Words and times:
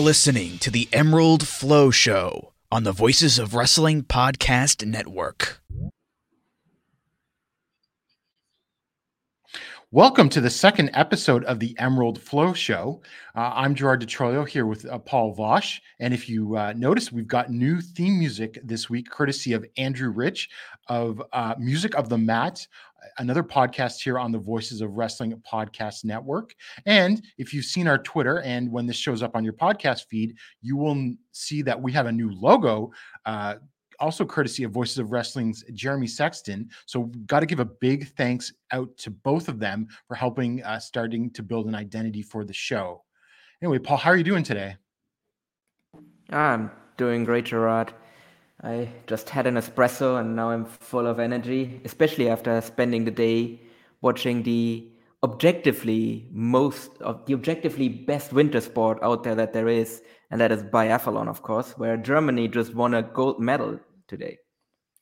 You're 0.00 0.06
listening 0.06 0.56
to 0.60 0.70
the 0.70 0.88
Emerald 0.94 1.46
Flow 1.46 1.90
Show 1.90 2.54
on 2.72 2.84
the 2.84 2.90
Voices 2.90 3.38
of 3.38 3.54
Wrestling 3.54 4.02
Podcast 4.02 4.86
Network. 4.86 5.60
Welcome 9.90 10.30
to 10.30 10.40
the 10.40 10.48
second 10.48 10.92
episode 10.94 11.44
of 11.44 11.58
the 11.58 11.76
Emerald 11.78 12.18
Flow 12.18 12.54
Show. 12.54 13.02
Uh, 13.34 13.52
I'm 13.54 13.74
Gerard 13.74 14.00
Di 14.00 14.06
Trolio 14.06 14.48
here 14.48 14.64
with 14.64 14.86
uh, 14.86 14.98
Paul 15.00 15.34
Vosh. 15.34 15.82
And 15.98 16.14
if 16.14 16.30
you 16.30 16.56
uh, 16.56 16.72
notice, 16.74 17.12
we've 17.12 17.28
got 17.28 17.50
new 17.50 17.82
theme 17.82 18.18
music 18.18 18.58
this 18.64 18.88
week, 18.88 19.10
courtesy 19.10 19.52
of 19.52 19.66
Andrew 19.76 20.10
Rich 20.10 20.48
of 20.88 21.22
uh, 21.34 21.56
Music 21.58 21.94
of 21.94 22.08
the 22.08 22.16
Mat, 22.16 22.66
another 23.20 23.42
podcast 23.42 24.00
here 24.00 24.18
on 24.18 24.32
the 24.32 24.38
Voices 24.38 24.80
of 24.80 24.96
Wrestling 24.96 25.40
Podcast 25.50 26.04
Network. 26.04 26.54
And 26.86 27.22
if 27.36 27.52
you've 27.52 27.66
seen 27.66 27.86
our 27.86 27.98
Twitter 27.98 28.40
and 28.40 28.72
when 28.72 28.86
this 28.86 28.96
shows 28.96 29.22
up 29.22 29.36
on 29.36 29.44
your 29.44 29.52
podcast 29.52 30.06
feed, 30.08 30.34
you 30.62 30.76
will 30.76 31.14
see 31.32 31.62
that 31.62 31.80
we 31.80 31.92
have 31.92 32.06
a 32.06 32.12
new 32.12 32.32
logo. 32.32 32.90
Uh, 33.26 33.56
also 34.00 34.24
courtesy 34.24 34.64
of 34.64 34.72
Voices 34.72 34.96
of 34.96 35.12
Wrestling's 35.12 35.62
Jeremy 35.74 36.06
Sexton. 36.06 36.70
So, 36.86 37.04
got 37.26 37.40
to 37.40 37.46
give 37.46 37.60
a 37.60 37.66
big 37.66 38.08
thanks 38.16 38.50
out 38.72 38.96
to 38.96 39.10
both 39.10 39.48
of 39.48 39.58
them 39.58 39.86
for 40.08 40.14
helping 40.14 40.62
uh, 40.64 40.78
starting 40.78 41.30
to 41.32 41.42
build 41.42 41.66
an 41.66 41.74
identity 41.74 42.22
for 42.22 42.42
the 42.44 42.54
show. 42.54 43.04
Anyway, 43.62 43.78
Paul, 43.78 43.98
how 43.98 44.10
are 44.10 44.16
you 44.16 44.24
doing 44.24 44.42
today? 44.42 44.76
I'm 46.30 46.70
doing 46.96 47.24
great, 47.24 47.44
Gerard. 47.44 47.92
I 48.62 48.90
just 49.06 49.30
had 49.30 49.46
an 49.46 49.54
espresso 49.54 50.20
and 50.20 50.36
now 50.36 50.50
I'm 50.50 50.66
full 50.66 51.06
of 51.06 51.18
energy, 51.18 51.80
especially 51.84 52.28
after 52.28 52.60
spending 52.60 53.04
the 53.04 53.10
day 53.10 53.60
watching 54.02 54.42
the 54.42 54.86
objectively 55.22 56.28
most 56.30 56.90
of 57.00 57.24
the 57.26 57.34
objectively 57.34 57.88
best 57.88 58.32
winter 58.32 58.60
sport 58.60 58.98
out 59.02 59.24
there 59.24 59.34
that 59.34 59.52
there 59.52 59.68
is, 59.68 60.02
and 60.30 60.40
that 60.40 60.52
is 60.52 60.62
biathlon, 60.62 61.28
of 61.28 61.42
course, 61.42 61.72
where 61.78 61.96
Germany 61.96 62.48
just 62.48 62.74
won 62.74 62.94
a 62.94 63.02
gold 63.02 63.40
medal 63.40 63.78
today. 64.08 64.38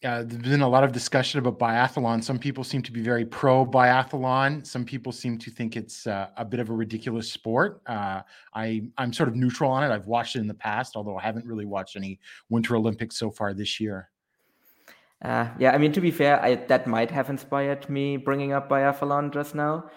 Uh, 0.05 0.23
there's 0.25 0.43
been 0.43 0.61
a 0.61 0.69
lot 0.69 0.85
of 0.85 0.93
discussion 0.93 1.41
about 1.41 1.59
biathlon. 1.59 2.23
Some 2.23 2.39
people 2.39 2.63
seem 2.63 2.83
to 2.83 2.93
be 2.93 3.03
very 3.03 3.25
pro 3.25 3.67
biathlon. 3.67 4.65
Some 4.65 4.85
people 4.85 5.11
seem 5.11 5.39
to 5.39 5.51
think 5.51 5.77
it's 5.77 6.07
uh, 6.07 6.29
a 6.37 6.45
bit 6.45 6.61
of 6.61 6.71
a 6.71 6.73
ridiculous 6.73 7.33
sport. 7.33 7.83
Uh, 7.85 8.23
I 8.55 8.83
I'm 8.97 9.13
sort 9.13 9.29
of 9.29 9.35
neutral 9.35 9.73
on 9.73 9.83
it. 9.83 9.93
I've 9.93 10.07
watched 10.07 10.37
it 10.37 10.41
in 10.41 10.47
the 10.47 10.55
past, 10.55 10.95
although 10.95 11.17
I 11.17 11.23
haven't 11.23 11.47
really 11.47 11.65
watched 11.65 11.97
any 11.97 12.21
Winter 12.49 12.77
Olympics 12.77 13.17
so 13.17 13.33
far 13.33 13.53
this 13.55 13.81
year. 13.81 14.09
Uh, 15.21 15.49
yeah, 15.59 15.73
I 15.73 15.79
mean, 15.79 15.91
to 15.93 16.01
be 16.01 16.13
fair, 16.13 16.41
I, 16.41 16.55
that 16.55 16.87
might 16.87 17.11
have 17.11 17.29
inspired 17.29 17.89
me 17.91 18.17
bringing 18.19 18.53
up 18.53 18.69
biathlon 18.69 19.33
just 19.33 19.57
now. 19.57 19.91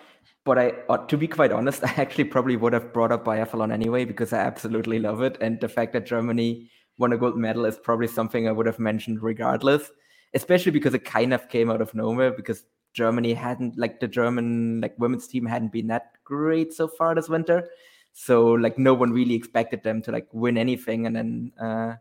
But 0.44 0.58
I, 0.58 0.74
uh, 0.90 0.98
to 1.06 1.18
be 1.18 1.28
quite 1.28 1.52
honest, 1.52 1.84
I 1.86 1.94
actually 1.98 2.24
probably 2.24 2.56
would 2.56 2.74
have 2.74 2.92
brought 2.92 3.12
up 3.12 3.24
biathlon 3.24 3.72
anyway 3.72 4.06
because 4.06 4.34
I 4.34 4.40
absolutely 4.40 4.98
love 4.98 5.22
it. 5.22 5.38
And 5.42 5.60
the 5.60 5.70
fact 5.70 5.94
that 5.94 6.08
Germany 6.08 6.72
won 7.02 7.12
a 7.12 7.18
gold 7.18 7.38
medal 7.38 7.66
is 7.66 7.78
probably 7.78 8.08
something 8.08 8.48
I 8.48 8.52
would 8.52 8.68
have 8.68 8.80
mentioned 8.80 9.22
regardless, 9.22 9.92
especially 10.34 10.72
because 10.72 10.94
it 10.94 11.04
kind 11.04 11.34
of 11.34 11.50
came 11.50 11.70
out 11.70 11.82
of 11.82 11.94
nowhere 11.94 12.32
because 12.32 12.64
Germany 12.94 13.34
hadn't, 13.34 13.78
like, 13.78 14.00
the 14.00 14.08
German, 14.08 14.80
like, 14.80 14.96
women's 14.98 15.28
team 15.28 15.46
hadn't 15.46 15.72
been 15.72 15.88
that 15.88 16.12
great 16.24 16.74
so 16.74 16.88
far 16.88 17.16
this 17.16 17.28
winter. 17.28 17.70
So, 18.14 18.52
like, 18.52 18.78
no 18.78 18.94
one 18.94 19.12
really 19.12 19.36
expected 19.36 19.84
them 19.84 20.02
to, 20.04 20.12
like, 20.12 20.28
win 20.32 20.58
anything 20.58 21.08
and 21.08 21.16
then 21.16 21.52
uh, 21.60 21.96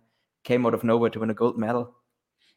came 0.45 0.67
out 0.67 0.75
of 0.75 0.85
nowhere 0.85 1.11
to 1.11 1.21
win 1.21 1.31
a 1.31 1.35
gold 1.35 1.59
medal. 1.59 1.97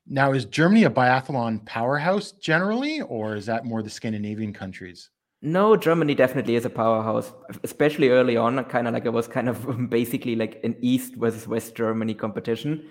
Now, 0.06 0.34
is 0.34 0.46
Germany 0.46 0.84
a 0.84 0.90
biathlon 0.90 1.66
powerhouse 1.66 2.34
generally, 2.34 3.02
or 3.02 3.36
is 3.36 3.46
that 3.46 3.66
more 3.66 3.82
the 3.82 3.90
Scandinavian 3.90 4.52
countries? 4.52 5.10
No, 5.46 5.76
Germany 5.76 6.16
definitely 6.16 6.56
is 6.56 6.64
a 6.64 6.70
powerhouse, 6.70 7.34
especially 7.64 8.08
early 8.08 8.38
on. 8.38 8.64
Kind 8.64 8.88
of 8.88 8.94
like 8.94 9.04
it 9.04 9.12
was 9.12 9.28
kind 9.28 9.50
of 9.50 9.90
basically 9.90 10.38
like 10.38 10.62
an 10.64 10.78
East 10.80 11.16
versus 11.16 11.46
West 11.46 11.76
Germany 11.76 12.14
competition. 12.14 12.90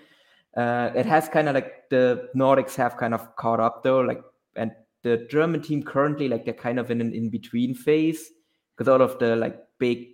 Uh, 0.55 0.91
it 0.95 1.07
has 1.07 1.31
kind 1.31 1.49
of 1.49 1.55
like 1.55 1.89
the 1.89 2.29
Nordics 2.37 2.75
have 2.75 2.99
kind 2.99 3.15
of 3.15 3.37
caught 3.37 3.59
up 3.59 3.83
though, 3.83 4.01
like, 4.01 4.23
and 4.55 4.71
the 5.03 5.27
German 5.31 5.63
team 5.63 5.83
currently 5.83 6.29
like 6.29 6.45
they're 6.45 6.53
kind 6.53 6.79
of 6.79 6.91
in 6.91 7.01
an 7.01 7.15
in 7.15 7.31
between 7.31 7.75
phase 7.75 8.31
because 8.77 8.87
all 8.87 9.01
of 9.01 9.19
the 9.19 9.35
like 9.35 9.57
big 9.79 10.09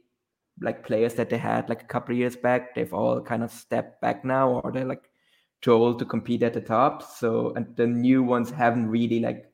like 0.60 0.86
players 0.86 1.14
that 1.14 1.30
they 1.30 1.38
had 1.38 1.68
like 1.68 1.82
a 1.82 1.86
couple 1.86 2.14
of 2.14 2.18
years 2.18 2.36
back, 2.36 2.72
they've 2.72 2.94
all 2.94 3.20
kind 3.20 3.42
of 3.42 3.50
stepped 3.50 4.00
back 4.00 4.24
now, 4.24 4.60
or 4.60 4.70
they're 4.70 4.84
like 4.84 5.10
too 5.60 5.72
old 5.72 5.98
to 5.98 6.04
compete 6.04 6.44
at 6.44 6.54
the 6.54 6.60
top. 6.60 7.02
So 7.02 7.52
and 7.56 7.74
the 7.74 7.88
new 7.88 8.22
ones 8.22 8.48
haven't 8.48 8.88
really 8.88 9.18
like 9.18 9.47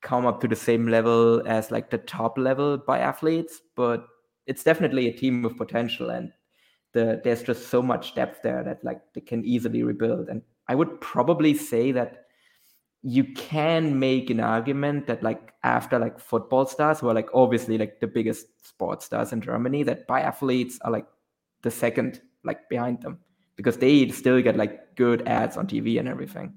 come 0.00 0.26
up 0.26 0.40
to 0.40 0.48
the 0.48 0.56
same 0.56 0.88
level 0.88 1.42
as 1.46 1.70
like 1.70 1.90
the 1.90 1.98
top 1.98 2.38
level 2.38 2.78
biathletes, 2.78 3.54
but 3.74 4.06
it's 4.46 4.64
definitely 4.64 5.08
a 5.08 5.12
team 5.12 5.42
with 5.42 5.56
potential 5.56 6.10
and 6.10 6.32
the 6.92 7.20
there's 7.22 7.42
just 7.42 7.68
so 7.68 7.82
much 7.82 8.14
depth 8.14 8.42
there 8.42 8.62
that 8.64 8.82
like 8.82 9.00
they 9.14 9.20
can 9.20 9.44
easily 9.44 9.82
rebuild. 9.82 10.28
And 10.28 10.42
I 10.68 10.74
would 10.74 11.00
probably 11.00 11.54
say 11.54 11.92
that 11.92 12.24
you 13.02 13.24
can 13.34 13.98
make 13.98 14.30
an 14.30 14.40
argument 14.40 15.06
that 15.06 15.22
like 15.22 15.52
after 15.62 15.98
like 15.98 16.18
football 16.18 16.66
stars 16.66 17.00
who 17.00 17.08
are 17.08 17.14
like 17.14 17.28
obviously 17.34 17.78
like 17.78 18.00
the 18.00 18.06
biggest 18.06 18.46
sports 18.66 19.06
stars 19.06 19.32
in 19.32 19.40
Germany, 19.40 19.82
that 19.84 20.08
biathletes 20.08 20.76
are 20.82 20.90
like 20.90 21.06
the 21.62 21.70
second 21.70 22.20
like 22.44 22.68
behind 22.68 23.02
them 23.02 23.18
because 23.56 23.76
they 23.76 24.08
still 24.08 24.40
get 24.40 24.56
like 24.56 24.96
good 24.96 25.26
ads 25.28 25.56
on 25.56 25.66
TV 25.66 25.98
and 25.98 26.08
everything. 26.08 26.52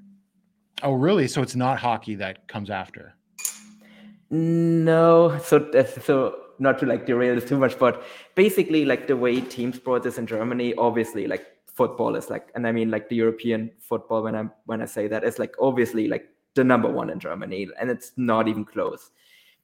Oh, 0.83 0.93
really? 0.93 1.27
So 1.27 1.41
it's 1.41 1.55
not 1.55 1.77
hockey 1.77 2.15
that 2.15 2.47
comes 2.47 2.69
after. 2.69 3.15
No, 4.31 5.37
so 5.43 5.59
that's- 5.59 6.03
so 6.05 6.37
not 6.59 6.79
to 6.79 6.85
like 6.85 7.05
derail 7.05 7.35
this 7.35 7.47
too 7.49 7.57
much, 7.57 7.77
but 7.77 8.03
basically 8.35 8.85
like 8.85 9.07
the 9.07 9.17
way 9.17 9.41
team 9.41 9.73
sports 9.73 10.05
is 10.05 10.17
in 10.17 10.25
Germany, 10.27 10.73
obviously 10.75 11.27
like 11.27 11.45
football 11.65 12.15
is 12.15 12.29
like, 12.29 12.49
and 12.55 12.65
I 12.67 12.71
mean 12.71 12.89
like 12.91 13.09
the 13.09 13.15
European 13.15 13.71
football 13.79 14.23
when 14.23 14.35
I'm 14.35 14.51
when 14.65 14.81
I 14.81 14.85
say 14.85 15.07
that 15.07 15.23
it's 15.23 15.39
like 15.39 15.55
obviously 15.59 16.07
like 16.07 16.29
the 16.53 16.63
number 16.63 16.89
one 16.89 17.09
in 17.09 17.19
Germany, 17.19 17.67
and 17.79 17.89
it's 17.89 18.11
not 18.17 18.47
even 18.47 18.65
close. 18.65 19.11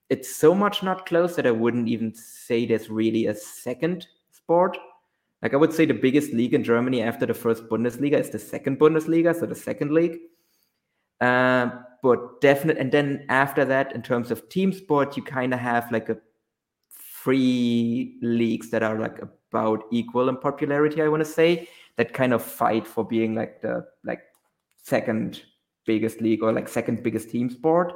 it's 0.10 0.36
so 0.36 0.56
much 0.56 0.84
not 0.84 1.06
close 1.06 1.36
that 1.36 1.46
I 1.48 1.52
wouldn't 1.52 1.90
even 1.90 2.13
say 2.16 2.66
there's 2.66 2.90
really 2.90 3.28
a 3.28 3.36
second 3.36 4.08
sport. 4.31 4.78
Like 5.44 5.54
I 5.54 5.58
would 5.58 5.74
say 5.74 5.86
the 5.86 5.94
biggest 5.94 6.34
league 6.34 6.54
in 6.56 6.63
Germany 6.63 7.02
after 7.04 7.25
the 7.25 7.34
first 7.34 7.68
Bundesliga 7.70 8.20
is 8.20 8.30
the 8.30 8.40
second 8.40 8.80
Bundesliga, 8.80 9.36
so 9.40 9.46
the 9.46 9.56
second 9.56 9.92
league. 9.94 10.18
Um, 11.22 11.84
but 12.04 12.42
definite, 12.42 12.78
and 12.78 12.92
then 12.92 13.26
after 13.30 13.66
that, 13.66 13.94
in 13.94 14.02
terms 14.02 14.32
of 14.32 14.50
team 14.50 14.72
sport, 14.72 15.18
you 15.18 15.24
kind 15.24 15.54
of 15.54 15.60
have 15.60 15.92
like 15.92 16.10
a 16.10 16.18
three 17.24 18.18
leagues 18.22 18.70
that 18.70 18.84
are 18.84 19.00
like 19.00 19.20
about 19.52 19.84
equal 19.92 20.30
in 20.30 20.38
popularity. 20.38 21.02
I 21.02 21.08
want 21.08 21.22
to 21.22 21.30
say 21.30 21.68
that 21.98 22.14
kind 22.14 22.34
of 22.34 22.44
fight 22.44 22.88
for 22.88 23.04
being 23.04 23.36
like 23.36 23.62
the 23.62 23.86
like 24.04 24.22
second 24.78 25.42
biggest 25.86 26.22
league 26.22 26.44
or 26.44 26.52
like 26.54 26.70
second 26.70 27.04
biggest 27.04 27.30
team 27.30 27.50
sport, 27.50 27.94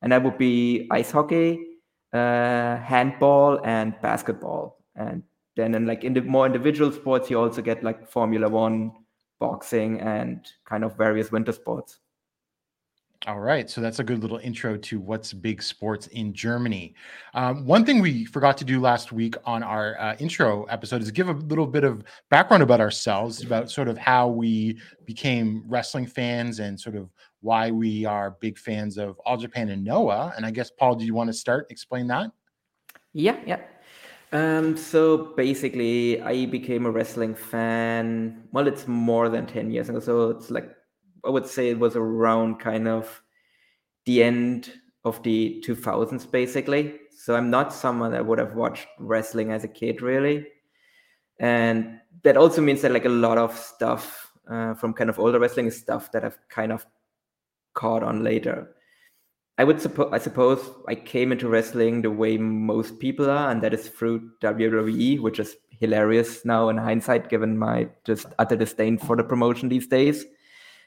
and 0.00 0.12
that 0.12 0.22
would 0.22 0.38
be 0.38 0.88
ice 0.90 1.10
hockey, 1.10 1.58
uh, 2.12 2.76
handball, 2.78 3.60
and 3.64 3.94
basketball. 4.00 4.78
And 4.96 5.22
then 5.56 5.74
in 5.74 5.86
like 5.86 6.04
in 6.04 6.14
the 6.14 6.22
more 6.22 6.46
individual 6.46 6.90
sports, 6.92 7.30
you 7.30 7.38
also 7.38 7.62
get 7.62 7.84
like 7.84 8.08
Formula 8.08 8.48
One, 8.48 8.92
boxing, 9.38 10.00
and 10.00 10.46
kind 10.64 10.84
of 10.84 10.96
various 10.96 11.30
winter 11.30 11.52
sports. 11.52 11.98
All 13.28 13.38
right, 13.38 13.70
so 13.70 13.80
that's 13.80 14.00
a 14.00 14.04
good 14.04 14.20
little 14.20 14.38
intro 14.38 14.76
to 14.76 14.98
what's 14.98 15.32
big 15.32 15.62
sports 15.62 16.08
in 16.08 16.32
Germany. 16.32 16.92
Um, 17.34 17.64
one 17.64 17.84
thing 17.84 18.00
we 18.00 18.24
forgot 18.24 18.58
to 18.58 18.64
do 18.64 18.80
last 18.80 19.12
week 19.12 19.36
on 19.44 19.62
our 19.62 19.96
uh, 20.00 20.16
intro 20.18 20.64
episode 20.64 21.02
is 21.02 21.10
give 21.12 21.28
a 21.28 21.34
little 21.34 21.68
bit 21.68 21.84
of 21.84 22.02
background 22.30 22.64
about 22.64 22.80
ourselves, 22.80 23.44
about 23.44 23.70
sort 23.70 23.86
of 23.86 23.96
how 23.96 24.26
we 24.26 24.76
became 25.04 25.62
wrestling 25.68 26.04
fans 26.04 26.58
and 26.58 26.78
sort 26.80 26.96
of 26.96 27.10
why 27.42 27.70
we 27.70 28.04
are 28.04 28.32
big 28.40 28.58
fans 28.58 28.98
of 28.98 29.16
All 29.24 29.36
Japan 29.36 29.68
and 29.68 29.84
Noah. 29.84 30.32
And 30.36 30.44
I 30.44 30.50
guess 30.50 30.72
Paul, 30.72 30.96
do 30.96 31.04
you 31.04 31.14
want 31.14 31.28
to 31.28 31.34
start 31.34 31.68
explain 31.70 32.08
that? 32.08 32.32
Yeah, 33.12 33.38
yeah. 33.46 33.60
Um, 34.32 34.76
so 34.76 35.32
basically, 35.36 36.20
I 36.22 36.46
became 36.46 36.86
a 36.86 36.90
wrestling 36.90 37.36
fan. 37.36 38.48
Well, 38.50 38.66
it's 38.66 38.88
more 38.88 39.28
than 39.28 39.46
10 39.46 39.70
years 39.70 39.88
ago. 39.88 40.00
So 40.00 40.30
it's 40.30 40.50
like, 40.50 40.74
I 41.24 41.30
would 41.30 41.46
say 41.46 41.70
it 41.70 41.78
was 41.78 41.96
around 41.96 42.58
kind 42.58 42.88
of 42.88 43.22
the 44.06 44.22
end 44.22 44.72
of 45.04 45.22
the 45.22 45.62
2000s, 45.66 46.30
basically. 46.30 46.98
So 47.16 47.34
I'm 47.34 47.50
not 47.50 47.72
someone 47.72 48.12
that 48.12 48.26
would 48.26 48.38
have 48.38 48.54
watched 48.54 48.86
wrestling 48.98 49.52
as 49.52 49.64
a 49.64 49.68
kid, 49.68 50.02
really. 50.02 50.46
And 51.38 52.00
that 52.24 52.36
also 52.36 52.60
means 52.60 52.82
that 52.82 52.92
like 52.92 53.04
a 53.04 53.10
lot 53.10 53.38
of 53.38 53.56
stuff 53.56 54.32
uh, 54.50 54.74
from 54.74 54.92
kind 54.92 55.10
of 55.10 55.18
older 55.18 55.38
wrestling 55.38 55.66
is 55.66 55.78
stuff 55.78 56.12
that 56.12 56.24
I've 56.24 56.38
kind 56.48 56.72
of 56.72 56.86
caught 57.74 58.02
on 58.02 58.22
later. 58.22 58.74
I 59.58 59.64
would 59.64 59.80
suppose 59.80 60.08
I 60.12 60.18
suppose 60.18 60.60
I 60.88 60.94
came 60.94 61.30
into 61.30 61.48
wrestling 61.48 62.02
the 62.02 62.10
way 62.10 62.38
most 62.38 62.98
people 62.98 63.30
are, 63.30 63.50
and 63.50 63.62
that 63.62 63.74
is 63.74 63.88
through 63.88 64.30
WWE, 64.40 65.20
which 65.20 65.38
is 65.38 65.56
hilarious 65.70 66.44
now 66.44 66.68
in 66.68 66.78
hindsight, 66.78 67.28
given 67.28 67.58
my 67.58 67.88
just 68.04 68.26
utter 68.38 68.56
disdain 68.56 68.98
for 68.98 69.14
the 69.14 69.24
promotion 69.24 69.68
these 69.68 69.86
days. 69.86 70.24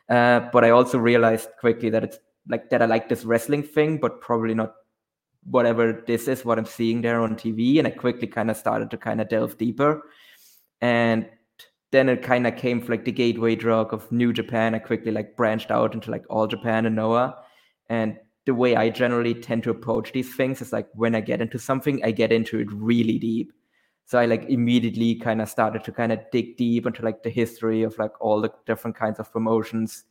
Uh, 0.10 0.42
but 0.52 0.63
I 0.63 0.69
also 0.69 0.98
realized 0.98 1.50
quickly 1.60 1.90
that 1.90 2.04
it's 2.04 2.19
like 2.48 2.69
that 2.69 2.81
I 2.81 2.86
like 2.86 3.10
this 3.10 3.25
wrestling 3.25 3.63
thing, 3.63 3.98
but 3.98 4.22
probably 4.22 4.54
not 4.54 4.74
whatever 5.46 6.04
this 6.06 6.28
is, 6.28 6.46
what 6.46 6.57
I'm 6.57 6.66
seeing 6.66 7.02
there 7.02 7.22
on 7.22 7.36
TV. 7.36 7.80
And 7.80 7.88
I 7.88 7.92
quickly 7.92 8.28
kind 8.28 8.52
of 8.52 8.57
started 8.57 8.92
to 8.92 8.98
kind 8.98 9.22
of 9.22 9.30
delve 9.30 9.57
deeper. 9.57 10.04
And 10.81 11.28
then 11.92 12.10
it 12.10 12.22
kind 12.22 12.46
of 12.46 12.56
came 12.56 12.86
like 12.88 13.06
the 13.06 13.12
gateway 13.12 13.56
drug 13.56 13.94
of 13.94 14.12
New 14.12 14.34
Japan. 14.34 14.75
I 14.75 14.80
quickly 14.80 15.12
like 15.12 15.36
branched 15.36 15.72
out 15.72 15.94
into 15.94 16.12
like 16.12 16.25
All 16.30 16.48
Japan 16.48 16.86
and 16.86 16.96
Noah. 16.96 17.36
And 17.90 18.18
the 18.46 18.54
way 18.54 18.75
I 18.75 18.90
generally 18.90 19.34
tend 19.34 19.63
to 19.63 19.72
approach 19.72 20.12
these 20.12 20.36
things 20.36 20.62
is 20.62 20.74
like 20.74 20.88
when 20.94 21.16
I 21.16 21.22
get 21.22 21.42
into 21.42 21.57
something, 21.57 22.04
I 22.04 22.12
get 22.12 22.31
into 22.31 22.60
it 22.60 22.68
really 22.72 23.18
deep. 23.18 23.52
So 24.06 24.19
I 24.19 24.25
like 24.25 24.46
immediately 24.50 25.16
kind 25.16 25.42
of 25.42 25.50
started 25.50 25.84
to 25.84 25.92
kind 25.92 26.12
of 26.12 26.19
dig 26.31 26.57
deep 26.57 26.86
into 26.86 27.02
like 27.02 27.24
the 27.24 27.30
history 27.30 27.81
of 27.84 27.98
like 27.98 28.19
all 28.22 28.40
the 28.40 28.52
different 28.68 28.96
kinds 28.96 29.19
of 29.19 29.31
promotions, 29.31 30.04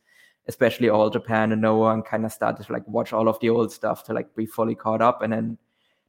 especially 0.47 0.89
all 0.89 1.09
Japan 1.09 1.53
and 1.53 1.61
Noah, 1.61 1.93
and 1.93 2.05
kind 2.05 2.25
of 2.25 2.33
started 2.33 2.65
to 2.65 2.73
like 2.73 2.87
watch 2.87 3.13
all 3.13 3.29
of 3.29 3.39
the 3.39 3.49
old 3.49 3.71
stuff 3.71 4.03
to 4.05 4.13
like 4.13 4.35
be 4.35 4.45
fully 4.45 4.75
caught 4.75 5.01
up, 5.01 5.21
and 5.21 5.31
then 5.31 5.57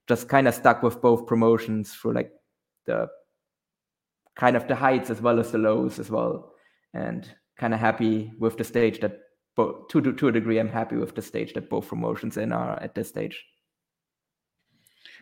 just 0.09 0.29
kind 0.29 0.49
of 0.49 0.55
stuck 0.55 0.83
with 0.83 1.01
both 1.01 1.27
promotions 1.27 1.95
through 1.95 2.15
like 2.15 2.33
the 2.87 3.09
kind 4.35 4.57
of 4.57 4.67
the 4.67 4.75
heights 4.75 5.11
as 5.11 5.21
well 5.23 5.39
as 5.39 5.53
the 5.53 5.59
lows 5.59 5.99
as 6.01 6.11
well, 6.11 6.53
and 6.93 7.29
kind 7.57 7.73
of 7.73 7.81
happy 7.81 8.33
with 8.39 8.57
the 8.57 8.65
stage 8.65 9.01
that 9.01 9.21
but 9.55 9.89
to, 9.89 10.01
to 10.01 10.13
to 10.13 10.29
a 10.29 10.33
degree 10.33 10.59
i'm 10.59 10.69
happy 10.69 10.97
with 10.97 11.15
the 11.15 11.23
stage 11.23 11.55
that 11.55 11.71
both 11.71 11.89
promotions 11.89 12.37
in 12.37 12.53
are 12.53 12.79
at 12.83 12.95
this 12.95 13.09
stage 13.09 13.45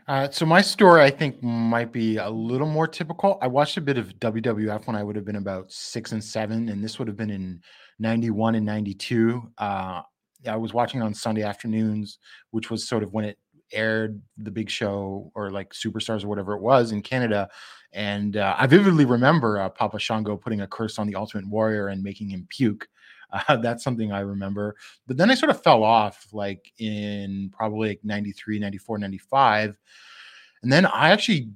Uh, 0.06 0.30
so 0.30 0.44
my 0.44 0.60
story, 0.60 1.02
I 1.02 1.10
think, 1.10 1.42
might 1.42 1.90
be 1.90 2.18
a 2.18 2.28
little 2.28 2.66
more 2.66 2.86
typical. 2.86 3.38
I 3.40 3.46
watched 3.46 3.78
a 3.78 3.80
bit 3.80 3.96
of 3.96 4.08
WWF 4.18 4.86
when 4.86 4.96
I 4.96 5.02
would 5.02 5.16
have 5.16 5.24
been 5.24 5.36
about 5.36 5.72
six 5.72 6.12
and 6.12 6.22
seven, 6.22 6.68
and 6.68 6.84
this 6.84 6.98
would 6.98 7.08
have 7.08 7.16
been 7.16 7.30
in 7.30 7.60
'91 7.98 8.54
and 8.56 8.66
'92. 8.66 9.42
Uh, 9.56 10.02
I 10.46 10.56
was 10.56 10.74
watching 10.74 11.00
on 11.00 11.14
Sunday 11.14 11.42
afternoons, 11.42 12.18
which 12.50 12.70
was 12.70 12.86
sort 12.86 13.02
of 13.02 13.14
when 13.14 13.24
it 13.24 13.38
aired 13.72 14.20
the 14.36 14.50
big 14.50 14.68
show 14.68 15.32
or 15.34 15.50
like 15.50 15.72
Superstars 15.72 16.22
or 16.22 16.28
whatever 16.28 16.52
it 16.52 16.60
was 16.60 16.92
in 16.92 17.00
Canada. 17.00 17.48
And 17.92 18.36
uh, 18.36 18.54
I 18.58 18.66
vividly 18.66 19.06
remember 19.06 19.58
uh, 19.58 19.70
Papa 19.70 19.98
Shango 19.98 20.36
putting 20.36 20.60
a 20.60 20.66
curse 20.66 20.98
on 20.98 21.06
the 21.06 21.14
Ultimate 21.14 21.48
Warrior 21.48 21.88
and 21.88 22.02
making 22.02 22.28
him 22.28 22.46
puke. 22.50 22.86
Uh, 23.34 23.56
that's 23.62 23.84
something 23.84 24.12
I 24.12 24.20
remember. 24.20 24.76
But 25.06 25.16
then 25.16 25.30
I 25.30 25.34
sort 25.34 25.50
of 25.50 25.62
fell 25.62 25.82
off 25.82 26.26
like 26.32 26.72
in 26.78 27.50
probably 27.52 27.90
like 27.90 28.00
93, 28.04 28.58
94, 28.58 28.98
95. 28.98 29.76
And 30.62 30.72
then 30.72 30.86
I 30.86 31.10
actually 31.10 31.50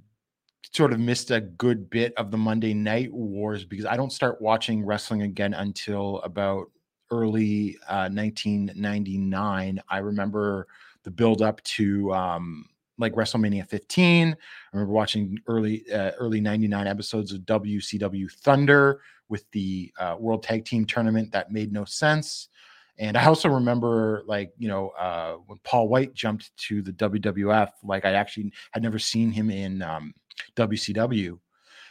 sort 0.75 0.93
of 0.93 1.01
missed 1.01 1.31
a 1.31 1.41
good 1.41 1.89
bit 1.89 2.13
of 2.17 2.31
the 2.31 2.37
Monday 2.37 2.75
Night 2.75 3.13
Wars 3.13 3.65
because 3.65 3.87
I 3.87 3.97
don't 3.97 4.13
start 4.13 4.43
watching 4.43 4.85
wrestling 4.85 5.23
again 5.23 5.55
until 5.55 6.19
about 6.21 6.71
early 7.11 7.79
uh, 7.89 8.11
1999. 8.11 9.81
I 9.89 9.99
remember 9.99 10.67
the 11.05 11.11
build 11.11 11.41
up 11.41 11.63
to 11.63 12.13
um, 12.13 12.67
like 12.99 13.15
WrestleMania 13.15 13.67
15. 13.67 14.29
I 14.29 14.37
remember 14.77 14.93
watching 14.93 15.39
early 15.47 15.91
uh, 15.91 16.13
early 16.19 16.41
99 16.41 16.87
episodes 16.87 17.33
of 17.33 17.41
WCW 17.41 18.31
Thunder 18.31 19.01
with 19.29 19.45
the 19.53 19.93
uh, 19.99 20.17
World 20.19 20.43
Tag 20.43 20.65
Team 20.65 20.85
Tournament 20.85 21.33
that 21.33 21.53
made 21.53 21.73
no 21.73 21.85
sense. 21.85 22.49
And 22.99 23.17
I 23.17 23.27
also 23.27 23.49
remember, 23.49 24.23
like, 24.27 24.53
you 24.59 24.69
know, 24.69 24.89
uh, 24.99 25.35
when 25.47 25.59
Paul 25.63 25.89
White 25.89 26.15
jumped 26.15 26.57
to 26.69 26.83
the 26.83 26.93
WWF, 26.93 27.71
like, 27.85 28.05
I 28.05 28.13
actually 28.13 28.53
had 28.73 28.83
never 28.83 28.99
seen 28.99 29.31
him 29.31 29.51
in 29.51 29.83
um, 29.83 30.13
WCW. 30.57 31.39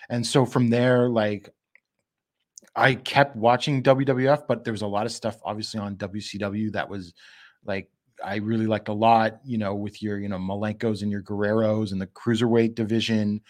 And 0.09 0.25
so 0.25 0.45
from 0.45 0.69
there, 0.69 1.07
like, 1.09 1.49
I 2.75 2.93
kept 2.93 3.35
watching 3.35 3.81
WWF, 3.81 4.43
but 4.47 4.63
there 4.63 4.73
was 4.73 4.83
a 4.83 4.87
lot 4.87 5.07
of 5.07 5.11
stuff 5.11 5.39
obviously 5.43 5.79
on 5.79 5.95
WCW 5.95 6.71
that 6.73 6.87
was 6.87 7.13
like 7.65 7.89
I 8.23 8.37
really 8.37 8.67
liked 8.67 8.87
a 8.87 8.93
lot, 8.93 9.39
you 9.43 9.57
know, 9.57 9.75
with 9.75 10.01
your, 10.01 10.19
you 10.19 10.29
know, 10.29 10.37
Malenkos 10.37 11.01
and 11.01 11.11
your 11.11 11.21
Guerreros 11.21 11.91
and 11.91 12.01
the 12.01 12.07
cruiserweight 12.07 12.75
division. 12.75 13.41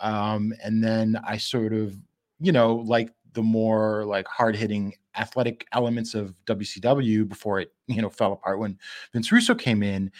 Um, 0.00 0.52
and 0.62 0.82
then 0.82 1.20
I 1.24 1.36
sort 1.38 1.72
of, 1.72 1.94
you 2.40 2.52
know, 2.52 2.76
like 2.76 3.10
the 3.38 3.42
more 3.42 4.04
like 4.04 4.26
hard 4.26 4.56
hitting 4.56 4.92
athletic 5.16 5.64
elements 5.70 6.12
of 6.12 6.34
WCW 6.44 7.28
before 7.28 7.60
it, 7.60 7.72
you 7.86 8.02
know, 8.02 8.10
fell 8.10 8.32
apart 8.32 8.58
when 8.58 8.76
Vince 9.12 9.30
Russo 9.30 9.54
came 9.54 9.84
in. 9.84 10.10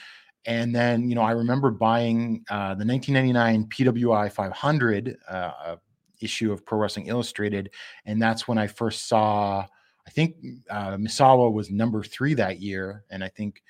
And 0.46 0.72
then, 0.72 1.08
you 1.08 1.16
know, 1.16 1.22
I 1.22 1.32
remember 1.32 1.72
buying 1.72 2.44
uh, 2.48 2.76
the 2.76 2.86
1999 2.86 3.66
PWI 3.70 4.30
500 4.30 5.16
uh, 5.28 5.76
issue 6.20 6.52
of 6.52 6.64
Pro 6.64 6.78
Wrestling 6.78 7.08
Illustrated. 7.08 7.70
And 8.04 8.22
that's 8.22 8.46
when 8.46 8.56
I 8.56 8.68
first 8.68 9.08
saw, 9.08 9.66
I 10.06 10.10
think 10.10 10.36
uh, 10.70 10.92
Misawa 10.92 11.52
was 11.52 11.72
number 11.72 12.04
three 12.04 12.34
that 12.34 12.60
year. 12.60 13.02
And 13.10 13.24
I 13.24 13.28
think, 13.30 13.64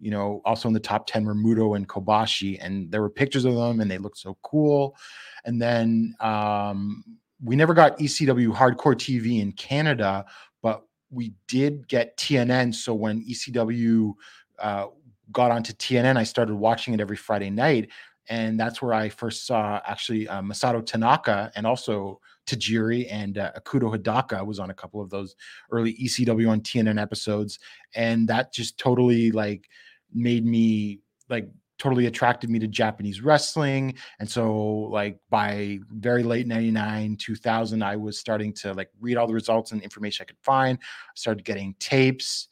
you 0.00 0.10
know, 0.10 0.40
also 0.46 0.66
in 0.66 0.72
the 0.72 0.80
top 0.80 1.06
10 1.06 1.26
were 1.26 1.34
Muto 1.34 1.76
and 1.76 1.86
Kobashi. 1.86 2.56
And 2.58 2.90
there 2.90 3.02
were 3.02 3.10
pictures 3.10 3.44
of 3.44 3.54
them 3.54 3.80
and 3.80 3.90
they 3.90 3.98
looked 3.98 4.18
so 4.18 4.38
cool. 4.42 4.96
And 5.44 5.60
then 5.60 6.14
um, 6.20 7.18
we 7.42 7.56
never 7.56 7.74
got 7.74 7.98
ECW 7.98 8.54
Hardcore 8.54 8.94
TV 8.94 9.40
in 9.40 9.52
Canada, 9.52 10.24
but 10.62 10.84
we 11.10 11.34
did 11.48 11.86
get 11.88 12.16
TNN. 12.16 12.74
So 12.74 12.94
when 12.94 13.24
ECW 13.24 14.14
uh, 14.58 14.86
got 15.32 15.50
onto 15.50 15.72
TNN, 15.72 16.16
I 16.16 16.24
started 16.24 16.54
watching 16.54 16.94
it 16.94 17.00
every 17.00 17.16
Friday 17.16 17.50
night. 17.50 17.90
And 18.28 18.58
that's 18.58 18.80
where 18.80 18.94
I 18.94 19.10
first 19.10 19.46
saw 19.46 19.80
actually 19.84 20.26
uh, 20.28 20.40
Masato 20.40 20.84
Tanaka 20.84 21.52
and 21.56 21.66
also 21.66 22.20
Tajiri 22.46 23.06
and 23.10 23.38
uh, 23.38 23.52
Ikuto 23.58 23.94
Hidaka 23.94 24.44
was 24.46 24.58
on 24.58 24.70
a 24.70 24.74
couple 24.74 25.00
of 25.00 25.10
those 25.10 25.36
early 25.70 25.94
ECW 25.94 26.48
on 26.48 26.60
TNN 26.60 27.00
episodes. 27.00 27.58
And 27.94 28.26
that 28.28 28.52
just 28.52 28.78
totally 28.78 29.30
like 29.30 29.68
made 30.12 30.46
me 30.46 31.00
like 31.28 31.48
totally 31.78 32.06
attracted 32.06 32.50
me 32.50 32.58
to 32.60 32.68
Japanese 32.68 33.20
wrestling. 33.20 33.94
And 34.20 34.30
so 34.30 34.54
like 34.92 35.18
by 35.30 35.80
very 35.90 36.22
late 36.22 36.46
99, 36.46 37.16
2000, 37.16 37.82
I 37.82 37.96
was 37.96 38.18
starting 38.18 38.52
to 38.54 38.72
like 38.74 38.90
read 39.00 39.16
all 39.16 39.26
the 39.26 39.34
results 39.34 39.72
and 39.72 39.82
information 39.82 40.24
I 40.24 40.26
could 40.26 40.38
find. 40.42 40.78
I 40.80 41.12
started 41.14 41.44
getting 41.44 41.74
tapes. 41.80 42.48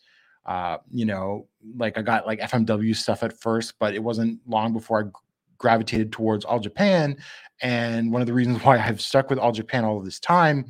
uh, 0.46 0.78
you 0.90 1.04
know, 1.04 1.46
like 1.76 1.96
I 1.96 2.02
got 2.02 2.26
like 2.26 2.40
FMW 2.40 2.96
stuff 2.96 3.22
at 3.22 3.38
first, 3.38 3.74
but 3.78 3.94
it 3.94 4.02
wasn't 4.02 4.40
long 4.46 4.72
before 4.72 5.04
I 5.04 5.10
gravitated 5.58 6.12
towards 6.12 6.44
All 6.44 6.58
Japan. 6.58 7.16
And 7.60 8.12
one 8.12 8.20
of 8.22 8.26
the 8.26 8.34
reasons 8.34 8.58
why 8.64 8.78
I've 8.78 9.00
stuck 9.00 9.30
with 9.30 9.38
All 9.38 9.52
Japan 9.52 9.84
all 9.84 9.98
of 9.98 10.04
this 10.04 10.18
time 10.20 10.66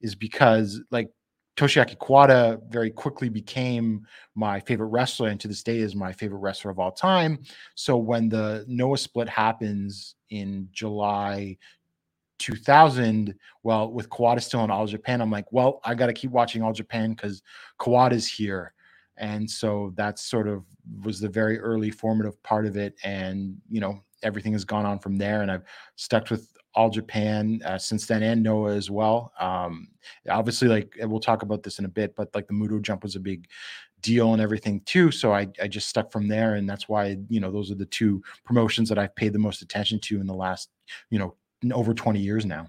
is 0.00 0.14
because 0.14 0.80
like 0.90 1.10
Toshiaki 1.56 1.96
Kawada 1.96 2.60
very 2.68 2.90
quickly 2.90 3.28
became 3.28 4.06
my 4.34 4.58
favorite 4.60 4.88
wrestler, 4.88 5.28
and 5.28 5.38
to 5.40 5.48
this 5.48 5.62
day 5.62 5.78
is 5.78 5.94
my 5.94 6.12
favorite 6.12 6.38
wrestler 6.38 6.70
of 6.70 6.78
all 6.78 6.90
time. 6.90 7.38
So 7.74 7.96
when 7.96 8.28
the 8.28 8.64
Noah 8.66 8.98
split 8.98 9.28
happens 9.28 10.16
in 10.30 10.68
July 10.72 11.56
2000, 12.38 13.34
well, 13.62 13.92
with 13.92 14.08
Kawada 14.10 14.42
still 14.42 14.64
in 14.64 14.70
All 14.70 14.86
Japan, 14.86 15.20
I'm 15.20 15.30
like, 15.30 15.50
well, 15.52 15.80
I 15.84 15.94
got 15.94 16.06
to 16.06 16.12
keep 16.12 16.32
watching 16.32 16.62
All 16.62 16.72
Japan 16.72 17.10
because 17.10 17.42
Kawada's 17.78 18.26
here. 18.26 18.72
And 19.16 19.48
so 19.48 19.92
that 19.94 20.18
sort 20.18 20.48
of 20.48 20.64
was 21.04 21.20
the 21.20 21.28
very 21.28 21.60
early 21.60 21.92
formative 21.92 22.42
part 22.42 22.66
of 22.66 22.76
it. 22.76 22.96
And, 23.04 23.56
you 23.70 23.80
know, 23.80 24.00
everything 24.24 24.52
has 24.54 24.64
gone 24.64 24.84
on 24.84 24.98
from 24.98 25.16
there. 25.16 25.42
And 25.42 25.52
I've 25.52 25.62
stuck 25.94 26.30
with 26.30 26.48
All 26.74 26.90
Japan 26.90 27.60
uh, 27.64 27.78
since 27.78 28.06
then 28.06 28.22
and 28.22 28.42
Noah 28.42 28.74
as 28.74 28.90
well. 28.90 29.32
Um, 29.38 29.88
obviously, 30.28 30.68
like 30.68 30.96
we'll 31.00 31.20
talk 31.20 31.42
about 31.42 31.62
this 31.62 31.78
in 31.78 31.84
a 31.84 31.88
bit, 31.88 32.14
but 32.16 32.34
like 32.34 32.46
the 32.46 32.54
Muto 32.54 32.80
jump 32.82 33.02
was 33.02 33.16
a 33.16 33.20
big 33.20 33.48
deal 34.04 34.32
and 34.32 34.42
everything 34.42 34.80
too. 34.84 35.10
So 35.10 35.32
I, 35.32 35.48
I 35.60 35.66
just 35.66 35.88
stuck 35.88 36.12
from 36.12 36.28
there. 36.28 36.54
And 36.54 36.68
that's 36.68 36.88
why, 36.88 37.16
you 37.28 37.40
know, 37.40 37.50
those 37.50 37.70
are 37.70 37.76
the 37.76 37.86
two 37.86 38.22
promotions 38.44 38.88
that 38.90 38.98
I've 38.98 39.16
paid 39.16 39.32
the 39.32 39.38
most 39.38 39.62
attention 39.62 39.98
to 40.00 40.20
in 40.20 40.26
the 40.26 40.34
last, 40.34 40.68
you 41.10 41.18
know, 41.18 41.34
over 41.72 41.94
20 41.94 42.20
years 42.20 42.44
now. 42.44 42.68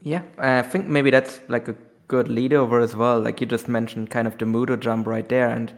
Yeah, 0.00 0.22
I 0.38 0.62
think 0.62 0.86
maybe 0.86 1.10
that's 1.10 1.40
like 1.48 1.66
a 1.68 1.76
good 2.08 2.28
lead 2.28 2.52
over 2.52 2.80
as 2.80 2.94
well. 2.94 3.20
Like 3.20 3.40
you 3.40 3.46
just 3.46 3.68
mentioned, 3.68 4.10
kind 4.10 4.28
of 4.28 4.38
the 4.38 4.44
Muto 4.44 4.78
jump 4.78 5.06
right 5.06 5.28
there, 5.28 5.48
and 5.48 5.72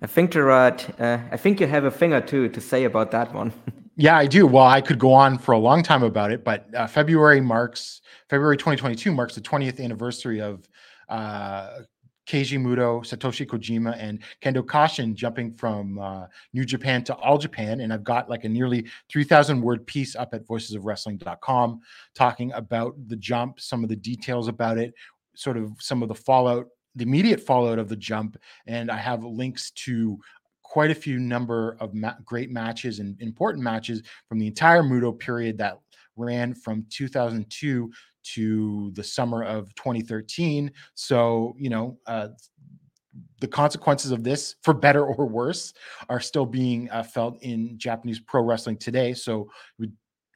I 0.00 0.06
think 0.06 0.30
Gerard, 0.30 0.84
uh, 0.98 1.18
I 1.32 1.36
think 1.36 1.60
you 1.60 1.66
have 1.66 1.84
a 1.84 1.90
thing 1.90 2.12
or 2.12 2.20
two 2.20 2.48
to 2.48 2.60
say 2.60 2.84
about 2.84 3.10
that 3.10 3.34
one. 3.34 3.52
Yeah, 3.96 4.16
I 4.16 4.26
do. 4.26 4.46
Well, 4.46 4.66
I 4.66 4.80
could 4.80 4.98
go 4.98 5.12
on 5.12 5.38
for 5.38 5.52
a 5.52 5.58
long 5.58 5.82
time 5.82 6.02
about 6.02 6.32
it, 6.32 6.44
but 6.44 6.72
uh, 6.74 6.86
February 6.86 7.40
marks 7.40 8.00
February 8.28 8.56
2022 8.56 9.12
marks 9.12 9.34
the 9.34 9.40
20th 9.40 9.82
anniversary 9.82 10.40
of 10.40 10.68
uh, 11.08 11.80
Keiji 12.26 12.58
Muto, 12.58 13.04
Satoshi 13.04 13.46
Kojima, 13.46 13.96
and 13.98 14.20
Kendo 14.42 14.64
Kashin 14.64 15.14
jumping 15.14 15.52
from 15.52 15.98
uh, 15.98 16.26
New 16.52 16.64
Japan 16.64 17.04
to 17.04 17.14
All 17.16 17.38
Japan. 17.38 17.80
And 17.80 17.92
I've 17.92 18.04
got 18.04 18.30
like 18.30 18.44
a 18.44 18.48
nearly 18.48 18.86
3,000 19.10 19.60
word 19.60 19.86
piece 19.86 20.16
up 20.16 20.32
at 20.32 20.46
voicesofwrestling.com 20.46 21.80
talking 22.14 22.52
about 22.52 22.94
the 23.08 23.16
jump, 23.16 23.60
some 23.60 23.82
of 23.82 23.90
the 23.90 23.96
details 23.96 24.48
about 24.48 24.78
it, 24.78 24.94
sort 25.36 25.56
of 25.56 25.72
some 25.80 26.02
of 26.02 26.08
the 26.08 26.14
fallout, 26.14 26.66
the 26.96 27.04
immediate 27.04 27.40
fallout 27.40 27.78
of 27.78 27.88
the 27.88 27.96
jump. 27.96 28.38
And 28.66 28.90
I 28.90 28.96
have 28.96 29.22
links 29.22 29.70
to 29.72 30.18
quite 30.74 30.90
a 30.90 30.94
few 30.94 31.20
number 31.20 31.76
of 31.78 31.94
ma- 31.94 32.16
great 32.24 32.50
matches 32.50 32.98
and 32.98 33.14
important 33.22 33.62
matches 33.62 34.02
from 34.28 34.40
the 34.40 34.46
entire 34.48 34.82
Muto 34.82 35.16
period 35.16 35.56
that 35.56 35.78
ran 36.16 36.52
from 36.52 36.84
2002 36.90 37.92
to 38.24 38.90
the 38.94 39.04
summer 39.04 39.44
of 39.44 39.72
2013. 39.76 40.72
So, 40.94 41.54
you 41.56 41.70
know, 41.70 41.96
uh, 42.08 42.30
the 43.40 43.46
consequences 43.46 44.10
of 44.10 44.24
this, 44.24 44.56
for 44.64 44.74
better 44.74 45.06
or 45.14 45.26
worse, 45.26 45.72
are 46.08 46.18
still 46.18 46.44
being 46.44 46.90
uh, 46.90 47.04
felt 47.04 47.40
in 47.40 47.78
Japanese 47.78 48.18
pro 48.18 48.42
wrestling 48.42 48.76
today. 48.76 49.14
So, 49.14 49.48
we 49.78 49.90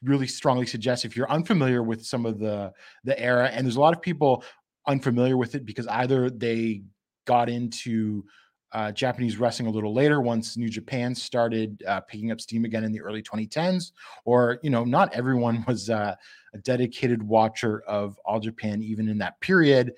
really 0.04 0.28
strongly 0.28 0.66
suggest 0.66 1.04
if 1.04 1.16
you're 1.16 1.28
unfamiliar 1.32 1.82
with 1.82 2.06
some 2.06 2.24
of 2.24 2.38
the 2.38 2.72
the 3.02 3.18
era, 3.20 3.48
and 3.48 3.66
there's 3.66 3.74
a 3.74 3.80
lot 3.80 3.92
of 3.92 4.00
people 4.00 4.44
unfamiliar 4.86 5.36
with 5.36 5.56
it 5.56 5.66
because 5.66 5.88
either 5.88 6.30
they 6.30 6.82
got 7.26 7.48
into 7.48 8.22
uh, 8.72 8.92
Japanese 8.92 9.38
wrestling 9.38 9.68
a 9.68 9.70
little 9.70 9.94
later 9.94 10.20
once 10.20 10.56
New 10.56 10.68
Japan 10.68 11.14
started 11.14 11.82
uh, 11.86 12.00
picking 12.00 12.30
up 12.30 12.40
steam 12.40 12.64
again 12.64 12.84
in 12.84 12.92
the 12.92 13.00
early 13.00 13.22
2010s, 13.22 13.92
or 14.24 14.58
you 14.62 14.70
know, 14.70 14.84
not 14.84 15.12
everyone 15.14 15.64
was 15.68 15.90
uh, 15.90 16.14
a 16.54 16.58
dedicated 16.58 17.22
watcher 17.22 17.82
of 17.82 18.18
All 18.24 18.40
Japan 18.40 18.82
even 18.82 19.08
in 19.08 19.18
that 19.18 19.40
period, 19.40 19.94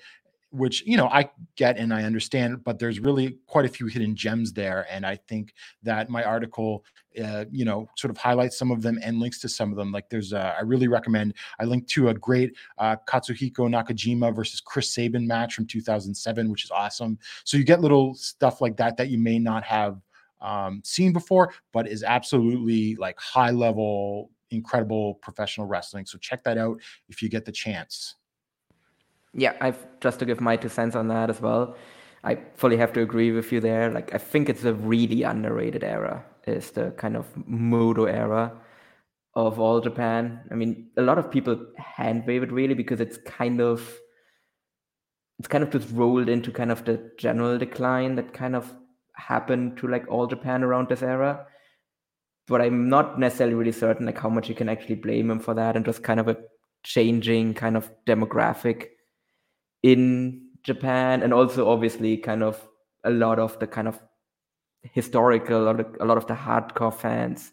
which 0.51 0.85
you 0.85 0.97
know 0.97 1.07
I 1.07 1.29
get 1.55 1.77
and 1.77 1.93
I 1.93 2.03
understand, 2.03 2.63
but 2.63 2.77
there's 2.77 2.99
really 2.99 3.37
quite 3.47 3.65
a 3.65 3.69
few 3.69 3.87
hidden 3.87 4.15
gems 4.15 4.53
there, 4.53 4.85
and 4.91 5.05
I 5.05 5.15
think 5.27 5.53
that 5.83 6.09
my 6.09 6.23
article, 6.23 6.83
uh, 7.23 7.45
you 7.51 7.65
know, 7.65 7.89
sort 7.95 8.11
of 8.11 8.17
highlights 8.17 8.57
some 8.57 8.69
of 8.69 8.81
them 8.81 8.99
and 9.01 9.19
links 9.19 9.39
to 9.39 9.49
some 9.49 9.71
of 9.71 9.77
them. 9.77 9.91
Like 9.91 10.09
there's, 10.09 10.33
a, 10.33 10.55
I 10.57 10.61
really 10.61 10.87
recommend. 10.87 11.35
I 11.59 11.63
linked 11.63 11.89
to 11.91 12.09
a 12.09 12.13
great 12.13 12.55
uh, 12.77 12.97
Katsuhiko 13.07 13.69
Nakajima 13.69 14.35
versus 14.35 14.61
Chris 14.61 14.93
Sabin 14.93 15.25
match 15.25 15.55
from 15.55 15.65
2007, 15.65 16.51
which 16.51 16.65
is 16.65 16.71
awesome. 16.71 17.17
So 17.45 17.57
you 17.57 17.63
get 17.63 17.81
little 17.81 18.13
stuff 18.13 18.61
like 18.61 18.75
that 18.77 18.97
that 18.97 19.09
you 19.09 19.17
may 19.17 19.39
not 19.39 19.63
have 19.63 20.01
um, 20.41 20.81
seen 20.83 21.13
before, 21.13 21.53
but 21.71 21.87
is 21.87 22.03
absolutely 22.03 22.95
like 22.95 23.19
high 23.19 23.51
level, 23.51 24.31
incredible 24.49 25.15
professional 25.15 25.67
wrestling. 25.67 26.05
So 26.05 26.17
check 26.17 26.43
that 26.43 26.57
out 26.57 26.81
if 27.07 27.21
you 27.21 27.29
get 27.29 27.45
the 27.45 27.51
chance. 27.51 28.15
Yeah, 29.33 29.55
I've 29.61 29.85
just 30.01 30.19
to 30.19 30.25
give 30.25 30.41
my 30.41 30.57
two 30.57 30.69
cents 30.69 30.95
on 30.95 31.07
that 31.07 31.29
as 31.29 31.41
well. 31.41 31.75
I 32.23 32.35
fully 32.55 32.77
have 32.77 32.93
to 32.93 33.01
agree 33.01 33.31
with 33.31 33.51
you 33.51 33.59
there. 33.59 33.89
Like 33.91 34.13
I 34.13 34.17
think 34.17 34.49
it's 34.49 34.63
a 34.63 34.73
really 34.73 35.23
underrated 35.23 35.83
era. 35.83 36.25
Is 36.47 36.71
the 36.71 36.91
kind 36.91 37.15
of 37.15 37.27
Muto 37.35 38.11
era 38.11 38.51
of 39.35 39.59
all 39.59 39.79
Japan. 39.79 40.41
I 40.51 40.55
mean, 40.55 40.89
a 40.97 41.01
lot 41.01 41.17
of 41.17 41.31
people 41.31 41.65
hand 41.77 42.25
wave 42.27 42.43
it 42.43 42.51
really 42.51 42.73
because 42.73 42.99
it's 42.99 43.17
kind 43.17 43.61
of 43.61 43.97
it's 45.39 45.47
kind 45.47 45.63
of 45.63 45.71
just 45.71 45.89
rolled 45.91 46.29
into 46.29 46.51
kind 46.51 46.71
of 46.71 46.85
the 46.85 47.11
general 47.17 47.57
decline 47.57 48.15
that 48.15 48.33
kind 48.33 48.55
of 48.55 48.73
happened 49.15 49.77
to 49.77 49.87
like 49.87 50.05
all 50.09 50.27
Japan 50.27 50.63
around 50.63 50.89
this 50.89 51.01
era. 51.01 51.45
But 52.47 52.61
I'm 52.61 52.89
not 52.89 53.19
necessarily 53.19 53.55
really 53.55 53.71
certain 53.71 54.05
like 54.05 54.17
how 54.17 54.29
much 54.29 54.49
you 54.49 54.55
can 54.55 54.69
actually 54.69 54.95
blame 54.95 55.29
him 55.31 55.39
for 55.39 55.53
that 55.53 55.75
and 55.75 55.85
just 55.85 56.03
kind 56.03 56.19
of 56.19 56.27
a 56.27 56.37
changing 56.83 57.53
kind 57.53 57.77
of 57.77 57.91
demographic 58.05 58.87
in 59.83 60.41
Japan 60.63 61.23
and 61.23 61.33
also 61.33 61.69
obviously 61.69 62.17
kind 62.17 62.43
of 62.43 62.67
a 63.03 63.09
lot 63.09 63.39
of 63.39 63.57
the 63.59 63.67
kind 63.67 63.87
of 63.87 63.99
historical 64.83 65.69
a 65.69 66.05
lot 66.05 66.17
of 66.17 66.27
the 66.27 66.33
hardcore 66.33 66.93
fans 66.93 67.51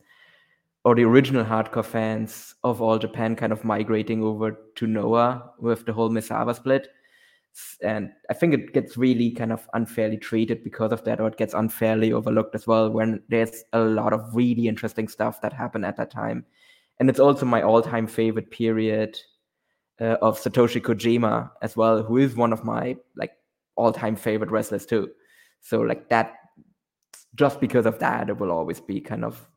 or 0.85 0.95
the 0.95 1.05
original 1.05 1.45
hardcore 1.45 1.85
fans 1.85 2.55
of 2.65 2.81
all 2.81 2.99
Japan 2.99 3.37
kind 3.37 3.53
of 3.53 3.65
migrating 3.65 4.23
over 4.23 4.57
to 4.77 4.87
Noah 4.87 5.53
with 5.59 5.85
the 5.85 5.93
whole 5.93 6.09
Misawa 6.09 6.55
split. 6.55 6.89
And 7.83 8.11
I 8.31 8.35
think 8.35 8.55
it 8.55 8.73
gets 8.73 8.97
really 8.97 9.33
kind 9.33 9.53
of 9.53 9.69
unfairly 9.75 10.17
treated 10.17 10.63
because 10.63 10.93
of 10.93 11.05
that, 11.05 11.21
or 11.21 11.29
it 11.29 11.37
gets 11.37 11.55
unfairly 11.55 12.13
overlooked 12.13 12.55
as 12.55 12.67
well 12.67 12.91
when 12.91 13.23
there's 13.29 13.65
a 13.73 13.81
lot 13.81 14.13
of 14.13 14.35
really 14.35 14.69
interesting 14.69 15.09
stuff 15.09 15.41
that 15.41 15.53
happened 15.53 15.85
at 15.85 15.97
that 15.97 16.11
time. 16.11 16.47
And 17.01 17.11
it's 17.11 17.21
also 17.21 17.45
my 17.45 17.63
all 17.63 17.83
time 17.83 18.07
favorite 18.07 18.51
period 18.51 19.19
uh, 20.01 20.17
of 20.23 20.39
Satoshi 20.39 20.81
Kojima 20.81 21.51
as 21.63 21.77
well, 21.77 22.03
who 22.03 22.19
is 22.19 22.37
one 22.37 22.53
of 22.53 22.65
my 22.65 22.97
like 23.17 23.33
all-time 23.77 24.17
favorite 24.17 24.51
wrestlers 24.51 24.87
too. 24.87 25.11
So 25.61 25.81
like 25.81 26.09
that, 26.09 26.35
just 27.35 27.61
because 27.61 27.87
of 27.87 27.99
that, 27.99 28.29
it 28.29 28.39
will 28.39 28.51
always 28.51 28.81
be 28.81 29.01
kind 29.01 29.25
of 29.25 29.49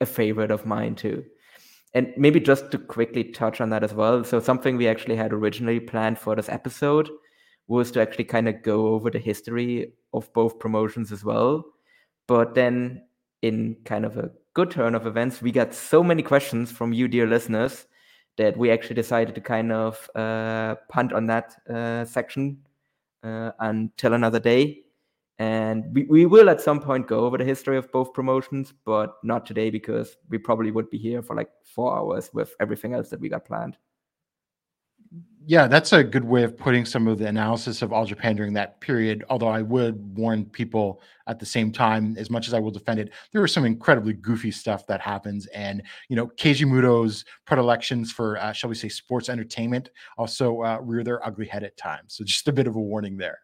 a 0.00 0.06
favorite 0.06 0.50
of 0.50 0.66
mine 0.66 0.94
too. 0.94 1.24
And 1.94 2.12
maybe 2.16 2.38
just 2.38 2.70
to 2.70 2.78
quickly 2.78 3.24
touch 3.24 3.60
on 3.60 3.70
that 3.70 3.82
as 3.82 3.94
well. 3.94 4.22
So 4.22 4.40
something 4.40 4.76
we 4.76 4.88
actually 4.88 5.16
had 5.16 5.32
originally 5.32 5.80
planned 5.80 6.18
for 6.18 6.36
this 6.36 6.48
episode 6.48 7.08
was 7.66 7.90
to 7.92 8.00
actually 8.00 8.24
kind 8.24 8.48
of 8.48 8.62
go 8.62 8.88
over 8.88 9.10
the 9.10 9.18
history 9.18 9.92
of 10.12 10.32
both 10.32 10.58
promotions 10.58 11.12
as 11.12 11.24
well. 11.24 11.64
But 12.26 12.54
then 12.54 13.02
in 13.42 13.76
kind 13.84 14.04
of 14.04 14.16
a 14.16 14.30
good 14.54 14.70
turn 14.70 14.94
of 14.94 15.06
events, 15.06 15.40
we 15.40 15.52
got 15.52 15.74
so 15.74 16.02
many 16.02 16.22
questions 16.22 16.70
from 16.70 16.92
you, 16.92 17.08
dear 17.08 17.26
listeners, 17.26 17.86
that 18.38 18.56
we 18.56 18.70
actually 18.70 18.94
decided 18.94 19.34
to 19.34 19.40
kind 19.40 19.70
of 19.72 20.08
uh, 20.14 20.76
punt 20.88 21.12
on 21.12 21.26
that 21.26 21.56
uh, 21.68 22.04
section 22.04 22.58
uh, 23.22 23.50
until 23.60 24.14
another 24.14 24.40
day. 24.40 24.80
And 25.40 25.84
we, 25.94 26.04
we 26.04 26.26
will 26.26 26.48
at 26.48 26.60
some 26.60 26.80
point 26.80 27.06
go 27.06 27.20
over 27.20 27.36
the 27.36 27.44
history 27.44 27.76
of 27.76 27.92
both 27.92 28.12
promotions, 28.12 28.72
but 28.84 29.14
not 29.22 29.44
today 29.44 29.70
because 29.70 30.16
we 30.30 30.38
probably 30.38 30.70
would 30.70 30.88
be 30.90 30.98
here 30.98 31.22
for 31.22 31.36
like 31.36 31.50
four 31.64 31.96
hours 31.96 32.30
with 32.32 32.54
everything 32.58 32.94
else 32.94 33.10
that 33.10 33.20
we 33.20 33.28
got 33.28 33.44
planned. 33.44 33.76
Yeah, 35.46 35.66
that's 35.66 35.94
a 35.94 36.04
good 36.04 36.24
way 36.24 36.42
of 36.42 36.58
putting 36.58 36.84
some 36.84 37.08
of 37.08 37.18
the 37.18 37.26
analysis 37.26 37.80
of 37.80 37.90
All 37.90 38.04
Japan 38.04 38.36
during 38.36 38.52
that 38.52 38.82
period. 38.82 39.24
Although 39.30 39.48
I 39.48 39.62
would 39.62 40.14
warn 40.14 40.44
people 40.44 41.00
at 41.26 41.38
the 41.38 41.46
same 41.46 41.72
time, 41.72 42.16
as 42.18 42.28
much 42.28 42.48
as 42.48 42.52
I 42.52 42.58
will 42.58 42.70
defend 42.70 43.00
it, 43.00 43.14
there 43.32 43.40
was 43.40 43.50
some 43.50 43.64
incredibly 43.64 44.12
goofy 44.12 44.50
stuff 44.50 44.86
that 44.88 45.00
happens. 45.00 45.46
And, 45.46 45.82
you 46.10 46.16
know, 46.16 46.26
Keiji 46.26 46.70
Muto's 46.70 47.24
predilections 47.46 48.12
for, 48.12 48.36
uh, 48.36 48.52
shall 48.52 48.68
we 48.68 48.76
say, 48.76 48.90
sports 48.90 49.30
entertainment 49.30 49.88
also 50.18 50.60
uh, 50.60 50.80
rear 50.82 51.02
their 51.02 51.26
ugly 51.26 51.46
head 51.46 51.64
at 51.64 51.78
times. 51.78 52.14
So 52.14 52.24
just 52.24 52.46
a 52.48 52.52
bit 52.52 52.66
of 52.66 52.76
a 52.76 52.80
warning 52.80 53.16
there. 53.16 53.38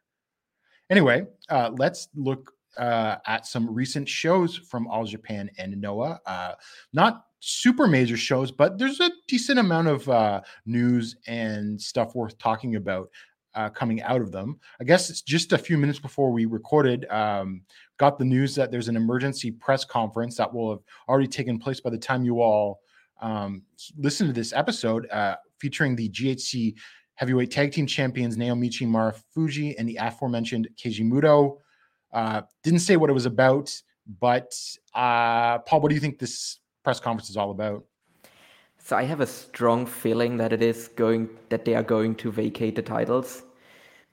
Anyway, 0.90 1.24
uh, 1.48 1.70
let's 1.78 2.08
look 2.14 2.52
uh, 2.78 3.16
at 3.26 3.46
some 3.46 3.72
recent 3.72 4.08
shows 4.08 4.56
from 4.56 4.86
All 4.86 5.04
Japan 5.04 5.50
and 5.58 5.80
Noah. 5.80 6.20
Uh, 6.26 6.52
not 6.92 7.26
super 7.40 7.86
major 7.86 8.16
shows, 8.16 8.50
but 8.50 8.78
there's 8.78 9.00
a 9.00 9.10
decent 9.28 9.58
amount 9.58 9.88
of 9.88 10.08
uh, 10.08 10.40
news 10.66 11.16
and 11.26 11.80
stuff 11.80 12.14
worth 12.14 12.38
talking 12.38 12.76
about. 12.76 13.08
uh, 13.54 13.70
coming 13.70 14.02
out 14.02 14.20
of 14.20 14.32
them. 14.32 14.58
I 14.80 14.84
guess 14.84 15.10
it's 15.10 15.22
just 15.22 15.52
a 15.52 15.58
few 15.58 15.78
minutes 15.78 16.00
before 16.00 16.32
we 16.32 16.44
recorded, 16.44 17.06
um, 17.10 17.62
got 17.98 18.18
the 18.18 18.24
news 18.24 18.54
that 18.56 18.70
there's 18.70 18.88
an 18.88 18.96
emergency 18.96 19.50
press 19.52 19.84
conference 19.84 20.36
that 20.36 20.52
will 20.52 20.70
have 20.70 20.80
already 21.08 21.28
taken 21.28 21.58
place 21.58 21.80
by 21.80 21.90
the 21.90 21.98
time 21.98 22.24
you 22.24 22.40
all 22.42 22.80
um, 23.22 23.62
listen 23.96 24.26
to 24.26 24.32
this 24.32 24.52
episode, 24.52 25.08
uh, 25.10 25.36
featuring 25.60 25.94
the 25.94 26.08
GHC 26.10 26.74
heavyweight 27.14 27.52
tag 27.52 27.70
team 27.70 27.86
champions 27.86 28.36
Naomichi 28.36 28.86
Marufuji 28.88 29.76
and 29.78 29.88
the 29.88 29.96
aforementioned 30.00 30.68
Keiji 30.76 31.08
Muto. 31.08 31.58
Uh, 32.14 32.42
didn't 32.62 32.78
say 32.78 32.96
what 32.96 33.10
it 33.10 33.12
was 33.12 33.26
about, 33.26 33.74
but 34.20 34.54
uh, 34.94 35.58
Paul, 35.58 35.80
what 35.80 35.88
do 35.88 35.96
you 35.96 36.00
think 36.00 36.20
this 36.20 36.60
press 36.84 37.00
conference 37.00 37.28
is 37.28 37.36
all 37.36 37.50
about? 37.50 37.84
So 38.78 38.96
I 38.96 39.02
have 39.02 39.20
a 39.20 39.26
strong 39.26 39.84
feeling 39.84 40.36
that 40.36 40.52
it 40.52 40.62
is 40.62 40.88
going 40.88 41.28
that 41.48 41.64
they 41.64 41.74
are 41.74 41.82
going 41.82 42.14
to 42.16 42.30
vacate 42.30 42.76
the 42.76 42.82
titles 42.82 43.42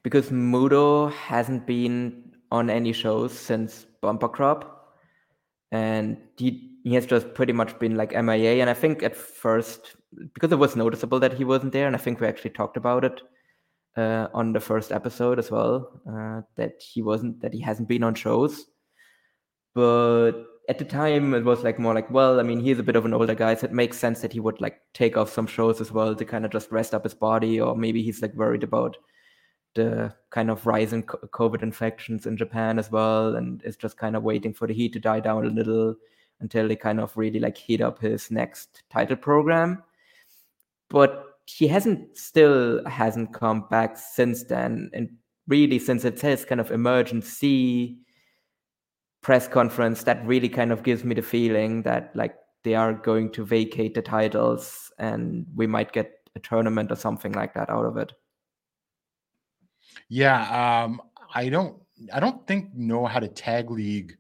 because 0.02 0.30
Muto 0.30 1.12
hasn't 1.12 1.68
been 1.68 2.32
on 2.52 2.70
any 2.70 2.92
shows 2.92 3.38
since 3.38 3.86
Bumper 4.02 4.30
Crop, 4.30 4.96
and 5.72 6.18
he 6.38 6.72
he 6.84 6.96
has 6.96 7.06
just 7.06 7.34
pretty 7.36 7.54
much 7.54 7.78
been 7.78 7.96
like 7.96 8.12
MIA. 8.14 8.62
And 8.62 8.70
I 8.70 8.74
think 8.74 9.04
at 9.04 9.16
first 9.16 9.96
because 10.34 10.52
it 10.52 10.58
was 10.58 10.76
noticeable 10.76 11.20
that 11.20 11.34
he 11.34 11.44
wasn't 11.44 11.74
there, 11.74 11.86
and 11.86 11.96
I 11.96 12.00
think 12.00 12.20
we 12.20 12.28
actually 12.28 12.52
talked 12.52 12.78
about 12.78 13.06
it 13.06 13.22
uh, 13.98 14.28
on 14.34 14.54
the 14.54 14.60
first 14.60 14.92
episode 14.92 15.40
as 15.40 15.52
well 15.52 16.02
uh, 16.10 16.42
that 16.56 16.82
he 16.82 17.02
wasn't 17.02 17.42
that 17.42 17.54
he 17.54 17.60
hasn't 17.60 17.88
been 17.88 18.04
on 18.04 18.16
shows, 18.16 18.66
but 19.76 20.34
at 20.70 20.78
the 20.78 20.86
time 20.86 21.34
it 21.34 21.44
was 21.44 21.64
like 21.64 21.80
more 21.80 21.94
like 21.94 22.10
well 22.12 22.40
i 22.40 22.44
mean 22.44 22.60
he's 22.60 22.78
a 22.78 22.84
bit 22.84 22.96
of 22.96 23.04
an 23.04 23.16
older 23.16 23.34
guy 23.34 23.56
so 23.56 23.66
it 23.66 23.74
makes 23.74 23.98
sense 23.98 24.22
that 24.22 24.32
he 24.32 24.40
would 24.40 24.62
like 24.62 24.80
take 24.94 25.18
off 25.18 25.30
some 25.30 25.48
shows 25.48 25.82
as 25.82 25.92
well 25.92 26.16
to 26.16 26.24
kind 26.24 26.46
of 26.46 26.52
just 26.52 26.72
rest 26.72 26.94
up 26.94 27.04
his 27.04 27.16
body 27.16 27.60
or 27.60 27.76
maybe 27.76 28.04
he's 28.04 28.22
like 28.22 28.34
worried 28.36 28.64
about 28.64 28.96
the 29.74 30.14
kind 30.30 30.52
of 30.52 30.66
rising 30.68 31.02
co- 31.02 31.18
covid 31.34 31.64
infections 31.64 32.28
in 32.28 32.38
japan 32.38 32.78
as 32.78 32.92
well 32.92 33.36
and 33.36 33.62
is 33.66 33.76
just 33.76 33.98
kind 33.98 34.16
of 34.16 34.22
waiting 34.22 34.54
for 34.54 34.68
the 34.68 34.74
heat 34.74 34.94
to 34.94 35.00
die 35.00 35.20
down 35.20 35.46
a 35.46 35.50
little 35.50 35.96
until 36.42 36.68
they 36.68 36.76
kind 36.76 37.00
of 37.00 37.16
really 37.16 37.40
like 37.40 37.58
heat 37.58 37.82
up 37.82 38.00
his 38.00 38.30
next 38.30 38.84
title 38.90 39.16
program. 39.16 39.82
But 40.90 41.31
he 41.58 41.68
hasn't 41.68 42.18
still 42.18 42.84
hasn't 42.88 43.34
come 43.34 43.66
back 43.70 43.98
since 43.98 44.44
then 44.44 44.90
and 44.94 45.10
really 45.48 45.80
since 45.80 46.06
it 46.06 46.20
says 46.20 46.46
kind 46.46 46.62
of 46.62 46.72
emergency 46.72 47.98
press 49.22 49.48
conference 49.48 50.04
that 50.04 50.26
really 50.26 50.50
kind 50.50 50.72
of 50.72 50.84
gives 50.84 51.04
me 51.04 51.14
the 51.14 51.22
feeling 51.22 51.84
that 51.84 52.16
like 52.16 52.36
they 52.64 52.76
are 52.76 52.94
going 52.94 53.32
to 53.32 53.46
vacate 53.46 53.94
the 53.94 54.02
titles 54.02 54.92
and 54.98 55.46
we 55.56 55.68
might 55.68 55.92
get 55.92 56.12
a 56.36 56.40
tournament 56.40 56.92
or 56.92 56.96
something 56.96 57.32
like 57.34 57.54
that 57.54 57.70
out 57.70 57.86
of 57.86 57.98
it. 57.98 58.14
Yeah, 60.10 60.84
um, 60.84 61.02
I 61.34 61.50
don't 61.50 61.82
I 62.14 62.20
don't 62.20 62.46
think 62.48 62.74
know 62.74 63.06
how 63.06 63.20
to 63.20 63.28
tag 63.28 63.70
league 63.70 64.16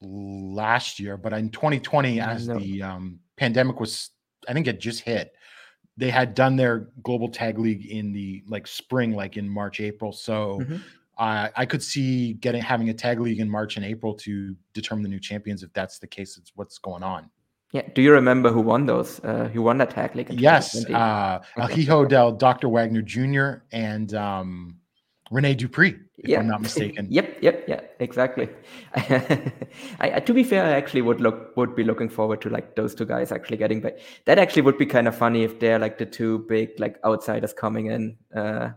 last 0.00 0.98
year, 1.00 1.16
but 1.16 1.32
in 1.32 1.50
2020, 1.50 2.20
as 2.20 2.48
No. 2.48 2.58
the 2.58 2.82
um, 2.82 3.20
pandemic 3.36 3.80
was, 3.80 4.10
I 4.48 4.52
think 4.52 4.66
it 4.66 4.80
just 4.80 5.02
hit. 5.02 5.32
They 5.98 6.10
had 6.10 6.34
done 6.34 6.54
their 6.56 6.88
global 7.02 7.28
tag 7.28 7.58
league 7.58 7.84
in 7.86 8.12
the 8.12 8.42
like 8.46 8.66
spring, 8.66 9.10
like 9.14 9.36
in 9.36 9.48
March, 9.48 9.80
April. 9.80 10.12
So 10.12 10.60
Mhm. 10.60 10.80
uh, 11.18 11.48
I 11.56 11.66
could 11.66 11.82
see 11.82 12.34
getting 12.34 12.62
having 12.62 12.88
a 12.88 12.94
tag 12.94 13.18
league 13.20 13.40
in 13.40 13.50
March 13.50 13.76
and 13.76 13.84
April 13.84 14.14
to 14.26 14.54
determine 14.74 15.02
the 15.02 15.08
new 15.10 15.18
champions 15.20 15.62
if 15.62 15.72
that's 15.72 15.98
the 15.98 16.06
case. 16.06 16.38
It's 16.38 16.52
what's 16.54 16.78
going 16.78 17.02
on. 17.02 17.28
Yeah. 17.72 17.82
Do 17.94 18.00
you 18.00 18.12
remember 18.12 18.50
who 18.50 18.60
won 18.62 18.86
those? 18.86 19.20
Uh, 19.24 19.50
who 19.52 19.60
won 19.60 19.76
that 19.78 19.90
tag 19.90 20.14
league? 20.16 20.30
Yes, 20.40 20.72
2020? 20.72 20.94
uh, 20.94 21.40
El 21.58 21.64
Okay. 21.64 21.74
Hijo 21.82 22.04
del 22.06 22.32
Dr. 22.32 22.68
Wagner 22.70 23.02
Jr. 23.02 23.62
and 23.72 24.14
um, 24.14 24.76
Rene 25.30 25.54
Dupree, 25.54 25.96
if 26.16 26.28
yeah. 26.30 26.38
I'm 26.38 26.46
not 26.46 26.62
mistaken. 26.62 27.08
yep. 27.10 27.36
Yep. 27.42 27.64
Yeah. 27.68 27.80
Exactly. 28.00 28.48
I, 29.98 30.20
to 30.24 30.32
be 30.32 30.44
fair, 30.44 30.64
I 30.64 30.70
actually 30.72 31.02
would 31.02 31.20
look 31.20 31.56
would 31.56 31.74
be 31.74 31.82
looking 31.82 32.08
forward 32.08 32.40
to 32.42 32.48
like 32.48 32.76
those 32.76 32.94
two 32.94 33.04
guys 33.04 33.32
actually 33.32 33.56
getting 33.56 33.80
back. 33.80 33.98
That 34.24 34.38
actually 34.38 34.62
would 34.62 34.78
be 34.78 34.86
kind 34.86 35.08
of 35.08 35.16
funny 35.16 35.42
if 35.42 35.58
they're 35.58 35.80
like 35.80 35.98
the 35.98 36.06
two 36.06 36.40
big 36.48 36.70
like 36.78 36.98
outsiders 37.04 37.52
coming 37.52 37.86
in. 37.86 38.16
Uh, 38.34 38.70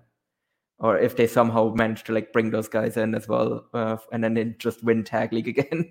or 0.79 0.97
if 0.97 1.15
they 1.15 1.27
somehow 1.27 1.71
manage 1.75 2.03
to 2.05 2.13
like 2.13 2.34
bring 2.34 2.49
those 2.51 2.67
guys 2.67 2.97
in 2.97 3.13
as 3.15 3.27
well, 3.27 3.65
uh, 3.73 3.97
and 4.12 4.23
then 4.23 4.34
they 4.34 4.45
just 4.60 4.84
win 4.84 5.03
tag 5.03 5.31
league 5.34 5.47
again. 5.60 5.89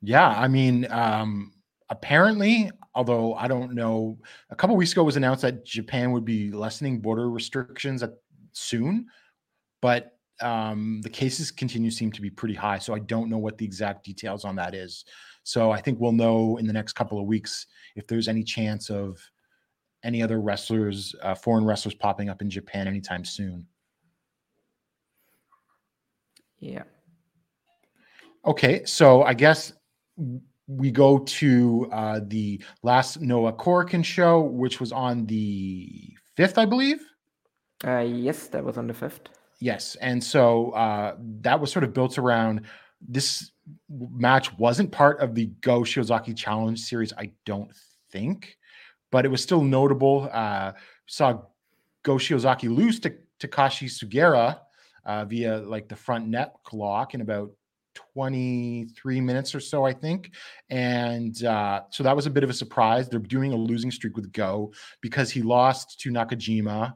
Yeah, 0.00 0.28
I 0.28 0.48
mean, 0.48 0.86
um, 0.90 1.52
apparently, 1.88 2.70
although 2.94 3.34
I 3.34 3.48
don't 3.48 3.74
know, 3.74 4.18
a 4.50 4.56
couple 4.56 4.76
weeks 4.76 4.92
ago 4.92 5.04
was 5.04 5.16
announced 5.16 5.42
that 5.42 5.64
Japan 5.64 6.12
would 6.12 6.24
be 6.24 6.50
lessening 6.50 7.00
border 7.00 7.30
restrictions 7.30 8.02
at, 8.02 8.14
soon, 8.52 9.06
but 9.80 10.18
um, 10.42 11.00
the 11.02 11.10
cases 11.10 11.50
continue 11.50 11.90
to 11.90 11.96
seem 11.96 12.12
to 12.12 12.20
be 12.20 12.30
pretty 12.30 12.54
high. 12.54 12.78
So 12.78 12.94
I 12.94 12.98
don't 13.00 13.30
know 13.30 13.38
what 13.38 13.58
the 13.58 13.64
exact 13.64 14.04
details 14.04 14.44
on 14.44 14.56
that 14.56 14.74
is. 14.74 15.04
So 15.44 15.70
I 15.70 15.80
think 15.80 15.98
we'll 15.98 16.12
know 16.12 16.56
in 16.58 16.66
the 16.66 16.72
next 16.72 16.92
couple 16.92 17.18
of 17.18 17.26
weeks 17.26 17.66
if 17.96 18.06
there's 18.06 18.28
any 18.28 18.44
chance 18.44 18.90
of 18.90 19.18
any 20.04 20.22
other 20.22 20.40
wrestlers, 20.40 21.14
uh, 21.22 21.34
foreign 21.34 21.64
wrestlers 21.64 21.94
popping 21.94 22.28
up 22.28 22.42
in 22.42 22.50
Japan 22.50 22.86
anytime 22.86 23.24
soon. 23.24 23.66
yeah. 26.58 26.84
Okay, 28.44 28.84
so 28.84 29.22
I 29.22 29.34
guess 29.34 29.72
we 30.66 30.90
go 30.90 31.18
to 31.18 31.88
uh, 31.92 32.20
the 32.26 32.62
last 32.82 33.20
Noah 33.20 33.52
Korakuen 33.52 34.04
show, 34.04 34.40
which 34.40 34.80
was 34.80 34.90
on 34.90 35.26
the 35.26 36.14
fifth, 36.36 36.58
I 36.58 36.64
believe. 36.64 37.04
Uh, 37.84 38.00
yes, 38.00 38.48
that 38.48 38.64
was 38.64 38.78
on 38.78 38.86
the 38.86 38.94
fifth. 38.94 39.28
Yes, 39.62 39.94
and 40.00 40.22
so 40.22 40.72
uh, 40.72 41.14
that 41.42 41.60
was 41.60 41.70
sort 41.70 41.84
of 41.84 41.94
built 41.94 42.18
around 42.18 42.62
this 43.00 43.52
match. 43.88 44.52
wasn't 44.58 44.90
part 44.90 45.20
of 45.20 45.36
the 45.36 45.46
Go 45.60 45.82
Shiozaki 45.82 46.36
Challenge 46.36 46.80
series, 46.80 47.12
I 47.16 47.30
don't 47.46 47.70
think, 48.10 48.58
but 49.12 49.24
it 49.24 49.28
was 49.28 49.40
still 49.40 49.62
notable. 49.62 50.28
Uh, 50.32 50.72
saw 51.06 51.42
Go 52.02 52.16
Shiozaki 52.16 52.74
lose 52.74 52.98
to 53.00 53.14
Takashi 53.38 53.88
Sugiura 53.88 54.58
uh, 55.06 55.26
via 55.26 55.58
like 55.58 55.88
the 55.88 55.94
front 55.94 56.26
net 56.26 56.56
lock 56.72 57.14
in 57.14 57.20
about 57.20 57.52
23 58.14 59.20
minutes 59.20 59.54
or 59.54 59.60
so, 59.60 59.84
I 59.84 59.92
think. 59.92 60.32
And 60.70 61.40
uh, 61.44 61.82
so 61.90 62.02
that 62.02 62.16
was 62.16 62.26
a 62.26 62.30
bit 62.30 62.42
of 62.42 62.50
a 62.50 62.54
surprise. 62.54 63.08
They're 63.08 63.20
doing 63.20 63.52
a 63.52 63.56
losing 63.56 63.92
streak 63.92 64.16
with 64.16 64.32
Go 64.32 64.72
because 65.00 65.30
he 65.30 65.40
lost 65.40 66.00
to 66.00 66.10
Nakajima 66.10 66.94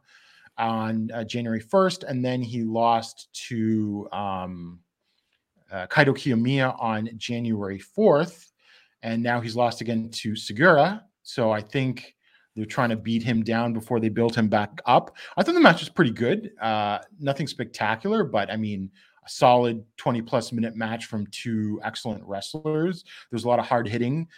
on 0.58 1.10
uh, 1.12 1.24
January 1.24 1.62
1st, 1.62 2.04
and 2.04 2.24
then 2.24 2.42
he 2.42 2.62
lost 2.62 3.28
to 3.48 4.08
um, 4.12 4.80
uh, 5.70 5.86
Kaito 5.88 6.08
Kiyomiya 6.08 6.76
on 6.80 7.10
January 7.16 7.80
4th, 7.80 8.46
and 9.02 9.22
now 9.22 9.40
he's 9.40 9.56
lost 9.56 9.80
again 9.80 10.10
to 10.10 10.32
Sugiura. 10.32 11.02
So 11.22 11.50
I 11.50 11.60
think 11.60 12.14
they're 12.54 12.64
trying 12.64 12.90
to 12.90 12.96
beat 12.96 13.22
him 13.22 13.42
down 13.42 13.72
before 13.72 14.00
they 14.00 14.08
build 14.08 14.34
him 14.34 14.48
back 14.48 14.80
up. 14.86 15.14
I 15.36 15.42
thought 15.42 15.54
the 15.54 15.60
match 15.60 15.80
was 15.80 15.90
pretty 15.90 16.12
good. 16.12 16.52
Uh, 16.60 16.98
nothing 17.20 17.46
spectacular, 17.46 18.24
but 18.24 18.50
I 18.50 18.56
mean, 18.56 18.90
a 19.24 19.28
solid 19.28 19.84
20 19.98 20.22
plus 20.22 20.52
minute 20.52 20.74
match 20.74 21.06
from 21.06 21.26
two 21.26 21.80
excellent 21.84 22.24
wrestlers. 22.24 23.04
There's 23.30 23.44
a 23.44 23.48
lot 23.48 23.58
of 23.58 23.66
hard 23.66 23.86
hitting. 23.86 24.28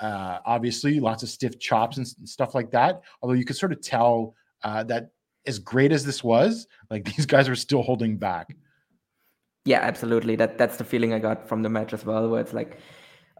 Uh, 0.00 0.38
obviously, 0.44 0.98
lots 0.98 1.22
of 1.22 1.28
stiff 1.28 1.58
chops 1.60 1.98
and 1.98 2.06
s- 2.06 2.16
stuff 2.24 2.54
like 2.54 2.70
that. 2.72 3.02
Although 3.22 3.34
you 3.34 3.44
could 3.44 3.56
sort 3.56 3.70
of 3.70 3.80
tell 3.80 4.34
uh, 4.64 4.82
that 4.84 5.10
as 5.46 5.58
great 5.58 5.92
as 5.92 6.04
this 6.04 6.22
was, 6.24 6.66
like 6.90 7.04
these 7.16 7.26
guys 7.26 7.48
are 7.48 7.56
still 7.56 7.82
holding 7.82 8.16
back. 8.16 8.56
Yeah, 9.64 9.80
absolutely. 9.80 10.36
That 10.36 10.58
that's 10.58 10.76
the 10.76 10.84
feeling 10.84 11.12
I 11.14 11.18
got 11.18 11.48
from 11.48 11.62
the 11.62 11.70
match 11.70 11.94
as 11.94 12.04
well, 12.04 12.28
where 12.28 12.40
it's 12.40 12.52
like, 12.52 12.78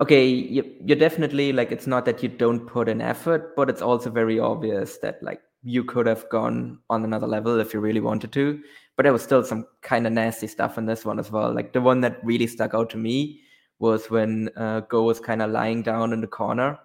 okay, 0.00 0.26
you, 0.26 0.64
you're 0.84 0.98
definitely 0.98 1.52
like 1.52 1.70
it's 1.70 1.86
not 1.86 2.06
that 2.06 2.22
you 2.22 2.28
don't 2.28 2.66
put 2.66 2.88
an 2.88 3.00
effort, 3.00 3.54
but 3.56 3.68
it's 3.68 3.82
also 3.82 4.10
very 4.10 4.38
obvious 4.38 4.98
that 4.98 5.22
like 5.22 5.40
you 5.62 5.84
could 5.84 6.06
have 6.06 6.28
gone 6.30 6.78
on 6.88 7.04
another 7.04 7.26
level 7.26 7.60
if 7.60 7.74
you 7.74 7.80
really 7.80 8.00
wanted 8.00 8.32
to. 8.32 8.60
But 8.96 9.02
there 9.02 9.12
was 9.12 9.22
still 9.22 9.44
some 9.44 9.66
kind 9.82 10.06
of 10.06 10.12
nasty 10.12 10.46
stuff 10.46 10.78
in 10.78 10.86
this 10.86 11.04
one 11.04 11.18
as 11.18 11.30
well. 11.30 11.52
Like 11.52 11.72
the 11.72 11.80
one 11.80 12.00
that 12.02 12.24
really 12.24 12.46
stuck 12.46 12.74
out 12.74 12.90
to 12.90 12.96
me 12.96 13.40
was 13.78 14.08
when 14.08 14.48
uh, 14.56 14.80
Go 14.80 15.02
was 15.02 15.20
kind 15.20 15.42
of 15.42 15.50
lying 15.50 15.82
down 15.82 16.12
in 16.12 16.20
the 16.20 16.26
corner, 16.26 16.78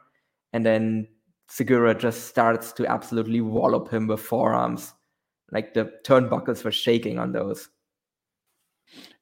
and 0.52 0.66
then 0.66 1.08
Sugiura 1.50 1.98
just 1.98 2.28
starts 2.28 2.74
to 2.74 2.86
absolutely 2.88 3.42
wallop 3.42 3.90
him 3.90 4.08
with 4.08 4.20
forearms. 4.20 4.94
Like 5.52 5.74
the 5.74 5.94
turnbuckles 6.06 6.64
were 6.64 6.72
shaking 6.72 7.20
on 7.20 7.32
those. 7.32 7.70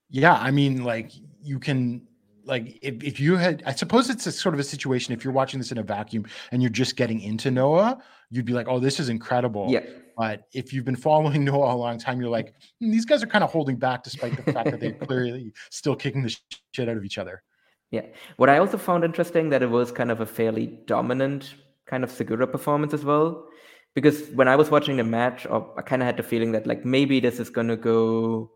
Yeah, 0.09 0.33
I 0.33 0.51
mean, 0.51 0.83
like 0.83 1.11
you 1.41 1.59
can 1.59 2.07
like 2.45 2.79
if, 2.81 3.03
if 3.03 3.19
you 3.19 3.35
had 3.35 3.61
I 3.65 3.73
suppose 3.73 4.09
it's 4.09 4.25
a 4.25 4.31
sort 4.31 4.55
of 4.55 4.59
a 4.59 4.63
situation 4.63 5.13
if 5.13 5.23
you're 5.23 5.33
watching 5.33 5.59
this 5.59 5.71
in 5.71 5.77
a 5.77 5.83
vacuum 5.83 6.25
and 6.51 6.61
you're 6.61 6.71
just 6.71 6.95
getting 6.95 7.21
into 7.21 7.51
Noah, 7.51 8.01
you'd 8.29 8.45
be 8.45 8.53
like, 8.53 8.67
oh, 8.67 8.79
this 8.79 8.99
is 8.99 9.09
incredible. 9.09 9.67
Yeah. 9.69 9.81
But 10.17 10.43
if 10.53 10.73
you've 10.73 10.85
been 10.85 10.95
following 10.95 11.43
Noah 11.45 11.73
a 11.73 11.77
long 11.77 11.99
time, 11.99 12.19
you're 12.19 12.29
like, 12.29 12.53
"Hmm, 12.79 12.91
these 12.91 13.05
guys 13.05 13.21
are 13.21 13.27
kind 13.27 13.43
of 13.43 13.51
holding 13.51 13.75
back 13.75 14.03
despite 14.03 14.35
the 14.35 14.51
fact 14.51 14.71
that 14.71 14.79
they're 14.79 14.91
clearly 15.07 15.53
still 15.69 15.95
kicking 15.95 16.23
the 16.23 16.35
shit 16.73 16.89
out 16.89 16.97
of 16.97 17.05
each 17.05 17.17
other. 17.17 17.43
Yeah. 17.91 18.05
What 18.37 18.49
I 18.49 18.57
also 18.57 18.77
found 18.77 19.03
interesting 19.03 19.49
that 19.49 19.61
it 19.61 19.69
was 19.69 19.91
kind 19.91 20.11
of 20.11 20.19
a 20.19 20.25
fairly 20.25 20.67
dominant 20.85 21.55
kind 21.85 22.03
of 22.03 22.11
Sugiura 22.11 22.51
performance 22.51 22.93
as 22.93 23.05
well, 23.05 23.47
because 23.95 24.29
when 24.29 24.47
I 24.47 24.55
was 24.55 24.69
watching 24.69 24.97
the 24.97 25.03
match, 25.03 25.45
or 25.45 25.73
I 25.77 25.81
kind 25.81 26.01
of 26.01 26.05
had 26.05 26.17
the 26.17 26.23
feeling 26.23 26.51
that 26.51 26.67
like 26.67 26.85
maybe 26.85 27.19
this 27.19 27.39
is 27.39 27.49
gonna 27.49 27.77
go, 27.77 28.51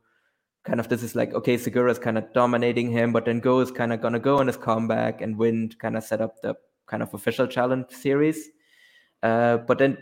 kind 0.63 0.79
of 0.79 0.89
this 0.89 1.03
is 1.03 1.15
like 1.15 1.33
okay, 1.33 1.55
Sugiura's 1.57 1.99
kind 1.99 2.17
of 2.17 2.31
dominating 2.33 2.91
him, 2.91 3.11
but 3.11 3.25
then 3.25 3.39
Go 3.39 3.59
is 3.59 3.71
kind 3.71 3.93
of 3.93 4.01
gonna 4.01 4.19
go 4.19 4.37
on 4.37 4.47
his 4.47 4.57
comeback 4.57 5.21
and 5.21 5.37
win, 5.37 5.71
kind 5.79 5.97
of 5.97 6.03
set 6.03 6.21
up 6.21 6.41
the 6.41 6.55
kind 6.87 7.01
of 7.01 7.13
official 7.13 7.47
challenge 7.47 7.89
series. 7.89 8.49
Uh, 9.23 9.57
but 9.57 9.77
then 9.77 9.97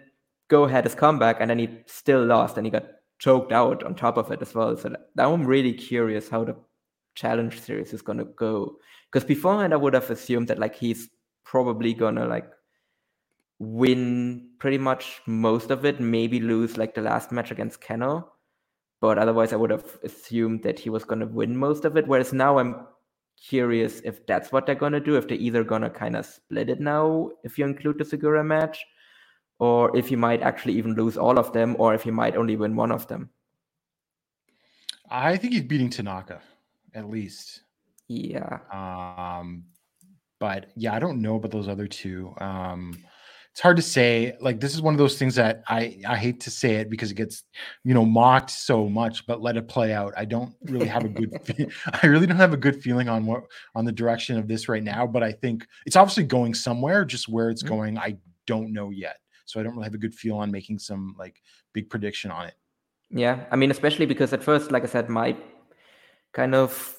Go 0.50 0.66
had 0.66 0.84
his 0.84 0.96
comeback 0.96 1.38
and 1.40 1.50
then 1.50 1.60
he 1.60 1.70
still 1.86 2.26
lost 2.26 2.58
and 2.58 2.66
he 2.66 2.72
got 2.72 2.86
choked 3.20 3.52
out 3.52 3.84
on 3.84 3.94
top 3.96 4.18
of 4.18 4.32
it 4.32 4.42
as 4.42 4.56
well. 4.56 4.76
So 4.76 4.96
now 5.16 5.34
I'm 5.34 5.46
really 5.46 5.74
curious 5.74 6.30
how 6.30 6.44
the 6.44 6.56
challenge 7.16 7.60
series 7.62 7.94
is 7.94 8.02
gonna 8.02 8.26
go. 8.26 8.78
Because 9.12 9.26
beforehand 9.26 9.74
I 9.74 9.78
would 9.78 9.94
have 9.94 10.10
assumed 10.10 10.48
that 10.48 10.60
like 10.60 10.76
he's 10.76 11.10
probably 11.44 11.94
gonna 11.94 12.26
like 12.28 12.50
win 13.60 14.50
pretty 14.58 14.78
much 14.78 15.22
most 15.28 15.70
of 15.70 15.86
it, 15.86 16.00
maybe 16.00 16.40
lose 16.40 16.78
like 16.78 16.96
the 16.96 17.02
last 17.02 17.32
match 17.32 17.52
against 17.52 17.82
Kenoh. 17.82 18.26
But 19.02 19.18
otherwise 19.18 19.54
I 19.54 19.58
would 19.58 19.70
have 19.70 19.98
assumed 20.04 20.64
that 20.64 20.80
he 20.80 20.90
was 20.90 21.04
gonna 21.04 21.28
win 21.28 21.56
most 21.56 21.86
of 21.86 21.98
it. 21.98 22.08
Whereas 22.08 22.34
now 22.34 22.58
I'm 22.58 22.88
curious 23.42 24.02
if 24.02 24.26
that's 24.26 24.52
what 24.52 24.66
they're 24.66 24.76
gonna 24.76 25.00
do, 25.00 25.16
if 25.16 25.28
they're 25.28 25.38
either 25.38 25.64
gonna 25.64 25.90
kind 25.90 26.16
of 26.16 26.26
split 26.26 26.70
it 26.70 26.80
now, 26.80 27.32
if 27.44 27.58
you 27.58 27.66
include 27.66 27.98
the 27.98 28.04
Sugiura 28.04 28.46
match, 28.46 28.84
or 29.60 29.96
if 29.96 30.08
he 30.08 30.16
might 30.16 30.42
actually 30.42 30.74
even 30.74 30.96
lose 30.96 31.18
all 31.18 31.38
of 31.38 31.52
them, 31.52 31.76
or 31.80 31.94
if 31.94 32.04
he 32.04 32.12
might 32.12 32.38
only 32.38 32.56
win 32.56 32.76
one 32.76 32.92
of 32.92 33.08
them. 33.08 33.30
I 35.10 35.38
think 35.38 35.54
he's 35.54 35.64
beating 35.64 35.90
Tanaka, 35.90 36.42
at 36.94 37.10
least. 37.10 37.62
Yeah. 38.08 38.60
Um, 38.72 39.66
but 40.40 40.72
yeah, 40.76 40.94
I 40.94 41.00
don't 41.00 41.22
know 41.22 41.36
about 41.36 41.52
those 41.52 41.68
other 41.68 41.88
two. 41.88 42.34
Um, 42.40 43.04
it's 43.60 43.64
hard 43.64 43.76
to 43.76 43.84
say. 43.84 44.38
Like 44.40 44.62
this 44.62 44.74
is 44.74 44.82
one 44.82 44.94
of 44.94 44.98
those 44.98 45.18
things 45.20 45.36
that 45.36 45.64
I 45.68 46.00
I 46.08 46.16
hate 46.16 46.40
to 46.42 46.50
say 46.50 46.76
it 46.76 46.90
because 46.90 47.12
it 47.12 47.16
gets 47.16 47.44
you 47.84 47.94
know 47.94 48.06
mocked 48.06 48.52
so 48.52 48.88
much, 48.88 49.28
but 49.28 49.42
let 49.42 49.58
it 49.58 49.68
play 49.68 49.92
out. 49.92 50.14
I 50.16 50.24
don't 50.24 50.56
really 50.64 50.88
have 50.88 51.04
a 51.04 51.10
good. 51.10 51.38
fe- 51.44 51.68
I 52.02 52.08
really 52.08 52.26
don't 52.26 52.38
have 52.38 52.54
a 52.54 52.58
good 52.58 52.82
feeling 52.82 53.10
on 53.10 53.26
what 53.26 53.44
on 53.76 53.84
the 53.84 53.92
direction 53.92 54.38
of 54.38 54.48
this 54.48 54.70
right 54.70 54.82
now. 54.82 55.06
But 55.06 55.24
I 55.24 55.34
think 55.34 55.68
it's 55.86 55.98
obviously 55.98 56.24
going 56.24 56.54
somewhere. 56.54 57.04
Just 57.04 57.28
where 57.28 57.50
it's 57.50 57.62
Mhm. 57.62 57.68
going, 57.68 57.98
I 57.98 58.16
don't 58.48 58.72
know 58.72 58.92
yet. 58.92 59.18
So 59.44 59.60
I 59.60 59.64
don't 59.64 59.74
really 59.74 59.84
have 59.84 59.94
a 59.94 59.98
good 60.06 60.16
feel 60.16 60.38
on 60.38 60.52
making 60.52 60.80
some 60.80 61.14
like 61.20 61.42
big 61.74 61.90
prediction 61.90 62.32
on 62.32 62.46
it. 62.48 62.54
Yeah, 63.12 63.44
I 63.52 63.58
mean, 63.58 63.72
especially 63.72 64.06
because 64.06 64.32
at 64.32 64.42
first, 64.42 64.72
like 64.72 64.84
I 64.84 64.88
said, 64.88 65.10
my 65.10 65.36
kind 66.32 66.56
of 66.56 66.96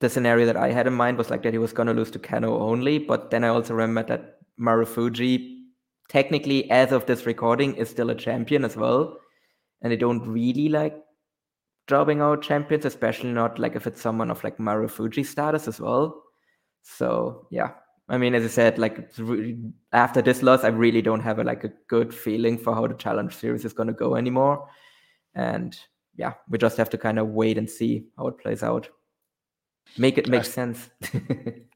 the 0.00 0.10
scenario 0.10 0.44
that 0.44 0.58
I 0.58 0.72
had 0.72 0.86
in 0.86 0.92
mind 0.92 1.16
was 1.16 1.30
like 1.30 1.42
that 1.44 1.54
he 1.54 1.58
was 1.58 1.72
going 1.72 1.86
to 1.88 1.94
lose 1.94 2.10
to 2.10 2.18
Kenoh 2.18 2.60
only. 2.60 2.98
But 2.98 3.30
then 3.30 3.44
I 3.44 3.48
also 3.48 3.72
remembered 3.72 4.08
that 4.08 4.40
Marufuji, 4.60 5.55
technically, 6.08 6.70
as 6.70 6.92
of 6.92 7.06
this 7.06 7.26
recording, 7.26 7.74
is 7.76 7.88
still 7.90 8.10
a 8.10 8.14
champion 8.14 8.64
as 8.64 8.76
well. 8.76 9.18
And 9.82 9.92
they 9.92 9.96
don't 9.96 10.26
really 10.26 10.68
like 10.68 10.96
dropping 11.86 12.20
out 12.20 12.42
champions, 12.42 12.84
especially 12.84 13.32
not 13.32 13.58
like 13.58 13.76
if 13.76 13.86
it's 13.86 14.00
someone 14.00 14.30
of 14.30 14.42
like 14.42 14.58
Marufuji 14.58 15.24
status 15.24 15.68
as 15.68 15.80
well. 15.80 16.22
So 16.82 17.46
yeah, 17.50 17.72
I 18.08 18.18
mean, 18.18 18.34
as 18.34 18.44
I 18.44 18.48
said, 18.48 18.78
like 18.78 19.10
after 19.92 20.22
this 20.22 20.42
loss, 20.42 20.64
I 20.64 20.68
really 20.68 21.02
don't 21.02 21.20
have 21.20 21.38
a, 21.38 21.44
like 21.44 21.64
a 21.64 21.72
good 21.88 22.14
feeling 22.14 22.58
for 22.58 22.74
how 22.74 22.86
the 22.86 22.94
challenge 22.94 23.34
series 23.34 23.64
is 23.64 23.72
going 23.72 23.88
to 23.88 23.92
go 23.92 24.16
anymore. 24.16 24.68
And 25.34 25.76
yeah, 26.16 26.34
we 26.48 26.58
just 26.58 26.76
have 26.78 26.90
to 26.90 26.98
kind 26.98 27.18
of 27.18 27.28
wait 27.28 27.58
and 27.58 27.68
see 27.68 28.06
how 28.16 28.28
it 28.28 28.38
plays 28.38 28.62
out. 28.62 28.88
Make 29.98 30.18
it 30.18 30.28
make 30.28 30.44
Yes. 30.44 30.52
sense. 30.52 30.90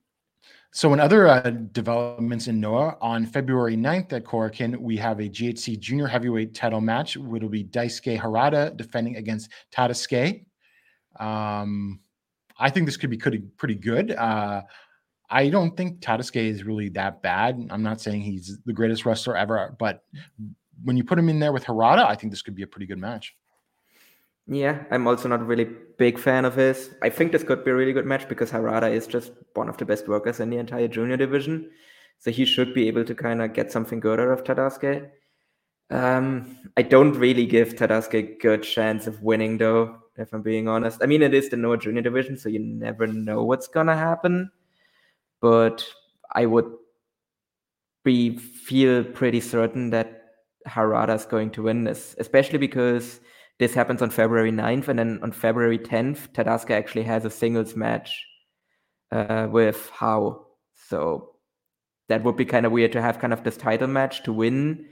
So, 0.72 0.92
in 0.92 1.00
other 1.00 1.26
uh, 1.26 1.50
developments 1.72 2.46
in 2.46 2.60
Noah, 2.60 2.96
on 3.00 3.26
February 3.26 3.76
9th 3.76 4.12
at 4.12 4.24
Korakuen, 4.24 4.76
we 4.76 4.96
have 4.98 5.18
a 5.18 5.28
GHC 5.28 5.80
junior 5.80 6.06
heavyweight 6.06 6.54
title 6.54 6.80
match. 6.80 7.16
It'll 7.16 7.48
be 7.48 7.64
Daisuke 7.64 8.18
Harada 8.18 8.76
defending 8.76 9.16
against 9.16 9.50
Tadasuke. 9.74 10.44
Um, 11.18 11.98
I 12.56 12.70
think 12.70 12.86
this 12.86 12.96
could 12.96 13.10
be 13.10 13.16
pretty, 13.16 13.38
pretty 13.38 13.74
good. 13.74 14.12
Uh, 14.12 14.62
I 15.28 15.48
don't 15.48 15.76
think 15.76 16.00
Tadasuke 16.00 16.36
is 16.36 16.62
really 16.62 16.88
that 16.90 17.20
bad. 17.20 17.66
I'm 17.70 17.82
not 17.82 18.00
saying 18.00 18.22
he's 18.22 18.58
the 18.64 18.72
greatest 18.72 19.04
wrestler 19.04 19.36
ever, 19.36 19.74
but 19.76 20.04
when 20.84 20.96
you 20.96 21.02
put 21.02 21.18
him 21.18 21.28
in 21.28 21.40
there 21.40 21.52
with 21.52 21.64
Harada, 21.64 22.06
I 22.06 22.14
think 22.14 22.32
this 22.32 22.42
could 22.42 22.54
be 22.54 22.62
a 22.62 22.66
pretty 22.66 22.86
good 22.86 22.98
match. 22.98 23.34
Yeah, 24.50 24.82
I'm 24.90 25.06
also 25.06 25.28
not 25.28 25.46
really 25.46 25.68
big 25.96 26.18
fan 26.18 26.44
of 26.44 26.56
his. 26.56 26.90
I 27.02 27.08
think 27.08 27.30
this 27.30 27.44
could 27.44 27.64
be 27.64 27.70
a 27.70 27.74
really 27.74 27.92
good 27.92 28.04
match 28.04 28.28
because 28.28 28.50
Harada 28.50 28.90
is 28.92 29.06
just 29.06 29.30
one 29.54 29.68
of 29.68 29.76
the 29.76 29.84
best 29.84 30.08
workers 30.08 30.40
in 30.40 30.50
the 30.50 30.56
entire 30.56 30.88
junior 30.88 31.16
division. 31.16 31.70
So 32.18 32.32
he 32.32 32.44
should 32.44 32.74
be 32.74 32.88
able 32.88 33.04
to 33.04 33.14
kind 33.14 33.40
of 33.42 33.52
get 33.52 33.70
something 33.70 34.00
good 34.00 34.18
out 34.18 34.28
of 34.28 34.42
Tadasuke. 34.42 35.08
Um, 35.90 36.56
I 36.76 36.82
don't 36.82 37.12
really 37.12 37.46
give 37.46 37.74
Tadasuke 37.74 38.14
a 38.14 38.38
good 38.40 38.64
chance 38.64 39.06
of 39.06 39.22
winning, 39.22 39.56
though, 39.56 39.96
if 40.16 40.32
I'm 40.32 40.42
being 40.42 40.66
honest. 40.66 40.98
I 41.00 41.06
mean, 41.06 41.22
it 41.22 41.32
is 41.32 41.48
the 41.48 41.56
Noah 41.56 41.78
Junior 41.78 42.02
division, 42.02 42.36
so 42.36 42.48
you 42.48 42.58
never 42.58 43.06
know 43.06 43.44
what's 43.44 43.68
gonna 43.68 43.96
happen. 43.96 44.50
But 45.40 45.84
I 46.32 46.46
would 46.46 46.70
be 48.04 48.36
feel 48.36 49.04
pretty 49.04 49.40
certain 49.40 49.90
that 49.90 50.24
Harada 50.66 51.14
is 51.14 51.24
going 51.24 51.50
to 51.52 51.62
win 51.62 51.84
this, 51.84 52.16
especially 52.18 52.58
because 52.58 53.20
this 53.60 53.74
happens 53.74 54.00
on 54.00 54.08
February 54.08 54.50
9th, 54.50 54.88
and 54.88 54.98
then 54.98 55.20
on 55.22 55.32
February 55.32 55.78
10th, 55.78 56.30
Tadasuke 56.30 56.70
actually 56.70 57.02
has 57.02 57.26
a 57.26 57.30
singles 57.30 57.76
match 57.76 58.24
uh, 59.12 59.48
with 59.50 59.90
How. 59.92 60.46
So 60.88 61.32
that 62.08 62.24
would 62.24 62.38
be 62.38 62.46
kind 62.46 62.64
of 62.64 62.72
weird 62.72 62.92
to 62.92 63.02
have 63.02 63.18
kind 63.18 63.34
of 63.34 63.44
this 63.44 63.58
title 63.58 63.86
match 63.86 64.22
to 64.22 64.32
win, 64.32 64.88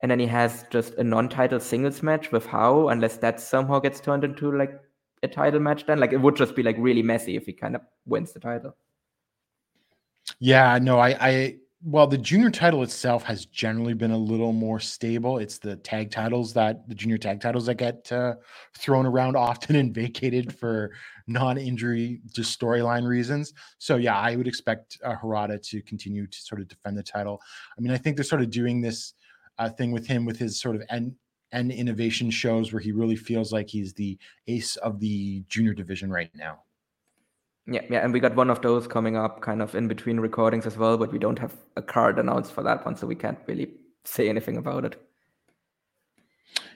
and 0.00 0.10
then 0.10 0.20
he 0.20 0.26
has 0.26 0.64
just 0.70 0.94
a 0.94 1.02
non-title 1.02 1.58
singles 1.58 2.00
match 2.00 2.30
with 2.30 2.46
How, 2.46 2.90
unless 2.90 3.16
that 3.16 3.40
somehow 3.40 3.80
gets 3.80 3.98
turned 3.98 4.22
into 4.22 4.56
like 4.56 4.80
a 5.24 5.28
title 5.28 5.58
match. 5.58 5.84
Then, 5.84 5.98
like 5.98 6.12
it 6.12 6.20
would 6.20 6.36
just 6.36 6.54
be 6.54 6.62
like 6.62 6.76
really 6.78 7.02
messy 7.02 7.34
if 7.34 7.46
he 7.46 7.52
kind 7.52 7.74
of 7.74 7.82
wins 8.06 8.32
the 8.32 8.38
title. 8.38 8.76
Yeah, 10.38 10.78
no, 10.80 11.00
I, 11.00 11.16
I, 11.20 11.56
well, 11.82 12.06
the 12.06 12.18
junior 12.18 12.50
title 12.50 12.82
itself 12.82 13.22
has 13.24 13.44
generally 13.46 13.92
been 13.92 14.10
a 14.10 14.16
little 14.16 14.52
more 14.52 14.80
stable. 14.80 15.38
It's 15.38 15.58
the 15.58 15.76
tag 15.76 16.10
titles 16.10 16.54
that 16.54 16.88
the 16.88 16.94
junior 16.94 17.18
tag 17.18 17.40
titles 17.40 17.66
that 17.66 17.74
get 17.74 18.10
uh, 18.10 18.34
thrown 18.76 19.04
around 19.04 19.36
often 19.36 19.76
and 19.76 19.94
vacated 19.94 20.56
for 20.56 20.92
non-injury, 21.26 22.20
just 22.32 22.58
storyline 22.58 23.06
reasons. 23.06 23.52
So 23.78 23.96
yeah, 23.96 24.18
I 24.18 24.36
would 24.36 24.48
expect 24.48 24.98
uh, 25.04 25.16
Harada 25.16 25.62
to 25.68 25.82
continue 25.82 26.26
to 26.26 26.38
sort 26.38 26.60
of 26.60 26.68
defend 26.68 26.96
the 26.96 27.02
title. 27.02 27.40
I 27.76 27.80
mean, 27.80 27.92
I 27.92 27.98
think 27.98 28.16
they're 28.16 28.24
sort 28.24 28.42
of 28.42 28.50
doing 28.50 28.80
this 28.80 29.14
uh, 29.58 29.68
thing 29.68 29.92
with 29.92 30.06
him 30.06 30.24
with 30.24 30.38
his 30.38 30.60
sort 30.60 30.76
of 30.76 30.82
end 30.90 31.14
and 31.52 31.70
innovation 31.70 32.30
shows 32.30 32.72
where 32.72 32.80
he 32.80 32.92
really 32.92 33.16
feels 33.16 33.52
like 33.52 33.68
he's 33.68 33.92
the 33.92 34.18
ace 34.48 34.76
of 34.76 34.98
the 34.98 35.44
junior 35.48 35.74
division 35.74 36.10
right 36.10 36.30
now. 36.34 36.58
Yeah, 37.68 37.82
yeah, 37.90 38.04
and 38.04 38.12
we 38.12 38.20
got 38.20 38.36
one 38.36 38.48
of 38.48 38.62
those 38.62 38.86
coming 38.86 39.16
up 39.16 39.40
kind 39.40 39.60
of 39.60 39.74
in 39.74 39.88
between 39.88 40.20
recordings 40.20 40.66
as 40.66 40.76
well, 40.76 40.96
but 40.96 41.12
we 41.12 41.18
don't 41.18 41.38
have 41.38 41.52
a 41.76 41.82
card 41.82 42.18
announced 42.18 42.52
for 42.52 42.62
that 42.62 42.84
one, 42.84 42.96
so 42.96 43.06
we 43.08 43.16
can't 43.16 43.38
really 43.46 43.72
say 44.04 44.28
anything 44.28 44.56
about 44.56 44.84
it. 44.84 45.02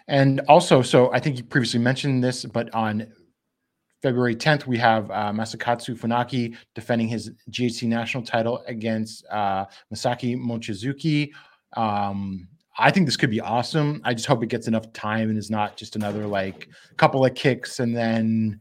And 0.08 0.40
also, 0.48 0.82
so 0.82 1.12
I 1.12 1.20
think 1.20 1.36
you 1.38 1.44
previously 1.44 1.78
mentioned 1.78 2.24
this, 2.24 2.44
but 2.44 2.74
on 2.74 3.06
February 4.02 4.34
10th, 4.34 4.66
we 4.66 4.78
have 4.78 5.08
uh, 5.12 5.30
Masakatsu 5.30 5.96
Funaki 5.96 6.56
defending 6.74 7.06
his 7.06 7.30
GHC 7.50 7.86
national 7.86 8.24
title 8.24 8.64
against 8.66 9.24
uh, 9.30 9.66
Masaaki 9.94 10.36
Mochizuki. 10.36 11.30
Um, 11.76 12.48
I 12.78 12.90
think 12.90 13.06
this 13.06 13.16
could 13.16 13.30
be 13.30 13.40
awesome. 13.40 14.00
I 14.04 14.14
just 14.14 14.26
hope 14.26 14.42
it 14.42 14.48
gets 14.48 14.66
enough 14.66 14.92
time 14.92 15.28
and 15.28 15.38
is 15.38 15.50
not 15.50 15.76
just 15.76 15.96
another 15.96 16.26
like 16.26 16.68
couple 16.96 17.24
of 17.24 17.34
kicks 17.34 17.78
and 17.78 17.94
then 17.94 18.60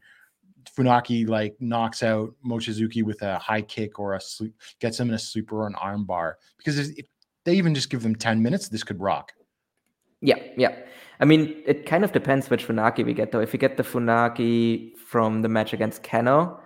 Funaki 0.79 1.27
like 1.27 1.55
knocks 1.59 2.03
out 2.03 2.33
Mochizuki 2.45 3.03
with 3.03 3.21
a 3.21 3.37
high 3.37 3.61
kick 3.61 3.99
or 3.99 4.13
a 4.13 4.21
sleep, 4.21 4.53
gets 4.79 4.99
him 4.99 5.09
in 5.09 5.15
a 5.15 5.19
sleeper 5.19 5.63
or 5.63 5.67
an 5.67 5.75
arm 5.75 6.05
bar. 6.05 6.37
Because 6.57 6.77
if 6.77 7.05
they 7.43 7.55
even 7.55 7.75
just 7.75 7.89
give 7.89 8.01
them 8.01 8.15
10 8.15 8.41
minutes, 8.41 8.69
this 8.69 8.83
could 8.83 8.99
rock. 8.99 9.33
Yeah, 10.21 10.37
yeah. 10.57 10.75
I 11.19 11.25
mean, 11.25 11.61
it 11.65 11.85
kind 11.85 12.03
of 12.03 12.11
depends 12.11 12.49
which 12.49 12.65
Funaki 12.65 13.05
we 13.05 13.13
get, 13.13 13.31
though. 13.31 13.41
If 13.41 13.51
we 13.51 13.59
get 13.59 13.77
the 13.77 13.83
Funaki 13.83 14.97
from 14.97 15.41
the 15.41 15.49
match 15.49 15.73
against 15.73 16.03
Kano, 16.03 16.61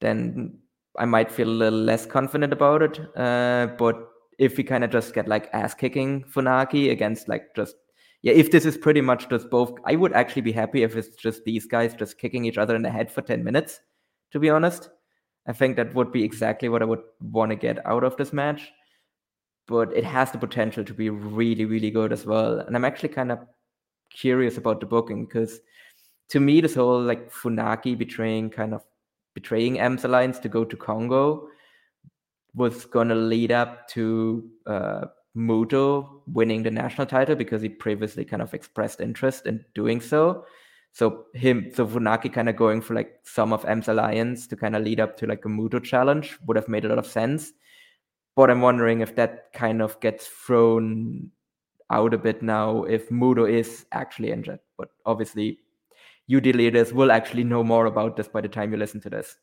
then 0.00 0.58
I 0.98 1.04
might 1.04 1.30
feel 1.30 1.48
a 1.48 1.50
little 1.50 1.78
less 1.78 2.06
confident 2.06 2.52
about 2.52 2.82
it. 2.82 3.00
Uh, 3.16 3.68
but 3.78 4.08
if 4.38 4.56
we 4.56 4.64
kind 4.64 4.82
of 4.82 4.90
just 4.90 5.14
get 5.14 5.28
like 5.28 5.48
ass 5.52 5.74
kicking 5.74 6.24
Funaki 6.24 6.90
against 6.90 7.28
like 7.28 7.54
just 7.54 7.76
yeah, 8.22 8.32
if 8.32 8.52
this 8.52 8.64
is 8.64 8.78
pretty 8.78 9.00
much 9.00 9.28
just 9.28 9.50
both, 9.50 9.72
I 9.84 9.96
would 9.96 10.12
actually 10.12 10.42
be 10.42 10.52
happy 10.52 10.84
if 10.84 10.96
it's 10.96 11.16
just 11.16 11.44
these 11.44 11.66
guys 11.66 11.94
just 11.94 12.18
kicking 12.18 12.44
each 12.44 12.58
other 12.58 12.76
in 12.76 12.82
the 12.82 12.90
head 12.90 13.10
for 13.10 13.20
10 13.20 13.42
minutes, 13.42 13.80
to 14.30 14.38
be 14.38 14.48
honest. 14.48 14.90
I 15.46 15.52
think 15.52 15.76
that 15.76 15.92
would 15.94 16.12
be 16.12 16.22
exactly 16.22 16.68
what 16.68 16.82
I 16.82 16.84
would 16.84 17.02
want 17.20 17.50
to 17.50 17.56
get 17.56 17.84
out 17.84 18.04
of 18.04 18.16
this 18.16 18.32
match. 18.32 18.70
But 19.66 19.92
it 19.96 20.04
has 20.04 20.30
the 20.30 20.38
potential 20.38 20.84
to 20.84 20.94
be 20.94 21.10
really, 21.10 21.64
really 21.64 21.90
good 21.90 22.12
as 22.12 22.24
well. 22.24 22.60
And 22.60 22.76
I'm 22.76 22.84
actually 22.84 23.08
kind 23.08 23.32
of 23.32 23.40
curious 24.10 24.56
about 24.56 24.78
the 24.80 24.86
booking 24.86 25.24
because 25.24 25.60
to 26.28 26.38
me, 26.38 26.60
this 26.60 26.74
whole 26.74 27.00
like 27.00 27.32
Funaki 27.32 27.98
betraying 27.98 28.50
kind 28.50 28.72
of 28.72 28.84
betraying 29.34 29.80
M's 29.80 30.04
alliance 30.04 30.38
to 30.40 30.48
go 30.48 30.64
to 30.64 30.76
Kongo 30.76 31.48
was 32.54 32.84
gonna 32.84 33.14
lead 33.14 33.50
up 33.50 33.88
to 33.88 34.48
uh, 34.66 35.06
Muto 35.36 36.20
winning 36.26 36.62
the 36.62 36.70
national 36.70 37.06
title 37.06 37.34
because 37.34 37.62
he 37.62 37.68
previously 37.68 38.24
kind 38.24 38.42
of 38.42 38.54
expressed 38.54 39.00
interest 39.00 39.46
in 39.46 39.64
doing 39.74 40.00
so. 40.00 40.44
So 40.92 41.24
him, 41.34 41.70
so 41.74 41.86
Funaki 41.86 42.30
kind 42.32 42.50
of 42.50 42.56
going 42.56 42.82
for 42.82 42.94
like 42.94 43.14
some 43.22 43.52
of 43.52 43.64
M's 43.64 43.88
alliance 43.88 44.46
to 44.48 44.56
kind 44.56 44.76
of 44.76 44.82
lead 44.82 45.00
up 45.00 45.16
to 45.18 45.26
like 45.26 45.44
a 45.44 45.48
Muto 45.48 45.82
challenge 45.82 46.38
would 46.46 46.56
have 46.56 46.68
made 46.68 46.84
a 46.84 46.88
lot 46.88 46.98
of 46.98 47.06
sense. 47.06 47.52
But 48.36 48.50
I'm 48.50 48.60
wondering 48.60 49.00
if 49.00 49.16
that 49.16 49.52
kind 49.54 49.80
of 49.80 49.98
gets 50.00 50.26
thrown 50.26 51.30
out 51.90 52.14
a 52.14 52.18
bit 52.18 52.42
now 52.42 52.84
if 52.84 53.08
Muto 53.08 53.50
is 53.50 53.86
actually 53.92 54.32
injured. 54.32 54.60
But 54.76 54.88
obviously, 55.06 55.60
you 56.26 56.40
leaders 56.40 56.92
will 56.92 57.10
actually 57.10 57.44
know 57.44 57.64
more 57.64 57.86
about 57.86 58.16
this 58.16 58.28
by 58.28 58.40
the 58.40 58.48
time 58.48 58.72
you 58.72 58.78
listen 58.78 59.00
to 59.02 59.10
this. 59.10 59.36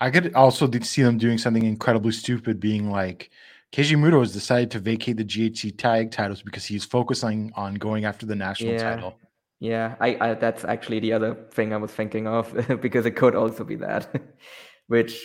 I 0.00 0.10
could 0.10 0.34
also 0.34 0.70
see 0.80 1.02
them 1.02 1.18
doing 1.18 1.38
something 1.38 1.64
incredibly 1.64 2.12
stupid, 2.12 2.58
being 2.58 2.90
like 2.90 3.30
Keiji 3.72 3.96
Muto 3.96 4.18
has 4.20 4.32
decided 4.32 4.70
to 4.72 4.80
vacate 4.80 5.16
the 5.16 5.24
GHC 5.24 5.76
tag 5.78 6.10
titles 6.10 6.42
because 6.42 6.64
he's 6.64 6.84
focusing 6.84 7.52
on 7.54 7.74
going 7.74 8.04
after 8.04 8.26
the 8.26 8.34
national 8.34 8.72
Yeah. 8.74 8.94
title. 8.94 9.14
Yeah, 9.60 9.94
I, 10.00 10.16
I 10.20 10.34
that's 10.34 10.64
actually 10.64 11.00
the 11.00 11.12
other 11.12 11.34
thing 11.52 11.72
I 11.72 11.76
was 11.76 11.92
thinking 11.92 12.26
of 12.26 12.52
because 12.80 13.04
it 13.06 13.12
could 13.12 13.34
also 13.36 13.62
be 13.62 13.76
that. 13.76 14.08
Which 14.88 15.20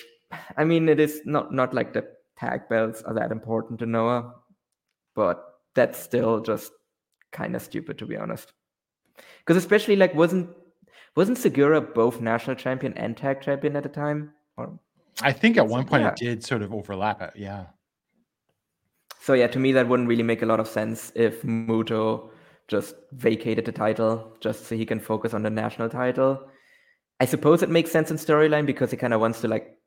I 0.58 0.64
mean 0.66 0.90
it 0.90 1.00
is 1.00 1.22
not 1.26 1.54
not 1.54 1.74
like 1.74 1.94
the 1.94 2.06
tag 2.38 2.68
belts 2.70 3.02
are 3.04 3.14
that 3.14 3.32
important 3.32 3.80
to 3.80 3.86
Noah, 3.86 4.34
but 5.16 5.44
that's 5.74 5.98
still 5.98 6.42
just 6.42 6.72
kind 7.32 7.56
of 7.56 7.62
stupid 7.62 7.98
to 8.00 8.06
be 8.06 8.18
honest. 8.18 8.52
Because 9.40 9.56
especially 9.58 9.96
like 9.96 10.14
wasn't 10.14 10.50
wasn't 11.16 11.38
Sugiura 11.38 11.82
both 11.94 12.20
national 12.22 12.58
champion 12.58 12.94
and 12.98 13.16
tag 13.16 13.42
champion 13.42 13.76
at 13.78 13.84
the 13.84 13.90
time? 13.90 14.34
Or 14.58 14.78
I 15.22 15.32
think 15.32 15.58
at 15.58 15.66
one 15.68 15.86
point 15.86 16.04
Yeah. 16.04 16.10
it 16.10 16.16
did 16.18 16.44
sort 16.44 16.62
of 16.62 16.74
overlap 16.74 17.22
it. 17.22 17.32
Yeah. 17.38 17.68
So 19.26 19.34
yeah, 19.34 19.48
to 19.48 19.58
me 19.58 19.72
that 19.72 19.88
wouldn't 19.88 20.08
really 20.08 20.22
make 20.22 20.44
a 20.44 20.46
lot 20.46 20.60
of 20.60 20.68
sense 20.68 21.12
if 21.16 21.42
Muto 21.42 22.30
just 22.68 22.94
vacated 23.14 23.66
the 23.66 23.72
title 23.72 24.38
just 24.40 24.68
so 24.68 24.76
he 24.76 24.86
can 24.86 25.00
focus 25.00 25.34
on 25.34 25.42
the 25.42 25.50
national 25.50 25.90
title. 25.90 26.48
I 27.20 27.26
suppose 27.26 27.64
it 27.64 27.72
makes 27.72 27.90
sense 27.90 28.12
in 28.12 28.18
storyline 28.18 28.68
because 28.68 28.92
he 28.92 28.98
kind 28.98 29.16
of 29.16 29.22
wants 29.22 29.42
to 29.42 29.48
like 29.48 29.80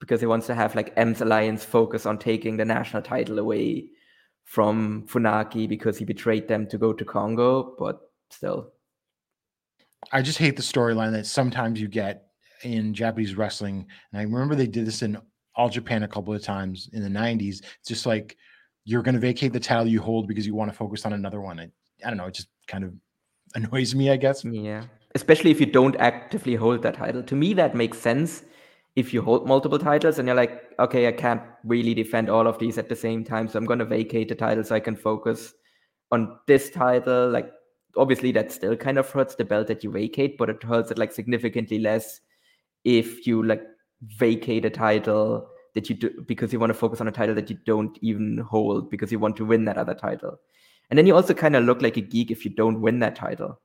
because 0.00 0.20
he 0.20 0.26
wants 0.26 0.46
to 0.48 0.54
have 0.54 0.74
like 0.74 0.92
M's 0.98 1.22
alliance 1.22 1.64
focus 1.64 2.04
on 2.04 2.18
taking 2.18 2.58
the 2.58 2.64
national 2.66 3.00
title 3.00 3.38
away 3.38 3.88
from 4.44 5.06
Funaki 5.06 5.66
because 5.66 5.96
he 5.96 6.04
betrayed 6.04 6.46
them 6.46 6.66
to 6.66 6.76
go 6.76 6.92
to 6.92 7.06
Kongo, 7.06 7.74
but 7.78 8.00
still. 8.28 8.74
I 10.12 10.20
just 10.20 10.36
hate 10.36 10.56
the 10.56 10.62
storyline 10.62 11.12
that 11.12 11.24
sometimes 11.24 11.80
you 11.80 11.88
get 11.88 12.26
in 12.64 12.92
Japanese 12.92 13.34
wrestling. 13.34 13.86
And 14.12 14.20
I 14.20 14.24
remember 14.24 14.54
they 14.54 14.66
did 14.66 14.84
this 14.84 15.00
in 15.00 15.16
All 15.56 15.68
Japan 15.68 16.02
a 16.02 16.08
couple 16.08 16.32
of 16.32 16.42
times 16.42 16.88
in 16.92 17.02
the 17.02 17.08
90s. 17.08 17.62
It's 17.62 17.88
just 17.88 18.06
like 18.06 18.36
you're 18.84 19.02
going 19.02 19.14
to 19.14 19.20
vacate 19.20 19.52
the 19.52 19.60
title 19.60 19.86
you 19.86 20.00
hold 20.00 20.26
because 20.28 20.46
you 20.46 20.54
want 20.54 20.70
to 20.70 20.76
focus 20.76 21.04
on 21.04 21.12
another 21.12 21.40
one. 21.40 21.58
It, 21.58 21.72
I 22.04 22.08
don't 22.08 22.16
know. 22.16 22.26
It 22.26 22.34
just 22.34 22.48
kind 22.66 22.84
of 22.84 22.92
annoys 23.54 23.94
me, 23.94 24.10
I 24.10 24.16
guess. 24.16 24.44
Yeah. 24.44 24.84
Especially 25.14 25.50
if 25.50 25.60
you 25.60 25.66
don't 25.66 25.96
actively 25.96 26.54
hold 26.54 26.82
that 26.82 26.94
title. 26.94 27.22
To 27.22 27.34
me, 27.34 27.52
that 27.54 27.74
makes 27.74 27.98
sense 27.98 28.44
if 28.96 29.12
you 29.14 29.22
hold 29.22 29.46
multiple 29.46 29.78
titles 29.78 30.18
and 30.18 30.26
you're 30.26 30.36
like, 30.36 30.72
okay, 30.78 31.08
I 31.08 31.12
can't 31.12 31.42
really 31.64 31.94
defend 31.94 32.28
all 32.28 32.46
of 32.46 32.58
these 32.58 32.78
at 32.78 32.88
the 32.88 32.96
same 32.96 33.24
time. 33.24 33.48
So 33.48 33.58
I'm 33.58 33.64
going 33.64 33.78
to 33.78 33.84
vacate 33.84 34.28
the 34.28 34.34
title 34.34 34.64
so 34.64 34.74
I 34.74 34.80
can 34.80 34.96
focus 34.96 35.54
on 36.10 36.38
this 36.46 36.70
title. 36.70 37.28
Like, 37.28 37.50
obviously, 37.96 38.32
that 38.32 38.52
still 38.52 38.76
kind 38.76 38.98
of 38.98 39.10
hurts 39.10 39.34
the 39.34 39.44
belt 39.44 39.66
that 39.68 39.84
you 39.84 39.90
vacate, 39.90 40.38
but 40.38 40.50
it 40.50 40.62
hurts 40.62 40.90
it 40.90 40.98
like 40.98 41.12
significantly 41.12 41.78
less 41.78 42.20
if 42.84 43.26
you 43.26 43.42
like 43.44 43.62
vacate 44.02 44.64
a 44.64 44.70
title 44.70 45.48
that 45.74 45.88
you 45.88 45.96
do 45.96 46.24
because 46.26 46.52
you 46.52 46.58
want 46.58 46.70
to 46.70 46.74
focus 46.74 47.00
on 47.00 47.08
a 47.08 47.12
title 47.12 47.34
that 47.34 47.50
you 47.50 47.58
don't 47.64 47.98
even 48.00 48.38
hold 48.38 48.90
because 48.90 49.12
you 49.12 49.18
want 49.18 49.36
to 49.36 49.44
win 49.44 49.64
that 49.64 49.78
other 49.78 49.94
title. 49.94 50.38
And 50.90 50.98
then 50.98 51.06
you 51.06 51.14
also 51.14 51.34
kind 51.34 51.54
of 51.54 51.64
look 51.64 51.82
like 51.82 51.96
a 51.96 52.00
geek 52.00 52.30
if 52.30 52.44
you 52.44 52.50
don't 52.50 52.80
win 52.80 52.98
that 53.00 53.14
title. 53.14 53.60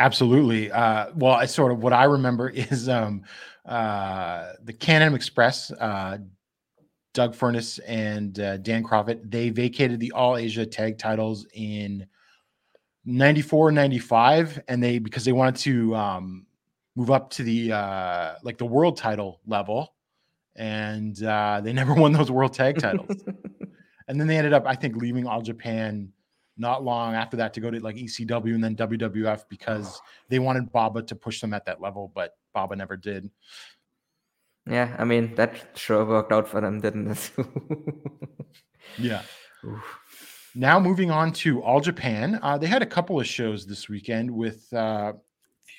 Absolutely. 0.00 0.72
Uh, 0.72 1.08
well, 1.14 1.34
I 1.34 1.46
sort 1.46 1.72
of 1.72 1.82
what 1.82 1.92
I 1.92 2.04
remember 2.04 2.48
is 2.54 2.88
um, 2.88 3.22
uh, 3.66 4.52
the 4.62 4.72
Can-Am 4.72 5.14
Express, 5.14 5.70
uh, 5.72 6.18
Doug 7.12 7.34
Furness 7.34 7.78
and 7.80 8.40
uh, 8.40 8.56
Dan 8.56 8.82
Kroffat, 8.82 9.30
they 9.30 9.50
vacated 9.50 10.00
the 10.00 10.12
All 10.12 10.36
Asia 10.36 10.66
tag 10.66 10.98
titles 10.98 11.46
in 11.54 12.06
94 13.04 13.70
95 13.70 14.62
and 14.66 14.82
they 14.82 14.98
because 14.98 15.24
they 15.24 15.32
wanted 15.32 15.56
to 15.56 15.94
um, 15.94 16.46
move 16.96 17.10
up 17.10 17.30
to 17.30 17.42
the 17.42 17.72
uh, 17.72 18.34
like 18.42 18.58
the 18.58 18.66
world 18.66 18.96
title 18.96 19.40
level 19.46 19.94
and 20.56 21.22
uh, 21.22 21.60
they 21.62 21.72
never 21.80 21.94
won 21.94 22.12
those 22.12 22.30
world 22.30 22.52
tag 22.52 22.78
titles. 22.78 23.22
and 24.08 24.20
then 24.20 24.26
they 24.26 24.36
ended 24.36 24.52
up 24.52 24.64
I 24.66 24.74
think 24.74 24.96
leaving 24.96 25.26
All 25.26 25.42
Japan 25.42 26.12
not 26.56 26.84
long 26.84 27.14
after 27.14 27.36
that 27.36 27.52
to 27.54 27.60
go 27.60 27.70
to 27.70 27.80
like 27.80 27.96
ECW 27.96 28.54
and 28.54 28.62
then 28.62 28.76
WWF 28.76 29.44
because 29.48 30.00
they 30.28 30.38
wanted 30.38 30.70
Baba 30.70 31.02
to 31.02 31.16
push 31.16 31.40
them 31.40 31.52
at 31.52 31.64
that 31.66 31.80
level, 31.80 32.12
but 32.14 32.36
Baba 32.52 32.76
never 32.76 32.96
did. 32.96 33.28
Yeah, 34.70 34.94
I 34.98 35.04
mean 35.04 35.34
that 35.34 35.76
sure 35.76 36.04
worked 36.04 36.32
out 36.32 36.48
for 36.48 36.60
them, 36.60 36.80
didn't 36.80 37.10
it? 37.10 37.30
Yeah. 38.98 39.22
Now 40.54 40.78
moving 40.78 41.10
on 41.10 41.32
to 41.32 41.62
All 41.62 41.80
Japan, 41.80 42.38
uh, 42.42 42.58
they 42.58 42.66
had 42.66 42.82
a 42.82 42.86
couple 42.86 43.18
of 43.18 43.26
shows 43.26 43.66
this 43.66 43.88
weekend 43.88 44.30
with 44.30 44.72
uh, 44.72 45.14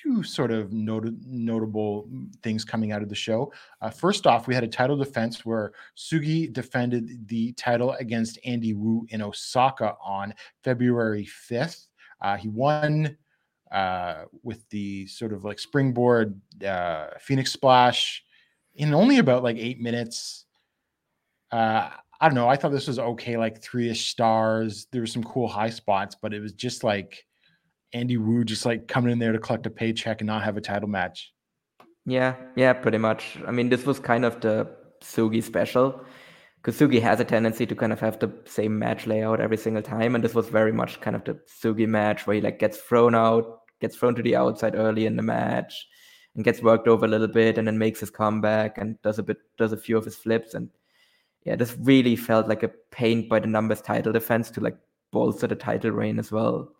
few 0.06 0.22
sort 0.22 0.52
of 0.52 0.72
not- 0.72 1.12
notable 1.26 2.08
things 2.42 2.64
coming 2.64 2.92
out 2.92 3.02
of 3.02 3.08
the 3.08 3.14
show. 3.14 3.52
Uh, 3.80 3.90
first 3.90 4.26
off, 4.26 4.46
we 4.46 4.54
had 4.54 4.62
a 4.62 4.68
title 4.68 4.96
defense 4.96 5.44
where 5.44 5.72
Sugi 5.96 6.52
defended 6.52 7.26
the 7.28 7.52
title 7.54 7.92
against 7.94 8.38
Andy 8.44 8.72
Wu 8.72 9.04
in 9.10 9.20
Osaka 9.20 9.96
on 10.02 10.32
February 10.62 11.28
5th. 11.50 11.88
Uh, 12.20 12.36
he 12.36 12.48
won 12.48 13.16
uh, 13.72 14.24
with 14.44 14.68
the 14.68 15.06
sort 15.08 15.32
of 15.32 15.44
like 15.44 15.58
springboard 15.58 16.40
uh, 16.64 17.08
Phoenix 17.18 17.52
Splash 17.52 18.22
in 18.76 18.94
only 18.94 19.18
about 19.18 19.42
like 19.42 19.56
eight 19.56 19.80
minutes. 19.80 20.44
Uh, 21.50 21.90
I 22.20 22.28
don't 22.28 22.34
know. 22.34 22.48
I 22.48 22.56
thought 22.56 22.70
this 22.70 22.86
was 22.86 22.98
okay, 22.98 23.36
like 23.36 23.60
three 23.60 23.90
ish 23.90 24.06
stars. 24.06 24.86
There 24.92 25.02
were 25.02 25.06
some 25.06 25.24
cool 25.24 25.48
high 25.48 25.70
spots, 25.70 26.16
but 26.20 26.32
it 26.32 26.40
was 26.40 26.52
just 26.52 26.84
like 26.84 27.26
Andy 27.92 28.16
Wu 28.16 28.44
just 28.44 28.66
like 28.66 28.88
coming 28.88 29.12
in 29.12 29.18
there 29.18 29.32
to 29.32 29.38
collect 29.38 29.66
a 29.66 29.70
paycheck 29.70 30.20
and 30.20 30.26
not 30.26 30.42
have 30.44 30.56
a 30.56 30.60
title 30.60 30.88
match. 30.88 31.32
yeah, 32.06 32.34
yeah, 32.56 32.72
pretty 32.72 32.98
much. 32.98 33.38
I 33.46 33.50
mean, 33.50 33.68
this 33.68 33.84
was 33.86 33.98
kind 33.98 34.24
of 34.24 34.40
the 34.40 34.68
Sugi 35.02 35.42
special 35.42 36.04
because 36.56 36.78
Sugi 36.78 37.00
has 37.00 37.20
a 37.20 37.24
tendency 37.24 37.66
to 37.66 37.74
kind 37.74 37.92
of 37.92 38.00
have 38.00 38.18
the 38.18 38.32
same 38.44 38.78
match 38.78 39.06
layout 39.06 39.40
every 39.40 39.56
single 39.56 39.82
time, 39.82 40.14
and 40.14 40.24
this 40.24 40.34
was 40.34 40.48
very 40.48 40.72
much 40.72 41.00
kind 41.00 41.16
of 41.16 41.24
the 41.24 41.38
Sugi 41.62 41.86
match 41.86 42.26
where 42.26 42.34
he 42.36 42.40
like 42.40 42.58
gets 42.58 42.78
thrown 42.78 43.14
out, 43.14 43.60
gets 43.80 43.96
thrown 43.96 44.14
to 44.16 44.22
the 44.22 44.36
outside 44.36 44.74
early 44.74 45.06
in 45.06 45.16
the 45.16 45.22
match, 45.22 45.86
and 46.34 46.44
gets 46.44 46.62
worked 46.62 46.88
over 46.88 47.04
a 47.06 47.08
little 47.08 47.28
bit, 47.28 47.58
and 47.58 47.66
then 47.66 47.78
makes 47.78 48.00
his 48.00 48.10
comeback 48.10 48.78
and 48.78 49.00
does 49.02 49.18
a 49.18 49.22
bit, 49.22 49.38
does 49.58 49.72
a 49.72 49.76
few 49.76 49.96
of 49.96 50.04
his 50.04 50.16
flips, 50.16 50.54
and 50.54 50.70
yeah, 51.44 51.56
this 51.56 51.76
really 51.80 52.16
felt 52.16 52.48
like 52.48 52.64
a 52.64 52.70
paint 52.90 53.28
by 53.28 53.38
the 53.38 53.46
numbers 53.46 53.80
title 53.80 54.12
defense 54.12 54.50
to 54.50 54.60
like 54.60 54.76
bolster 55.12 55.46
the 55.46 55.54
title 55.54 55.92
reign 55.92 56.18
as 56.18 56.32
well. 56.32 56.72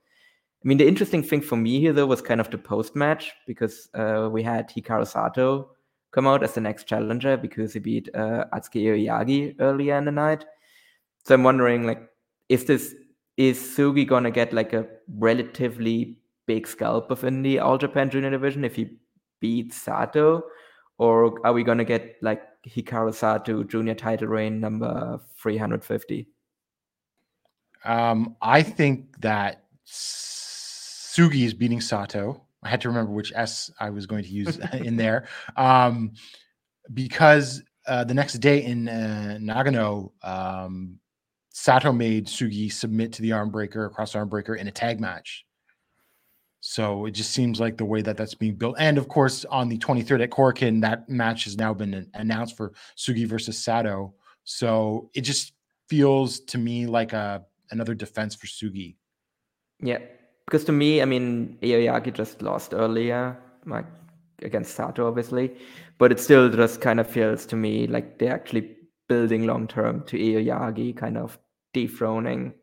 I 0.65 0.69
mean, 0.69 0.79
the 0.79 0.89
interesting 0.89 1.23
thing 1.23 1.43
for 1.43 1.57
me 1.57 1.81
here 1.81 1.93
though 1.93 2.07
was 2.07 2.23
kind 2.23 2.41
of 2.41 2.51
the 2.51 2.59
post 2.59 2.97
match 2.97 3.33
because 3.47 3.89
uh, 3.95 4.29
we 4.33 4.43
had 4.43 4.69
Hikaru 4.69 5.07
Sato 5.07 5.71
come 6.13 6.27
out 6.27 6.43
as 6.43 6.55
the 6.55 6.61
next 6.61 6.85
challenger 6.85 7.37
because 7.37 7.75
he 7.75 7.79
beat 7.79 8.09
uh, 8.15 8.47
Atsuki 8.53 8.85
Aoyagi 8.85 9.57
earlier 9.61 9.97
in 9.99 10.07
the 10.07 10.13
night. 10.13 10.45
So 11.25 11.35
I'm 11.35 11.43
wondering, 11.43 11.87
like, 11.87 12.09
is 12.49 12.65
this 12.65 12.95
is 13.37 13.59
Sugi 13.59 14.07
gonna 14.07 14.31
get 14.31 14.53
like 14.53 14.73
a 14.73 14.87
relatively 15.19 16.19
big 16.47 16.67
scalp 16.67 17.11
within 17.11 17.43
the 17.43 17.59
All 17.59 17.77
Japan 17.77 18.09
Junior 18.09 18.31
Division 18.31 18.65
if 18.65 18.77
he 18.77 18.99
beats 19.41 19.77
Sato, 19.77 20.45
or 20.99 21.47
are 21.47 21.53
we 21.53 21.65
gonna 21.65 21.85
get 21.85 22.17
like 22.23 22.43
Hikaru 22.67 23.15
Sato 23.15 23.63
Junior 23.63 23.95
title 23.95 24.29
reign 24.29 24.59
number 24.61 25.21
350? 25.37 26.29
Um, 27.85 28.37
I 28.41 28.63
think 28.63 29.21
that 29.21 29.65
Sugi 31.17 31.45
is 31.45 31.55
beating 31.55 31.81
Sato. 31.81 32.43
I 32.63 32.69
had 32.69 32.81
to 32.83 32.89
remember 32.89 33.13
which 33.13 33.33
S 33.35 33.71
I 33.81 33.91
was 33.91 34.07
going 34.07 34.25
to 34.25 34.29
use 34.29 34.59
in 34.73 34.97
there. 35.05 35.29
Um, 35.57 36.13
because 36.93 37.63
uh, 37.87 38.05
the 38.05 38.15
next 38.15 38.35
day 38.35 38.65
in 38.65 38.89
uh, 38.89 39.39
Nagano, 39.41 40.13
um, 40.23 40.99
Sato 41.51 41.93
made 41.93 42.27
Sugi 42.27 42.71
submit 42.71 43.13
to 43.15 43.23
the 43.23 43.33
arm 43.33 43.51
breaker, 43.51 43.87
across 43.87 44.15
arm 44.15 44.29
breaker 44.29 44.57
in 44.57 44.69
a 44.69 44.71
tag 44.71 45.01
match. 45.01 45.47
So 46.61 47.07
it 47.07 47.13
just 47.13 47.31
seems 47.31 47.61
like 47.61 47.77
the 47.77 47.85
way 47.85 48.03
that 48.03 48.17
that's 48.17 48.35
being 48.35 48.57
built. 48.57 48.77
And 48.79 48.99
of 48.99 49.09
course, 49.09 49.45
on 49.47 49.69
the 49.69 49.79
23rd 49.79 50.25
at 50.25 50.31
Korakuen, 50.31 50.81
that 50.83 51.09
match 51.09 51.45
has 51.45 51.57
now 51.57 51.73
been 51.73 52.11
announced 52.15 52.57
for 52.57 52.73
Sugi 52.97 53.27
versus 53.27 53.57
Sato. 53.57 54.15
So 54.45 55.11
it 55.15 55.21
just 55.23 55.53
feels 55.89 56.41
to 56.41 56.59
me 56.59 56.87
like 56.87 57.13
a 57.13 57.45
another 57.71 57.95
defense 57.95 58.35
for 58.35 58.47
Sugi. 58.47 58.97
Yeah, 59.81 59.99
because 60.47 60.65
to 60.65 60.73
me, 60.73 61.03
I 61.03 61.05
mean, 61.05 61.59
Aoyagi 61.63 62.13
just 62.13 62.41
lost 62.41 62.73
earlier, 62.73 63.37
like 63.67 63.87
against 64.43 64.75
Sato, 64.75 65.09
obviously, 65.09 65.57
but 65.99 66.13
it 66.13 66.21
still 66.21 66.49
just 66.49 66.81
kind 66.81 67.01
of 67.01 67.09
feels 67.09 67.47
to 67.47 67.57
me 67.57 67.87
like 67.87 68.19
they're 68.19 68.33
actually 68.35 68.77
building 69.09 69.47
long 69.47 69.67
term 69.67 70.05
to 70.05 70.17
Aoyagi, 70.17 70.97
kind 70.97 71.19
of 71.19 71.39
dethroning 71.75 72.55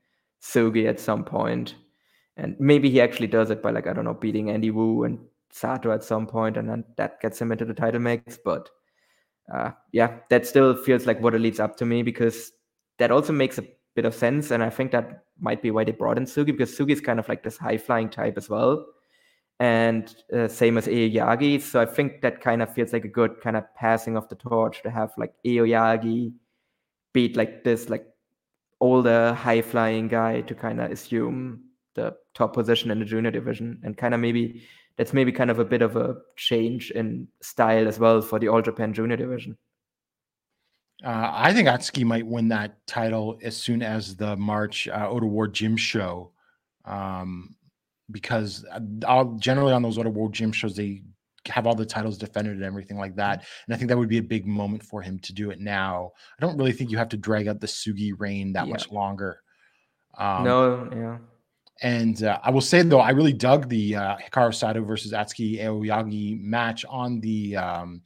Sugi 0.41 0.87
at 0.87 0.99
some 0.99 1.23
point. 1.25 1.75
And 2.37 2.55
maybe 2.59 2.89
he 2.89 3.01
actually 3.01 3.27
does 3.27 3.51
it 3.51 3.61
by 3.61 3.71
like, 3.71 3.85
I 3.85 3.93
don't 3.93 4.05
know, 4.05 4.13
beating 4.13 4.49
Andy 4.49 4.71
Wu 4.71 5.03
and 5.03 5.19
Sato 5.51 5.91
at 5.91 6.03
some 6.03 6.25
point, 6.25 6.57
and 6.57 6.67
then 6.67 6.83
that 6.97 7.21
gets 7.21 7.39
him 7.39 7.51
into 7.51 7.65
the 7.65 7.73
title 7.73 7.99
mix. 7.99 8.39
But 8.43 8.69
uh, 9.53 9.71
yeah, 9.91 10.19
that 10.29 10.47
still 10.47 10.75
feels 10.75 11.05
like 11.05 11.21
what 11.21 11.35
it 11.35 11.41
leads 11.41 11.59
up 11.59 11.75
to 11.77 11.85
me 11.85 12.01
because 12.01 12.51
that 12.97 13.11
also 13.11 13.33
makes 13.33 13.57
a 13.57 13.65
bit 13.95 14.05
of 14.05 14.15
sense. 14.15 14.51
And 14.51 14.63
I 14.63 14.69
think 14.69 14.91
that 14.91 15.23
might 15.39 15.61
be 15.61 15.71
why 15.71 15.83
they 15.83 15.91
brought 15.91 16.17
in 16.17 16.25
Sugi 16.25 16.47
because 16.47 16.77
Sugi 16.77 16.91
is 16.91 17.01
kind 17.01 17.19
of 17.19 17.27
like 17.29 17.43
this 17.43 17.57
high 17.57 17.77
flying 17.77 18.09
type 18.09 18.37
as 18.37 18.49
well. 18.49 18.85
And 19.59 20.13
uh, 20.33 20.47
same 20.47 20.77
as 20.77 20.87
Aoyagi. 20.87 21.61
So 21.61 21.81
I 21.81 21.85
think 21.85 22.21
that 22.21 22.41
kind 22.41 22.61
of 22.61 22.73
feels 22.73 22.91
like 22.91 23.05
a 23.05 23.09
good 23.09 23.39
kind 23.41 23.55
of 23.55 23.63
passing 23.75 24.17
of 24.17 24.27
the 24.29 24.35
torch 24.35 24.81
to 24.83 24.89
have 24.89 25.11
like 25.17 25.33
Aoyagi 25.45 26.33
beat 27.13 27.37
like 27.37 27.63
this, 27.63 27.89
like 27.89 28.05
older 28.81 29.33
high 29.33 29.61
flying 29.61 30.07
guy 30.07 30.41
to 30.41 30.55
kind 30.55 30.81
of 30.81 30.91
assume 30.91 31.63
the 31.93 32.15
top 32.33 32.53
position 32.53 32.91
in 32.91 32.99
the 32.99 33.05
junior 33.05 33.31
division 33.31 33.79
and 33.83 33.95
kind 33.95 34.13
of 34.13 34.19
maybe 34.19 34.63
that's 34.97 35.13
maybe 35.13 35.31
kind 35.31 35.49
of 35.49 35.59
a 35.59 35.65
bit 35.65 35.81
of 35.81 35.95
a 35.95 36.17
change 36.35 36.91
in 36.91 37.27
style 37.41 37.87
as 37.87 37.99
well 37.99 38.21
for 38.21 38.39
the 38.39 38.47
All 38.47 38.61
Japan 38.61 38.93
Junior 38.93 39.17
Division. 39.17 39.57
Uh, 41.03 41.31
I 41.33 41.53
think 41.53 41.67
Atsuki 41.67 42.05
might 42.05 42.25
win 42.25 42.47
that 42.49 42.85
title 42.87 43.37
as 43.43 43.57
soon 43.57 43.81
as 43.81 44.15
the 44.15 44.37
March 44.37 44.87
uh, 44.87 45.07
Oda 45.09 45.25
Ward 45.25 45.53
Gym 45.53 45.75
show, 45.75 46.31
um, 46.85 47.55
because 48.09 48.65
uh, 48.71 48.79
I'll, 49.05 49.33
generally 49.35 49.73
on 49.73 49.81
those 49.81 49.97
Oda 49.97 50.09
Ward 50.09 50.33
Gym 50.33 50.51
shows 50.53 50.75
they 50.75 51.03
have 51.47 51.67
all 51.67 51.75
the 51.75 51.85
titles 51.85 52.17
defended 52.17 52.55
and 52.55 52.63
everything 52.63 52.97
like 52.97 53.17
that. 53.17 53.43
And 53.67 53.75
I 53.75 53.77
think 53.77 53.89
that 53.89 53.97
would 53.97 54.07
be 54.07 54.19
a 54.19 54.23
big 54.23 54.47
moment 54.47 54.81
for 54.81 55.01
him 55.01 55.19
to 55.19 55.33
do 55.33 55.51
it 55.51 55.59
now. 55.59 56.11
I 56.39 56.45
don't 56.45 56.57
really 56.57 56.71
think 56.71 56.89
you 56.89 56.97
have 56.97 57.09
to 57.09 57.17
drag 57.17 57.49
out 57.49 57.59
the 57.59 57.67
Sugi 57.67 58.13
reign 58.17 58.53
that 58.53 58.67
Yeah. 58.67 58.71
much 58.71 58.89
longer. 58.89 59.41
Um, 60.17 60.43
no, 60.45 60.89
yeah. 60.95 61.17
And 61.81 62.23
uh, 62.23 62.39
I 62.41 62.49
will 62.51 62.61
say 62.61 62.81
though, 62.83 63.01
I 63.01 63.09
really 63.09 63.33
dug 63.33 63.67
the 63.67 63.95
uh, 63.95 64.15
Hikaru 64.17 64.53
Sato 64.53 64.83
versus 64.85 65.11
Atsuki 65.11 65.59
Aoyagi 65.59 66.39
match 66.39 66.85
on 66.87 67.19
the 67.19 67.57
um, 67.57 68.01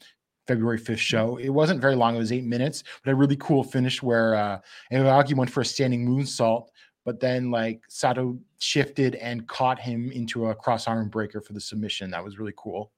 February 0.47 0.79
5th 0.79 0.97
show. 0.97 1.37
It 1.37 1.49
wasn't 1.49 1.81
very 1.81 1.95
long; 1.95 2.15
it 2.15 2.19
was 2.19 2.31
eight 2.31 2.45
minutes, 2.45 2.83
but 3.03 3.11
a 3.11 3.15
really 3.15 3.37
cool 3.37 3.63
finish 3.63 4.01
where 4.01 4.35
uh, 4.35 4.59
Aoyagi 4.91 5.35
went 5.35 5.51
for 5.51 5.61
a 5.61 5.65
standing 5.65 6.07
moonsault, 6.07 6.67
but 7.05 7.19
then 7.19 7.51
like 7.51 7.81
Sato 7.87 8.37
shifted 8.59 9.15
and 9.15 9.47
caught 9.47 9.79
him 9.79 10.11
into 10.11 10.47
a 10.47 10.55
cross 10.55 10.87
arm 10.87 11.09
breaker 11.09 11.41
for 11.41 11.53
the 11.53 11.61
submission. 11.61 12.11
That 12.11 12.23
was 12.23 12.37
really 12.39 12.53
cool. 12.57 12.91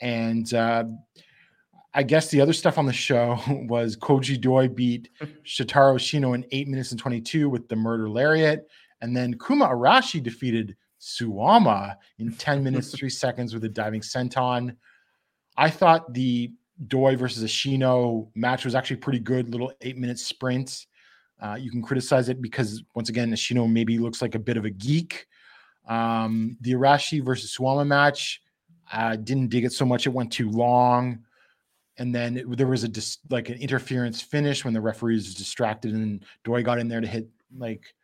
And 0.00 0.52
uh, 0.52 0.84
I 1.94 2.02
guess 2.02 2.28
the 2.28 2.40
other 2.40 2.52
stuff 2.52 2.78
on 2.78 2.86
the 2.86 2.92
show 2.92 3.38
was 3.68 3.96
Koji 3.96 4.40
Doi 4.40 4.68
beat 4.68 5.10
Shotaro 5.44 5.96
Ashino 5.96 6.34
in 6.34 6.44
eight 6.50 6.68
minutes 6.68 6.90
and 6.90 7.00
22 7.00 7.48
with 7.48 7.68
the 7.68 7.76
murder 7.76 8.08
lariat. 8.08 8.66
And 9.00 9.16
then 9.16 9.38
Kuma 9.38 9.66
Arashi 9.68 10.22
defeated 10.22 10.76
Suwama 11.00 11.96
in 12.18 12.32
10 12.32 12.62
minutes, 12.62 12.90
three 12.96 13.10
seconds 13.10 13.52
with 13.52 13.64
a 13.64 13.68
diving 13.68 14.00
senton. 14.00 14.76
I 15.56 15.68
thought 15.68 16.14
the 16.14 16.52
Doi 16.86 17.16
versus 17.16 17.42
Ashino 17.44 18.28
match 18.34 18.64
was 18.64 18.74
actually 18.74 18.96
pretty 18.96 19.18
good, 19.18 19.48
little 19.50 19.72
eight 19.82 19.96
minute 19.96 20.18
sprint. 20.18 20.86
Uh, 21.40 21.54
you 21.54 21.70
can 21.70 21.82
criticize 21.82 22.28
it 22.28 22.40
because, 22.40 22.82
once 22.94 23.08
again, 23.08 23.30
Ashino 23.32 23.70
maybe 23.70 23.98
looks 23.98 24.22
like 24.22 24.34
a 24.34 24.38
bit 24.38 24.56
of 24.56 24.64
a 24.64 24.70
geek. 24.70 25.26
Um, 25.88 26.56
the 26.60 26.72
Arashi 26.72 27.24
versus 27.24 27.56
Suwama 27.56 27.86
match, 27.86 28.40
uh, 28.92 29.16
didn't 29.16 29.48
dig 29.48 29.64
it 29.64 29.72
so 29.72 29.84
much. 29.84 30.06
It 30.06 30.10
went 30.10 30.32
too 30.32 30.50
long. 30.50 31.24
And 31.98 32.14
then 32.14 32.38
it- 32.38 32.56
there 32.56 32.68
was 32.68 32.84
a 32.84 32.88
dis, 32.88 33.18
like 33.28 33.48
an 33.48 33.56
interference 33.58 34.20
finish 34.22 34.64
when 34.64 34.72
the 34.72 34.80
referee 34.80 35.14
was 35.14 35.34
distracted 35.34 35.94
and 35.94 36.24
Doi 36.44 36.62
got 36.62 36.78
in 36.78 36.88
there 36.88 37.00
to 37.00 37.06
hit 37.06 37.28
like 37.56 37.94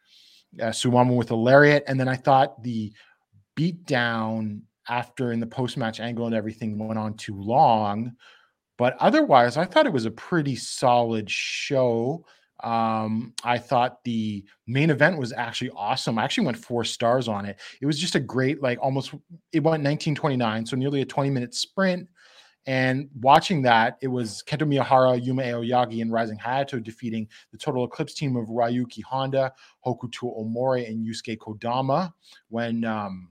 uh, 0.60 0.66
Suwama 0.66 1.16
with 1.16 1.30
a 1.30 1.36
lariat. 1.36 1.84
And 1.86 1.98
then 1.98 2.08
I 2.08 2.16
thought 2.16 2.62
the 2.62 2.92
beat 3.54 3.84
down 3.84 4.62
after 4.88 5.32
in 5.32 5.40
the 5.40 5.46
post 5.46 5.76
match 5.76 6.00
angle 6.00 6.26
and 6.26 6.34
everything 6.34 6.78
went 6.78 6.98
on 6.98 7.14
too 7.14 7.40
long. 7.40 8.16
But 8.78 8.96
otherwise, 9.00 9.56
I 9.56 9.64
thought 9.64 9.86
it 9.86 9.92
was 9.92 10.06
a 10.06 10.10
pretty 10.10 10.56
solid 10.56 11.28
show. 11.28 12.24
Um, 12.62 13.34
I 13.44 13.58
thought 13.58 14.02
the 14.04 14.44
main 14.66 14.90
event 14.90 15.18
was 15.18 15.32
actually 15.32 15.70
awesome. 15.76 16.18
I 16.18 16.24
actually 16.24 16.46
went 16.46 16.56
four 16.56 16.84
stars 16.84 17.28
on 17.28 17.44
it. 17.44 17.58
It 17.82 17.86
was 17.86 17.98
just 17.98 18.14
a 18.14 18.20
great, 18.20 18.62
like 18.62 18.78
almost 18.80 19.10
it 19.52 19.62
went 19.62 19.84
1929, 19.84 20.64
so 20.66 20.76
nearly 20.76 21.02
a 21.02 21.06
20 21.06 21.28
minute 21.30 21.54
sprint. 21.54 22.08
And 22.66 23.08
watching 23.20 23.62
that, 23.62 23.96
it 24.02 24.08
was 24.08 24.44
Kento 24.46 24.68
Miyahara, 24.68 25.24
Yuma 25.24 25.42
Aoyagi, 25.42 26.02
and 26.02 26.12
Rising 26.12 26.38
Hayato 26.38 26.82
defeating 26.82 27.26
the 27.50 27.58
Total 27.58 27.84
Eclipse 27.84 28.14
team 28.14 28.36
of 28.36 28.48
Ryuki 28.48 29.02
Honda, 29.02 29.52
Hokuto 29.86 30.38
Omori, 30.38 30.86
and 30.86 31.04
Yusuke 31.04 31.38
Kodama 31.38 32.12
when 32.48 32.84
um, 32.84 33.30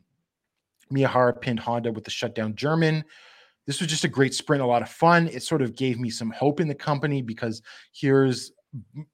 Miyahara 0.92 1.40
pinned 1.40 1.60
Honda 1.60 1.92
with 1.92 2.04
the 2.04 2.10
shutdown 2.10 2.56
German. 2.56 3.06
This 3.68 3.82
was 3.82 3.90
just 3.90 4.06
a 4.06 4.10
great 4.10 4.34
sprint, 4.34 4.64
a 4.64 4.66
lot 4.66 4.82
of 4.82 4.90
fun. 4.90 5.28
It 5.28 5.44
sort 5.44 5.62
of 5.62 5.76
gave 5.76 6.00
me 6.00 6.10
some 6.10 6.32
hope 6.32 6.60
in 6.60 6.68
the 6.68 6.76
company 6.76 7.22
because 7.22 7.62
here's 7.94 8.54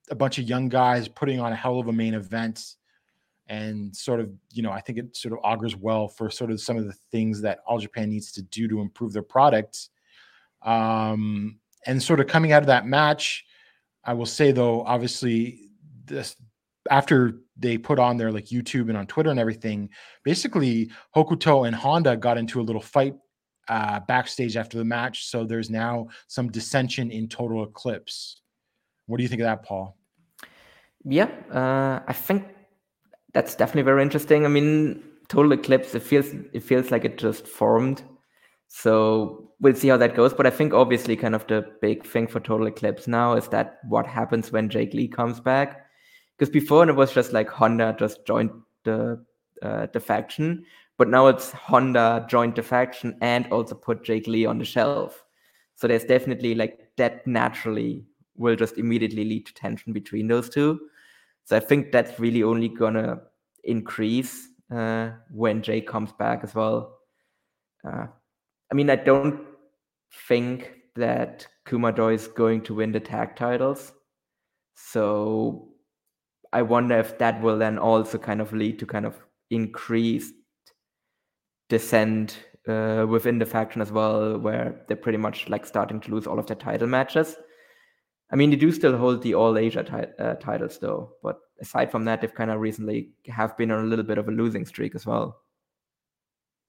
a 0.09 0.15
bunch 0.15 0.37
of 0.37 0.45
young 0.45 0.69
guys 0.69 1.07
putting 1.07 1.39
on 1.39 1.51
a 1.51 1.55
hell 1.55 1.79
of 1.79 1.87
a 1.87 1.93
main 1.93 2.13
event. 2.13 2.75
And 3.47 3.93
sort 3.93 4.19
of, 4.21 4.31
you 4.51 4.63
know, 4.63 4.71
I 4.71 4.79
think 4.79 4.99
it 4.99 5.17
sort 5.17 5.33
of 5.33 5.39
augurs 5.43 5.75
well 5.75 6.07
for 6.07 6.29
sort 6.29 6.51
of 6.51 6.61
some 6.61 6.77
of 6.77 6.85
the 6.85 6.93
things 7.11 7.41
that 7.41 7.59
All 7.67 7.79
Japan 7.79 8.09
needs 8.09 8.31
to 8.33 8.41
do 8.43 8.67
to 8.69 8.79
improve 8.79 9.11
their 9.11 9.23
product. 9.23 9.89
Um, 10.61 11.59
and 11.85 12.01
sort 12.01 12.21
of 12.21 12.27
coming 12.27 12.53
out 12.53 12.63
of 12.63 12.67
that 12.67 12.85
match, 12.85 13.43
I 14.05 14.13
will 14.13 14.25
say 14.25 14.51
though, 14.51 14.83
obviously, 14.83 15.71
this 16.05 16.35
after 16.91 17.39
they 17.57 17.77
put 17.77 17.99
on 17.99 18.17
their 18.17 18.31
like 18.31 18.45
YouTube 18.45 18.89
and 18.89 18.97
on 18.97 19.07
Twitter 19.07 19.29
and 19.29 19.39
everything, 19.39 19.89
basically 20.23 20.91
Hokuto 21.15 21.65
and 21.67 21.75
Honda 21.75 22.17
got 22.17 22.37
into 22.37 22.59
a 22.59 22.63
little 22.63 22.81
fight 22.81 23.15
uh, 23.67 23.99
backstage 24.07 24.57
after 24.57 24.77
the 24.77 24.85
match. 24.85 25.25
So 25.25 25.43
there's 25.43 25.69
now 25.69 26.07
some 26.27 26.49
dissension 26.49 27.11
in 27.11 27.27
Total 27.27 27.63
Eclipse. 27.63 28.41
What 29.07 29.17
do 29.17 29.23
you 29.23 29.29
think 29.29 29.41
of 29.41 29.45
that, 29.45 29.63
Paul? 29.63 29.97
Yeah, 31.03 31.29
uh, 31.51 32.01
I 32.07 32.13
think 32.13 32.45
that's 33.33 33.55
definitely 33.55 33.83
very 33.83 34.01
interesting. 34.01 34.45
I 34.45 34.47
mean, 34.47 35.03
Total 35.27 35.51
Eclipse, 35.51 35.95
it 35.95 36.03
feels 36.03 36.27
it 36.53 36.63
feels 36.63 36.91
like 36.91 37.05
it 37.05 37.17
just 37.17 37.47
formed. 37.47 38.03
So 38.67 39.51
we'll 39.59 39.75
see 39.75 39.89
how 39.89 39.97
that 39.97 40.15
goes. 40.15 40.33
But 40.33 40.47
I 40.47 40.49
think 40.49 40.73
obviously 40.73 41.15
kind 41.15 41.35
of 41.35 41.45
the 41.47 41.65
big 41.81 42.05
thing 42.05 42.27
for 42.27 42.39
Total 42.39 42.67
Eclipse 42.67 43.07
now 43.07 43.35
is 43.35 43.47
that 43.49 43.79
what 43.87 44.07
happens 44.07 44.51
when 44.51 44.69
Jake 44.69 44.93
Lee 44.93 45.07
comes 45.07 45.39
back. 45.39 45.85
Because 46.37 46.49
before 46.49 46.87
it 46.89 46.95
was 46.95 47.13
just 47.13 47.33
like 47.33 47.49
Honda 47.49 47.95
just 47.99 48.25
joined 48.25 48.51
the 48.83 49.23
uh, 49.61 49.87
the 49.93 49.99
faction, 49.99 50.65
but 50.97 51.09
now 51.09 51.27
it's 51.27 51.51
Honda 51.51 52.25
joined 52.29 52.55
the 52.55 52.63
faction 52.63 53.17
and 53.21 53.47
also 53.51 53.75
put 53.75 54.03
Jake 54.03 54.27
Lee 54.27 54.45
on 54.45 54.59
the 54.59 54.65
shelf. 54.65 55.23
So 55.75 55.87
there's 55.87 56.05
definitely 56.05 56.55
like 56.55 56.89
that 56.97 57.25
naturally 57.25 58.05
will 58.35 58.55
just 58.55 58.77
immediately 58.77 59.25
lead 59.25 59.45
to 59.47 59.53
tension 59.53 59.93
between 59.93 60.27
those 60.27 60.49
two. 60.49 60.79
So 61.45 61.57
I 61.57 61.59
think 61.59 61.91
that's 61.91 62.19
really 62.19 62.43
only 62.43 62.69
gonna 62.69 63.21
increase 63.63 64.47
uh, 64.73 65.11
when 65.31 65.61
Jay 65.61 65.81
comes 65.81 66.11
back 66.13 66.43
as 66.43 66.55
well. 66.55 66.97
Uh, 67.85 68.07
I 68.71 68.75
mean, 68.75 68.89
I 68.89 68.95
don't 68.95 69.41
think 70.27 70.71
that 70.95 71.47
Kumadoi 71.65 72.15
is 72.15 72.27
going 72.27 72.61
to 72.63 72.75
win 72.75 72.91
the 72.91 72.99
tag 72.99 73.35
titles. 73.35 73.91
So 74.75 75.69
I 76.51 76.61
wonder 76.61 76.97
if 76.99 77.17
that 77.17 77.41
will 77.41 77.57
then 77.57 77.77
also 77.77 78.17
kind 78.17 78.41
of 78.41 78.53
lead 78.53 78.79
to 78.79 78.85
kind 78.85 79.05
of 79.05 79.17
increased 79.49 80.33
dissent 81.69 82.39
uh, 82.67 83.05
within 83.07 83.39
the 83.39 83.45
faction 83.45 83.81
as 83.81 83.91
well, 83.91 84.37
where 84.37 84.83
they're 84.87 84.97
pretty 84.97 85.17
much 85.17 85.49
like 85.49 85.65
starting 85.65 85.99
to 86.01 86.11
lose 86.11 86.27
all 86.27 86.39
of 86.39 86.47
their 86.47 86.55
title 86.55 86.87
matches. 86.87 87.35
I 88.31 88.35
mean, 88.35 88.49
they 88.49 88.55
do 88.55 88.71
still 88.71 88.97
hold 88.97 89.21
the 89.21 89.35
All 89.35 89.57
Asia 89.57 89.83
ti- 89.83 90.23
uh, 90.23 90.35
titles 90.35 90.79
though, 90.79 91.13
but 91.21 91.37
aside 91.61 91.91
from 91.91 92.05
that, 92.05 92.21
they've 92.21 92.33
kind 92.33 92.49
of 92.49 92.59
recently 92.59 93.11
have 93.27 93.55
been 93.57 93.69
on 93.71 93.83
a 93.83 93.87
little 93.87 94.05
bit 94.05 94.17
of 94.17 94.27
a 94.27 94.31
losing 94.31 94.65
streak 94.65 94.95
as 94.95 95.05
well. 95.05 95.41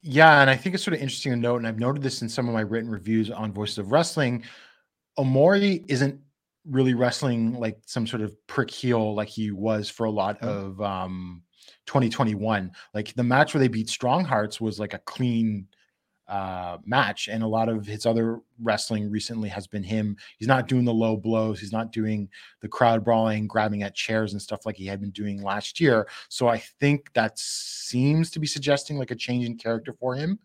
Yeah, 0.02 0.42
and 0.42 0.50
I 0.50 0.56
think 0.56 0.74
it's 0.74 0.84
sort 0.84 0.94
of 0.94 1.00
interesting 1.00 1.32
to 1.32 1.38
note, 1.38 1.56
and 1.56 1.66
I've 1.66 1.78
noted 1.78 2.02
this 2.02 2.20
in 2.20 2.28
some 2.28 2.46
of 2.48 2.54
my 2.54 2.60
written 2.60 2.90
reviews 2.90 3.30
on 3.30 3.52
Voices 3.52 3.78
of 3.78 3.90
Wrestling. 3.90 4.44
Omori 5.18 5.84
isn't 5.88 6.20
really 6.68 6.94
wrestling 6.94 7.54
like 7.54 7.78
some 7.86 8.06
sort 8.06 8.22
of 8.22 8.34
prick 8.46 8.70
heel 8.70 9.14
like 9.14 9.28
he 9.28 9.50
was 9.50 9.88
for 9.90 10.04
a 10.04 10.10
lot 10.10 10.40
of 10.42 10.80
um 10.80 11.42
2021. 11.86 12.70
Like 12.94 13.14
the 13.14 13.22
match 13.22 13.54
where 13.54 13.60
they 13.60 13.68
beat 13.68 13.88
Strong 13.88 14.24
Hearts 14.24 14.60
was 14.60 14.78
like 14.78 14.94
a 14.94 14.98
clean 14.98 15.66
uh 16.26 16.78
match 16.86 17.28
and 17.28 17.42
a 17.42 17.46
lot 17.46 17.68
of 17.68 17.84
his 17.84 18.06
other 18.06 18.40
wrestling 18.62 19.10
recently 19.10 19.46
has 19.46 19.66
been 19.66 19.82
him 19.82 20.16
he's 20.38 20.48
not 20.48 20.66
doing 20.66 20.82
the 20.82 20.90
low 20.90 21.18
blows 21.18 21.60
he's 21.60 21.70
not 21.70 21.92
doing 21.92 22.26
the 22.62 22.68
crowd 22.68 23.04
brawling 23.04 23.46
grabbing 23.46 23.82
at 23.82 23.94
chairs 23.94 24.32
and 24.32 24.40
stuff 24.40 24.64
like 24.64 24.74
he 24.74 24.86
had 24.86 25.02
been 25.02 25.10
doing 25.10 25.42
last 25.42 25.78
year 25.78 26.08
so 26.30 26.48
i 26.48 26.56
think 26.80 27.12
that 27.12 27.38
seems 27.38 28.30
to 28.30 28.40
be 28.40 28.46
suggesting 28.46 28.96
like 28.96 29.10
a 29.10 29.14
change 29.14 29.44
in 29.44 29.54
character 29.54 29.92
for 29.92 30.14
him 30.14 30.38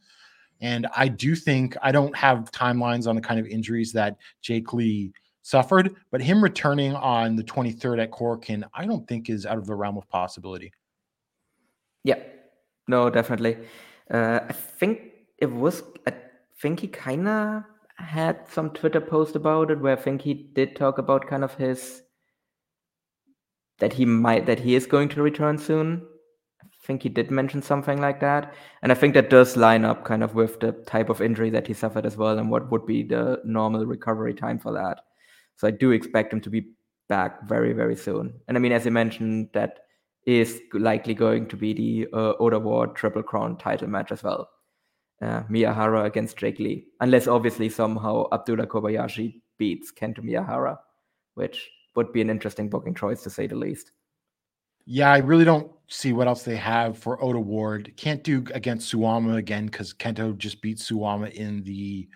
and 0.59 0.86
i 0.97 1.07
do 1.07 1.34
think 1.34 1.78
i 1.82 1.93
don't 1.93 2.13
have 2.13 2.51
timelines 2.51 3.07
on 3.07 3.15
the 3.15 3.22
kind 3.22 3.39
of 3.39 3.47
injuries 3.47 3.93
that 3.93 4.17
jake 4.41 4.74
lee 4.74 5.13
suffered. 5.49 5.95
But 6.11 6.22
him 6.22 6.43
returning 6.43 6.93
on 6.95 7.36
the 7.36 7.43
23rd 7.43 8.03
at 8.03 8.11
Korakuen, 8.11 8.63
I 8.74 8.86
don't 8.86 9.07
think 9.07 9.30
is 9.30 9.45
out 9.45 9.57
of 9.57 9.65
the 9.65 9.76
realm 9.76 9.97
of 9.97 10.07
possibility. 10.07 10.72
Yeah, 12.10 12.20
no, 12.88 13.10
definitely. 13.10 13.57
Uh, 14.12 14.39
I 14.49 14.53
think 14.53 15.01
it 15.38 15.51
was. 15.51 15.84
I 16.07 16.14
think 16.62 16.80
he 16.80 16.88
kind 16.88 17.28
of 17.28 17.64
had 17.97 18.47
some 18.49 18.70
Twitter 18.72 19.01
post 19.01 19.36
about 19.36 19.72
it 19.72 19.80
where 19.80 19.97
I 19.97 20.01
think 20.01 20.22
he 20.22 20.34
did 20.34 20.76
talk 20.76 20.97
about 20.97 21.28
kind 21.28 21.43
of 21.43 21.53
his 21.55 22.01
that 23.80 23.93
he 23.93 24.05
might 24.05 24.45
that 24.45 24.60
he 24.60 24.76
is 24.76 24.86
going 24.86 25.10
to 25.10 25.22
return 25.22 25.57
soon. 25.57 26.05
I 26.64 26.68
think 26.86 27.03
he 27.03 27.10
did 27.10 27.32
mention 27.32 27.62
something 27.62 28.01
like 28.01 28.20
that, 28.22 28.53
and 28.82 28.91
I 28.91 28.95
think 28.95 29.14
that 29.14 29.30
does 29.30 29.55
line 29.57 29.86
up 29.86 30.05
kind 30.05 30.24
of 30.24 30.34
with 30.36 30.60
the 30.60 30.72
type 30.88 31.10
of 31.10 31.22
injury 31.22 31.49
that 31.51 31.68
he 31.68 31.74
suffered 31.74 32.05
as 32.05 32.18
well, 32.18 32.39
and 32.39 32.49
what 32.49 32.72
would 32.72 32.86
be 32.86 33.03
the 33.03 33.41
normal 33.45 33.86
recovery 33.86 34.34
time 34.34 34.60
for 34.60 34.74
that. 34.74 35.01
So 35.57 35.68
I 35.68 35.72
do 35.72 35.91
expect 35.91 36.34
him 36.34 36.41
to 36.41 36.49
be 36.49 36.74
back 37.10 37.47
very 37.47 37.74
very 37.74 37.95
soon. 37.95 38.34
And 38.47 38.57
I 38.57 38.60
mean, 38.62 38.72
as 38.72 38.86
you 38.86 38.91
mentioned, 38.91 39.49
that 39.53 39.80
is 40.26 40.61
likely 40.74 41.13
going 41.13 41.47
to 41.47 41.55
be 41.55 41.74
the 41.74 42.07
uh, 42.13 42.34
Oda 42.39 42.59
Ward 42.59 42.95
Triple 42.95 43.24
Crown 43.24 43.57
title 43.57 43.88
match 43.88 44.11
as 44.11 44.24
well. 44.24 44.49
Uh, 45.22 45.43
Miyahara 45.49 46.05
against 46.05 46.38
Jake 46.38 46.59
Lee, 46.59 46.86
unless 47.01 47.28
obviously 47.28 47.67
somehow 47.67 48.26
Abdullah 48.32 48.67
Kobayashi 48.67 49.41
beats 49.57 49.91
Kento 49.91 50.20
Miyahara, 50.20 50.78
which 51.36 51.70
would 51.95 52.13
be 52.13 52.22
an 52.22 52.30
interesting 52.30 52.70
booking 52.70 52.95
choice 52.95 53.22
to 53.24 53.30
say 53.30 53.45
the 53.45 53.55
least. 53.55 53.91
Yeah, 54.86 55.11
I 55.11 55.17
really 55.17 55.45
don't 55.45 55.72
see 55.88 56.13
what 56.13 56.28
else 56.28 56.43
they 56.43 56.55
have 56.55 56.97
for 56.97 57.22
Oda 57.24 57.39
Ward. 57.39 57.91
Can't 57.97 58.24
do 58.24 58.43
against 58.53 58.91
Suwama 58.91 59.38
again 59.38 59.65
because 59.65 59.93
Kento 59.93 60.38
just 60.38 60.61
beat 60.61 60.78
Suwama 60.78 61.32
in 61.34 61.63
the 61.63 62.07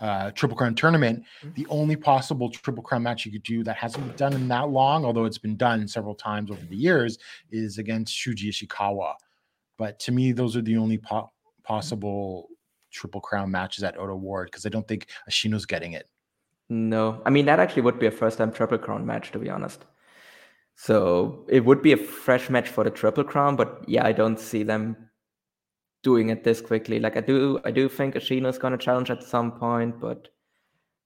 uh, 0.00 0.30
Triple 0.32 0.56
Crown 0.56 0.74
tournament. 0.74 1.24
The 1.54 1.66
only 1.68 1.96
possible 1.96 2.50
Triple 2.50 2.82
Crown 2.82 3.02
match 3.02 3.24
you 3.24 3.32
could 3.32 3.42
do 3.42 3.64
that 3.64 3.76
hasn't 3.76 4.06
been 4.06 4.16
done 4.16 4.32
in 4.34 4.48
that 4.48 4.68
long, 4.68 5.04
although 5.04 5.24
it's 5.24 5.38
been 5.38 5.56
done 5.56 5.88
several 5.88 6.14
times 6.14 6.50
over 6.50 6.64
the 6.66 6.76
years, 6.76 7.18
is 7.50 7.78
against 7.78 8.14
Shuji 8.14 8.48
Ishikawa. 8.48 9.14
But 9.78 9.98
to 10.00 10.12
me, 10.12 10.32
those 10.32 10.56
are 10.56 10.62
the 10.62 10.76
only 10.76 10.98
po- 10.98 11.30
possible 11.62 12.48
Triple 12.90 13.20
Crown 13.20 13.50
matches 13.50 13.84
at 13.84 13.98
Oda 13.98 14.14
Ward 14.14 14.48
because 14.50 14.66
I 14.66 14.68
don't 14.70 14.86
think 14.86 15.08
Ashino's 15.30 15.66
getting 15.66 15.92
it. 15.92 16.08
No, 16.68 17.22
I 17.24 17.30
mean 17.30 17.46
that 17.46 17.60
actually 17.60 17.82
would 17.82 17.98
be 17.98 18.06
a 18.06 18.10
first-time 18.10 18.52
Triple 18.52 18.78
Crown 18.78 19.06
match, 19.06 19.30
to 19.32 19.38
be 19.38 19.50
honest. 19.50 19.84
So 20.74 21.46
it 21.48 21.64
would 21.64 21.80
be 21.80 21.92
a 21.92 21.96
fresh 21.96 22.50
match 22.50 22.68
for 22.68 22.84
the 22.84 22.90
Triple 22.90 23.24
Crown, 23.24 23.56
but 23.56 23.84
yeah, 23.86 24.04
I 24.04 24.12
don't 24.12 24.38
see 24.38 24.62
them 24.62 24.96
doing 26.08 26.30
it 26.30 26.44
this 26.44 26.60
quickly. 26.60 27.00
Like 27.00 27.16
I 27.16 27.20
do, 27.20 27.58
I 27.64 27.70
do 27.72 27.88
think 27.88 28.14
Ashino's 28.14 28.58
gonna 28.58 28.78
challenge 28.78 29.10
at 29.10 29.22
some 29.34 29.52
point, 29.52 29.98
but 30.00 30.28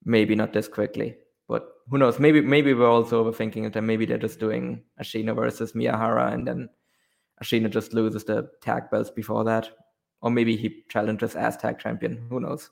maybe 0.05 0.34
not 0.34 0.53
this 0.53 0.68
quickly. 0.68 1.16
But 1.48 1.62
who 1.88 1.98
knows? 1.98 2.18
Maybe 2.18 2.40
maybe 2.40 2.74
we're 2.74 2.94
also 2.98 3.24
overthinking 3.24 3.66
it, 3.66 3.76
and 3.76 3.86
maybe 3.86 4.05
they're 4.07 4.26
just 4.26 4.38
doing 4.38 4.82
Ashino 5.03 5.34
versus 5.34 5.72
Miyahara, 5.72 6.32
and 6.34 6.46
then 6.46 6.68
Ashino 7.42 7.70
just 7.70 7.94
loses 7.94 8.24
the 8.24 8.51
tag 8.61 8.90
belts 8.90 9.11
before 9.11 9.44
that, 9.44 9.70
or 10.20 10.30
maybe 10.30 10.57
he 10.57 10.84
challenges 10.88 11.34
as 11.34 11.57
tag 11.57 11.78
champion. 11.78 12.26
Who 12.28 12.40
knows? 12.40 12.70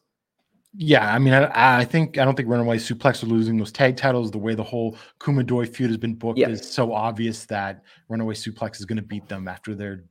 Yeah, 0.74 1.12
I 1.14 1.18
mean, 1.18 1.32
I, 1.34 1.80
I 1.80 1.84
think 1.86 2.18
I 2.18 2.24
don't 2.24 2.36
think 2.36 2.48
Runaway 2.50 2.76
Suplex 2.76 3.22
are 3.22 3.26
losing 3.26 3.56
those 3.56 3.72
tag 3.72 3.96
titles. 3.96 4.30
The 4.30 4.38
way 4.46 4.54
the 4.54 4.70
whole 4.72 4.96
Kumadoi 5.18 5.66
feud 5.74 5.90
has 5.90 5.96
been 5.96 6.14
booked 6.14 6.38
Yeah. 6.38 6.50
is 6.50 6.70
so 6.70 6.92
obvious 6.92 7.46
that 7.46 7.82
Runaway 8.10 8.34
Suplex 8.34 8.78
is 8.78 8.84
going 8.84 9.00
to 9.02 9.08
beat 9.14 9.26
them 9.28 9.48
after 9.48 9.74
they're 9.74 10.04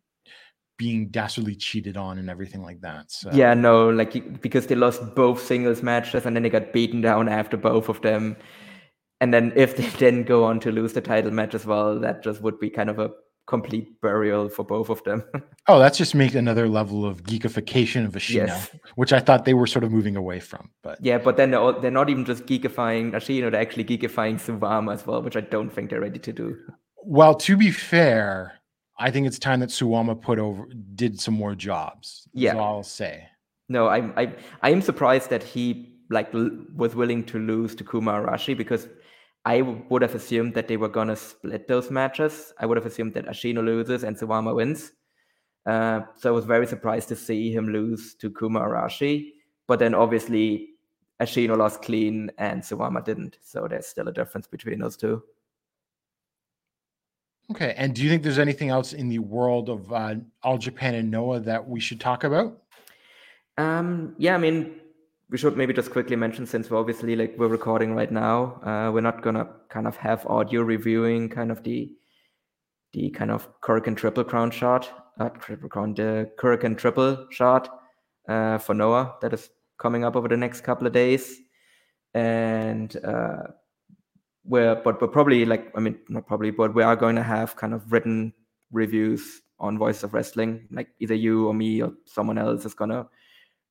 being 0.77 1.07
dastardly 1.09 1.55
cheated 1.55 1.97
on 1.97 2.17
and 2.19 2.29
everything 2.29 2.61
like 2.61 2.81
that. 2.81 3.11
So 3.11 3.29
Yeah, 3.33 3.53
no, 3.53 3.89
like 3.89 4.41
because 4.41 4.67
they 4.67 4.75
lost 4.75 5.15
both 5.15 5.41
singles 5.43 5.81
matches 5.81 6.25
and 6.25 6.35
then 6.35 6.43
they 6.43 6.49
got 6.49 6.71
beaten 6.73 7.01
down 7.01 7.27
after 7.27 7.57
both 7.57 7.89
of 7.89 8.01
them. 8.01 8.37
And 9.19 9.33
then 9.33 9.51
if 9.55 9.75
they 9.77 9.87
then 9.99 10.23
go 10.23 10.43
on 10.43 10.59
to 10.61 10.71
lose 10.71 10.93
the 10.93 11.01
title 11.01 11.31
match 11.31 11.55
as 11.55 11.65
well, 11.65 11.99
that 11.99 12.23
just 12.23 12.41
would 12.41 12.59
be 12.59 12.69
kind 12.69 12.89
of 12.89 12.99
a 12.99 13.09
complete 13.47 13.99
burial 14.01 14.49
for 14.49 14.63
both 14.65 14.89
of 14.89 15.01
them. 15.05 15.23
oh, 15.67 15.79
that's 15.79 15.97
just 15.97 16.13
make 16.13 16.35
another 16.35 16.67
level 16.67 17.05
of 17.05 17.23
geekification 17.23 18.05
of 18.05 18.11
Ashino, 18.11 18.45
Yes. 18.47 18.69
which 18.95 19.13
I 19.13 19.19
thought 19.21 19.45
they 19.45 19.53
were 19.53 19.65
sort 19.67 19.85
of 19.85 19.91
moving 19.91 20.15
away 20.17 20.39
from. 20.41 20.69
But 20.83 20.99
yeah, 21.01 21.17
but 21.17 21.37
then 21.37 21.51
they're, 21.51 21.59
all, 21.61 21.79
they're 21.79 21.89
not 21.89 22.09
even 22.09 22.25
just 22.25 22.45
geekifying 22.45 23.13
Ashino, 23.13 23.49
they're 23.49 23.61
actually 23.61 23.85
geekifying 23.85 24.35
Suwama 24.35 24.93
as 24.93 25.07
well, 25.07 25.21
which 25.23 25.37
I 25.37 25.41
don't 25.41 25.69
think 25.69 25.89
they're 25.89 26.01
ready 26.01 26.19
to 26.19 26.33
do. 26.33 26.57
well, 26.97 27.33
to 27.35 27.55
be 27.55 27.71
fair, 27.71 28.56
I 28.99 29.11
think 29.11 29.27
it's 29.27 29.39
time 29.39 29.59
that 29.59 29.69
Suwama 29.69 30.19
put 30.19 30.39
over 30.39 30.67
did 30.95 31.19
some 31.19 31.35
more 31.35 31.55
jobs. 31.55 32.27
Yeah. 32.33 32.57
I'll 32.57 32.83
say. 32.83 33.27
No, 33.69 33.87
I 33.87 33.97
I 34.21 34.35
I 34.61 34.69
am 34.71 34.81
surprised 34.81 35.29
that 35.29 35.43
he 35.43 35.93
like 36.09 36.33
was 36.33 36.95
willing 36.95 37.23
to 37.25 37.39
lose 37.39 37.75
to 37.75 37.83
Kuma 37.83 38.13
Arashi 38.13 38.57
because 38.57 38.87
I 39.45 39.61
would 39.61 40.01
have 40.01 40.15
assumed 40.15 40.53
that 40.55 40.67
they 40.67 40.77
were 40.77 40.89
gonna 40.89 41.15
split 41.15 41.67
those 41.67 41.91
matches. 41.91 42.53
I 42.59 42.65
would 42.65 42.77
have 42.77 42.85
assumed 42.85 43.13
that 43.13 43.27
Ashino 43.27 43.63
loses 43.63 44.03
and 44.03 44.17
Suwama 44.17 44.55
wins. 44.55 44.91
Uh, 45.65 46.01
so 46.15 46.29
I 46.29 46.31
was 46.31 46.45
very 46.45 46.65
surprised 46.65 47.09
to 47.09 47.15
see 47.15 47.51
him 47.51 47.67
lose 47.67 48.15
to 48.15 48.31
Kuma 48.31 48.61
Arashi. 48.61 49.33
But 49.67 49.79
then 49.79 49.93
obviously 49.93 50.69
Ashino 51.21 51.57
lost 51.57 51.81
clean 51.81 52.31
and 52.37 52.61
Suwama 52.61 53.03
didn't. 53.03 53.37
So 53.41 53.67
there's 53.67 53.87
still 53.87 54.07
a 54.07 54.13
difference 54.13 54.47
between 54.47 54.79
those 54.79 54.95
two. 54.95 55.23
Okay. 57.51 57.73
And 57.77 57.95
do 57.95 58.03
you 58.03 58.09
think 58.09 58.23
there's 58.23 58.39
anything 58.39 58.69
else 58.69 58.93
in 58.93 59.07
the 59.07 59.19
world 59.19 59.69
of 59.69 59.91
uh, 59.91 60.15
All 60.43 60.57
Japan 60.57 60.95
and 60.95 61.09
Noah 61.09 61.39
that 61.41 61.67
we 61.67 61.79
should 61.79 61.99
talk 61.99 62.23
about? 62.23 62.61
Um, 63.57 64.15
yeah, 64.17 64.35
I 64.35 64.37
mean, 64.37 64.75
we 65.29 65.37
should 65.37 65.57
maybe 65.57 65.73
just 65.73 65.91
quickly 65.91 66.15
mention 66.15 66.45
since 66.45 66.69
we're 66.69 66.79
obviously 66.79 67.15
like 67.15 67.35
we're 67.37 67.47
recording 67.47 67.93
right 67.93 68.11
now, 68.11 68.61
uh, 68.63 68.91
we're 68.91 69.01
not 69.01 69.21
gonna 69.21 69.47
kind 69.69 69.87
of 69.87 69.97
have 69.97 70.25
audio 70.27 70.61
reviewing 70.61 71.29
kind 71.29 71.51
of 71.51 71.63
the 71.63 71.91
the 72.93 73.09
kind 73.09 73.31
of 73.31 73.47
Korakuen 73.61 73.97
triple 73.97 74.23
crown 74.23 74.49
shot, 74.51 75.11
not 75.19 75.41
triple 75.41 75.67
crown, 75.67 75.93
the 75.93 76.31
Korakuen 76.39 76.77
triple 76.77 77.27
shot 77.29 77.81
uh, 78.29 78.57
for 78.57 78.73
Noah 78.73 79.15
that 79.21 79.33
is 79.33 79.49
coming 79.77 80.05
up 80.05 80.15
over 80.15 80.29
the 80.29 80.37
next 80.37 80.61
couple 80.61 80.87
of 80.87 80.93
days, 80.93 81.39
and 82.13 82.95
uh, 83.03 83.43
we're 84.47 84.75
but 84.75 85.01
we're 85.01 85.07
probably 85.07 85.45
like 85.45 85.71
I 85.75 85.79
mean 85.79 85.99
not 86.09 86.27
probably, 86.27 86.51
but 86.51 86.73
we 86.73 86.83
are 86.83 86.95
going 86.95 87.15
to 87.15 87.23
have 87.23 87.55
kind 87.55 87.73
of 87.73 87.91
written 87.91 88.33
reviews 88.71 89.41
on 89.59 89.77
Voice 89.77 90.03
of 90.03 90.13
Wrestling, 90.13 90.67
like 90.71 90.89
either 90.99 91.15
you 91.15 91.47
or 91.47 91.53
me 91.53 91.81
or 91.81 91.93
someone 92.05 92.37
else 92.37 92.65
is 92.65 92.73
gonna 92.73 93.07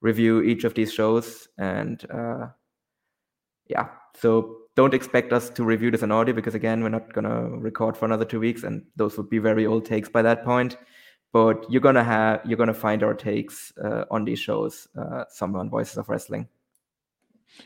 review 0.00 0.42
each 0.42 0.64
of 0.64 0.74
these 0.74 0.92
shows. 0.92 1.48
And 1.58 2.04
uh 2.10 2.48
yeah. 3.68 3.88
So 4.16 4.56
don't 4.74 4.94
expect 4.94 5.32
us 5.32 5.48
to 5.50 5.64
review 5.64 5.90
this 5.90 6.02
in 6.02 6.12
audio 6.12 6.34
because 6.34 6.54
again 6.54 6.82
we're 6.82 6.88
not 6.90 7.12
gonna 7.12 7.48
record 7.48 7.96
for 7.96 8.04
another 8.04 8.24
two 8.24 8.40
weeks 8.40 8.62
and 8.62 8.84
those 8.96 9.16
would 9.16 9.30
be 9.30 9.38
very 9.38 9.66
old 9.66 9.84
takes 9.84 10.08
by 10.08 10.22
that 10.22 10.44
point. 10.44 10.76
But 11.32 11.70
you're 11.70 11.80
gonna 11.82 12.04
have 12.04 12.40
you're 12.44 12.58
gonna 12.58 12.74
find 12.74 13.02
our 13.02 13.14
takes 13.14 13.72
uh, 13.82 14.04
on 14.10 14.24
these 14.24 14.38
shows 14.38 14.88
uh, 14.98 15.24
somewhere 15.28 15.60
on 15.60 15.70
voices 15.70 15.98
of 15.98 16.08
wrestling. 16.08 16.48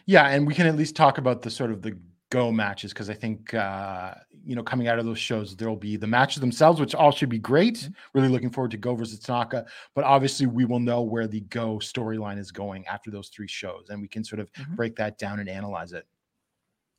Yeah, 0.07 0.29
and 0.29 0.47
we 0.47 0.55
can 0.55 0.67
at 0.67 0.77
least 0.77 0.95
talk 0.95 1.19
about 1.19 1.43
the 1.43 1.51
sort 1.51 1.71
of 1.71 1.83
the 1.83 1.99
go 2.31 2.51
matches 2.51 2.93
because 2.93 3.11
I 3.11 3.14
think 3.14 3.53
uh, 3.55 4.14
you 4.45 4.55
know 4.57 4.62
coming 4.62 4.89
out 4.89 4.99
of 4.99 5.05
those 5.05 5.18
shows 5.18 5.55
there'll 5.57 5.76
be 5.76 5.97
the 5.97 6.07
matches 6.07 6.41
themselves, 6.41 6.81
which 6.81 6.95
all 6.95 7.11
should 7.12 7.28
be 7.28 7.39
great. 7.39 7.89
Really 8.14 8.28
looking 8.28 8.51
forward 8.51 8.70
to 8.70 8.76
Go 8.78 8.95
versus 8.95 9.18
Tanaka, 9.18 9.66
but 9.95 10.05
obviously 10.05 10.47
we 10.47 10.64
will 10.64 10.81
know 10.81 11.03
where 11.03 11.26
the 11.26 11.41
Go 11.43 11.76
storyline 11.78 12.39
is 12.39 12.51
going 12.51 12.87
after 12.87 13.11
those 13.11 13.28
three 13.28 13.49
shows, 13.49 13.91
and 13.91 14.01
we 14.01 14.09
can 14.09 14.24
sort 14.24 14.41
of 14.41 14.51
Mhm. 14.53 14.76
break 14.76 14.97
that 14.97 15.18
down 15.18 15.41
and 15.41 15.49
analyze 15.49 15.93
it. 15.93 16.07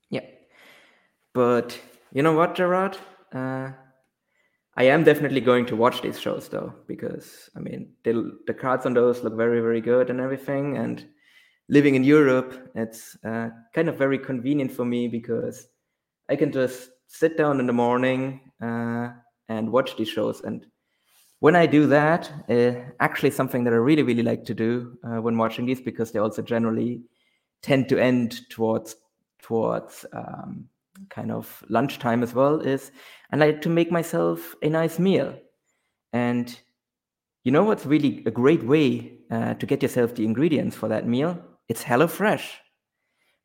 yeah 0.09 0.25
but 1.33 1.79
you 2.11 2.21
know 2.21 2.33
what 2.33 2.53
gerard 2.55 2.97
uh, 3.33 3.71
i 4.75 4.83
am 4.83 5.03
definitely 5.05 5.39
going 5.39 5.65
to 5.65 5.75
watch 5.75 6.01
these 6.01 6.19
shows 6.19 6.49
though 6.49 6.73
because 6.87 7.49
i 7.55 7.59
mean 7.59 7.93
they, 8.03 8.11
the 8.47 8.53
cards 8.53 8.85
on 8.85 8.93
those 8.93 9.23
look 9.23 9.35
very 9.37 9.61
very 9.61 9.79
good 9.79 10.09
and 10.09 10.19
everything 10.19 10.75
and 10.77 11.05
living 11.71 11.95
in 11.95 12.03
Europe, 12.03 12.69
it's 12.75 13.17
uh, 13.25 13.49
kind 13.73 13.87
of 13.87 13.97
very 13.97 14.19
convenient 14.19 14.71
for 14.71 14.85
me 14.85 15.07
because 15.07 15.69
I 16.29 16.35
can 16.35 16.51
just 16.51 16.91
sit 17.07 17.37
down 17.37 17.59
in 17.61 17.65
the 17.65 17.73
morning 17.73 18.51
uh, 18.61 19.09
and 19.47 19.71
watch 19.71 19.95
these 19.95 20.09
shows. 20.09 20.41
And 20.41 20.67
when 21.39 21.55
I 21.55 21.65
do 21.65 21.87
that, 21.87 22.29
uh, 22.49 22.73
actually 22.99 23.31
something 23.31 23.63
that 23.63 23.73
I 23.73 23.77
really, 23.77 24.03
really 24.03 24.21
like 24.21 24.43
to 24.45 24.53
do 24.53 24.97
uh, 25.03 25.21
when 25.21 25.37
watching 25.37 25.65
these, 25.65 25.81
because 25.81 26.11
they 26.11 26.19
also 26.19 26.41
generally 26.41 27.03
tend 27.63 27.87
to 27.89 27.97
end 27.97 28.41
towards 28.49 28.95
towards 29.41 30.05
um, 30.13 30.67
kind 31.09 31.31
of 31.31 31.63
lunchtime 31.69 32.21
as 32.21 32.35
well, 32.35 32.59
is 32.59 32.91
I 33.31 33.37
like 33.37 33.61
to 33.61 33.69
make 33.69 33.91
myself 33.91 34.55
a 34.61 34.69
nice 34.69 34.99
meal. 34.99 35.35
And 36.13 36.55
you 37.43 37.51
know 37.51 37.63
what's 37.63 37.85
really 37.85 38.23
a 38.25 38.31
great 38.31 38.63
way 38.63 39.17
uh, 39.31 39.53
to 39.55 39.65
get 39.65 39.81
yourself 39.81 40.13
the 40.13 40.25
ingredients 40.25 40.75
for 40.75 40.89
that 40.89 41.07
meal? 41.07 41.41
It's 41.67 41.83
HelloFresh. 41.83 42.43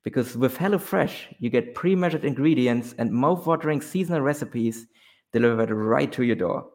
Because 0.05 0.37
with 0.37 0.57
HelloFresh, 0.57 1.35
you 1.41 1.51
get 1.51 1.75
pre 1.75 1.97
measured 1.97 2.25
ingredients 2.25 2.95
and 2.99 3.11
mouth-watering 3.13 3.81
seasonal 3.81 4.21
recipes 4.21 4.87
delivered 5.33 5.71
right 5.71 6.13
to 6.13 6.23
your 6.23 6.37
door. 6.37 6.69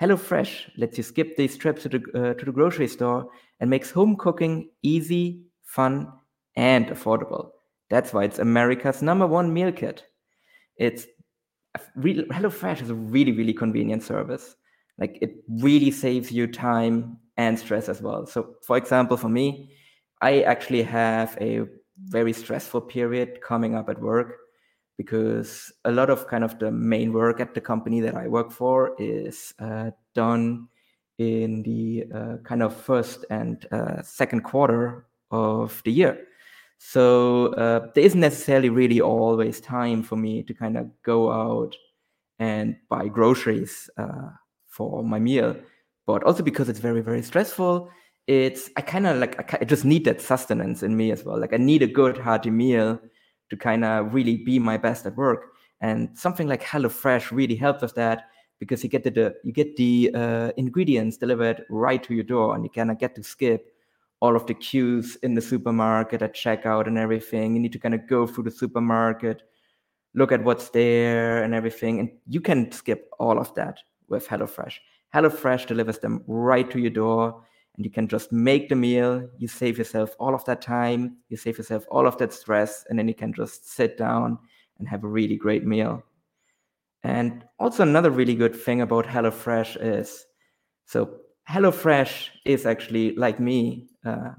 HelloFresh 0.00 0.70
lets 0.76 0.98
you 0.98 1.04
skip 1.04 1.36
these 1.36 1.56
trips 1.56 1.82
to 1.82 1.88
the, 1.88 1.98
uh, 2.14 2.34
to 2.34 2.44
the 2.44 2.52
grocery 2.52 2.88
store 2.88 3.28
and 3.60 3.70
makes 3.70 3.90
home 3.90 4.16
cooking 4.16 4.70
easy, 4.82 5.44
fun, 5.62 6.08
and 6.56 6.88
affordable. 6.88 7.50
That's 7.90 8.12
why 8.12 8.24
it's 8.24 8.40
America's 8.40 9.02
number 9.02 9.26
one 9.26 9.52
meal 9.54 9.70
kit. 9.70 10.04
It's 10.76 11.06
really, 11.94 12.24
HelloFresh 12.24 12.82
is 12.82 12.90
a 12.90 12.94
really, 12.94 13.32
really 13.32 13.52
convenient 13.52 14.02
service. 14.02 14.56
Like 14.98 15.18
it 15.22 15.36
really 15.48 15.90
saves 15.90 16.32
you 16.32 16.46
time 16.46 17.18
and 17.36 17.58
stress 17.58 17.88
as 17.88 18.00
well. 18.02 18.26
So, 18.26 18.54
for 18.62 18.76
example, 18.76 19.16
for 19.16 19.28
me, 19.28 19.73
I 20.24 20.40
actually 20.40 20.82
have 20.84 21.36
a 21.38 21.66
very 21.98 22.32
stressful 22.32 22.80
period 22.80 23.42
coming 23.42 23.74
up 23.74 23.90
at 23.90 24.00
work 24.00 24.38
because 24.96 25.70
a 25.84 25.92
lot 25.92 26.08
of 26.08 26.26
kind 26.28 26.42
of 26.42 26.58
the 26.58 26.70
main 26.70 27.12
work 27.12 27.40
at 27.40 27.52
the 27.52 27.60
company 27.60 28.00
that 28.00 28.14
I 28.14 28.28
work 28.28 28.50
for 28.50 28.96
is 28.98 29.52
uh, 29.58 29.90
done 30.14 30.68
in 31.18 31.62
the 31.62 32.06
uh, 32.14 32.36
kind 32.42 32.62
of 32.62 32.74
first 32.74 33.26
and 33.28 33.66
uh, 33.70 34.00
second 34.00 34.44
quarter 34.44 35.04
of 35.30 35.82
the 35.84 35.92
year. 35.92 36.18
So 36.78 37.48
uh, 37.48 37.88
there 37.94 38.04
isn't 38.04 38.20
necessarily 38.20 38.70
really 38.70 39.02
always 39.02 39.60
time 39.60 40.02
for 40.02 40.16
me 40.16 40.42
to 40.44 40.54
kind 40.54 40.78
of 40.78 40.88
go 41.02 41.30
out 41.30 41.76
and 42.38 42.76
buy 42.88 43.08
groceries 43.08 43.90
uh, 43.98 44.30
for 44.68 45.04
my 45.04 45.18
meal. 45.18 45.54
But 46.06 46.24
also 46.24 46.42
because 46.42 46.70
it's 46.70 46.80
very, 46.80 47.02
very 47.02 47.22
stressful, 47.22 47.90
it's 48.26 48.70
I 48.76 48.80
kind 48.80 49.06
of 49.06 49.18
like 49.18 49.54
I, 49.54 49.64
just 49.64 49.84
need 49.84 50.04
that 50.06 50.20
sustenance 50.20 50.82
in 50.82 50.96
me 50.96 51.12
as 51.12 51.24
well. 51.24 51.38
Like 51.38 51.52
I 51.52 51.58
need 51.58 51.82
a 51.82 51.86
good 51.86 52.16
hearty 52.16 52.50
meal 52.50 53.00
to 53.50 53.56
kind 53.56 53.84
of 53.84 54.14
really 54.14 54.36
be 54.36 54.58
my 54.58 54.76
best 54.76 55.06
at 55.06 55.16
work. 55.16 55.52
And 55.80 56.16
something 56.18 56.48
like 56.48 56.62
HelloFresh 56.62 57.30
really 57.30 57.56
helps 57.56 57.82
with 57.82 57.94
that 57.96 58.24
because 58.58 58.82
you 58.82 58.88
get 58.88 59.04
the, 59.04 59.10
the 59.10 59.34
you 59.44 59.52
get 59.52 59.76
the 59.76 60.10
uh, 60.14 60.52
ingredients 60.56 61.18
delivered 61.18 61.64
right 61.68 62.02
to 62.02 62.14
your 62.14 62.24
door, 62.24 62.54
and 62.54 62.64
you 62.64 62.70
kind 62.70 62.90
of 62.90 62.98
get 62.98 63.14
to 63.16 63.22
skip 63.22 63.70
all 64.20 64.36
of 64.36 64.46
the 64.46 64.54
queues 64.54 65.16
in 65.16 65.34
the 65.34 65.40
supermarket 65.42 66.22
at 66.22 66.34
checkout 66.34 66.86
and 66.86 66.96
everything. 66.96 67.54
You 67.54 67.60
need 67.60 67.72
to 67.72 67.78
kind 67.78 67.94
of 67.94 68.08
go 68.08 68.26
through 68.26 68.44
the 68.44 68.50
supermarket, 68.50 69.42
look 70.14 70.32
at 70.32 70.42
what's 70.42 70.70
there 70.70 71.42
and 71.42 71.54
everything, 71.54 72.00
and 72.00 72.10
you 72.26 72.40
can 72.40 72.72
skip 72.72 73.10
all 73.18 73.38
of 73.38 73.54
that 73.54 73.80
with 74.08 74.26
HelloFresh. 74.26 74.76
HelloFresh 75.14 75.66
delivers 75.66 75.98
them 75.98 76.24
right 76.26 76.70
to 76.70 76.78
your 76.78 76.90
door, 76.90 77.44
and 77.76 77.84
you 77.84 77.90
can 77.90 78.06
just 78.06 78.32
make 78.32 78.68
the 78.68 78.76
meal. 78.76 79.28
You 79.38 79.48
save 79.48 79.78
yourself 79.78 80.14
all 80.18 80.34
of 80.34 80.44
that 80.44 80.62
time, 80.62 81.16
you 81.28 81.36
save 81.36 81.58
yourself 81.58 81.84
all 81.90 82.06
of 82.06 82.18
that 82.18 82.32
stress, 82.32 82.84
and 82.88 82.98
then 82.98 83.08
you 83.08 83.14
can 83.14 83.32
just 83.32 83.70
sit 83.70 83.98
down 83.98 84.38
and 84.78 84.88
have 84.88 85.04
a 85.04 85.08
really 85.08 85.36
great 85.36 85.64
meal. 85.64 86.02
And 87.02 87.44
also 87.58 87.82
another 87.82 88.10
really 88.10 88.34
good 88.34 88.56
thing 88.56 88.80
about 88.80 89.06
HelloFresh 89.06 89.76
is 89.80 90.26
so 90.86 91.20
HelloFresh 91.48 92.28
is 92.44 92.64
actually 92.64 93.14
like 93.16 93.38
me 93.38 93.88
uh, 94.04 94.30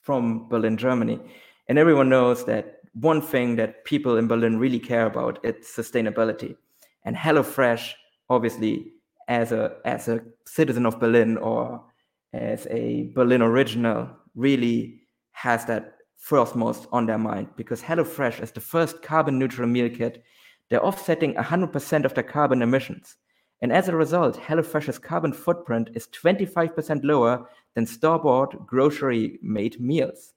from 0.00 0.48
Berlin, 0.48 0.76
Germany, 0.76 1.20
and 1.68 1.78
everyone 1.78 2.08
knows 2.08 2.44
that 2.46 2.80
one 2.94 3.22
thing 3.22 3.56
that 3.56 3.84
people 3.84 4.16
in 4.16 4.26
Berlin 4.26 4.58
really 4.58 4.80
care 4.80 5.06
about 5.06 5.38
it's 5.44 5.74
sustainability. 5.74 6.56
And 7.04 7.16
HelloFresh, 7.16 7.92
obviously, 8.28 8.92
as 9.28 9.52
a 9.52 9.76
as 9.84 10.08
a 10.08 10.20
citizen 10.46 10.86
of 10.86 10.98
Berlin 10.98 11.36
or 11.38 11.84
as 12.32 12.66
a 12.70 13.10
Berlin 13.14 13.42
original, 13.42 14.08
really 14.34 15.00
has 15.32 15.64
that 15.66 15.94
firstmost 16.16 16.86
on 16.92 17.06
their 17.06 17.18
mind 17.18 17.48
because 17.56 17.82
HelloFresh 17.82 18.42
is 18.42 18.52
the 18.52 18.60
first 18.60 19.02
carbon 19.02 19.38
neutral 19.38 19.68
meal 19.68 19.88
kit. 19.88 20.22
They're 20.68 20.84
offsetting 20.84 21.34
100% 21.34 22.04
of 22.04 22.14
their 22.14 22.24
carbon 22.24 22.62
emissions. 22.62 23.16
And 23.62 23.72
as 23.72 23.88
a 23.88 23.96
result, 23.96 24.38
HelloFresh's 24.38 24.98
carbon 24.98 25.32
footprint 25.32 25.90
is 25.94 26.08
25% 26.08 27.04
lower 27.04 27.46
than 27.74 27.86
store 27.86 28.18
bought 28.18 28.66
grocery 28.66 29.38
made 29.42 29.80
meals. 29.80 30.32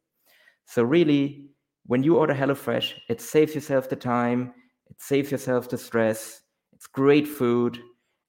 So, 0.65 0.83
really, 0.83 1.45
when 1.85 2.03
you 2.03 2.17
order 2.17 2.33
HelloFresh, 2.33 2.93
it 3.09 3.21
saves 3.21 3.55
yourself 3.55 3.89
the 3.89 3.95
time, 3.95 4.53
it 4.89 5.01
saves 5.01 5.31
yourself 5.31 5.69
the 5.69 5.77
stress, 5.77 6.41
it's 6.73 6.87
great 6.87 7.27
food, 7.27 7.79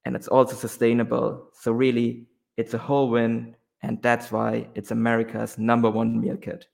and 0.05 0.15
it's 0.15 0.29
also 0.29 0.55
sustainable. 0.55 1.49
So, 1.61 1.73
really, 1.73 2.27
it's 2.57 2.75
a 2.75 2.79
whole 2.79 3.11
win. 3.11 3.57
And 3.83 4.01
that's 4.01 4.33
why 4.33 4.67
it's 4.75 4.91
America's 4.93 5.59
number 5.59 5.91
one 5.91 6.21
meal 6.21 6.37
kit. 6.37 6.67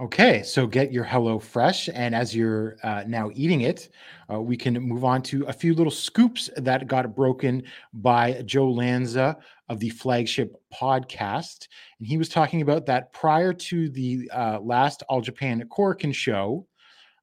Okay, 0.00 0.42
so 0.42 0.66
get 0.66 0.90
your 0.90 1.04
Hello 1.04 1.38
Fresh, 1.38 1.88
and 1.94 2.16
as 2.16 2.34
you're 2.34 2.76
uh, 2.82 3.04
now 3.06 3.30
eating 3.32 3.60
it, 3.60 3.90
uh, 4.28 4.40
we 4.40 4.56
can 4.56 4.74
move 4.74 5.04
on 5.04 5.22
to 5.22 5.44
a 5.44 5.52
few 5.52 5.72
little 5.72 5.92
scoops 5.92 6.50
that 6.56 6.88
got 6.88 7.14
broken 7.14 7.62
by 7.92 8.42
Joe 8.44 8.68
Lanza 8.68 9.36
of 9.68 9.78
the 9.78 9.90
flagship 9.90 10.60
podcast, 10.74 11.68
and 12.00 12.08
he 12.08 12.16
was 12.16 12.28
talking 12.28 12.60
about 12.60 12.86
that 12.86 13.12
prior 13.12 13.52
to 13.52 13.88
the 13.88 14.28
uh, 14.34 14.58
last 14.60 15.04
All 15.08 15.20
Japan 15.20 15.62
Korakuen 15.70 16.12
show. 16.12 16.66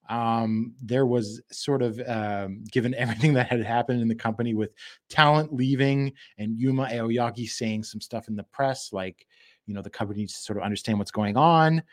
Um, 0.10 0.74
there 0.82 1.06
was 1.06 1.41
sort 1.52 1.82
of 1.82 2.02
um, 2.08 2.64
given 2.72 2.93
everything 2.97 3.34
that 3.34 3.47
had 3.47 3.64
happened 3.64 4.02
in 4.02 4.08
the 4.08 4.16
company 4.16 4.54
with 4.54 4.72
talent 5.10 5.54
leaving 5.54 6.14
and 6.38 6.60
Yuma 6.60 6.88
Aoyagi 6.88 7.49
saying 7.49 7.84
some 7.84 8.02
stuff 8.02 8.28
in 8.28 8.36
the 8.36 8.43
press, 8.43 8.91
like 8.91 9.26
you 9.68 9.74
know 9.74 9.82
the 9.82 9.89
company 9.89 10.22
needs 10.22 10.34
to 10.34 10.41
sort 10.41 10.58
of 10.58 10.64
understand 10.64 10.99
what's 10.99 11.12
going 11.12 11.38
on 11.38 11.84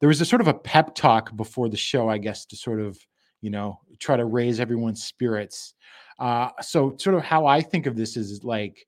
there 0.00 0.08
was 0.08 0.20
a 0.20 0.24
sort 0.24 0.40
of 0.40 0.48
a 0.48 0.54
pep 0.54 0.94
talk 0.94 1.34
before 1.36 1.68
the 1.68 1.76
show, 1.76 2.08
I 2.08 2.18
guess, 2.18 2.44
to 2.46 2.56
sort 2.56 2.80
of, 2.80 2.98
you 3.40 3.50
know, 3.50 3.80
try 3.98 4.16
to 4.16 4.24
raise 4.24 4.60
everyone's 4.60 5.04
spirits. 5.04 5.74
Uh, 6.18 6.50
so 6.60 6.96
sort 6.98 7.16
of 7.16 7.22
how 7.22 7.46
I 7.46 7.60
think 7.60 7.86
of 7.86 7.96
this 7.96 8.16
is 8.16 8.44
like, 8.44 8.86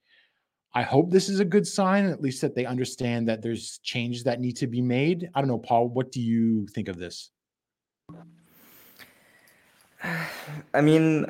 I 0.73 0.83
hope 0.83 1.11
this 1.11 1.29
is 1.29 1.41
a 1.41 1.45
good 1.45 1.67
sign, 1.67 2.07
at 2.07 2.23
least 2.23 2.41
that 2.43 2.55
they 2.55 2.65
understand 2.65 3.29
that 3.29 3.43
there's 3.43 3.81
changes 3.83 4.23
that 4.25 4.41
need 4.41 4.57
to 4.59 4.69
be 4.69 4.81
made. 4.81 5.29
I 5.35 5.41
don't 5.41 5.49
know, 5.49 5.59
Paul, 5.59 5.89
what 5.89 6.13
do 6.13 6.21
you 6.21 6.67
think 6.69 6.89
of 6.89 6.97
this? 6.97 7.31
I 10.75 10.81
mean, 10.81 11.27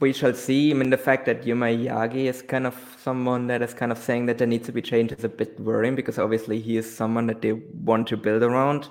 we 0.00 0.12
shall 0.12 0.34
see. 0.34 0.70
I 0.70 0.74
mean, 0.74 0.90
the 0.90 0.98
fact 0.98 1.26
that 1.26 1.46
Yuma 1.46 1.66
Aoyagi 1.66 2.26
is 2.26 2.42
kind 2.42 2.66
of 2.66 2.76
someone 3.02 3.46
that 3.48 3.62
is 3.62 3.74
kind 3.74 3.92
of 3.92 3.98
saying 3.98 4.26
that 4.26 4.38
there 4.38 4.46
needs 4.46 4.66
to 4.66 4.72
be 4.72 4.82
change 4.82 5.12
is 5.12 5.24
a 5.24 5.28
bit 5.28 5.58
worrying 5.60 5.94
because 5.94 6.18
obviously 6.18 6.60
he 6.60 6.76
is 6.76 6.96
someone 6.96 7.26
that 7.26 7.42
they 7.42 7.52
want 7.52 8.08
to 8.08 8.16
build 8.16 8.42
around. 8.42 8.88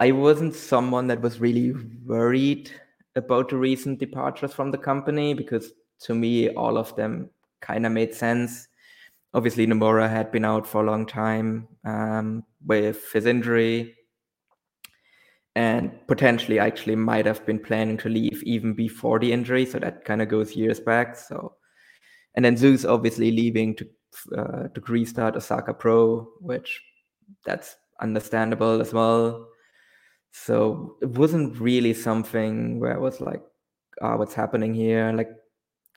I 0.00 0.12
wasn't 0.12 0.54
someone 0.54 1.08
that 1.08 1.20
was 1.20 1.40
really 1.40 1.74
worried 2.06 2.70
about 3.16 3.48
the 3.48 3.56
recent 3.56 3.98
departures 3.98 4.54
from 4.54 4.70
the 4.70 4.78
company 4.78 5.34
because 5.34 5.72
to 6.00 6.14
me, 6.14 6.50
all 6.50 6.78
of 6.78 6.94
them 6.94 7.30
kind 7.60 7.84
of 7.84 7.92
made 7.92 8.14
sense. 8.14 8.68
Obviously, 9.34 9.66
Nomura 9.66 10.08
had 10.08 10.30
been 10.30 10.44
out 10.44 10.66
for 10.66 10.82
a 10.82 10.86
long 10.86 11.04
time 11.04 11.66
um, 11.84 12.44
with 12.64 13.12
his 13.12 13.26
injury 13.26 13.97
and 15.58 15.90
potentially 16.06 16.60
actually 16.60 16.94
might 16.94 17.26
have 17.26 17.44
been 17.44 17.58
planning 17.58 17.96
to 17.96 18.08
leave 18.08 18.40
even 18.44 18.74
before 18.74 19.18
the 19.18 19.32
injury. 19.32 19.66
So 19.66 19.80
that 19.80 20.04
kind 20.04 20.22
of 20.22 20.28
goes 20.28 20.54
years 20.54 20.78
back. 20.78 21.16
So, 21.16 21.56
and 22.36 22.44
then 22.44 22.56
Zeus 22.56 22.84
obviously 22.84 23.32
leaving 23.32 23.74
to 23.74 23.88
uh, 24.36 24.68
to 24.68 24.80
restart 24.86 25.34
Osaka 25.34 25.74
Pro, 25.74 26.28
which 26.40 26.80
that's 27.44 27.74
understandable 28.00 28.80
as 28.80 28.92
well. 28.92 29.48
So 30.30 30.96
it 31.02 31.10
wasn't 31.10 31.58
really 31.58 31.92
something 31.92 32.78
where 32.78 32.94
I 32.94 32.98
was 32.98 33.20
like, 33.20 33.42
ah, 34.00 34.16
what's 34.16 34.34
happening 34.34 34.74
here? 34.74 35.12
Like 35.12 35.30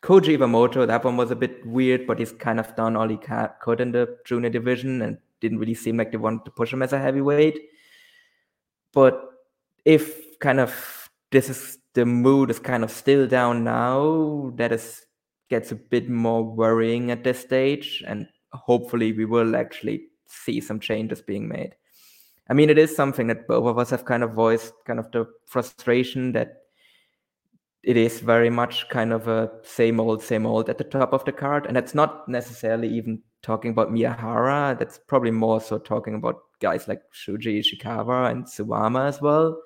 Koji 0.02 0.38
Iwamoto, 0.40 0.88
that 0.88 1.06
one 1.06 1.18
was 1.18 1.30
a 1.30 1.36
bit 1.36 1.64
weird, 1.68 2.08
but 2.08 2.18
he's 2.18 2.32
kind 2.32 2.60
of 2.60 2.76
done 2.76 2.96
all 2.96 3.08
he 3.08 3.20
could 3.62 3.80
in 3.80 3.92
the 3.92 4.18
junior 4.26 4.50
division 4.50 5.04
and 5.04 5.20
didn't 5.40 5.60
really 5.60 5.76
seem 5.76 5.98
like 5.98 6.12
they 6.12 6.18
wanted 6.18 6.46
to 6.46 6.52
push 6.52 6.74
him 6.74 6.82
as 6.82 6.94
a 6.94 7.00
heavyweight. 7.00 7.60
But 8.94 9.31
if 9.86 10.40
kind 10.40 10.60
of 10.60 11.10
this 11.32 11.50
is 11.50 11.78
the 11.94 12.06
mood 12.06 12.50
is 12.50 12.60
kind 12.60 12.84
of 12.84 12.92
still 12.92 13.28
down 13.28 13.64
now, 13.64 14.52
that 14.56 14.72
is 14.72 15.06
gets 15.50 15.72
a 15.72 15.76
bit 15.76 16.10
more 16.10 16.44
worrying 16.44 17.12
at 17.12 17.24
this 17.24 17.40
stage, 17.40 18.04
and 18.08 18.28
hopefully 18.54 19.12
we 19.12 19.26
will 19.26 19.56
actually 19.56 20.08
see 20.28 20.62
some 20.62 20.80
changes 20.80 21.22
being 21.22 21.48
made. 21.48 21.76
I 22.50 22.54
mean, 22.54 22.70
it 22.70 22.78
is 22.78 22.96
something 22.96 23.28
that 23.28 23.48
both 23.48 23.66
of 23.66 23.78
us 23.78 23.90
have 23.90 24.06
kind 24.06 24.24
of 24.24 24.34
voiced, 24.34 24.74
kind 24.86 25.00
of 25.00 25.12
the 25.12 25.26
frustration 25.46 26.32
that 26.34 26.58
it 27.84 27.98
is 27.98 28.20
very 28.20 28.50
much 28.50 28.88
kind 28.90 29.12
of 29.12 29.28
a 29.28 29.50
same 29.64 30.00
old, 30.00 30.22
same 30.22 30.46
old 30.46 30.70
at 30.70 30.78
the 30.78 30.84
top 30.84 31.14
of 31.14 31.26
the 31.26 31.32
card. 31.32 31.66
And 31.66 31.76
that's 31.76 31.96
not 31.96 32.28
necessarily 32.28 32.88
even 32.90 33.22
talking 33.42 33.72
about 33.72 33.92
Miyahara. 33.92 34.78
That's 34.78 35.00
probably 35.08 35.32
more 35.32 35.60
so 35.60 35.78
talking 35.78 36.16
about 36.16 36.42
guys 36.60 36.88
like 36.88 37.02
Shuji 37.14 37.60
Ishikawa 37.60 38.32
and 38.32 38.46
Suwama 38.46 39.08
as 39.08 39.22
well. 39.22 39.58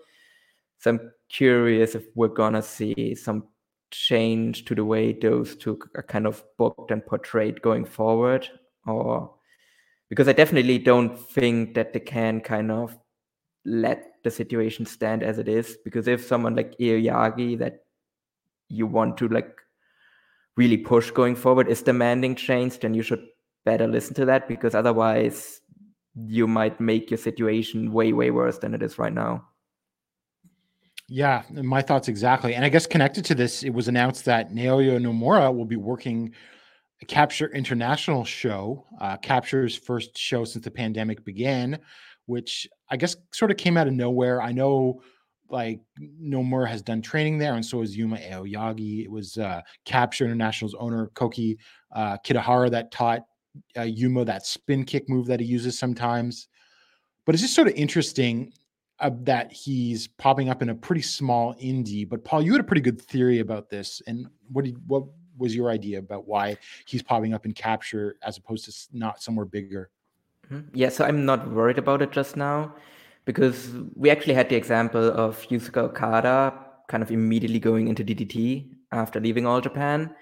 So 0.85 0.91
I'm 0.91 1.11
curious 1.29 1.95
if 1.95 2.05
we're 2.13 2.27
gonna 2.27 2.61
see 2.61 3.15
some 3.15 3.47
change 3.89 4.65
to 4.65 4.75
the 4.75 4.85
way 4.85 5.13
those 5.13 5.55
two 5.55 5.79
are 5.95 6.03
kind 6.03 6.27
of 6.27 6.43
booked 6.59 6.91
and 6.91 7.03
portrayed 7.03 7.59
going 7.63 7.85
forward, 7.85 8.47
or 8.85 9.33
because 10.11 10.27
I 10.27 10.33
definitely 10.33 10.77
don't 10.77 11.17
think 11.17 11.73
that 11.73 11.93
they 11.93 12.01
can 12.01 12.39
kind 12.39 12.69
of 12.69 12.95
let 13.65 14.03
the 14.23 14.29
situation 14.29 14.85
stand 14.85 15.23
as 15.23 15.39
it 15.39 15.47
is. 15.47 15.75
Because 15.83 16.07
if 16.07 16.23
someone 16.23 16.55
like 16.55 16.77
Aoyagi 16.77 17.57
that 17.57 17.85
you 18.69 18.85
want 18.85 19.17
to 19.17 19.27
like 19.27 19.57
really 20.55 20.77
push 20.77 21.09
going 21.09 21.35
forward 21.35 21.67
is 21.67 21.81
demanding 21.81 22.35
change, 22.35 22.77
then 22.77 22.93
you 22.93 23.01
should 23.01 23.25
better 23.65 23.87
listen 23.87 24.13
to 24.13 24.25
that 24.25 24.47
because 24.47 24.75
otherwise 24.75 25.61
you 26.27 26.45
might 26.45 26.79
make 26.79 27.09
your 27.09 27.17
situation 27.17 27.91
way 27.91 28.13
way 28.13 28.29
worse 28.29 28.59
than 28.59 28.75
it 28.75 28.83
is 28.83 28.99
right 28.99 29.13
now. 29.13 29.47
Yeah, 31.07 31.43
my 31.51 31.81
thoughts 31.81 32.07
exactly. 32.07 32.55
And 32.55 32.65
I 32.65 32.69
guess 32.69 32.87
connected 32.87 33.25
to 33.25 33.35
this, 33.35 33.63
it 33.63 33.69
was 33.69 33.87
announced 33.87 34.25
that 34.25 34.51
Naoya 34.51 34.99
Nomura 34.99 35.55
will 35.55 35.65
be 35.65 35.75
working 35.75 36.33
a 37.01 37.05
Capture 37.05 37.51
International 37.53 38.23
show, 38.25 38.85
uh, 38.99 39.17
Capture's 39.17 39.75
first 39.75 40.17
show 40.17 40.45
since 40.45 40.65
the 40.65 40.71
pandemic 40.71 41.23
began, 41.23 41.77
which 42.25 42.67
I 42.89 42.97
guess 42.97 43.15
sort 43.31 43.51
of 43.51 43.57
came 43.57 43.77
out 43.77 43.87
of 43.87 43.93
nowhere. 43.93 44.41
I 44.41 44.51
know 44.51 45.01
like 45.49 45.79
Nomura 46.01 46.67
has 46.67 46.81
done 46.81 47.03
training 47.03 47.37
there, 47.37 47.53
and 47.53 47.63
so 47.63 47.81
is 47.81 47.95
Yuma 47.95 48.17
Aoyagi. 48.17 49.03
It 49.03 49.11
was 49.11 49.37
uh, 49.37 49.61
Capture 49.85 50.25
International's 50.25 50.75
owner 50.79 51.11
Koki 51.13 51.59
uh, 51.93 52.17
Kitahara 52.25 52.71
that 52.71 52.91
taught 52.91 53.21
uh, 53.77 53.83
Yuma 53.83 54.25
that 54.25 54.47
spin 54.47 54.83
kick 54.83 55.07
move 55.07 55.27
that 55.27 55.39
he 55.39 55.45
uses 55.45 55.77
sometimes. 55.77 56.47
But 57.25 57.35
it's 57.35 57.43
just 57.43 57.53
sort 57.55 57.67
of 57.67 57.75
interesting 57.75 58.53
uh, 58.99 59.11
that 59.23 59.51
he's 59.51 60.07
popping 60.07 60.49
up 60.49 60.61
in 60.61 60.69
a 60.69 60.75
pretty 60.75 61.01
small 61.01 61.53
indie. 61.55 62.07
But 62.07 62.23
Paul, 62.23 62.41
you 62.41 62.51
had 62.53 62.61
a 62.61 62.65
pretty 62.65 62.81
good 62.81 63.01
theory 63.01 63.39
about 63.39 63.69
this, 63.69 64.01
and 64.07 64.27
what 64.51 64.65
did 64.65 64.77
what 64.87 65.03
was 65.37 65.55
your 65.55 65.69
idea 65.69 65.99
about 65.99 66.27
why 66.27 66.57
he's 66.85 67.03
popping 67.03 67.33
up 67.33 67.45
in 67.45 67.53
capture 67.53 68.15
as 68.23 68.37
opposed 68.37 68.65
to 68.65 68.97
not 68.97 69.21
somewhere 69.21 69.45
bigger? 69.45 69.89
Mhm. 70.49 70.69
Yeah, 70.73 70.89
so 70.89 71.03
I'm 71.03 71.25
not 71.25 71.51
worried 71.51 71.77
about 71.77 72.01
it 72.01 72.11
just 72.11 72.37
now 72.37 72.73
because 73.25 73.69
we 73.95 74.09
actually 74.09 74.33
had 74.35 74.49
the 74.49 74.55
example 74.55 75.03
of 75.11 75.41
Yusuke 75.49 75.77
Okada 75.77 76.53
kind 76.87 77.03
of 77.03 77.11
immediately 77.11 77.59
going 77.59 77.87
into 77.87 78.03
DDT 78.03 78.71
after 78.91 79.19
leaving 79.19 79.45
All 79.45 79.59
Japan. 79.59 80.15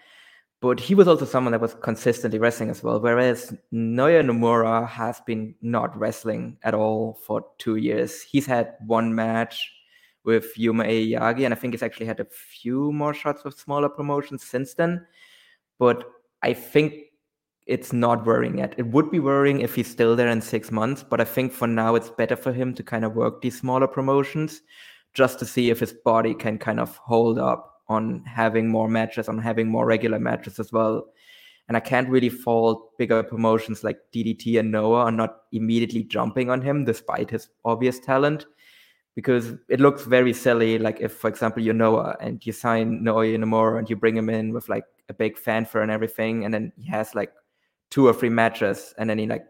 But 0.64 0.80
he 0.80 0.96
was 0.96 1.10
also 1.10 1.26
someone 1.26 1.52
that 1.52 1.60
was 1.60 1.74
consistently 1.74 2.40
wrestling 2.40 2.70
as 2.70 2.82
well, 2.82 2.98
whereas 2.98 3.54
Naoya 3.74 4.24
Nomura 4.24 4.88
has 4.88 5.20
been 5.20 5.54
not 5.62 5.94
wrestling 6.00 6.58
at 6.64 6.74
all 6.74 7.16
for 7.16 7.46
two 7.58 7.76
years. 7.76 8.22
He's 8.22 8.46
had 8.46 8.76
one 8.88 9.14
match 9.14 9.70
with 10.24 10.58
Yuma 10.58 10.86
Aoyagi, 10.86 11.44
and 11.44 11.54
I 11.54 11.58
think 11.58 11.74
he's 11.74 11.84
actually 11.84 12.06
had 12.06 12.22
a 12.22 12.28
few 12.32 12.94
more 12.94 13.14
shots 13.14 13.44
with 13.44 13.60
smaller 13.60 13.90
promotions 13.90 14.46
since 14.46 14.74
then. 14.74 15.06
But 15.80 16.06
I 16.44 16.54
think 16.54 16.94
it's 17.68 17.92
not 17.92 18.26
worrying 18.26 18.60
yet. 18.60 18.74
It 18.78 18.88
would 18.88 19.12
be 19.12 19.20
worrying 19.20 19.60
if 19.60 19.76
he's 19.76 19.92
still 19.92 20.16
there 20.16 20.30
in 20.30 20.40
six 20.40 20.72
months, 20.72 21.04
but 21.04 21.20
I 21.20 21.26
think 21.26 21.52
for 21.52 21.68
now 21.68 21.96
it's 21.96 22.10
better 22.10 22.38
for 22.38 22.54
him 22.54 22.74
to 22.76 22.84
kind 22.84 23.04
of 23.04 23.18
work 23.18 23.42
these 23.42 23.60
smaller 23.60 23.88
promotions 23.88 24.62
just 25.14 25.40
to 25.40 25.46
see 25.46 25.72
if 25.72 25.82
his 25.82 25.92
body 25.92 26.34
can 26.34 26.58
kind 26.58 26.80
of 26.80 26.96
hold 26.96 27.38
up 27.38 27.73
on 27.94 28.24
having 28.26 28.68
more 28.68 28.88
matches, 28.88 29.30
on 29.30 29.38
having 29.38 29.68
more 29.68 29.86
regular 29.86 30.20
matches 30.20 30.60
as 30.60 30.72
well. 30.72 31.06
And 31.68 31.78
I 31.78 31.80
can't 31.80 32.10
really 32.10 32.30
fault 32.30 32.98
bigger 32.98 33.24
promotions 33.24 33.84
like 33.84 33.98
DDT 34.14 34.60
and 34.60 34.72
Noah 34.72 35.06
on 35.06 35.16
not 35.16 35.44
immediately 35.54 36.04
jumping 36.04 36.50
on 36.50 36.62
him 36.62 36.84
despite 36.84 37.30
his 37.30 37.48
obvious 37.64 38.00
talent. 38.00 38.46
Because 39.16 39.54
it 39.70 39.80
looks 39.80 40.06
very 40.06 40.34
silly, 40.34 40.80
like 40.80 41.00
if, 41.00 41.14
for 41.14 41.30
example, 41.30 41.62
you're 41.62 41.76
Noah 41.76 42.18
and 42.20 42.44
you 42.44 42.52
sign 42.52 43.04
Naoya 43.06 43.38
Nomura 43.38 43.78
and 43.78 43.88
you 43.88 43.96
bring 43.96 44.18
him 44.18 44.28
in 44.28 44.52
with 44.52 44.68
like 44.70 44.86
a 45.08 45.14
big 45.14 45.38
fanfare 45.38 45.84
and 45.84 45.92
everything, 45.92 46.46
and 46.46 46.54
then 46.54 46.74
he 46.78 46.90
has 46.90 47.14
like 47.14 47.32
two 47.92 48.08
or 48.08 48.14
three 48.14 48.30
matches 48.30 48.92
and 48.98 49.08
then 49.08 49.20
he 49.20 49.28
like 49.28 49.46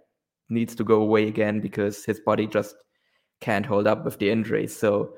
needs 0.50 0.76
to 0.76 0.84
go 0.84 1.02
away 1.02 1.30
again 1.30 1.62
because 1.62 2.04
his 2.04 2.20
body 2.20 2.46
just 2.46 2.76
can't 3.40 3.66
hold 3.66 3.88
up 3.88 4.04
with 4.04 4.20
the 4.20 4.30
injury. 4.30 4.68
So 4.68 5.14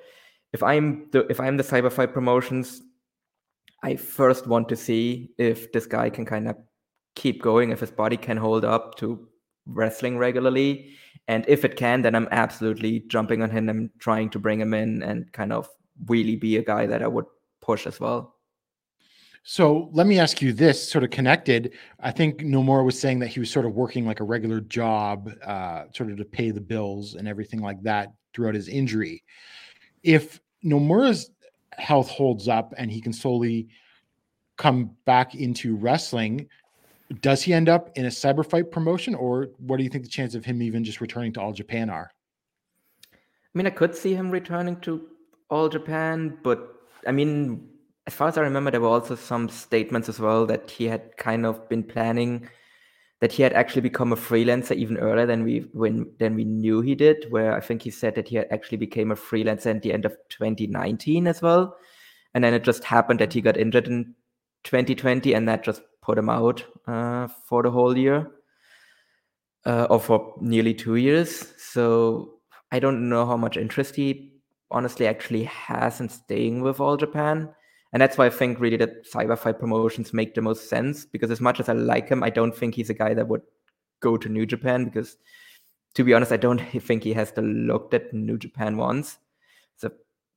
if 0.54 0.64
I'm 0.64 1.08
the 1.12 1.26
if 1.28 1.40
I'm 1.40 1.58
the 1.58 1.64
Cyberfight 1.64 2.14
promotions, 2.14 2.82
I 3.84 3.96
first 3.96 4.48
want 4.48 4.70
to 4.70 4.76
see 4.76 5.32
if 5.38 5.72
this 5.72 5.86
guy 5.86 6.10
can 6.10 6.26
kind 6.26 6.48
of 6.48 6.56
keep 7.16 7.42
going, 7.42 7.72
if 7.72 7.80
his 7.80 7.92
body 7.92 8.18
can 8.18 8.38
hold 8.38 8.66
up 8.66 8.96
to 8.98 9.28
wrestling 9.66 10.18
regularly. 10.18 10.92
And 11.28 11.46
if 11.48 11.66
it 11.66 11.76
can, 11.76 12.02
then 12.02 12.16
I'm 12.16 12.28
absolutely 12.32 13.02
jumping 13.08 13.42
on 13.42 13.50
him 13.50 13.70
and 13.70 13.90
trying 14.00 14.30
to 14.32 14.40
bring 14.40 14.60
him 14.60 14.74
in 14.74 15.02
and 15.02 15.32
kind 15.32 15.52
of 15.52 15.70
really 16.08 16.36
be 16.36 16.58
a 16.58 16.64
guy 16.64 16.86
that 16.86 17.02
I 17.02 17.08
would 17.08 17.26
push 17.62 17.88
as 17.88 18.00
well. 18.00 18.36
So 19.48 19.90
let 19.94 20.08
me 20.08 20.20
ask 20.20 20.42
you 20.42 20.54
this, 20.54 20.90
sort 20.90 21.04
of 21.04 21.12
connected. 21.12 21.74
I 22.00 22.10
think 22.12 22.40
Nomura 22.40 22.84
was 22.84 23.00
saying 23.00 23.20
that 23.20 23.28
he 23.28 23.40
was 23.40 23.52
sort 23.52 23.68
of 23.68 23.76
working 23.76 24.06
like 24.06 24.20
a 24.20 24.24
regular 24.24 24.60
job, 24.60 25.30
uh, 25.46 25.84
sort 25.94 26.10
of 26.10 26.18
to 26.18 26.26
pay 26.26 26.50
the 26.50 26.62
bills 26.62 27.14
and 27.14 27.28
everything 27.28 27.62
like 27.62 27.82
that 27.84 28.12
throughout 28.34 28.56
his 28.56 28.68
injury. 28.68 29.24
If 30.02 30.40
Nomura's 30.64 31.30
health 31.78 32.10
holds 32.10 32.48
up 32.48 32.74
and 32.78 32.92
he 32.92 33.02
can 33.02 33.14
slowly 33.14 33.68
come 34.58 34.92
back 35.06 35.36
into 35.36 35.76
wrestling, 35.76 36.48
does 37.22 37.44
he 37.44 37.54
end 37.54 37.70
up 37.70 37.92
in 37.96 38.06
a 38.06 38.10
cyber 38.10 38.48
fight 38.48 38.72
promotion, 38.72 39.14
or 39.14 39.50
what 39.58 39.78
do 39.78 39.84
you 39.84 39.90
think 39.90 40.04
the 40.04 40.10
chance 40.10 40.34
of 40.34 40.46
him 40.46 40.62
even 40.62 40.84
just 40.84 41.02
returning 41.02 41.34
to 41.34 41.42
All 41.42 41.54
Japan 41.54 41.90
are? 41.90 42.10
I 43.14 43.18
mean, 43.54 43.68
I 43.68 43.72
could 43.72 43.96
see 43.96 44.14
him 44.14 44.32
returning 44.32 44.80
to 44.82 45.08
All 45.50 45.70
Japan, 45.70 46.38
but 46.44 46.76
I 47.08 47.12
mean, 47.12 47.70
as 48.08 48.14
far 48.14 48.28
as 48.28 48.38
I 48.38 48.42
remember, 48.42 48.72
there 48.72 48.82
were 48.82 48.88
also 48.88 49.16
some 49.16 49.50
statements 49.50 50.10
as 50.10 50.20
well 50.20 50.46
that 50.48 50.70
he 50.70 50.86
had 50.86 51.16
kind 51.18 51.46
of 51.46 51.68
been 51.70 51.84
planning 51.84 52.50
that 53.26 53.32
he 53.32 53.42
had 53.42 53.54
actually 53.54 53.82
become 53.82 54.14
a 54.14 54.16
freelancer 54.16 54.76
even 54.76 54.98
earlier 54.98 55.26
than 55.26 55.44
we 55.44 55.62
when 55.74 56.06
than 56.20 56.36
we 56.36 56.44
knew 56.44 56.82
he 56.82 56.94
did. 56.94 57.26
Where 57.32 57.56
I 57.56 57.60
think 57.60 57.82
he 57.82 57.90
said 57.90 58.14
that 58.14 58.28
he 58.28 58.36
had 58.36 58.46
actually 58.52 58.78
became 58.78 59.10
a 59.10 59.16
freelancer 59.16 59.74
at 59.74 59.82
the 59.82 59.94
end 59.94 60.06
of 60.06 60.16
2019 60.30 61.26
as 61.26 61.42
well, 61.42 61.76
and 62.36 62.44
then 62.44 62.54
it 62.54 62.64
just 62.64 62.84
happened 62.84 63.20
that 63.22 63.34
he 63.34 63.42
got 63.42 63.58
injured 63.58 63.88
in 63.88 64.14
2020, 64.64 65.34
and 65.34 65.50
that 65.50 65.64
just 65.64 65.82
put 66.04 66.20
him 66.20 66.30
out 66.30 66.64
uh, 66.86 67.28
for 67.48 67.64
the 67.64 67.72
whole 67.72 67.98
year 67.98 68.30
uh, 69.66 69.88
or 69.90 70.00
for 70.00 70.36
nearly 70.40 70.76
two 70.76 70.98
years. 70.98 71.52
So 71.58 72.42
I 72.72 72.78
don't 72.78 73.10
know 73.10 73.26
how 73.26 73.38
much 73.38 73.58
interest 73.58 73.96
he 73.96 74.34
honestly 74.70 75.08
actually 75.08 75.46
has 75.46 76.00
in 76.00 76.10
staying 76.10 76.62
with 76.62 76.80
All 76.80 76.96
Japan. 76.96 77.50
And 77.96 78.02
that's 78.02 78.18
why 78.18 78.26
I 78.26 78.30
think 78.30 78.60
really 78.60 78.76
that 78.76 79.10
Cyberfight 79.10 79.58
promotions 79.58 80.14
make 80.14 80.36
the 80.36 80.42
most 80.42 80.68
sense 80.70 81.06
because 81.06 81.32
as 81.32 81.40
much 81.40 81.62
as 81.62 81.70
I 81.70 81.74
like 81.74 82.10
him, 82.10 82.24
I 82.24 82.30
don't 82.30 82.54
think 82.54 82.76
he's 82.76 82.90
a 82.90 82.94
guy 82.94 83.14
that 83.14 83.30
would 83.30 83.42
go 84.02 84.18
to 84.18 84.28
New 84.28 84.46
Japan 84.46 84.84
because 84.84 85.16
to 85.94 86.04
be 86.04 86.14
honest, 86.14 86.34
I 86.34 86.36
don't 86.36 86.60
think 86.82 87.04
he 87.04 87.14
has 87.14 87.32
the 87.32 87.42
look 87.42 87.92
that 87.92 88.14
New 88.14 88.38
Japan 88.38 88.76
wants. 88.76 89.18
So 89.78 89.92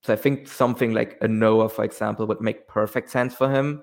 so 0.04 0.12
I 0.12 0.16
think 0.16 0.46
something 0.46 0.94
like 0.94 1.18
a 1.20 1.26
Noah, 1.26 1.68
for 1.68 1.82
example, 1.82 2.28
would 2.28 2.40
make 2.40 2.68
perfect 2.68 3.10
sense 3.10 3.34
for 3.34 3.50
him. 3.50 3.82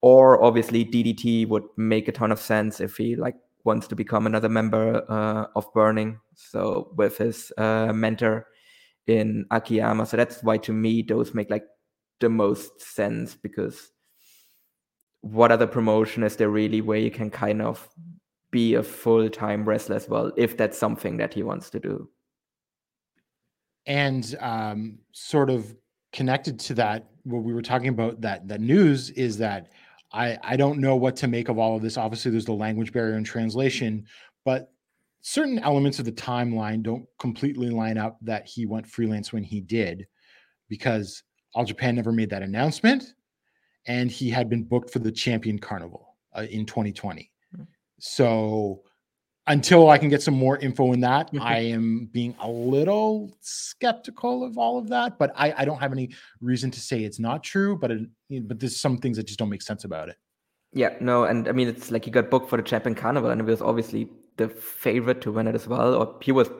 Or 0.00 0.40
obviously 0.40 0.84
DDT 0.84 1.48
would 1.48 1.64
make 1.76 2.06
a 2.06 2.12
ton 2.12 2.30
of 2.30 2.38
sense 2.38 2.80
if 2.80 2.98
he 2.98 3.16
like 3.16 3.34
wants 3.64 3.88
to 3.88 3.96
become 3.96 4.26
another 4.26 4.48
member 4.48 5.04
uh, 5.10 5.46
of 5.56 5.66
Burning. 5.74 6.20
So 6.36 6.92
with 6.94 7.18
his 7.18 7.52
uh, 7.58 7.92
mentor 7.92 8.46
in 9.08 9.44
Akiyama. 9.50 10.06
So 10.06 10.16
that's 10.16 10.40
why 10.44 10.58
to 10.58 10.72
me 10.72 11.02
those 11.02 11.34
make 11.34 11.50
like 11.50 11.64
the 12.20 12.28
most 12.28 12.80
sense 12.80 13.34
because 13.34 13.90
what 15.20 15.50
other 15.50 15.66
promotion 15.66 16.22
is 16.22 16.36
there 16.36 16.50
really 16.50 16.80
where 16.80 16.98
you 16.98 17.10
can 17.10 17.30
kind 17.30 17.60
of 17.60 17.88
be 18.50 18.74
a 18.74 18.82
full-time 18.82 19.64
wrestler 19.64 19.96
as 19.96 20.08
well 20.08 20.32
if 20.36 20.56
that's 20.56 20.78
something 20.78 21.16
that 21.16 21.34
he 21.34 21.42
wants 21.42 21.70
to 21.70 21.80
do 21.80 22.08
and 23.86 24.36
um, 24.40 24.98
sort 25.12 25.50
of 25.50 25.74
connected 26.12 26.58
to 26.58 26.74
that 26.74 27.10
what 27.24 27.42
we 27.42 27.52
were 27.52 27.62
talking 27.62 27.88
about 27.88 28.20
that 28.20 28.46
that 28.48 28.60
news 28.60 29.10
is 29.10 29.38
that 29.38 29.68
I 30.12 30.38
I 30.42 30.56
don't 30.56 30.78
know 30.78 30.96
what 30.96 31.16
to 31.16 31.28
make 31.28 31.48
of 31.48 31.58
all 31.58 31.76
of 31.76 31.82
this. 31.82 31.96
Obviously, 31.96 32.30
there's 32.30 32.44
the 32.44 32.52
language 32.52 32.92
barrier 32.92 33.16
and 33.16 33.26
translation, 33.26 34.06
but 34.44 34.72
certain 35.20 35.58
elements 35.58 35.98
of 35.98 36.04
the 36.04 36.12
timeline 36.12 36.82
don't 36.82 37.04
completely 37.18 37.70
line 37.70 37.98
up 37.98 38.18
that 38.22 38.46
he 38.46 38.66
went 38.66 38.86
freelance 38.86 39.32
when 39.32 39.42
he 39.42 39.60
did, 39.60 40.06
because 40.68 41.22
All 41.58 41.64
Japan 41.64 41.96
never 41.96 42.12
made 42.12 42.30
that 42.30 42.42
announcement, 42.42 43.14
and 43.88 44.12
he 44.12 44.30
had 44.30 44.48
been 44.48 44.62
booked 44.62 44.90
for 44.90 45.00
the 45.00 45.10
Champion 45.10 45.58
Carnival 45.58 46.14
uh, 46.32 46.46
in 46.48 46.64
2020. 46.64 47.32
So 47.98 48.84
until 49.48 49.90
I 49.90 49.98
can 49.98 50.08
get 50.08 50.22
some 50.22 50.34
more 50.34 50.56
info 50.58 50.92
in 50.92 51.00
that. 51.00 51.30
I 51.40 51.58
am 51.58 52.08
being 52.12 52.36
a 52.40 52.48
little 52.48 53.36
skeptical 53.40 54.44
of 54.44 54.56
all 54.56 54.78
of 54.78 54.88
that. 54.90 55.18
But 55.18 55.32
I, 55.34 55.52
I 55.56 55.64
don't 55.64 55.80
have 55.80 55.90
any 55.90 56.10
reason 56.40 56.70
to 56.70 56.80
say 56.80 57.02
it's 57.02 57.18
not 57.18 57.42
true. 57.42 57.76
But 57.76 57.90
it, 57.90 58.46
but 58.46 58.60
there's 58.60 58.80
some 58.80 58.98
things 58.98 59.16
that 59.16 59.26
just 59.26 59.40
don't 59.40 59.48
make 59.48 59.62
sense 59.62 59.82
about 59.84 60.10
it. 60.10 60.16
yeah 60.72 60.90
no 61.00 61.24
and 61.24 61.48
i 61.48 61.52
mean 61.52 61.66
it's 61.66 61.90
like 61.90 62.04
he 62.04 62.10
got 62.10 62.28
booked 62.30 62.48
for 62.50 62.58
the 62.58 62.62
champion 62.62 62.94
carnival 62.94 63.30
and 63.30 63.40
he 63.40 63.46
was 63.46 63.62
obviously 63.62 64.06
the 64.36 64.48
favorite 64.48 65.22
to 65.22 65.32
win 65.32 65.46
it 65.46 65.54
as 65.54 65.66
well 65.66 65.94
or 65.94 66.14
he 66.20 66.30
was 66.30 66.50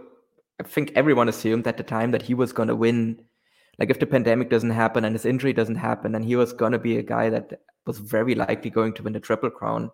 i 0.61 0.63
think 0.63 0.91
everyone 0.95 1.29
assumed 1.29 1.67
at 1.67 1.77
the 1.77 1.83
time 1.83 2.11
that 2.11 2.23
he 2.23 2.33
was 2.33 2.51
going 2.51 2.69
to 2.69 2.75
win 2.75 3.21
like 3.79 3.91
if 3.91 3.99
the 3.99 4.07
pandemic 4.07 4.51
doesn't 4.51 4.71
happen 4.71 5.05
and 5.05 5.15
his 5.15 5.27
injury 5.27 5.53
doesn't 5.53 5.77
happen 5.77 6.13
then 6.13 6.23
he 6.23 6.37
was 6.37 6.53
going 6.53 6.73
to 6.73 6.79
be 6.79 6.99
a 6.99 7.03
guy 7.03 7.29
that 7.31 7.61
was 7.87 7.99
very 7.99 8.35
likely 8.35 8.71
going 8.71 8.93
to 8.93 9.03
win 9.03 9.13
the 9.13 9.21
triple 9.21 9.51
crown 9.51 9.91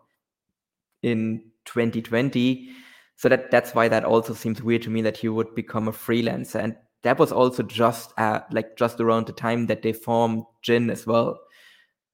in 1.02 1.42
2020 1.66 2.70
so 3.16 3.28
that 3.28 3.50
that's 3.50 3.74
why 3.74 3.88
that 3.88 4.04
also 4.04 4.34
seems 4.34 4.62
weird 4.62 4.82
to 4.82 4.90
me 4.90 5.02
that 5.02 5.16
he 5.16 5.28
would 5.28 5.54
become 5.54 5.88
a 5.88 5.92
freelancer. 5.92 6.62
And 6.62 6.76
that 7.02 7.18
was 7.18 7.32
also 7.32 7.62
just 7.62 8.12
at 8.18 8.52
like 8.52 8.76
just 8.76 9.00
around 9.00 9.26
the 9.26 9.32
time 9.32 9.66
that 9.66 9.82
they 9.82 9.92
formed 9.92 10.44
Jin 10.62 10.90
as 10.90 11.06
well. 11.06 11.38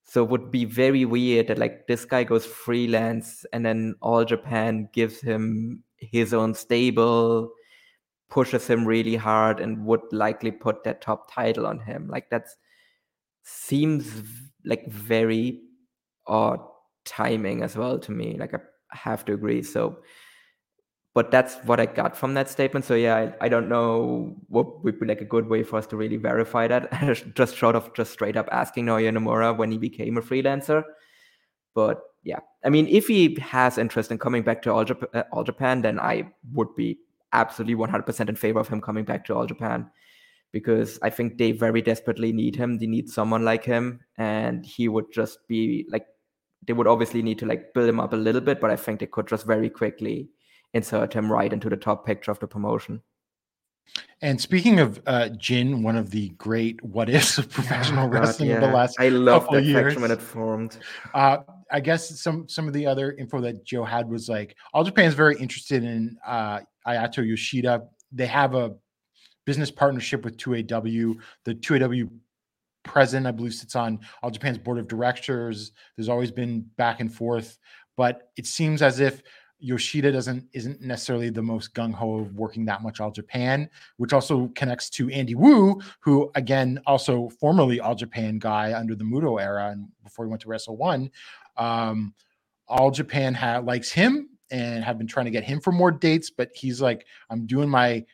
So 0.05 0.25
it 0.25 0.31
would 0.31 0.51
be 0.51 0.65
very 0.65 1.05
weird 1.05 1.47
that 1.47 1.59
like 1.59 1.87
this 1.87 2.05
guy 2.05 2.25
goes 2.25 2.45
freelance 2.45 3.45
and 3.53 3.65
then 3.65 3.95
all 4.03 4.25
Japan 4.25 4.89
gives 4.93 5.21
him 5.21 5.85
his 5.97 6.35
own 6.35 6.55
stable 6.55 7.53
pushes 8.31 8.67
him 8.67 8.87
really 8.87 9.17
hard 9.17 9.61
and 9.61 9.85
would 9.85 10.01
likely 10.13 10.51
put 10.51 10.85
that 10.85 11.03
top 11.03 11.33
title 11.33 11.67
on 11.67 11.81
him. 11.81 12.09
Like 12.09 12.31
that's 12.31 12.57
seems 13.43 14.11
like 14.65 14.91
very 14.91 15.61
odd 16.27 16.61
timing 17.05 17.63
as 17.63 17.77
well 17.77 17.99
to 17.99 18.13
me. 18.13 18.37
Like 18.39 18.55
I 18.55 18.59
have 18.93 19.25
to 19.27 19.33
agree. 19.33 19.63
So, 19.63 19.99
but 21.13 21.31
that's 21.31 21.57
what 21.65 21.81
I 21.81 21.87
got 21.87 22.17
from 22.17 22.35
that 22.35 22.49
statement. 22.49 22.85
So 22.85 22.95
yeah, 22.95 23.17
I, 23.17 23.47
I 23.47 23.49
don't 23.49 23.69
know 23.69 24.37
what 24.49 24.85
would 24.85 25.01
be 25.01 25.07
like 25.07 25.21
a 25.21 25.25
good 25.25 25.49
way 25.49 25.65
for 25.65 25.77
us 25.77 25.87
to 25.89 25.97
really 25.97 26.17
verify 26.17 26.69
that. 26.69 26.91
just 27.35 27.57
short 27.57 27.75
of 27.75 27.93
just 27.95 28.13
straight 28.13 28.37
up 28.37 28.49
asking 28.53 28.87
Naoya 28.87 29.17
Nomura 29.17 29.57
when 29.57 29.73
he 29.73 29.79
became 29.79 30.17
a 30.17 30.23
freelancer. 30.23 30.85
But 31.75 32.01
yeah, 32.23 32.41
I 32.65 32.69
mean, 32.69 32.87
if 32.89 33.09
he 33.09 33.37
has 33.41 33.79
interest 33.79 34.11
in 34.11 34.19
coming 34.19 34.43
back 34.43 34.63
to 34.63 34.73
All, 34.73 34.85
Jap- 34.85 35.15
uh, 35.15 35.25
All 35.33 35.43
Japan, 35.45 35.83
then 35.83 35.99
I 35.99 36.31
would 36.53 36.75
be 36.77 36.99
absolutely 37.33 37.75
100% 37.75 38.29
in 38.29 38.37
favor 38.37 38.61
of 38.61 38.69
him 38.69 38.81
coming 38.81 39.05
back 39.05 39.25
to 39.27 39.35
All 39.35 39.47
Japan 39.47 39.91
because 40.53 40.99
I 41.03 41.11
think 41.11 41.39
they 41.39 41.53
very 41.53 41.83
desperately 41.83 42.33
need 42.33 42.57
him. 42.57 42.79
They 42.79 42.87
need 42.87 43.09
someone 43.09 43.45
like 43.45 43.65
him, 43.65 44.01
and 44.19 44.65
he 44.67 44.89
would 44.89 45.13
just 45.13 45.47
be 45.49 45.87
like, 45.91 46.07
they 46.67 46.73
would 46.73 46.87
obviously 46.87 47.23
need 47.23 47.39
to 47.39 47.47
like 47.47 47.73
build 47.73 47.89
him 47.89 48.01
up 48.01 48.13
a 48.13 48.17
little 48.17 48.41
bit, 48.41 48.61
but 48.61 48.71
I 48.71 48.77
think 48.77 49.01
they 49.01 49.07
could 49.07 49.29
just 49.29 49.47
very 49.47 49.71
quickly 49.71 50.29
insert 50.75 51.13
him 51.13 51.33
right 51.33 51.53
into 51.53 51.69
the 51.69 51.77
top 51.77 52.05
picture 52.05 52.31
of 52.31 52.39
the 52.41 52.47
promotion. 52.47 53.03
And 54.23 54.41
speaking 54.41 54.79
of 54.79 55.01
uh, 55.07 55.31
Jin, 55.31 55.83
one 55.83 55.97
of 55.97 56.11
the 56.11 56.29
great 56.31 56.83
what 56.85 57.09
ifs 57.09 57.39
of 57.39 57.51
professional 57.51 58.09
God, 58.09 58.21
wrestling 58.21 58.53
of 58.53 58.61
the 58.61 58.67
yeah. 58.67 58.73
last 58.73 58.97
I 59.01 59.09
love 59.09 59.43
couple 59.43 59.57
that 59.57 59.65
years. 59.65 59.83
faction 59.83 60.03
when 60.03 60.11
it 60.11 60.21
formed. 60.21 60.79
Uh, 61.15 61.39
I 61.73 61.81
guess 61.81 62.21
some 62.21 62.49
some 62.49 62.67
of 62.67 62.75
the 62.75 62.87
other 62.87 63.13
info 63.13 63.41
that 63.41 63.65
Joe 63.65 63.85
had 63.85 64.09
was 64.09 64.29
like 64.29 64.57
All 64.75 64.85
Japan 64.85 65.07
is 65.07 65.15
very 65.15 65.37
interested 65.39 65.85
in 65.85 66.17
uh, 66.27 66.61
Ayato 66.87 67.27
Yoshida. 67.27 67.83
They 68.13 68.27
have 68.27 68.55
a 68.55 68.75
business 69.47 69.71
partnership 69.71 70.25
with 70.25 70.37
2AW. 70.37 71.17
The 71.45 71.55
2AW 71.55 72.09
president, 72.83 73.27
I 73.27 73.31
believe, 73.31 73.55
sits 73.55 73.77
on 73.77 74.01
All 74.23 74.31
Japan's 74.31 74.59
board 74.59 74.79
of 74.79 74.89
directors. 74.89 75.73
There's 75.97 76.09
always 76.09 76.31
been 76.31 76.63
back 76.77 77.01
and 77.01 77.13
forth, 77.13 77.59
but 77.97 78.31
it 78.37 78.47
seems 78.47 78.83
as 78.83 79.01
if 79.01 79.23
Yoshida 79.61 80.11
doesn't 80.11 80.47
isn't 80.55 80.81
necessarily 80.81 81.29
the 81.29 81.43
most 81.43 81.75
gung 81.75 81.93
ho 81.93 82.21
of 82.21 82.35
working 82.35 82.65
that 82.65 82.83
much 82.83 82.99
All 83.01 83.11
Japan, 83.11 83.69
which 83.99 84.13
also 84.13 84.51
connects 84.55 84.89
to 84.91 85.11
Andy 85.11 85.35
Wu, 85.35 85.81
who 86.01 86.31
again 86.35 86.81
also 86.87 87.29
formerly 87.41 87.79
All 87.79 87.95
Japan 87.95 88.39
guy 88.39 88.73
under 88.73 88.95
the 88.95 89.05
Muto 89.05 89.41
era 89.41 89.71
and 89.71 89.89
before 90.03 90.25
he 90.25 90.31
went 90.31 90.43
to 90.43 90.49
Wrestle 90.49 90.77
One. 90.77 91.11
Um, 91.57 92.15
All 92.69 92.91
Japan 92.91 93.35
ha- 93.35 93.59
likes 93.59 93.91
him 93.91 94.29
and 94.51 94.83
have 94.85 94.99
been 94.99 95.07
trying 95.07 95.27
to 95.27 95.31
get 95.31 95.45
him 95.45 95.61
for 95.61 95.73
more 95.73 95.91
dates, 95.91 96.31
but 96.31 96.51
he's 96.55 96.81
like, 96.81 97.07
I'm 97.31 97.47
doing 97.47 97.69
my 97.69 98.05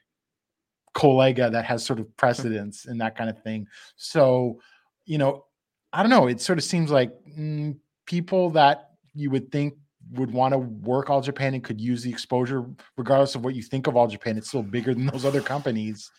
collega 0.94 1.50
that 1.52 1.64
has 1.64 1.84
sort 1.84 2.00
of 2.00 2.16
precedence 2.16 2.86
and 2.86 3.00
that 3.00 3.16
kind 3.16 3.28
of 3.28 3.42
thing. 3.42 3.66
So, 3.96 4.60
you 5.04 5.18
know, 5.18 5.44
I 5.92 6.02
don't 6.02 6.10
know. 6.10 6.26
It 6.26 6.40
sort 6.40 6.58
of 6.58 6.64
seems 6.64 6.90
like 6.90 7.12
mm, 7.38 7.76
people 8.06 8.50
that 8.50 8.90
you 9.14 9.30
would 9.30 9.50
think 9.52 9.74
would 10.12 10.30
want 10.30 10.52
to 10.52 10.58
work 10.58 11.10
All 11.10 11.20
Japan 11.20 11.54
and 11.54 11.64
could 11.64 11.80
use 11.80 12.02
the 12.02 12.10
exposure, 12.10 12.64
regardless 12.96 13.34
of 13.34 13.44
what 13.44 13.54
you 13.54 13.62
think 13.62 13.86
of 13.86 13.96
All 13.96 14.06
Japan. 14.06 14.38
It's 14.38 14.48
still 14.48 14.62
bigger 14.62 14.94
than 14.94 15.06
those 15.06 15.24
other 15.24 15.40
companies. 15.40 16.10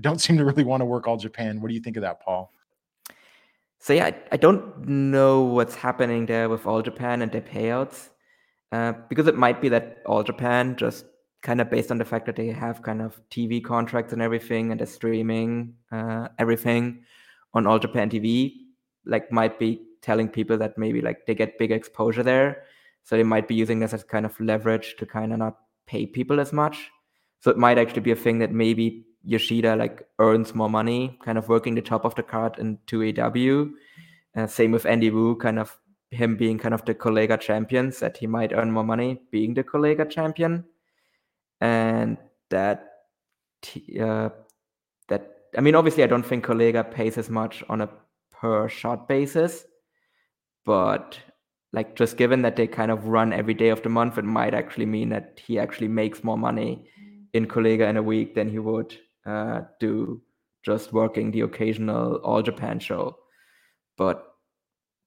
Don't 0.00 0.20
seem 0.20 0.36
to 0.38 0.44
really 0.44 0.64
want 0.64 0.80
to 0.80 0.84
work 0.86 1.06
All 1.06 1.16
Japan. 1.16 1.60
What 1.60 1.68
do 1.68 1.74
you 1.74 1.80
think 1.80 1.96
of 1.96 2.02
that, 2.02 2.20
Paul? 2.20 2.50
So 3.84 3.92
yeah, 3.92 4.06
I, 4.06 4.14
I 4.32 4.36
don't 4.38 4.88
know 4.88 5.42
what's 5.42 5.74
happening 5.74 6.24
there 6.24 6.48
with 6.48 6.66
All 6.66 6.80
Japan 6.80 7.20
and 7.20 7.30
their 7.30 7.42
payouts, 7.42 8.08
uh, 8.72 8.94
because 9.10 9.26
it 9.26 9.36
might 9.36 9.60
be 9.60 9.68
that 9.68 9.98
All 10.06 10.22
Japan 10.22 10.74
just 10.76 11.04
kind 11.42 11.60
of 11.60 11.68
based 11.68 11.90
on 11.90 11.98
the 11.98 12.04
fact 12.06 12.24
that 12.24 12.34
they 12.34 12.46
have 12.46 12.80
kind 12.80 13.02
of 13.02 13.20
TV 13.28 13.62
contracts 13.62 14.14
and 14.14 14.22
everything, 14.22 14.70
and 14.70 14.80
they're 14.80 14.86
streaming 14.86 15.74
uh, 15.92 16.28
everything 16.38 17.04
on 17.52 17.66
All 17.66 17.78
Japan 17.78 18.08
TV, 18.08 18.54
like 19.04 19.30
might 19.30 19.58
be 19.58 19.82
telling 20.00 20.30
people 20.30 20.56
that 20.56 20.78
maybe 20.78 21.02
like 21.02 21.26
they 21.26 21.34
get 21.34 21.58
big 21.58 21.70
exposure 21.70 22.22
there, 22.22 22.62
so 23.02 23.18
they 23.18 23.22
might 23.22 23.48
be 23.48 23.54
using 23.54 23.80
this 23.80 23.92
as 23.92 24.02
kind 24.02 24.24
of 24.24 24.40
leverage 24.40 24.96
to 24.96 25.04
kind 25.04 25.30
of 25.30 25.40
not 25.40 25.58
pay 25.86 26.06
people 26.06 26.40
as 26.40 26.54
much. 26.54 26.88
So 27.40 27.50
it 27.50 27.58
might 27.58 27.76
actually 27.76 28.00
be 28.00 28.12
a 28.12 28.16
thing 28.16 28.38
that 28.38 28.50
maybe 28.50 29.04
Yoshida 29.24 29.76
like 29.76 30.06
earns 30.18 30.54
more 30.54 30.70
money, 30.70 31.18
kind 31.24 31.38
of 31.38 31.48
working 31.48 31.74
the 31.74 31.82
top 31.82 32.04
of 32.04 32.14
the 32.14 32.22
card 32.22 32.58
in 32.58 32.78
2AW. 32.86 33.72
Uh, 34.36 34.46
same 34.46 34.72
with 34.72 34.86
Andy 34.86 35.10
Wu, 35.10 35.36
kind 35.36 35.58
of 35.58 35.76
him 36.10 36.36
being 36.36 36.58
kind 36.58 36.74
of 36.74 36.84
the 36.84 36.94
Collega 36.94 37.40
champions, 37.40 37.98
that 38.00 38.16
he 38.16 38.26
might 38.26 38.52
earn 38.52 38.70
more 38.70 38.84
money 38.84 39.22
being 39.30 39.54
the 39.54 39.64
Collega 39.64 40.08
champion. 40.08 40.64
And 41.60 42.18
that, 42.50 42.86
uh, 44.00 44.28
that 45.08 45.34
I 45.56 45.60
mean, 45.60 45.74
obviously, 45.74 46.02
I 46.02 46.08
don't 46.08 46.26
think 46.26 46.44
Collega 46.44 46.88
pays 46.88 47.16
as 47.16 47.30
much 47.30 47.64
on 47.68 47.80
a 47.80 47.88
per 48.32 48.68
shot 48.68 49.08
basis, 49.08 49.64
but 50.64 51.18
like 51.72 51.96
just 51.96 52.16
given 52.16 52.42
that 52.42 52.56
they 52.56 52.66
kind 52.66 52.90
of 52.90 53.06
run 53.06 53.32
every 53.32 53.54
day 53.54 53.70
of 53.70 53.82
the 53.82 53.88
month, 53.88 54.18
it 54.18 54.24
might 54.24 54.54
actually 54.54 54.86
mean 54.86 55.08
that 55.08 55.40
he 55.44 55.58
actually 55.58 55.88
makes 55.88 56.22
more 56.22 56.38
money 56.38 56.88
in 57.32 57.46
Collega 57.46 57.88
in 57.88 57.96
a 57.96 58.02
week 58.02 58.34
than 58.34 58.48
he 58.48 58.58
would 58.58 58.96
uh, 59.26 59.62
do 59.80 60.20
just 60.64 60.92
working 60.92 61.30
the 61.30 61.42
occasional 61.42 62.16
All 62.16 62.42
Japan 62.42 62.78
show. 62.78 63.16
But 63.96 64.24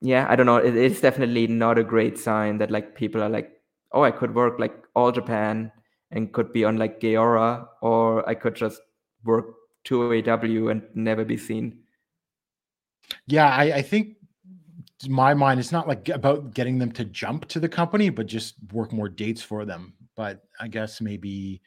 yeah, 0.02 0.28
I 0.30 0.36
don't 0.36 0.46
know. 0.46 0.58
It, 0.58 0.76
it's 0.76 1.02
definitely 1.02 1.48
not 1.48 1.78
a 1.78 1.84
great 1.84 2.18
sign 2.18 2.58
that 2.60 2.72
like 2.72 2.96
people 2.96 3.22
are 3.24 3.30
like, 3.30 3.52
oh, 3.92 4.04
I 4.04 4.12
could 4.12 4.36
work 4.36 4.60
like 4.60 4.76
All 4.96 5.12
Japan 5.12 5.72
and 6.12 6.32
could 6.32 6.54
be 6.54 6.64
on 6.64 6.78
like 6.78 7.00
Gaora, 7.00 7.68
or 7.82 8.28
I 8.30 8.36
could 8.36 8.56
just 8.56 8.80
work 9.26 9.48
2AW 9.86 10.72
and 10.72 10.84
never 10.94 11.26
be 11.26 11.38
seen. 11.38 11.80
Yeah, 13.26 13.50
I, 13.50 13.64
I 13.78 13.82
think 13.82 14.18
to 15.00 15.12
my 15.12 15.34
mind, 15.34 15.60
it's 15.60 15.72
not 15.72 15.88
like 15.88 16.10
about 16.10 16.54
getting 16.54 16.78
them 16.78 16.92
to 16.94 17.06
jump 17.06 17.48
to 17.50 17.60
the 17.60 17.70
company, 17.70 18.10
but 18.10 18.26
just 18.26 18.56
work 18.72 18.92
more 18.92 19.10
dates 19.10 19.42
for 19.42 19.66
them. 19.66 19.94
But 20.16 20.44
I 20.60 20.68
guess 20.68 21.02
maybe 21.02 21.62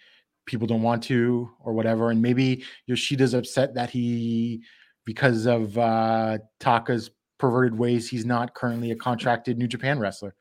people 0.47 0.67
don't 0.67 0.83
want 0.83 1.03
to 1.05 1.51
or 1.61 1.73
whatever. 1.73 2.11
And 2.11 2.21
maybe 2.21 2.65
Yoshida's 2.89 3.35
upset 3.35 3.75
that 3.75 3.91
he, 3.91 4.63
because 5.05 5.47
of 5.47 5.77
uh, 5.79 6.39
Taka's 6.59 7.11
perverted 7.39 7.79
ways, 7.79 8.09
he's 8.09 8.27
not 8.27 8.55
currently 8.55 8.91
a 8.91 8.97
contracted 8.97 9.59
New 9.59 9.69
Japan 9.69 9.99
wrestler. 9.99 10.35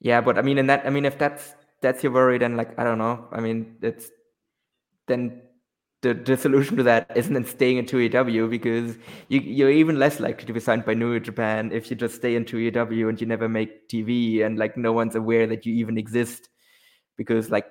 Yeah, 0.00 0.20
but 0.20 0.38
I 0.38 0.42
mean, 0.42 0.58
in 0.58 0.66
that, 0.68 0.86
I 0.86 0.90
mean, 0.90 1.04
if 1.04 1.18
that's 1.18 1.54
that's 1.82 2.02
your 2.02 2.12
worry, 2.12 2.38
then 2.38 2.56
like 2.56 2.78
I 2.78 2.84
don't 2.84 2.98
know. 2.98 3.28
I 3.32 3.40
mean, 3.40 3.76
it's 3.82 4.10
then 5.06 5.42
the, 6.02 6.14
the 6.14 6.36
solution 6.36 6.76
to 6.78 6.82
that 6.84 7.10
isn't 7.14 7.36
in 7.36 7.44
staying 7.44 7.76
in 7.76 7.84
2AW 7.84 8.48
because 8.48 8.96
you 9.28 9.40
you're 9.40 9.70
even 9.70 9.98
less 9.98 10.18
likely 10.18 10.46
to 10.46 10.52
be 10.52 10.60
signed 10.60 10.84
by 10.86 10.94
New 10.94 11.20
Japan 11.20 11.70
if 11.72 11.90
you 11.90 11.96
just 11.96 12.16
stay 12.16 12.36
in 12.36 12.44
2AW 12.44 13.08
and 13.08 13.20
you 13.20 13.26
never 13.26 13.48
make 13.48 13.88
TV 13.88 14.44
and 14.44 14.58
like 14.58 14.76
no 14.76 14.92
one's 14.92 15.14
aware 15.14 15.46
that 15.46 15.66
you 15.66 15.74
even 15.74 15.98
exist. 15.98 16.48
Because 17.18 17.50
like 17.50 17.66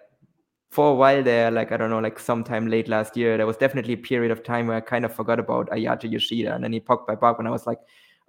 for 0.70 0.92
a 0.92 0.96
while 0.96 1.24
there, 1.24 1.50
like 1.50 1.72
I 1.72 1.78
don't 1.78 1.90
know, 1.90 2.00
like 2.00 2.20
sometime 2.20 2.68
late 2.68 2.88
last 2.88 3.18
year, 3.18 3.38
there 3.38 3.48
was 3.48 3.58
definitely 3.58 3.94
a 3.94 3.98
period 3.98 4.32
of 4.32 4.44
time 4.44 4.68
where 4.68 4.78
I 4.78 4.82
kind 4.82 5.04
of 5.04 5.14
forgot 5.14 5.40
about 5.40 5.70
Ayato 5.72 6.10
Yoshida, 6.12 6.54
and 6.54 6.64
then 6.64 6.74
he 6.74 6.80
popped 6.80 7.08
back 7.08 7.24
up, 7.24 7.40
and 7.40 7.48
I 7.48 7.52
was 7.52 7.66
like, 7.66 7.80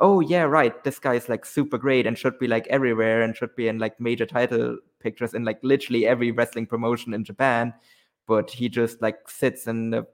oh 0.00 0.20
yeah, 0.20 0.42
right, 0.42 0.82
this 0.82 0.98
guy 0.98 1.14
is 1.14 1.28
like 1.28 1.44
super 1.44 1.76
great 1.76 2.06
and 2.06 2.16
should 2.16 2.38
be 2.38 2.46
like 2.48 2.66
everywhere 2.68 3.22
and 3.22 3.36
should 3.36 3.54
be 3.54 3.68
in 3.68 3.78
like 3.78 4.00
major 4.00 4.24
title 4.24 4.78
pictures 4.98 5.34
in 5.34 5.44
like 5.44 5.58
literally 5.62 6.06
every 6.06 6.30
wrestling 6.30 6.66
promotion 6.66 7.12
in 7.12 7.22
Japan, 7.24 7.74
but 8.26 8.50
he 8.50 8.68
just 8.68 9.02
like 9.02 9.28
sits 9.28 9.66
in 9.66 9.90
the 9.90 10.06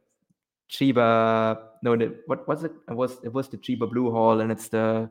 Chiba. 0.69 1.59
No, 1.83 1.97
the, 1.97 2.17
what 2.27 2.49
was 2.49 2.65
it? 2.65 2.73
It 2.91 2.95
was 2.95 3.19
it 3.23 3.33
was 3.33 3.49
the 3.49 3.59
Chiba 3.59 3.89
Blue 3.89 4.11
Hall, 4.11 4.41
and 4.41 4.51
it's 4.51 4.69
the 4.69 5.09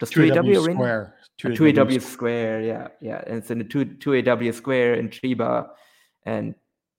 3AW 0.00 0.66
arena. 0.66 0.74
Square. 0.74 1.14
A 1.44 1.48
2AW 1.48 2.02
Square, 2.02 2.62
yeah, 2.62 2.88
yeah. 3.00 3.22
And 3.26 3.38
it's 3.38 3.50
in 3.50 3.58
the 3.58 3.64
2 3.64 3.84
2AW 3.84 4.52
Square 4.52 4.94
in 4.94 5.08
Chiba. 5.10 5.68
And 6.30 6.54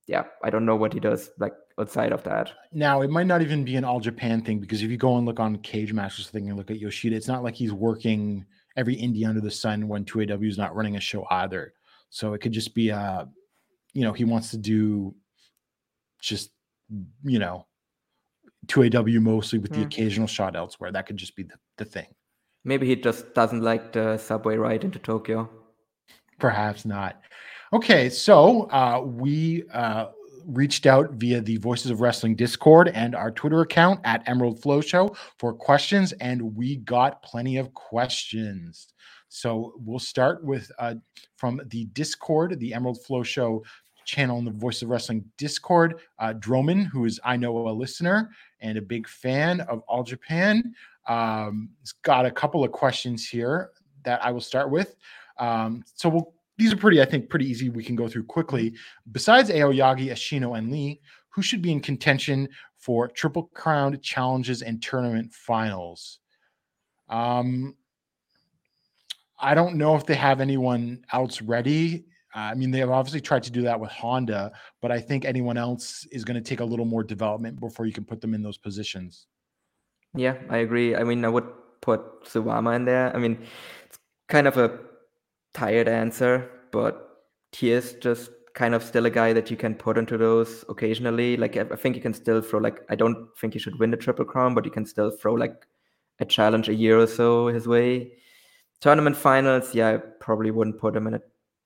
yeah, 0.07 0.25
I 0.43 0.49
don't 0.49 0.65
know 0.65 0.75
what 0.75 0.93
he 0.93 0.99
does 0.99 1.29
like 1.39 1.53
outside 1.79 2.11
of 2.11 2.23
that. 2.23 2.51
Now, 2.73 3.01
it 3.01 3.09
might 3.09 3.27
not 3.27 3.41
even 3.41 3.63
be 3.63 3.77
an 3.77 3.85
all 3.85 3.99
Japan 3.99 4.41
thing 4.43 4.59
because 4.59 4.81
if 4.83 4.91
you 4.91 4.97
go 4.97 5.15
and 5.17 5.25
look 5.25 5.39
on 5.39 5.57
Cage 5.59 5.93
Masters 5.93 6.27
thing 6.29 6.49
and 6.49 6.57
look 6.57 6.69
at 6.71 6.79
Yoshida, 6.79 7.15
it's 7.15 7.27
not 7.29 7.43
like 7.43 7.55
he's 7.55 7.71
working 7.71 8.45
every 8.75 8.95
indie 8.97 9.25
under 9.27 9.41
the 9.41 9.51
sun 9.63 9.87
when 9.87 10.03
2AW 10.05 10.47
is 10.47 10.57
not 10.57 10.75
running 10.75 10.97
a 10.97 10.99
show 10.99 11.25
either. 11.31 11.73
So 12.09 12.33
it 12.33 12.39
could 12.41 12.51
just 12.51 12.75
be 12.75 12.91
uh 12.91 13.25
you 13.93 14.03
know, 14.03 14.13
he 14.13 14.23
wants 14.25 14.51
to 14.51 14.57
do 14.57 15.13
just 16.21 16.51
you 17.23 17.39
know 17.39 17.65
2AW 18.67 19.19
mostly 19.21 19.59
with 19.59 19.71
the 19.71 19.79
Hmm. 19.79 19.87
occasional 19.87 20.27
shot 20.27 20.55
elsewhere. 20.55 20.91
That 20.91 21.05
could 21.07 21.17
just 21.17 21.35
be 21.35 21.43
the, 21.43 21.55
the 21.77 21.85
thing. 21.85 22.07
Maybe 22.65 22.85
he 22.87 22.95
just 22.95 23.33
doesn't 23.33 23.61
like 23.61 23.93
the 23.93 24.17
subway 24.17 24.55
ride 24.57 24.83
into 24.83 24.99
Tokyo. 24.99 25.49
Perhaps 26.39 26.85
not. 26.85 27.21
Okay, 27.73 28.09
so 28.09 28.63
uh, 28.63 29.01
we 29.01 29.63
uh, 29.73 30.07
reached 30.45 30.85
out 30.85 31.11
via 31.13 31.39
the 31.39 31.55
Voices 31.55 31.89
of 31.89 32.01
Wrestling 32.01 32.35
Discord 32.35 32.89
and 32.89 33.15
our 33.15 33.31
Twitter 33.31 33.61
account 33.61 34.01
at 34.03 34.27
Emerald 34.27 34.61
Flow 34.61 34.81
Show 34.81 35.15
for 35.37 35.53
questions, 35.53 36.11
and 36.13 36.53
we 36.57 36.75
got 36.77 37.23
plenty 37.23 37.55
of 37.55 37.73
questions. 37.73 38.89
So 39.29 39.73
we'll 39.77 39.99
start 39.99 40.43
with 40.43 40.69
uh, 40.79 40.95
from 41.37 41.61
the 41.67 41.85
Discord, 41.93 42.59
the 42.59 42.73
Emerald 42.73 43.01
Flow 43.05 43.23
Show 43.23 43.63
channel 44.03 44.37
in 44.39 44.43
the 44.43 44.51
Voice 44.51 44.81
of 44.81 44.89
Wrestling 44.89 45.23
Discord. 45.37 46.01
Uh, 46.19 46.33
Droman, 46.33 46.85
who 46.87 47.05
is 47.05 47.21
I 47.23 47.37
know 47.37 47.69
a 47.69 47.71
listener 47.71 48.31
and 48.59 48.77
a 48.77 48.81
big 48.81 49.07
fan 49.07 49.61
of 49.61 49.79
All 49.87 50.03
Japan, 50.03 50.75
um, 51.07 51.69
has 51.79 51.93
got 51.93 52.25
a 52.25 52.31
couple 52.31 52.65
of 52.65 52.73
questions 52.73 53.25
here 53.25 53.69
that 54.03 54.21
I 54.21 54.31
will 54.31 54.41
start 54.41 54.69
with. 54.69 54.97
Um, 55.37 55.85
so 55.95 56.09
we'll, 56.09 56.33
these 56.61 56.71
are 56.71 56.77
pretty, 56.77 57.01
I 57.01 57.05
think, 57.05 57.27
pretty 57.27 57.47
easy. 57.47 57.69
We 57.69 57.83
can 57.83 57.95
go 57.95 58.07
through 58.07 58.25
quickly. 58.25 58.75
Besides 59.11 59.49
Aoyagi, 59.49 60.11
Ashino, 60.11 60.55
and 60.55 60.71
Lee, 60.71 61.01
who 61.29 61.41
should 61.41 61.63
be 61.63 61.71
in 61.71 61.79
contention 61.79 62.47
for 62.77 63.07
Triple 63.07 63.49
Crown 63.55 63.99
challenges 63.99 64.61
and 64.61 64.79
tournament 64.79 65.33
finals? 65.33 66.19
Um, 67.09 67.75
I 69.39 69.55
don't 69.55 69.75
know 69.75 69.95
if 69.95 70.05
they 70.05 70.13
have 70.13 70.39
anyone 70.39 71.03
else 71.11 71.41
ready. 71.41 72.05
I 72.35 72.53
mean, 72.53 72.69
they've 72.69 72.87
obviously 72.87 73.21
tried 73.21 73.41
to 73.43 73.51
do 73.51 73.63
that 73.63 73.79
with 73.79 73.89
Honda, 73.89 74.51
but 74.83 74.91
I 74.91 74.99
think 74.99 75.25
anyone 75.25 75.57
else 75.57 76.05
is 76.11 76.23
going 76.23 76.41
to 76.41 76.47
take 76.47 76.59
a 76.59 76.65
little 76.65 76.85
more 76.85 77.03
development 77.03 77.59
before 77.59 77.87
you 77.87 77.91
can 77.91 78.05
put 78.05 78.21
them 78.21 78.35
in 78.35 78.43
those 78.43 78.59
positions. 78.59 79.25
Yeah, 80.13 80.35
I 80.47 80.57
agree. 80.57 80.95
I 80.95 81.03
mean, 81.03 81.25
I 81.25 81.29
would 81.29 81.47
put 81.81 82.23
Suwama 82.25 82.75
in 82.75 82.85
there. 82.85 83.13
I 83.15 83.17
mean, 83.17 83.39
it's 83.87 83.97
kind 84.29 84.47
of 84.47 84.57
a 84.57 84.90
tired 85.53 85.87
answer, 85.87 86.49
but 86.71 87.23
he 87.51 87.71
is 87.71 87.93
just 88.01 88.31
kind 88.53 88.75
of 88.75 88.83
still 88.83 89.05
a 89.05 89.09
guy 89.09 89.33
that 89.33 89.49
you 89.49 89.57
can 89.57 89.75
put 89.75 89.97
into 89.97 90.17
those 90.17 90.65
occasionally. 90.69 91.37
Like, 91.37 91.57
I 91.57 91.61
I 91.71 91.75
think 91.75 91.95
you 91.95 92.01
can 92.01 92.13
still 92.13 92.41
throw, 92.41 92.59
like, 92.59 92.79
I 92.89 92.95
don't 92.95 93.27
think 93.39 93.53
he 93.53 93.59
should 93.59 93.79
win 93.79 93.91
the 93.91 93.97
Triple 93.97 94.25
Crown, 94.25 94.53
but 94.53 94.65
you 94.65 94.71
can 94.71 94.85
still 94.85 95.11
throw, 95.11 95.33
like, 95.33 95.65
a 96.19 96.25
challenge 96.25 96.69
a 96.69 96.73
year 96.73 96.99
or 96.99 97.07
so 97.07 97.47
his 97.47 97.67
way. 97.67 98.13
Tournament 98.81 99.15
finals, 99.15 99.73
yeah, 99.75 99.89
I 99.93 99.97
probably 99.97 100.51
wouldn't 100.51 100.79
put 100.79 100.95
him 100.95 101.07
in 101.07 101.13
a 101.15 101.21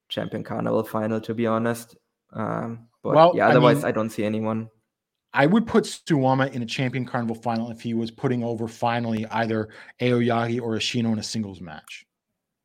Champion 0.10 0.44
Carnival 0.44 0.84
final, 0.84 1.20
to 1.22 1.34
be 1.34 1.48
honest. 1.48 1.96
Um, 2.34 2.88
but 3.04 3.16
Well, 3.16 3.34
yeah, 3.36 3.48
I 3.48 3.52
otherwise, 3.52 3.78
mean- 3.78 3.86
I 3.86 3.92
don't 3.92 4.10
see 4.10 4.24
anyone. 4.26 4.70
I 5.34 5.46
would 5.48 5.68
put 5.68 5.84
Suwama 5.84 6.54
in 6.54 6.62
a 6.62 6.66
champion 6.66 7.06
carnival 7.06 7.36
final 7.36 7.70
if 7.70 7.82
he 7.82 7.94
was 7.94 8.10
putting 8.10 8.42
over 8.42 8.70
finally 8.70 9.26
either 9.26 9.68
Aoyagi 10.00 10.62
or 10.62 10.76
Ashino 10.78 11.12
in 11.12 11.20
a 11.20 11.24
singles 11.24 11.60
match. 11.60 12.05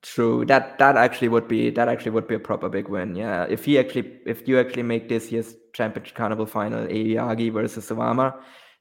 True. 0.02 0.46
That 0.46 0.78
that 0.78 0.96
actually 0.96 1.28
would 1.28 1.46
be 1.46 1.70
that 1.70 1.88
actually 1.88 2.12
would 2.12 2.26
be 2.26 2.34
a 2.34 2.40
proper 2.40 2.68
big 2.68 2.88
win. 2.88 3.14
Yeah. 3.14 3.46
If 3.48 3.66
he 3.66 3.78
actually 3.78 4.18
if 4.24 4.48
you 4.48 4.58
actually 4.58 4.82
make 4.84 5.08
this 5.08 5.30
year's 5.30 5.56
championship 5.74 6.14
carnival 6.14 6.46
final 6.46 6.86
Aoyagi 6.86 7.52
versus 7.52 7.88
Suwama, 7.88 8.34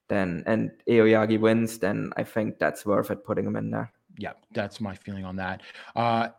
then 0.07 0.43
and 0.45 0.71
Aoyagi 0.87 1.39
wins, 1.39 1.79
then 1.79 2.11
I 2.15 2.23
think 2.23 2.57
that's 2.57 2.85
worth 2.85 3.11
it 3.11 3.25
putting 3.25 3.45
him 3.45 3.57
in 3.57 3.69
there. 3.69 3.91
Yeah, 4.17 4.33
that's 4.53 4.79
my 4.79 4.95
feeling 4.95 5.25
on 5.25 5.35
that. 5.37 5.61
Uh, 5.95 6.29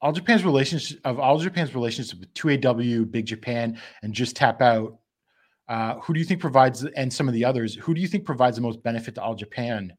all 0.00 0.12
Japan's 0.12 0.44
relationship 0.44 1.00
of 1.04 1.18
all 1.18 1.38
Japan's 1.38 1.74
relationship 1.74 2.20
with 2.20 2.34
2AW, 2.34 3.10
Big 3.10 3.26
Japan, 3.26 3.78
and 4.02 4.12
Just 4.12 4.36
Tap 4.36 4.60
Out. 4.60 4.98
Uh, 5.68 5.94
who 6.00 6.12
do 6.12 6.20
you 6.20 6.26
think 6.26 6.40
provides 6.40 6.84
and 6.84 7.12
some 7.12 7.28
of 7.28 7.34
the 7.34 7.44
others? 7.44 7.76
Who 7.76 7.94
do 7.94 8.00
you 8.00 8.08
think 8.08 8.24
provides 8.24 8.56
the 8.56 8.62
most 8.62 8.82
benefit 8.82 9.14
to 9.14 9.22
All 9.22 9.34
Japan? 9.34 9.92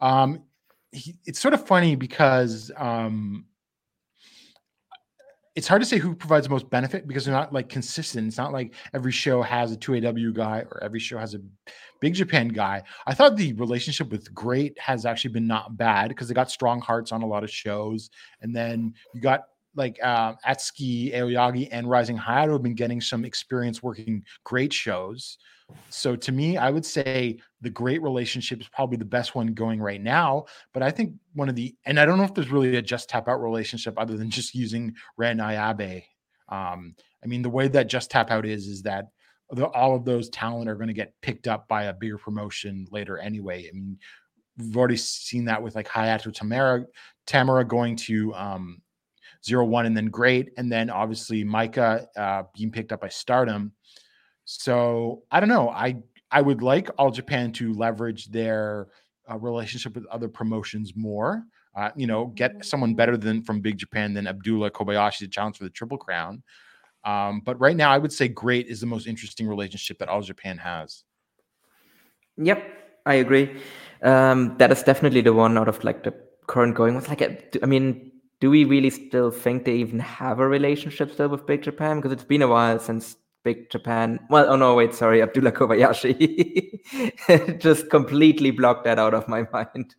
Um, 0.00 0.42
he, 0.90 1.16
it's 1.24 1.38
sort 1.38 1.54
of 1.54 1.66
funny 1.66 1.94
because 1.96 2.70
um, 2.76 3.46
it's 5.54 5.68
hard 5.68 5.80
to 5.82 5.86
say 5.86 5.98
who 5.98 6.14
provides 6.14 6.46
the 6.46 6.50
most 6.50 6.68
benefit 6.68 7.06
because 7.06 7.24
they're 7.24 7.34
not 7.34 7.52
like 7.52 7.68
consistent. 7.68 8.26
It's 8.26 8.36
not 8.36 8.52
like 8.52 8.74
every 8.92 9.12
show 9.12 9.40
has 9.40 9.72
a 9.72 9.76
2AW 9.76 10.34
guy 10.34 10.64
or 10.70 10.82
every 10.82 10.98
show 10.98 11.16
has 11.16 11.34
a 11.34 11.40
Big 12.00 12.14
Japan 12.14 12.48
guy. 12.48 12.82
I 13.06 13.14
thought 13.14 13.36
the 13.36 13.52
relationship 13.54 14.10
with 14.10 14.34
GLEAT 14.34 14.76
has 14.80 15.06
actually 15.06 15.32
been 15.32 15.46
not 15.46 15.76
bad 15.76 16.08
because 16.08 16.28
they 16.28 16.34
got 16.34 16.50
strong 16.50 16.80
hearts 16.80 17.12
on 17.12 17.22
a 17.22 17.26
lot 17.26 17.44
of 17.44 17.50
shows. 17.50 18.10
And 18.42 18.54
then 18.54 18.94
you 19.14 19.20
got 19.20 19.44
like 19.74 19.98
uh, 20.02 20.34
Atsuki, 20.46 21.14
Aoyagi, 21.14 21.68
and 21.72 21.88
Rising 21.88 22.18
Hayato 22.18 22.52
have 22.52 22.62
been 22.62 22.74
getting 22.74 23.00
some 23.00 23.24
experience 23.24 23.82
working 23.82 24.24
GLEAT 24.44 24.72
shows. 24.72 25.38
So 25.88 26.14
to 26.16 26.32
me, 26.32 26.56
I 26.56 26.70
would 26.70 26.84
say 26.84 27.38
the 27.60 27.70
GLEAT 27.70 28.02
relationship 28.02 28.60
is 28.60 28.68
probably 28.68 28.98
the 28.98 29.04
best 29.04 29.34
one 29.34 29.48
going 29.54 29.80
right 29.80 30.00
now. 30.00 30.44
But 30.72 30.82
I 30.82 30.90
think 30.90 31.14
one 31.34 31.48
of 31.48 31.54
the 31.54 31.74
and 31.86 31.98
I 31.98 32.04
don't 32.04 32.18
know 32.18 32.24
if 32.24 32.34
there's 32.34 32.50
really 32.50 32.76
a 32.76 32.82
just 32.82 33.08
tap 33.08 33.28
out 33.28 33.42
relationship 33.42 33.94
other 33.98 34.16
than 34.16 34.30
just 34.30 34.54
using 34.54 34.94
Ren 35.16 35.38
Ayabe. 35.38 36.04
Um, 36.48 36.94
I 37.22 37.26
mean, 37.26 37.42
the 37.42 37.50
way 37.50 37.68
that 37.68 37.88
just 37.88 38.10
tap 38.10 38.30
out 38.30 38.44
is 38.44 38.66
is 38.66 38.82
that 38.82 39.06
the, 39.50 39.66
all 39.68 39.94
of 39.94 40.04
those 40.04 40.28
talent 40.28 40.68
are 40.68 40.74
going 40.74 40.88
to 40.88 40.94
get 40.94 41.14
picked 41.22 41.48
up 41.48 41.68
by 41.68 41.84
a 41.84 41.94
bigger 41.94 42.18
promotion 42.18 42.86
later 42.90 43.18
anyway. 43.18 43.68
I 43.68 43.72
mean, 43.72 43.98
we've 44.58 44.76
already 44.76 44.96
seen 44.96 45.46
that 45.46 45.62
with 45.62 45.74
like 45.74 45.88
Hayato 45.88 46.32
Tamura, 46.32 46.84
Tamura 47.26 47.66
going 47.66 47.96
to 47.96 48.34
um, 48.34 48.82
zero 49.44 49.64
one 49.64 49.86
and 49.86 49.96
then 49.96 50.06
GLEAT, 50.06 50.50
and 50.56 50.70
then 50.70 50.90
obviously 50.90 51.44
Mika 51.44 52.06
uh, 52.16 52.44
being 52.56 52.70
picked 52.70 52.92
up 52.92 53.00
by 53.00 53.08
Stardom. 53.08 53.72
So 54.44 55.22
I 55.30 55.40
don't 55.40 55.48
know. 55.48 55.70
I 55.70 55.96
I 56.30 56.40
would 56.40 56.62
like 56.62 56.90
All 56.98 57.10
Japan 57.10 57.52
to 57.52 57.72
leverage 57.74 58.26
their 58.26 58.88
uh, 59.30 59.38
relationship 59.38 59.94
with 59.94 60.06
other 60.06 60.28
promotions 60.28 60.94
more. 60.96 61.44
Uh, 61.76 61.90
you 61.96 62.06
know, 62.06 62.26
get 62.26 62.64
someone 62.64 62.94
better 62.94 63.16
than 63.16 63.42
from 63.42 63.60
Big 63.60 63.76
Japan 63.78 64.14
than 64.14 64.26
Abdullah 64.26 64.70
Kobayashi 64.70 65.18
to 65.18 65.28
challenge 65.28 65.58
for 65.58 65.64
the 65.64 65.70
Triple 65.70 65.98
Crown. 65.98 66.42
Um, 67.04 67.42
but 67.44 67.58
right 67.60 67.76
now, 67.76 67.90
I 67.90 67.98
would 67.98 68.12
say 68.12 68.28
GLEAT 68.28 68.66
is 68.68 68.80
the 68.80 68.86
most 68.86 69.06
interesting 69.06 69.46
relationship 69.48 69.98
that 69.98 70.08
All 70.08 70.22
Japan 70.22 70.56
has. 70.58 71.04
Yep, 72.36 72.64
I 73.06 73.14
agree. 73.14 73.60
Um, 74.02 74.56
that 74.58 74.72
is 74.72 74.82
definitely 74.82 75.20
the 75.20 75.32
one 75.32 75.58
out 75.58 75.68
of 75.68 75.82
like 75.84 76.04
the 76.04 76.14
current 76.46 76.74
going. 76.74 76.94
Was 76.94 77.08
like, 77.08 77.20
a- 77.20 77.62
I 77.62 77.66
mean, 77.66 78.12
do 78.44 78.50
we 78.50 78.66
really 78.66 78.90
still 78.90 79.30
think 79.30 79.64
they 79.64 79.76
even 79.76 79.98
have 79.98 80.38
a 80.38 80.46
relationship 80.46 81.10
still 81.10 81.28
with 81.28 81.46
Big 81.46 81.62
Japan? 81.62 81.96
Because 81.96 82.12
it's 82.12 82.24
been 82.24 82.42
a 82.42 82.46
while 82.46 82.78
since 82.78 83.16
Big 83.42 83.70
Japan. 83.70 84.20
Well, 84.28 84.50
oh 84.50 84.56
no, 84.56 84.74
wait, 84.74 84.92
sorry, 84.92 85.22
Abdullah 85.22 85.50
Kobayashi 85.50 86.78
just 87.58 87.88
completely 87.88 88.50
blocked 88.50 88.84
that 88.84 88.98
out 88.98 89.14
of 89.14 89.26
my 89.28 89.48
mind. 89.54 89.94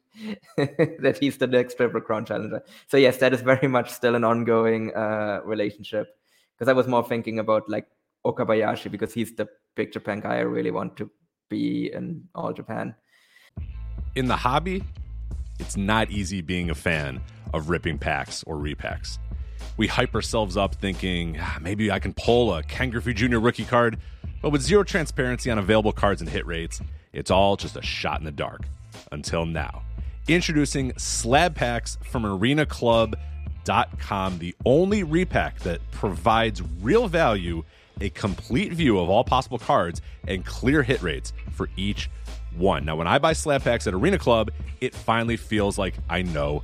that 0.57 1.17
he's 1.19 1.39
the 1.39 1.47
next 1.47 1.73
Triple 1.73 2.01
Crown 2.01 2.23
challenger. 2.23 2.61
So 2.85 2.97
yes, 2.97 3.17
that 3.17 3.33
is 3.33 3.41
very 3.41 3.67
much 3.67 3.91
still 3.91 4.13
an 4.13 4.23
ongoing 4.23 4.95
uh, 4.95 5.41
relationship. 5.43 6.15
Because 6.55 6.69
I 6.69 6.73
was 6.73 6.87
more 6.87 7.03
thinking 7.03 7.39
about 7.39 7.67
like 7.67 7.87
Okabayashi 8.27 8.91
because 8.91 9.11
he's 9.11 9.35
the 9.35 9.47
Big 9.73 9.91
Japan 9.91 10.19
guy 10.19 10.35
I 10.35 10.41
really 10.41 10.69
want 10.69 10.97
to 10.97 11.09
be 11.49 11.91
in 11.91 12.25
All 12.35 12.53
Japan. 12.53 12.93
in 14.15 14.27
the 14.27 14.35
hobby, 14.35 14.83
it's 15.59 15.75
not 15.75 16.11
easy 16.11 16.41
being 16.41 16.69
a 16.69 16.75
fan 16.75 17.23
of 17.53 17.69
ripping 17.69 17.97
packs 17.97 18.43
or 18.45 18.55
repacks. 18.55 19.17
We 19.77 19.87
hype 19.87 20.13
ourselves 20.15 20.57
up 20.57 20.75
thinking 20.75 21.37
"Ah, 21.39 21.57
maybe 21.61 21.91
I 21.91 21.99
can 21.99 22.13
pull 22.13 22.53
a 22.53 22.63
Ken 22.63 22.89
Griffey 22.89 23.13
Jr. 23.13 23.39
rookie 23.39 23.65
card, 23.65 23.99
but 24.41 24.51
with 24.51 24.61
zero 24.61 24.83
transparency 24.83 25.51
on 25.51 25.57
available 25.57 25.91
cards 25.91 26.21
and 26.21 26.29
hit 26.29 26.45
rates, 26.45 26.79
it's 27.13 27.31
all 27.31 27.57
just 27.57 27.75
a 27.75 27.81
shot 27.81 28.19
in 28.19 28.25
the 28.25 28.31
dark. 28.31 28.61
Until 29.11 29.45
now. 29.45 29.83
Introducing 30.27 30.93
slab 30.97 31.55
packs 31.55 31.97
from 32.03 32.23
arenaclub.com, 32.23 34.39
the 34.39 34.55
only 34.65 35.03
repack 35.03 35.59
that 35.59 35.79
provides 35.91 36.63
real 36.81 37.07
value, 37.07 37.63
a 38.01 38.09
complete 38.09 38.73
view 38.73 38.99
of 38.99 39.09
all 39.09 39.23
possible 39.23 39.59
cards, 39.59 40.01
and 40.27 40.45
clear 40.45 40.83
hit 40.83 41.01
rates 41.01 41.31
for 41.51 41.69
each 41.77 42.09
one. 42.57 42.83
Now, 42.85 42.95
when 42.95 43.07
I 43.07 43.19
buy 43.19 43.33
slab 43.33 43.63
packs 43.63 43.85
at 43.87 43.93
Arena 43.93 44.17
Club, 44.17 44.49
it 44.81 44.95
finally 44.95 45.37
feels 45.37 45.77
like 45.77 45.93
I 46.09 46.23
know 46.23 46.63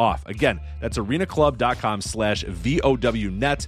off. 0.00 0.26
Again, 0.26 0.58
that's 0.80 0.98
arenaclub.com 0.98 2.00
slash 2.00 2.44
VOWnet. 2.44 3.66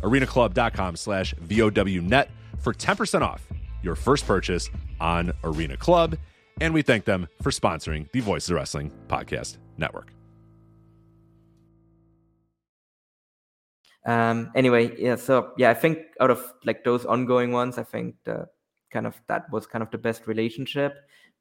arenaclub.com 0.00 0.96
slash 0.96 1.34
VOWnet 1.34 2.28
for 2.60 2.72
10% 2.72 3.22
off 3.22 3.46
your 3.82 3.96
first 3.96 4.26
purchase 4.26 4.70
on 5.00 5.32
Arena 5.42 5.76
Club. 5.76 6.16
And 6.60 6.72
we 6.72 6.82
thank 6.82 7.04
them 7.04 7.26
for 7.42 7.50
sponsoring 7.50 8.10
the 8.12 8.20
Voices 8.20 8.50
of 8.50 8.56
Wrestling 8.56 8.92
Podcast 9.08 9.58
Network. 9.76 10.12
Um, 14.06 14.50
anyway, 14.54 14.92
yeah. 14.98 15.16
So 15.16 15.52
yeah, 15.56 15.70
I 15.70 15.74
think 15.74 15.98
out 16.20 16.30
of 16.30 16.52
like 16.64 16.84
those 16.84 17.04
ongoing 17.04 17.52
ones, 17.52 17.78
I 17.78 17.84
think 17.84 18.16
the 18.24 18.46
kind 18.92 19.06
of 19.06 19.20
that 19.28 19.50
was 19.50 19.66
kind 19.66 19.82
of 19.82 19.90
the 19.90 19.98
best 19.98 20.26
relationship. 20.26 20.94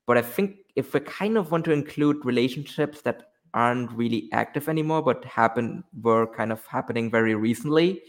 But 0.07 0.17
I 0.17 0.21
think 0.21 0.57
if 0.75 0.93
we 0.93 0.99
kind 0.99 1.37
of 1.37 1.51
want 1.51 1.65
to 1.65 1.71
include 1.71 2.23
relationships 2.23 3.01
that 3.01 3.30
aren't 3.53 3.91
really 3.91 4.29
active 4.31 4.69
anymore, 4.69 5.01
but 5.01 5.23
happen 5.25 5.83
were 6.01 6.27
kind 6.27 6.51
of 6.51 6.65
happening 6.65 7.11
very 7.11 7.35
recently, 7.35 8.01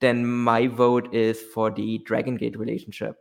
then 0.00 0.26
my 0.26 0.66
vote 0.66 1.12
is 1.14 1.40
for 1.40 1.70
the 1.70 1.98
Dragon 1.98 2.36
Gate 2.36 2.58
relationship 2.58 3.16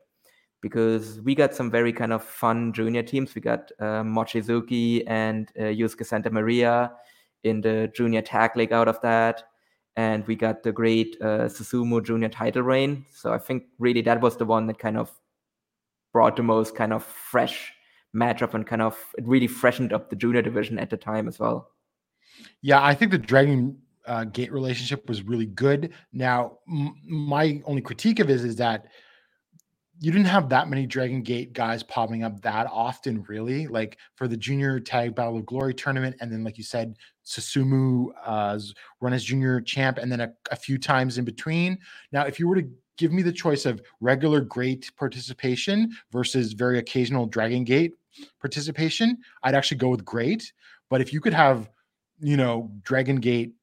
because 0.61 1.19
we 1.21 1.36
got 1.36 1.53
some 1.53 1.69
very 1.69 1.91
kind 1.91 2.13
of 2.13 2.24
fun 2.24 2.71
junior 2.74 3.03
teams. 3.03 3.36
We 3.36 3.41
got 3.41 3.71
uh, 3.80 4.01
Mochizuki 4.03 5.03
and 5.07 5.51
uh, 5.59 5.63
Yosuke 5.63 6.05
Santa 6.05 6.30
Maria 6.30 6.93
in 7.43 7.61
the 7.61 7.91
junior 7.93 8.21
tag 8.21 8.55
league 8.55 8.71
out 8.71 8.88
of 8.88 8.99
that. 9.01 9.43
And 9.95 10.26
we 10.26 10.36
got 10.36 10.63
the 10.63 10.71
great 10.71 11.17
uh, 11.21 11.49
Susumu 11.49 12.03
junior 12.03 12.30
title 12.30 12.63
reign. 12.63 13.05
So 13.13 13.34
I 13.34 13.38
think 13.38 13.65
really 13.78 14.01
that 14.01 14.21
was 14.21 14.38
the 14.38 14.45
one 14.45 14.65
that 14.67 14.80
kind 14.80 14.97
of 14.97 15.11
brought 16.13 16.38
the 16.38 16.43
most 16.43 16.76
kind 16.76 16.93
of 16.93 17.03
fresh 17.03 17.74
matchup 18.16 18.53
and 18.53 18.66
kind 18.66 18.82
of 18.82 18.97
it 19.18 19.26
really 19.28 19.47
freshened 19.47 19.93
up 19.93 20.09
the 20.09 20.16
junior 20.16 20.41
division 20.41 20.78
at 20.80 20.89
the 20.89 20.97
time 20.97 21.28
as 21.28 21.39
well. 21.39 21.72
Yeah, 22.61 22.84
I 22.84 22.93
think 22.93 23.11
the 23.11 23.18
Dragon 23.18 23.78
uh, 24.05 24.26
Gate 24.26 24.51
relationship 24.51 25.07
was 25.07 25.24
really 25.24 25.45
good. 25.45 25.93
Now, 26.11 26.59
m- 26.68 26.95
my 27.07 27.61
only 27.66 27.82
critique 27.82 28.20
of 28.20 28.30
it 28.30 28.41
is 28.41 28.55
that 28.57 28.88
you 29.99 30.11
didn't 30.11 30.28
have 30.28 30.49
that 30.49 30.68
many 30.68 30.86
Dragon 30.86 31.22
Gate 31.22 31.53
guys 31.53 31.84
popping 31.84 32.24
up 32.24 32.41
that 32.41 32.68
often, 32.70 33.24
really. 33.28 33.68
Like 33.68 33.97
for 34.16 34.28
the 34.28 34.36
Junior 34.36 34.80
Tag 34.80 35.16
Battle 35.16 35.38
of 35.38 35.45
Glory 35.45 35.74
tournament, 35.74 36.16
and 36.20 36.32
then, 36.32 36.43
like 36.43 36.57
you 36.57 36.64
said, 36.64 36.97
Susumu 37.26 38.07
uh, 38.26 38.59
run 38.99 39.14
as 39.14 39.24
Junior 39.24 39.61
Champ, 39.61 39.99
and 39.99 40.11
then 40.11 40.20
a, 40.20 40.34
a 40.51 40.55
few 40.55 40.78
times 40.78 41.18
in 41.18 41.26
between. 41.26 41.80
Now, 42.11 42.26
if 42.26 42.39
you 42.39 42.47
were 42.47 42.55
to 42.55 42.68
give 42.97 43.11
me 43.11 43.22
the 43.22 43.32
choice 43.32 43.66
of 43.66 43.82
regular 44.01 44.41
GLEAT 44.41 44.91
participation 44.97 45.91
versus 46.11 46.53
very 46.53 46.80
occasional 46.80 47.26
Dragon 47.26 47.64
Gate 47.64 47.93
participation, 48.39 49.18
I'd 49.43 49.55
actually 49.55 49.78
go 49.78 49.89
with 49.89 50.05
GLEAT. 50.05 50.51
But 50.89 51.01
if 51.01 51.14
you 51.14 51.22
could 51.22 51.34
have, 51.34 51.70
you 52.20 52.38
know, 52.38 52.72
Dragon 52.84 53.18
Gate 53.18 53.53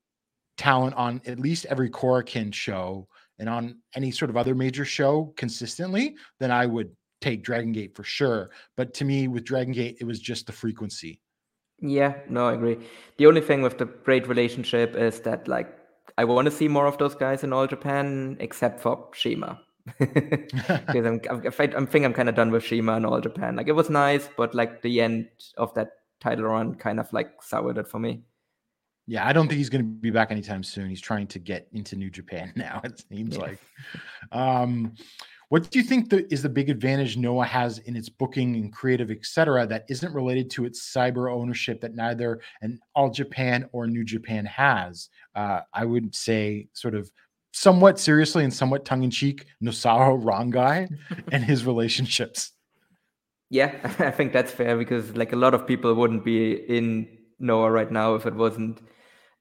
talent 0.57 0.95
on 0.95 1.21
at 1.27 1.39
least 1.39 1.67
every 1.67 1.89
Korakuen 1.91 2.53
show 2.53 3.09
and 3.39 3.49
on 3.49 3.79
any 3.95 4.11
sort 4.11 4.31
of 4.31 4.37
other 4.37 4.55
major 4.55 4.85
show 4.85 5.33
consistently, 5.37 6.17
then 6.39 6.51
I 6.51 6.67
would 6.67 6.95
take 7.21 7.43
Dragon 7.43 7.73
Gate 7.73 7.95
for 7.95 8.05
sure. 8.05 8.51
But 8.77 8.93
to 8.95 9.05
me, 9.05 9.29
with 9.29 9.45
Dragon 9.45 9.73
Gate, 9.73 9.99
it 10.01 10.05
was 10.05 10.21
just 10.21 10.47
the 10.47 10.53
frequency. 10.53 11.21
Yeah, 11.81 12.15
no, 12.29 12.49
I 12.49 12.55
agree. 12.55 12.79
The 13.17 13.27
only 13.27 13.41
thing 13.41 13.63
with 13.63 13.79
the 13.79 13.87
GLEAT 13.87 14.29
relationship 14.29 14.97
is 14.97 15.21
that 15.21 15.49
like 15.49 15.75
I 16.19 16.25
want 16.25 16.45
to 16.47 16.51
see 16.51 16.69
more 16.69 16.87
of 16.87 16.99
those 16.99 17.15
guys 17.15 17.45
in 17.45 17.53
all 17.53 17.67
Japan, 17.67 18.37
except 18.41 18.81
for 18.81 19.09
Shima. 19.15 19.61
because 19.99 21.07
I'm, 21.07 21.21
I'm, 21.31 21.43
I'm 21.77 21.87
think 21.87 22.05
I'm 22.05 22.13
kind 22.13 22.29
of 22.29 22.35
done 22.35 22.51
with 22.51 22.65
Shima 22.65 22.95
and 22.95 23.07
all 23.07 23.21
Japan. 23.21 23.57
Like 23.57 23.69
it 23.69 23.73
was 23.73 23.91
nice, 23.91 24.29
but 24.37 24.55
like 24.55 24.83
the 24.83 25.01
end 25.01 25.29
of 25.57 25.73
that 25.75 25.93
title 26.21 26.45
run 26.47 26.75
kind 26.75 27.01
of 27.01 27.13
like 27.13 27.43
soured 27.43 27.79
it 27.79 27.89
for 27.89 27.99
me. 27.99 28.23
Yeah, 29.07 29.27
I 29.27 29.33
don't 29.33 29.49
think 29.49 29.59
he's 29.59 29.71
going 29.71 29.83
to 29.85 29.91
be 29.91 30.11
back 30.11 30.31
anytime 30.31 30.63
soon. 30.63 30.89
He's 30.89 31.01
trying 31.01 31.27
to 31.29 31.39
get 31.41 31.67
into 31.73 31.97
New 31.97 32.11
Japan 32.11 32.53
now. 32.57 32.81
It 32.85 33.03
seems 33.09 33.37
Yeah. 33.37 33.43
like. 33.43 33.59
Um, 34.31 34.95
what 35.49 35.69
do 35.69 35.81
you 35.81 35.85
think 35.85 36.11
the, 36.11 36.33
is 36.33 36.43
the 36.43 36.49
big 36.49 36.71
advantage 36.71 37.17
Noah 37.17 37.45
has 37.45 37.79
in 37.79 37.97
its 37.97 38.09
booking 38.09 38.55
and 38.55 38.73
creative, 38.73 39.11
et 39.11 39.25
cetera, 39.27 39.67
that 39.67 39.85
isn't 39.89 40.15
related 40.15 40.49
to 40.51 40.65
its 40.65 40.95
cyber 40.95 41.33
ownership 41.33 41.81
that 41.81 41.97
neither 41.97 42.41
an 42.63 42.79
All 42.95 43.11
Japan 43.11 43.69
or 43.73 43.89
New 43.89 44.05
Japan 44.05 44.45
has? 44.45 45.09
Uh, 45.35 45.63
I 45.75 45.85
would 45.87 46.15
say, 46.15 46.69
sort 46.73 46.95
of, 46.95 47.11
somewhat 47.53 47.99
seriously 47.99 48.45
and 48.45 48.53
somewhat 48.53 48.85
tongue 48.85 49.03
in 49.03 49.11
cheek, 49.11 49.47
Nosawa 49.63 50.23
Rongai 50.23 50.89
and 51.33 51.45
his 51.45 51.67
relationships. 51.67 52.53
Yeah, 53.51 53.75
I 53.99 54.11
think 54.11 54.33
that's 54.33 54.53
fair 54.53 54.77
because 54.77 55.17
like 55.17 55.33
a 55.33 55.37
lot 55.37 55.55
of 55.55 55.67
people 55.67 55.95
wouldn't 55.95 56.25
be 56.25 56.53
in 56.53 57.09
Noah 57.39 57.71
right 57.71 57.91
now 57.91 58.15
if 58.15 58.27
it 58.27 58.35
wasn't 58.35 58.81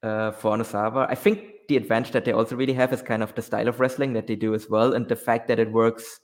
uh, 0.04 0.32
for 0.32 0.58
Onosawa. 0.58 1.08
I 1.10 1.16
think 1.16 1.44
the 1.68 1.78
advantage 1.78 2.12
that 2.14 2.26
they 2.26 2.32
also 2.32 2.56
really 2.56 2.74
have 2.74 2.92
is 2.92 3.02
kind 3.02 3.22
of 3.22 3.36
the 3.36 3.42
style 3.42 3.68
of 3.68 3.80
wrestling 3.80 4.14
that 4.14 4.28
they 4.28 4.36
do 4.36 4.56
as 4.56 4.70
well, 4.70 4.94
and 4.94 5.08
the 5.08 5.16
fact 5.16 5.48
that 5.48 5.60
it 5.60 5.72
works 5.72 6.20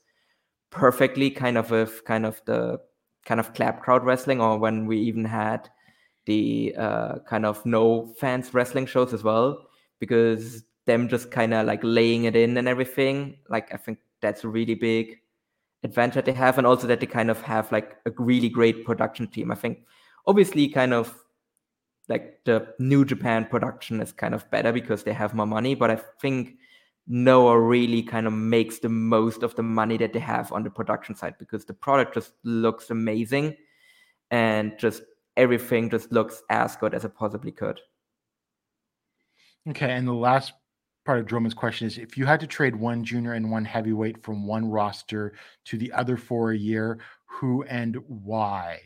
perfectly, 0.72 1.30
kind 1.30 1.58
of 1.58 1.70
with 1.72 2.04
kind 2.06 2.26
of 2.26 2.42
the 2.46 2.80
kind 3.26 3.40
of 3.40 3.54
clap 3.54 3.82
crowd 3.82 4.04
wrestling, 4.04 4.42
or 4.42 4.58
when 4.58 4.88
we 4.88 4.98
even 5.00 5.26
had 5.26 5.70
the 6.26 6.74
uh, 6.78 7.20
kind 7.28 7.46
of 7.46 7.64
no 7.66 8.14
fans 8.20 8.54
wrestling 8.54 8.88
shows 8.88 9.14
as 9.14 9.24
well, 9.24 9.68
because 10.00 10.64
them 10.86 11.10
just 11.10 11.32
kind 11.32 11.54
of 11.54 11.66
like 11.66 11.80
laying 11.84 12.26
it 12.26 12.36
in 12.36 12.58
and 12.58 12.68
everything. 12.68 13.38
Like 13.50 13.74
I 13.74 13.78
think 13.78 14.00
that's 14.22 14.44
a 14.44 14.48
really 14.48 14.76
big 14.76 15.20
advantage 15.84 16.26
they 16.26 16.34
have, 16.34 16.58
and 16.58 16.66
also 16.66 16.88
that 16.88 17.00
they 17.00 17.06
kind 17.06 17.30
of 17.30 17.42
have 17.42 17.72
like 17.72 17.98
a 18.06 18.12
really 18.18 18.50
great 18.50 18.86
production 18.86 19.28
team. 19.28 19.52
I 19.52 19.56
think 19.56 19.80
obviously 20.28 20.68
kind 20.68 20.94
of 20.94 21.16
like 22.08 22.40
the 22.46 22.68
New 22.80 23.06
Japan 23.06 23.46
production 23.46 24.02
is 24.02 24.12
kind 24.12 24.36
of 24.36 24.50
better 24.52 24.72
because 24.72 25.04
they 25.04 25.14
have 25.14 25.34
more 25.34 25.48
money, 25.48 25.76
but 25.76 25.90
I 25.90 26.00
think 26.22 26.58
Noah 27.08 27.60
really 27.60 28.02
kind 28.02 28.28
of 28.28 28.34
makes 28.34 28.80
the 28.80 28.90
most 28.90 29.44
of 29.44 29.56
the 29.56 29.64
money 29.64 29.98
that 29.98 30.14
they 30.14 30.20
have 30.20 30.52
on 30.52 30.64
the 30.64 30.70
production 30.70 31.16
side 31.16 31.36
because 31.40 31.66
the 31.66 31.74
product 31.74 32.14
just 32.14 32.34
looks 32.44 32.90
amazing 32.90 33.56
and 34.32 34.74
just 34.80 35.04
everything 35.38 35.90
just 35.90 36.12
looks 36.12 36.42
as 36.50 36.76
good 36.76 36.94
as 36.94 37.06
it 37.06 37.16
possibly 37.16 37.52
could. 37.52 37.80
Okay, 39.68 39.92
and 39.92 40.08
the 40.08 40.14
last 40.14 40.54
part 41.06 41.20
of 41.20 41.28
Droman's 41.28 41.54
question 41.54 41.88
is 41.88 41.98
if 41.98 42.18
you 42.18 42.26
had 42.26 42.40
to 42.40 42.48
trade 42.48 42.76
one 42.76 43.04
junior 43.04 43.34
and 43.34 43.50
one 43.50 43.64
heavyweight 43.64 44.24
from 44.24 44.46
one 44.46 44.66
roster 44.66 45.34
to 45.66 45.78
the 45.78 45.92
other 45.94 46.18
for 46.18 46.52
a 46.52 46.58
year, 46.58 47.00
who 47.26 47.64
and 47.64 47.96
why? 48.08 48.80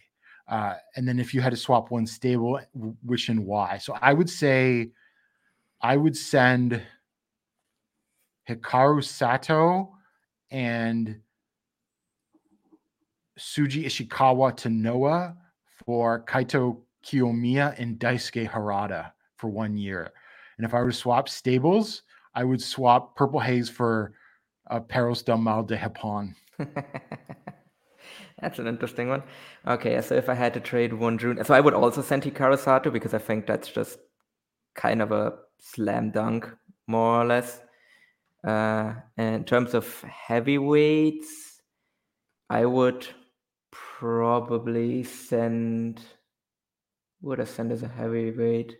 Uh, 0.47 0.75
and 0.95 1.07
then 1.07 1.19
if 1.19 1.33
you 1.33 1.41
had 1.41 1.51
to 1.51 1.57
swap 1.57 1.91
one 1.91 2.05
stable, 2.05 2.59
which 3.03 3.29
and 3.29 3.45
why? 3.45 3.77
So 3.77 3.97
I 4.01 4.13
would 4.13 4.29
say 4.29 4.91
I 5.81 5.95
would 5.95 6.17
send 6.17 6.81
Hikaru 8.49 9.03
Sato 9.03 9.95
and 10.51 11.21
Shuji 13.39 13.85
Ishikawa 13.85 14.57
to 14.57 14.69
Noah 14.69 15.37
for 15.85 16.25
Kaito 16.25 16.81
Kiyomiya 17.05 17.79
and 17.79 17.97
Daisuke 17.97 18.49
Harada 18.49 19.11
for 19.37 19.47
one 19.49 19.77
year. 19.77 20.11
And 20.59 20.65
if 20.65 20.73
I 20.73 20.81
were 20.81 20.91
to 20.91 20.95
swap 20.95 21.29
stables, 21.29 22.03
I 22.35 22.43
would 22.43 22.61
swap 22.61 23.15
Purple 23.15 23.39
Haze 23.39 23.69
for 23.69 24.11
uh, 24.69 24.81
Perros 24.81 25.21
del 25.21 25.37
Mal 25.37 25.63
de 25.63 25.77
Japón. 25.77 26.35
That's 28.41 28.59
an 28.59 28.67
interesting 28.67 29.07
one. 29.07 29.23
Okay, 29.65 30.01
so 30.01 30.15
if 30.15 30.27
I 30.27 30.33
had 30.33 30.53
to 30.55 30.59
trade 30.59 30.91
one 30.91 31.17
June, 31.17 31.41
so 31.45 31.53
I 31.53 31.61
would 31.61 31.73
also 31.73 32.01
send 32.01 32.23
Hikaru 32.23 32.59
Sato 32.59 32.91
because 32.91 33.13
I 33.13 33.19
think 33.19 33.47
that's 33.47 33.69
just 33.69 33.99
kind 34.75 35.01
of 35.01 35.13
a 35.13 35.33
slam 35.59 36.11
dunk, 36.11 36.49
more 36.87 37.21
or 37.21 37.25
less. 37.25 37.61
Uh, 38.45 38.95
in 39.17 39.45
terms 39.45 39.73
of 39.73 40.01
heavyweights, 40.01 41.61
I 42.49 42.65
would 42.65 43.07
probably 43.71 45.03
send. 45.03 46.01
Would 47.21 47.39
I 47.39 47.45
send 47.45 47.71
as 47.71 47.83
a 47.83 47.87
heavyweight? 47.87 48.75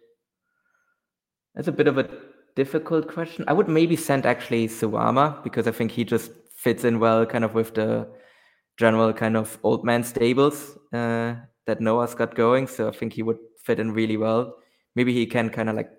That's 1.60 1.68
a 1.68 1.74
bit 1.74 1.90
of 1.90 1.98
a 1.98 2.10
difficult 2.56 3.10
question. 3.10 3.44
I 3.50 3.52
would 3.52 3.68
maybe 3.68 3.98
send 3.98 4.26
actually 4.26 4.70
Suwama 4.70 5.44
because 5.44 5.68
I 5.68 5.72
think 5.72 5.92
he 5.92 6.06
just 6.06 6.32
fits 6.56 6.86
in 6.86 7.02
well, 7.02 7.26
kind 7.26 7.44
of 7.44 7.54
with 7.54 7.74
the 7.74 8.08
general 8.78 9.12
kind 9.12 9.36
of 9.36 9.60
old 9.62 9.84
man 9.84 10.06
stables 10.06 10.78
uh, 10.94 11.36
that 11.66 11.82
Noah's 11.82 12.16
got 12.16 12.34
going. 12.34 12.66
So 12.68 12.88
I 12.88 12.92
think 12.92 13.12
he 13.12 13.24
would 13.24 13.40
fit 13.62 13.78
in 13.78 13.92
really 13.92 14.16
well. 14.16 14.56
Maybe 14.96 15.12
he 15.14 15.26
can 15.26 15.50
kind 15.50 15.68
of 15.68 15.76
like 15.76 15.90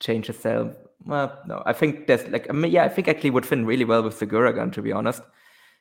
change 0.00 0.26
his 0.26 0.38
style. 0.38 0.76
Well, 1.06 1.40
no, 1.46 1.62
I 1.64 1.72
think 1.72 2.06
there's 2.06 2.28
like, 2.28 2.46
I 2.50 2.52
mean, 2.52 2.70
yeah, 2.70 2.84
I 2.84 2.90
think 2.90 3.08
actually 3.08 3.30
would 3.30 3.46
fit 3.46 3.60
in 3.60 3.64
really 3.64 3.86
well 3.86 4.02
with 4.02 4.20
Sugiura 4.20 4.54
gun, 4.54 4.70
to 4.72 4.82
be 4.82 4.92
honest. 4.92 5.22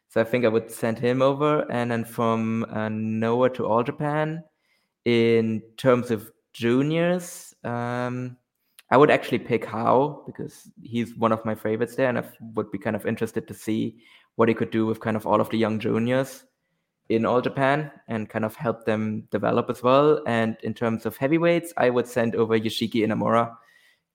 So 0.07 0.21
I 0.21 0.23
think 0.23 0.45
I 0.45 0.47
would 0.47 0.71
send 0.71 0.97
him 0.97 1.21
over. 1.21 1.69
And 1.69 1.91
then 1.91 2.05
from 2.05 2.65
uh, 2.71 2.87
Noah 2.87 3.49
to 3.49 3.65
All 3.65 3.83
Japan, 3.83 4.45
in 5.03 5.61
terms 5.75 6.09
of 6.09 6.31
juniors, 6.53 7.53
um, 7.65 8.37
I 8.89 8.97
would 8.97 9.11
actually 9.11 9.39
pick 9.39 9.65
Hao 9.65 10.23
because 10.25 10.69
he's 10.81 11.13
one 11.15 11.31
of 11.31 11.43
my 11.43 11.55
favorites 11.55 11.95
there, 11.95 12.07
and 12.07 12.17
I 12.17 12.23
would 12.55 12.71
be 12.71 12.77
kind 12.77 12.95
of 12.95 13.05
interested 13.05 13.47
to 13.47 13.53
see 13.53 13.97
what 14.35 14.47
he 14.47 14.55
could 14.55 14.71
do 14.71 14.85
with 14.85 14.99
kind 15.01 15.17
of 15.17 15.27
all 15.27 15.41
of 15.41 15.49
the 15.49 15.57
young 15.57 15.79
juniors 15.79 16.45
in 17.09 17.25
All 17.25 17.41
Japan 17.41 17.91
and 18.07 18.29
kind 18.29 18.45
of 18.45 18.55
help 18.55 18.85
them 18.85 19.27
develop 19.31 19.69
as 19.69 19.83
well. 19.83 20.21
And 20.25 20.57
in 20.63 20.73
terms 20.73 21.05
of 21.05 21.17
heavyweights, 21.17 21.73
I 21.75 21.89
would 21.89 22.07
send 22.07 22.35
over 22.35 22.57
Yoshiki 22.57 23.05
Inamura 23.05 23.53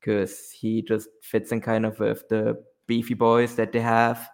because 0.00 0.50
he 0.50 0.82
just 0.82 1.08
fits 1.22 1.52
in 1.52 1.60
kind 1.60 1.84
of 1.84 1.98
with 2.00 2.28
the 2.28 2.62
beefy 2.86 3.14
boys 3.14 3.56
that 3.56 3.72
they 3.72 3.80
have 3.80 4.28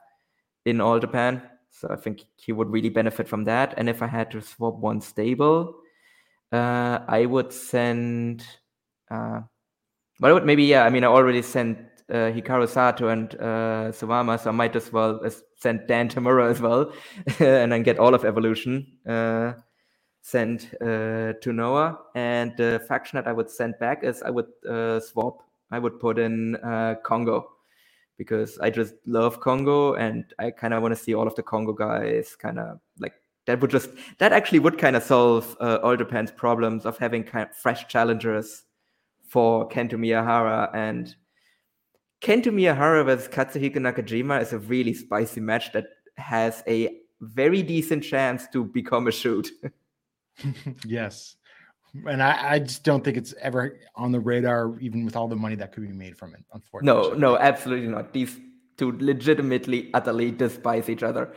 in 0.64 0.80
All 0.80 0.98
Japan. 0.98 1.42
So 1.70 1.88
I 1.90 1.96
think 1.96 2.22
he 2.36 2.52
would 2.52 2.70
really 2.70 2.88
benefit 2.88 3.28
from 3.28 3.44
that. 3.44 3.74
And 3.76 3.88
if 3.88 4.02
I 4.02 4.06
had 4.06 4.30
to 4.32 4.40
swap 4.40 4.76
one 4.76 5.00
stable, 5.00 5.74
uh, 6.52 7.00
I 7.08 7.26
would 7.26 7.52
send. 7.52 8.44
Uh, 9.10 9.40
would 10.20 10.44
maybe, 10.44 10.64
yeah, 10.64 10.84
I 10.84 10.90
mean, 10.90 11.04
I 11.04 11.08
already 11.08 11.42
sent 11.42 11.78
uh, 12.10 12.32
Hikaru 12.32 12.68
Sato 12.68 13.08
and 13.08 13.34
uh, 13.36 13.92
Suwama, 13.92 14.40
so 14.40 14.50
I 14.50 14.52
might 14.52 14.74
as 14.74 14.92
well 14.92 15.20
send 15.56 15.86
Dan 15.86 16.08
Tamura 16.08 16.50
as 16.50 16.60
well 16.60 16.92
and 17.38 17.72
then 17.72 17.82
get 17.82 17.98
all 17.98 18.14
of 18.14 18.24
Evolution 18.24 18.86
uh, 19.06 19.52
sent 20.22 20.74
uh, 20.80 21.34
to 21.40 21.52
Noah. 21.52 21.98
And 22.14 22.56
the 22.56 22.82
faction 22.88 23.16
that 23.16 23.28
I 23.28 23.32
would 23.32 23.50
send 23.50 23.78
back 23.78 24.04
is 24.04 24.22
I 24.22 24.30
would 24.30 24.48
uh, 24.68 25.00
swap, 25.00 25.42
I 25.70 25.78
would 25.78 26.00
put 26.00 26.18
in 26.18 26.56
uh, 26.56 26.96
Kongo 27.04 27.48
because 28.16 28.58
I 28.58 28.70
just 28.70 28.94
love 29.06 29.40
Kongo 29.40 29.94
and 29.94 30.24
I 30.38 30.50
kind 30.50 30.74
of 30.74 30.82
want 30.82 30.94
to 30.96 31.00
see 31.00 31.14
all 31.14 31.26
of 31.26 31.34
the 31.36 31.42
Kongo 31.42 31.72
guys 31.72 32.34
kind 32.34 32.58
of 32.58 32.80
like 32.98 33.14
that 33.46 33.60
would 33.60 33.70
just 33.70 33.90
that 34.18 34.32
actually 34.32 34.58
would 34.58 34.76
kind 34.76 34.96
of 34.96 35.02
solve 35.02 35.56
uh, 35.60 35.78
all 35.82 35.96
Japan's 35.96 36.32
problems 36.32 36.84
of 36.84 36.98
having 36.98 37.22
kind 37.22 37.48
of 37.48 37.56
fresh 37.56 37.86
challengers 37.86 38.64
for 39.28 39.68
Kento 39.68 39.94
Miyahara 39.94 40.74
and 40.74 41.14
Kento 42.20 42.46
Miyahara 42.46 43.04
versus 43.04 43.28
Katsuhiko 43.28 43.76
Nakajima 43.76 44.40
is 44.42 44.52
a 44.52 44.58
really 44.58 44.94
spicy 44.94 45.40
match 45.40 45.72
that 45.72 45.86
has 46.16 46.62
a 46.66 46.98
very 47.20 47.62
decent 47.62 48.02
chance 48.02 48.48
to 48.52 48.64
become 48.64 49.06
a 49.06 49.12
shoot. 49.12 49.48
yes. 50.84 51.36
And 52.06 52.22
I, 52.22 52.54
I 52.54 52.58
just 52.58 52.84
don't 52.84 53.02
think 53.02 53.16
it's 53.16 53.34
ever 53.40 53.78
on 53.94 54.12
the 54.12 54.20
radar, 54.20 54.78
even 54.80 55.04
with 55.04 55.16
all 55.16 55.28
the 55.28 55.36
money 55.36 55.54
that 55.56 55.72
could 55.72 55.82
be 55.82 55.92
made 55.92 56.16
from 56.16 56.34
it, 56.34 56.44
unfortunately. 56.52 57.10
no, 57.12 57.16
no, 57.16 57.38
absolutely 57.38 57.88
not. 57.88 58.12
These 58.12 58.38
two 58.76 58.96
legitimately, 58.98 59.90
utterly 59.94 60.30
despise 60.30 60.88
each 60.88 61.02
other. 61.02 61.32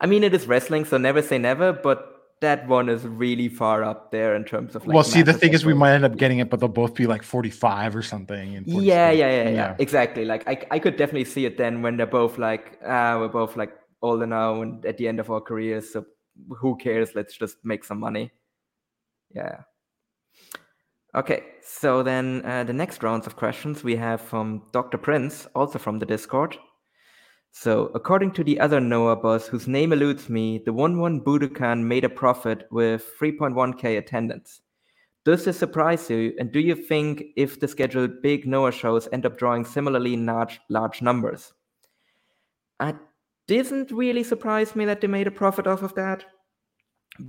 I 0.00 0.06
mean, 0.06 0.24
it 0.24 0.34
is 0.34 0.46
wrestling, 0.46 0.84
so 0.84 0.96
never 0.96 1.22
say 1.22 1.38
never, 1.38 1.72
but 1.72 2.19
that 2.40 2.66
one 2.66 2.88
is 2.88 3.04
really 3.04 3.48
far 3.48 3.84
up 3.84 4.10
there 4.10 4.34
in 4.34 4.44
terms 4.44 4.74
of 4.74 4.86
like. 4.86 4.94
well, 4.94 5.04
see, 5.04 5.22
the 5.22 5.32
thing 5.32 5.52
is, 5.52 5.64
we 5.64 5.74
might 5.74 5.92
end 5.92 6.04
up 6.04 6.16
getting 6.16 6.38
it, 6.38 6.48
but 6.48 6.58
they'll 6.58 6.68
both 6.68 6.94
be 6.94 7.06
like 7.06 7.22
45 7.22 7.94
or 7.94 8.02
something. 8.02 8.56
And 8.56 8.66
46. 8.66 8.84
Yeah, 8.84 9.10
yeah, 9.10 9.42
yeah, 9.42 9.50
yeah, 9.50 9.76
exactly. 9.78 10.24
Like 10.24 10.48
I, 10.48 10.66
I 10.70 10.78
could 10.78 10.96
definitely 10.96 11.26
see 11.26 11.44
it 11.44 11.58
then 11.58 11.82
when 11.82 11.96
they're 11.96 12.06
both 12.06 12.38
like, 12.38 12.78
ah, 12.86 13.18
we're 13.18 13.28
both 13.28 13.56
like 13.56 13.72
older 14.02 14.26
now 14.26 14.62
and 14.62 14.84
at 14.86 14.96
the 14.96 15.06
end 15.06 15.20
of 15.20 15.30
our 15.30 15.40
careers, 15.40 15.92
so 15.92 16.06
who 16.58 16.76
cares? 16.76 17.14
Let's 17.14 17.36
just 17.36 17.58
make 17.62 17.84
some 17.84 18.00
money. 18.00 18.30
Yeah. 19.34 19.62
Okay, 21.14 21.42
so 21.62 22.04
then 22.04 22.42
uh, 22.44 22.62
the 22.62 22.72
next 22.72 23.02
rounds 23.02 23.26
of 23.26 23.34
questions 23.34 23.82
we 23.82 23.96
have 23.96 24.20
from 24.20 24.62
Dr. 24.72 24.96
Prince, 24.96 25.46
also 25.56 25.78
from 25.78 25.98
the 25.98 26.06
Discord. 26.06 26.56
So, 27.52 27.90
according 27.94 28.32
to 28.32 28.44
the 28.44 28.60
other 28.60 28.80
Noah 28.80 29.16
boss, 29.16 29.46
whose 29.46 29.66
name 29.66 29.92
eludes 29.92 30.28
me, 30.28 30.62
the 30.64 30.72
1 30.72 30.98
1 30.98 31.20
Budokan 31.20 31.82
made 31.82 32.04
a 32.04 32.08
profit 32.08 32.66
with 32.70 33.04
3.1k 33.20 33.98
attendance. 33.98 34.60
Does 35.24 35.44
this 35.44 35.58
surprise 35.58 36.08
you? 36.08 36.32
And 36.38 36.50
do 36.52 36.60
you 36.60 36.74
think 36.74 37.24
if 37.36 37.60
the 37.60 37.68
scheduled 37.68 38.22
big 38.22 38.46
Noah 38.46 38.72
shows 38.72 39.08
end 39.12 39.26
up 39.26 39.36
drawing 39.36 39.64
similarly 39.64 40.16
large, 40.16 40.60
large 40.70 41.02
numbers? 41.02 41.52
It 42.80 42.96
didn't 43.46 43.90
really 43.90 44.22
surprise 44.22 44.74
me 44.74 44.86
that 44.86 45.00
they 45.00 45.08
made 45.08 45.26
a 45.26 45.32
profit 45.32 45.66
off 45.66 45.82
of 45.82 45.94
that 45.96 46.24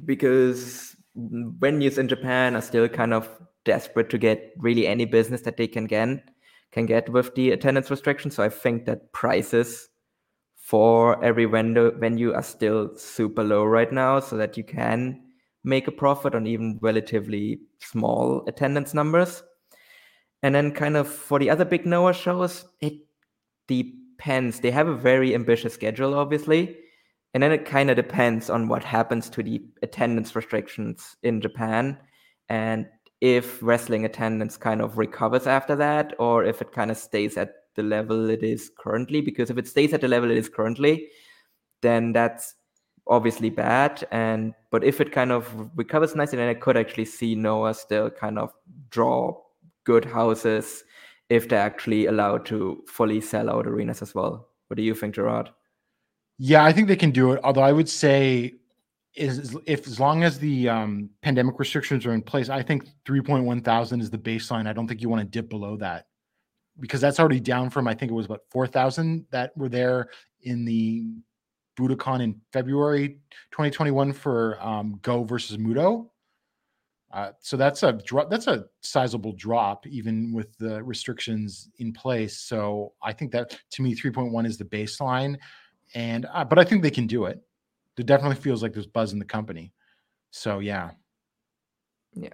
because 0.05 0.95
venues 1.17 1.97
in 1.97 2.07
Japan 2.07 2.55
are 2.55 2.61
still 2.61 2.87
kind 2.87 3.13
of 3.13 3.27
desperate 3.65 4.09
to 4.11 4.17
get 4.17 4.53
really 4.57 4.87
any 4.87 5.05
business 5.05 5.41
that 5.41 5.57
they 5.57 5.67
can 5.67 5.85
get 5.85 6.23
can 6.71 6.85
get 6.85 7.09
with 7.09 7.35
the 7.35 7.51
attendance 7.51 7.91
restrictions. 7.91 8.35
So 8.35 8.43
I 8.43 8.49
think 8.49 8.85
that 8.85 9.11
prices 9.11 9.89
for 10.71 11.21
every 11.21 11.43
venue 11.43 11.91
venue 11.99 12.31
are 12.31 12.41
still 12.41 12.95
super 12.95 13.43
low 13.43 13.65
right 13.65 13.91
now, 13.91 14.21
so 14.21 14.37
that 14.37 14.55
you 14.55 14.63
can 14.63 15.21
make 15.65 15.89
a 15.89 15.91
profit 15.91 16.33
on 16.33 16.47
even 16.47 16.79
relatively 16.81 17.59
small 17.79 18.45
attendance 18.47 18.93
numbers. 18.93 19.43
And 20.43 20.55
then 20.55 20.71
kind 20.71 20.95
of 20.95 21.09
for 21.09 21.39
the 21.39 21.49
other 21.49 21.65
big 21.65 21.85
Noah 21.85 22.13
shows, 22.13 22.63
it 22.79 22.93
depends. 23.67 24.61
They 24.61 24.71
have 24.71 24.87
a 24.87 24.95
very 24.95 25.35
ambitious 25.35 25.73
schedule, 25.73 26.13
obviously. 26.15 26.77
And 27.33 27.43
then 27.43 27.51
it 27.51 27.65
kind 27.65 27.89
of 27.89 27.97
depends 27.97 28.49
on 28.49 28.69
what 28.69 28.85
happens 28.85 29.29
to 29.31 29.43
the 29.43 29.61
attendance 29.83 30.37
restrictions 30.37 31.17
in 31.21 31.41
Japan 31.41 31.97
and 32.47 32.87
if 33.19 33.61
wrestling 33.61 34.05
attendance 34.05 34.55
kind 34.55 34.81
of 34.81 34.97
recovers 34.97 35.47
after 35.47 35.75
that 35.75 36.13
or 36.17 36.45
if 36.45 36.61
it 36.61 36.71
kind 36.71 36.91
of 36.91 36.97
stays 36.97 37.37
at 37.37 37.60
the 37.75 37.83
level 37.83 38.29
it 38.29 38.43
is 38.43 38.71
currently. 38.77 39.21
Because 39.21 39.49
if 39.49 39.57
it 39.57 39.67
stays 39.67 39.93
at 39.93 40.01
the 40.01 40.07
level 40.07 40.31
it 40.31 40.37
is 40.37 40.49
currently, 40.49 41.09
then 41.81 42.13
that's 42.13 42.55
obviously 43.07 43.49
bad. 43.49 44.07
And 44.11 44.53
but 44.69 44.83
if 44.83 45.01
it 45.01 45.11
kind 45.11 45.31
of 45.31 45.71
recovers 45.75 46.15
nicely, 46.15 46.37
then 46.37 46.49
I 46.49 46.53
could 46.53 46.77
actually 46.77 47.05
see 47.05 47.35
Noah 47.35 47.73
still 47.73 48.09
kind 48.09 48.39
of 48.39 48.53
draw 48.89 49.37
good 49.83 50.05
houses 50.05 50.83
if 51.29 51.47
they're 51.47 51.59
actually 51.59 52.07
allowed 52.07 52.45
to 52.45 52.83
fully 52.87 53.21
sell 53.21 53.49
out 53.49 53.67
arenas 53.67 54.01
as 54.01 54.13
well. 54.13 54.49
What 54.67 54.77
do 54.77 54.83
you 54.83 54.93
think, 54.93 55.15
Gerard? 55.15 55.49
Yeah, 56.37 56.63
I 56.63 56.73
think 56.73 56.87
they 56.87 56.95
can 56.95 57.11
do 57.11 57.33
it. 57.33 57.39
Although 57.43 57.61
I 57.61 57.71
would 57.71 57.89
say, 57.89 58.55
is 59.15 59.57
if 59.65 59.85
as 59.87 59.99
long 59.99 60.23
as 60.23 60.39
the 60.39 60.69
um, 60.69 61.09
pandemic 61.21 61.59
restrictions 61.59 62.05
are 62.05 62.13
in 62.13 62.21
place, 62.21 62.49
I 62.49 62.63
think 62.63 62.87
3.1 63.05 63.63
thousand 63.63 64.01
is 64.01 64.09
the 64.09 64.17
baseline. 64.17 64.67
I 64.67 64.73
don't 64.73 64.87
think 64.87 65.01
you 65.01 65.09
want 65.09 65.21
to 65.21 65.27
dip 65.27 65.49
below 65.49 65.75
that 65.77 66.07
because 66.81 66.99
that's 66.99 67.19
already 67.19 67.39
down 67.39 67.69
from 67.69 67.87
I 67.87 67.93
think 67.93 68.11
it 68.11 68.15
was 68.15 68.25
about 68.25 68.41
4,000 68.49 69.25
that 69.31 69.55
were 69.55 69.69
there 69.69 70.09
in 70.41 70.65
the 70.65 71.05
Budokan 71.77 72.21
in 72.21 72.41
February 72.51 73.19
2021 73.51 74.11
for 74.11 74.57
um, 74.61 74.99
Go 75.01 75.23
versus 75.23 75.57
Muto. 75.57 76.09
Uh, 77.13 77.31
so 77.39 77.57
that's 77.57 77.83
a 77.83 77.93
drop. 77.93 78.29
That's 78.29 78.47
a 78.47 78.65
sizable 78.81 79.33
drop, 79.33 79.85
even 79.85 80.33
with 80.33 80.57
the 80.57 80.81
restrictions 80.83 81.69
in 81.77 81.91
place. 81.91 82.39
So 82.39 82.93
I 83.03 83.11
think 83.11 83.31
that 83.33 83.57
to 83.71 83.81
me, 83.81 83.95
3.1 83.95 84.45
is 84.45 84.57
the 84.57 84.65
baseline, 84.65 85.37
and 85.93 86.25
uh, 86.33 86.45
but 86.45 86.57
I 86.57 86.63
think 86.63 86.81
they 86.81 86.91
can 86.91 87.07
do 87.07 87.25
it. 87.25 87.41
There 87.97 88.05
definitely 88.05 88.37
feels 88.37 88.63
like 88.63 88.71
there's 88.73 88.87
buzz 88.87 89.11
in 89.11 89.19
the 89.19 89.25
company. 89.25 89.73
So 90.31 90.59
yeah, 90.59 90.91
Yeah. 92.15 92.29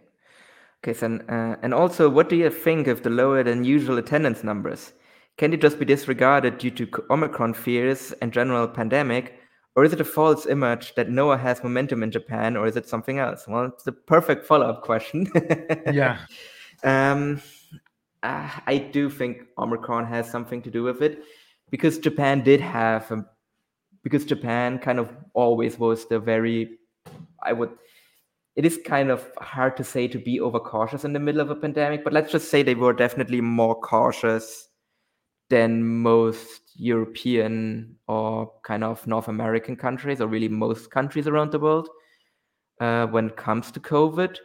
Okay, 0.88 0.97
so 0.97 1.19
uh, 1.27 1.57
and 1.61 1.73
also, 1.73 2.09
what 2.09 2.30
do 2.30 2.38
you 2.38 2.49
think 2.49 2.88
of 2.88 3.03
the 3.03 3.09
lower 3.09 3.43
than 3.43 3.65
usual 3.65 3.97
attendance 3.97 4.41
numbers? 4.41 4.93
Can 5.35 5.51
it 5.51 5.59
just 5.59 5.80
be 5.80 5.84
disregarded 5.84 6.59
due 6.59 6.72
to 6.72 6.88
Omicron 7.09 7.55
fears 7.55 8.14
and 8.22 8.31
general 8.31 8.69
pandemic, 8.69 9.38
or 9.76 9.84
is 9.84 9.91
it 9.91 9.99
a 9.99 10.05
false 10.05 10.45
image 10.45 10.95
that 10.95 11.09
Noah 11.09 11.39
has 11.39 11.61
momentum 11.61 12.03
in 12.03 12.11
Japan, 12.11 12.55
or 12.55 12.68
is 12.68 12.77
it 12.77 12.88
something 12.88 13.19
else? 13.19 13.49
Well, 13.49 13.65
it's 13.65 13.84
the 13.84 13.91
perfect 13.91 14.45
follow-up 14.45 14.81
question. 14.81 15.30
yeah, 15.91 16.19
Um, 16.85 17.41
uh, 18.23 18.49
I 18.65 18.77
do 18.77 19.09
think 19.09 19.41
Omicron 19.57 20.05
has 20.05 20.31
something 20.31 20.61
to 20.61 20.72
do 20.72 20.84
with 20.84 21.01
it 21.01 21.22
because 21.69 21.99
Japan 21.99 22.45
did 22.45 22.61
have, 22.61 23.11
um, 23.11 23.26
because 24.03 24.23
Japan 24.23 24.80
kind 24.80 24.99
of 24.99 25.14
always 25.34 25.77
was 25.77 26.05
the 26.05 26.18
very, 26.18 26.77
I 27.43 27.51
would, 27.51 27.72
it 28.57 28.65
is 28.65 28.79
kind 28.84 29.11
of 29.11 29.29
hard 29.38 29.77
to 29.77 29.84
say 29.84 30.07
to 30.07 30.17
be 30.17 30.41
overcautious 30.41 31.05
in 31.05 31.13
the 31.13 31.19
middle 31.19 31.41
of 31.41 31.51
a 31.51 31.55
pandemic, 31.55 32.03
but 32.03 32.11
let's 32.11 32.31
just 32.31 32.49
say 32.49 32.63
they 32.63 32.73
were 32.73 32.91
definitely 32.91 33.39
more 33.39 33.79
cautious 33.79 34.67
than 35.49 35.88
most 35.88 36.71
European 36.75 37.95
or 38.07 38.51
kind 38.63 38.84
of 38.84 39.05
North 39.05 39.27
American 39.27 39.75
countries, 39.75 40.19
or 40.19 40.27
really 40.27 40.49
most 40.49 40.89
countries 40.89 41.27
around 41.27 41.51
the 41.51 41.59
world, 41.59 41.88
uh, 42.81 43.05
when 43.05 43.27
it 43.27 43.38
comes 43.38 43.71
to 43.71 43.79
COVID. 43.79 44.38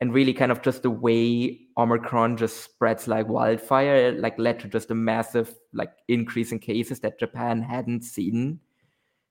And 0.00 0.12
really, 0.12 0.34
kind 0.34 0.50
of 0.50 0.62
just 0.62 0.82
the 0.82 0.90
way 0.90 1.60
Omicron 1.78 2.36
just 2.36 2.64
spreads 2.64 3.06
like 3.06 3.28
wildfire, 3.28 4.10
like 4.18 4.36
led 4.40 4.58
to 4.58 4.68
just 4.68 4.90
a 4.90 4.96
massive 4.96 5.54
like 5.72 5.92
increase 6.08 6.50
in 6.50 6.58
cases 6.58 6.98
that 7.00 7.20
Japan 7.20 7.62
hadn't 7.62 8.02
seen 8.02 8.58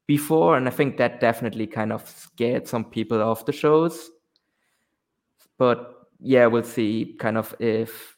before. 0.08 0.56
And 0.56 0.70
I 0.70 0.72
think 0.72 0.95
that 0.95 1.20
definitely 1.20 1.68
kind 1.68 1.91
of 1.91 2.08
scared 2.08 2.70
some 2.70 2.86
people 2.86 3.22
off 3.22 3.45
the 3.45 3.52
shows. 3.52 4.10
But 5.62 6.08
yeah, 6.20 6.48
we'll 6.48 6.64
see 6.64 7.16
kind 7.20 7.38
of 7.38 7.54
if 7.60 8.18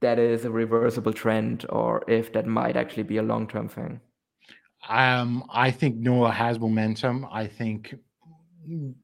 that 0.00 0.20
is 0.20 0.44
a 0.44 0.50
reversible 0.50 1.12
trend 1.12 1.66
or 1.70 2.04
if 2.06 2.32
that 2.34 2.46
might 2.46 2.76
actually 2.76 3.02
be 3.02 3.16
a 3.16 3.22
long 3.22 3.48
term 3.48 3.68
thing. 3.68 4.00
Um, 4.88 5.42
I 5.52 5.72
think 5.72 5.96
Noah 5.96 6.30
has 6.30 6.60
momentum. 6.60 7.26
I 7.32 7.48
think 7.48 7.96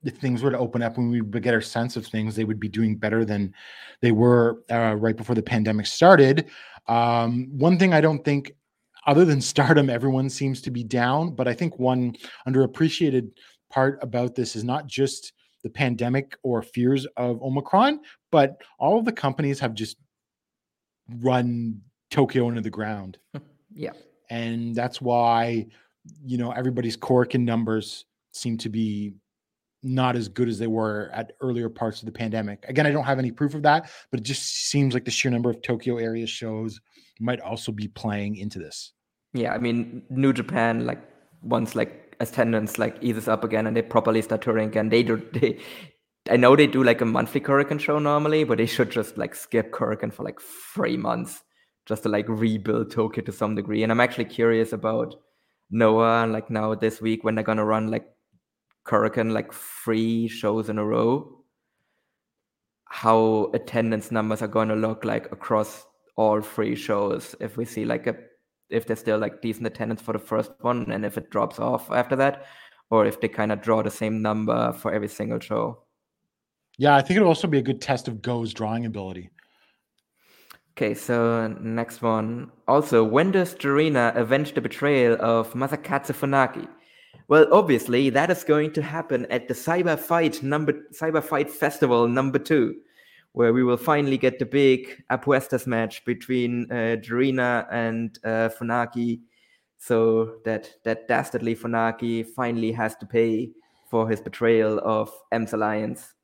if 0.04 0.18
things 0.18 0.44
were 0.44 0.52
to 0.52 0.58
open 0.58 0.82
up 0.82 0.98
when 0.98 1.10
we 1.10 1.20
would 1.20 1.42
get 1.42 1.52
our 1.52 1.60
sense 1.60 1.96
of 1.96 2.06
things, 2.06 2.36
they 2.36 2.44
would 2.44 2.60
be 2.60 2.68
doing 2.68 2.96
better 2.96 3.24
than 3.24 3.52
they 4.00 4.12
were 4.12 4.62
uh, 4.70 4.94
right 4.94 5.16
before 5.16 5.34
the 5.34 5.42
pandemic 5.42 5.86
started. 5.86 6.46
Um, 6.86 7.48
one 7.58 7.76
thing 7.76 7.92
I 7.92 8.00
don't 8.00 8.24
think, 8.24 8.52
other 9.08 9.24
than 9.24 9.40
stardom, 9.40 9.90
everyone 9.90 10.30
seems 10.30 10.62
to 10.62 10.70
be 10.70 10.84
down. 10.84 11.34
But 11.34 11.48
I 11.48 11.54
think 11.54 11.76
one 11.76 12.14
underappreciated 12.46 13.32
part 13.68 13.98
about 14.00 14.36
this 14.36 14.54
is 14.54 14.62
not 14.62 14.86
just 14.86 15.32
the 15.62 15.70
pandemic 15.70 16.36
or 16.42 16.62
fears 16.62 17.06
of 17.16 17.42
Omicron, 17.42 18.00
but 18.32 18.60
all 18.78 18.98
of 18.98 19.04
the 19.04 19.12
companies 19.12 19.60
have 19.60 19.74
just 19.74 19.96
run 21.20 21.80
Tokyo 22.10 22.48
into 22.48 22.60
the 22.60 22.70
ground 22.70 23.18
hmm, 23.34 23.42
Yeah. 23.74 23.92
and 24.30 24.74
that's 24.74 25.00
why 25.00 25.66
you 26.24 26.38
know 26.38 26.50
everybody's 26.52 26.96
Korakuen 26.96 27.44
numbers 27.44 28.04
seem 28.32 28.56
to 28.58 28.68
be 28.68 29.12
not 29.82 30.14
as 30.16 30.28
good 30.28 30.48
as 30.48 30.58
they 30.58 30.66
were 30.66 31.10
at 31.12 31.32
earlier 31.40 31.68
parts 31.70 32.00
of 32.00 32.06
the 32.06 32.12
pandemic. 32.12 32.64
Again, 32.68 32.86
I 32.86 32.90
don't 32.90 33.04
have 33.04 33.18
any 33.18 33.30
proof 33.30 33.54
of 33.54 33.62
that, 33.62 33.90
but 34.10 34.20
it 34.20 34.24
just 34.24 34.42
seems 34.68 34.92
like 34.92 35.04
the 35.06 35.10
sheer 35.10 35.30
number 35.30 35.48
of 35.50 35.62
Tokyo 35.62 35.96
area 35.96 36.26
shows 36.26 36.80
might 37.18 37.40
also 37.40 37.72
be 37.72 37.88
playing 37.88 38.36
into 38.36 38.58
this. 38.58 38.92
Yeah, 39.32 39.54
I 39.54 39.58
mean, 39.58 40.02
New 40.10 40.32
Japan, 40.34 40.84
like 40.84 41.00
once 41.42 41.74
like 41.74 42.09
attendance 42.20 42.78
like 42.78 42.96
eases 43.00 43.28
up 43.28 43.42
again 43.44 43.66
and 43.66 43.76
they 43.76 43.82
properly 43.82 44.22
start 44.22 44.42
touring 44.42 44.68
again, 44.68 44.88
they 44.88 45.02
do 45.02 45.16
they. 45.32 45.58
I 46.30 46.36
know 46.36 46.54
they 46.54 46.66
do 46.66 46.84
like 46.84 47.00
a 47.00 47.06
monthly 47.06 47.40
Korakuen 47.40 47.80
show 47.80 47.98
normally, 47.98 48.44
but 48.44 48.58
they 48.58 48.66
should 48.66 48.90
just 48.90 49.16
like 49.16 49.34
skip 49.34 49.72
Korakuen 49.72 50.12
for 50.12 50.22
like 50.22 50.38
three 50.40 50.96
months 50.96 51.42
just 51.86 52.02
to 52.02 52.08
like 52.10 52.28
rebuild 52.28 52.90
Tokyo 52.90 53.24
to 53.24 53.32
some 53.32 53.54
degree. 53.54 53.82
And 53.82 53.90
I'm 53.90 54.00
actually 54.00 54.26
curious 54.26 54.72
about 54.72 55.14
Noah, 55.70 56.26
like 56.26 56.50
now 56.50 56.74
this 56.74 57.00
week 57.00 57.24
when 57.24 57.34
they're 57.34 57.44
gonna 57.44 57.64
run 57.64 57.90
like 57.90 58.06
Korakuen 58.86 59.32
like 59.32 59.52
three 59.52 60.28
shows 60.28 60.68
in 60.68 60.78
a 60.78 60.84
row, 60.84 61.42
how 62.84 63.50
attendance 63.54 64.10
numbers 64.10 64.42
are 64.42 64.48
gonna 64.48 64.76
look 64.76 65.04
like 65.04 65.32
across 65.32 65.86
all 66.16 66.42
three 66.42 66.76
shows. 66.76 67.34
If 67.40 67.56
we 67.56 67.64
see 67.64 67.86
like 67.86 68.06
a 68.06 68.16
if 68.70 68.86
there's 68.86 69.00
still 69.00 69.18
like 69.18 69.42
decent 69.42 69.66
attendance 69.66 70.00
for 70.00 70.12
the 70.12 70.18
first 70.18 70.52
one 70.60 70.90
and 70.90 71.04
if 71.04 71.18
it 71.18 71.30
drops 71.30 71.58
off 71.58 71.90
after 71.90 72.16
that, 72.16 72.46
or 72.90 73.06
if 73.06 73.20
they 73.20 73.28
kind 73.28 73.52
of 73.52 73.62
draw 73.62 73.82
the 73.82 73.90
same 73.90 74.22
number 74.22 74.72
for 74.72 74.92
every 74.92 75.08
single 75.08 75.40
show. 75.40 75.82
Yeah, 76.78 76.96
I 76.96 77.02
think 77.02 77.16
it'll 77.16 77.28
also 77.28 77.46
be 77.46 77.58
a 77.58 77.62
good 77.62 77.80
test 77.80 78.08
of 78.08 78.22
Go's 78.22 78.54
drawing 78.54 78.86
ability. 78.86 79.30
Okay, 80.76 80.94
so 80.94 81.48
next 81.60 82.00
one. 82.00 82.50
Also, 82.66 83.04
when 83.04 83.32
does 83.32 83.54
Jurina 83.54 84.16
avenge 84.16 84.54
the 84.54 84.60
betrayal 84.60 85.16
of 85.20 85.52
Masakatsu 85.52 86.14
Funaki? 86.14 86.66
Well, 87.28 87.46
obviously, 87.52 88.10
that 88.10 88.30
is 88.30 88.44
going 88.44 88.72
to 88.72 88.82
happen 88.82 89.26
at 89.30 89.46
the 89.46 89.54
Cyber 89.54 89.98
Fight 89.98 90.42
number 90.42 90.72
Cyber 90.92 91.22
Fight 91.22 91.50
Festival 91.50 92.08
number 92.08 92.38
two, 92.38 92.76
where 93.32 93.52
we 93.52 93.62
will 93.62 93.76
finally 93.76 94.18
get 94.18 94.38
the 94.38 94.46
big 94.46 95.02
apuestas 95.10 95.66
match 95.66 96.04
between 96.04 96.70
uh, 96.72 96.96
and 97.70 98.18
uh, 98.24 98.48
Funaki, 98.48 99.20
so 99.78 100.36
that 100.44 100.70
that 100.84 101.08
dastardly 101.08 101.54
Funaki 101.54 102.26
finally 102.26 102.72
has 102.72 102.96
to 102.96 103.06
pay 103.06 103.50
for 103.90 104.08
his 104.08 104.20
betrayal 104.20 104.80
of 104.84 105.12
M's 105.32 105.52
Alliance. 105.52 106.14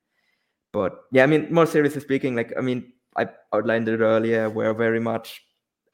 But 0.73 0.97
yeah, 1.13 1.23
I 1.23 1.27
mean, 1.27 1.53
more 1.53 1.67
seriously 1.67 2.01
speaking, 2.01 2.35
like 2.35 2.53
I 2.59 2.61
mean, 2.61 2.93
I 3.17 3.29
outlined 3.55 3.89
it 3.89 4.01
earlier, 4.01 4.51
where 4.51 4.75
very 4.75 5.01
much 5.01 5.43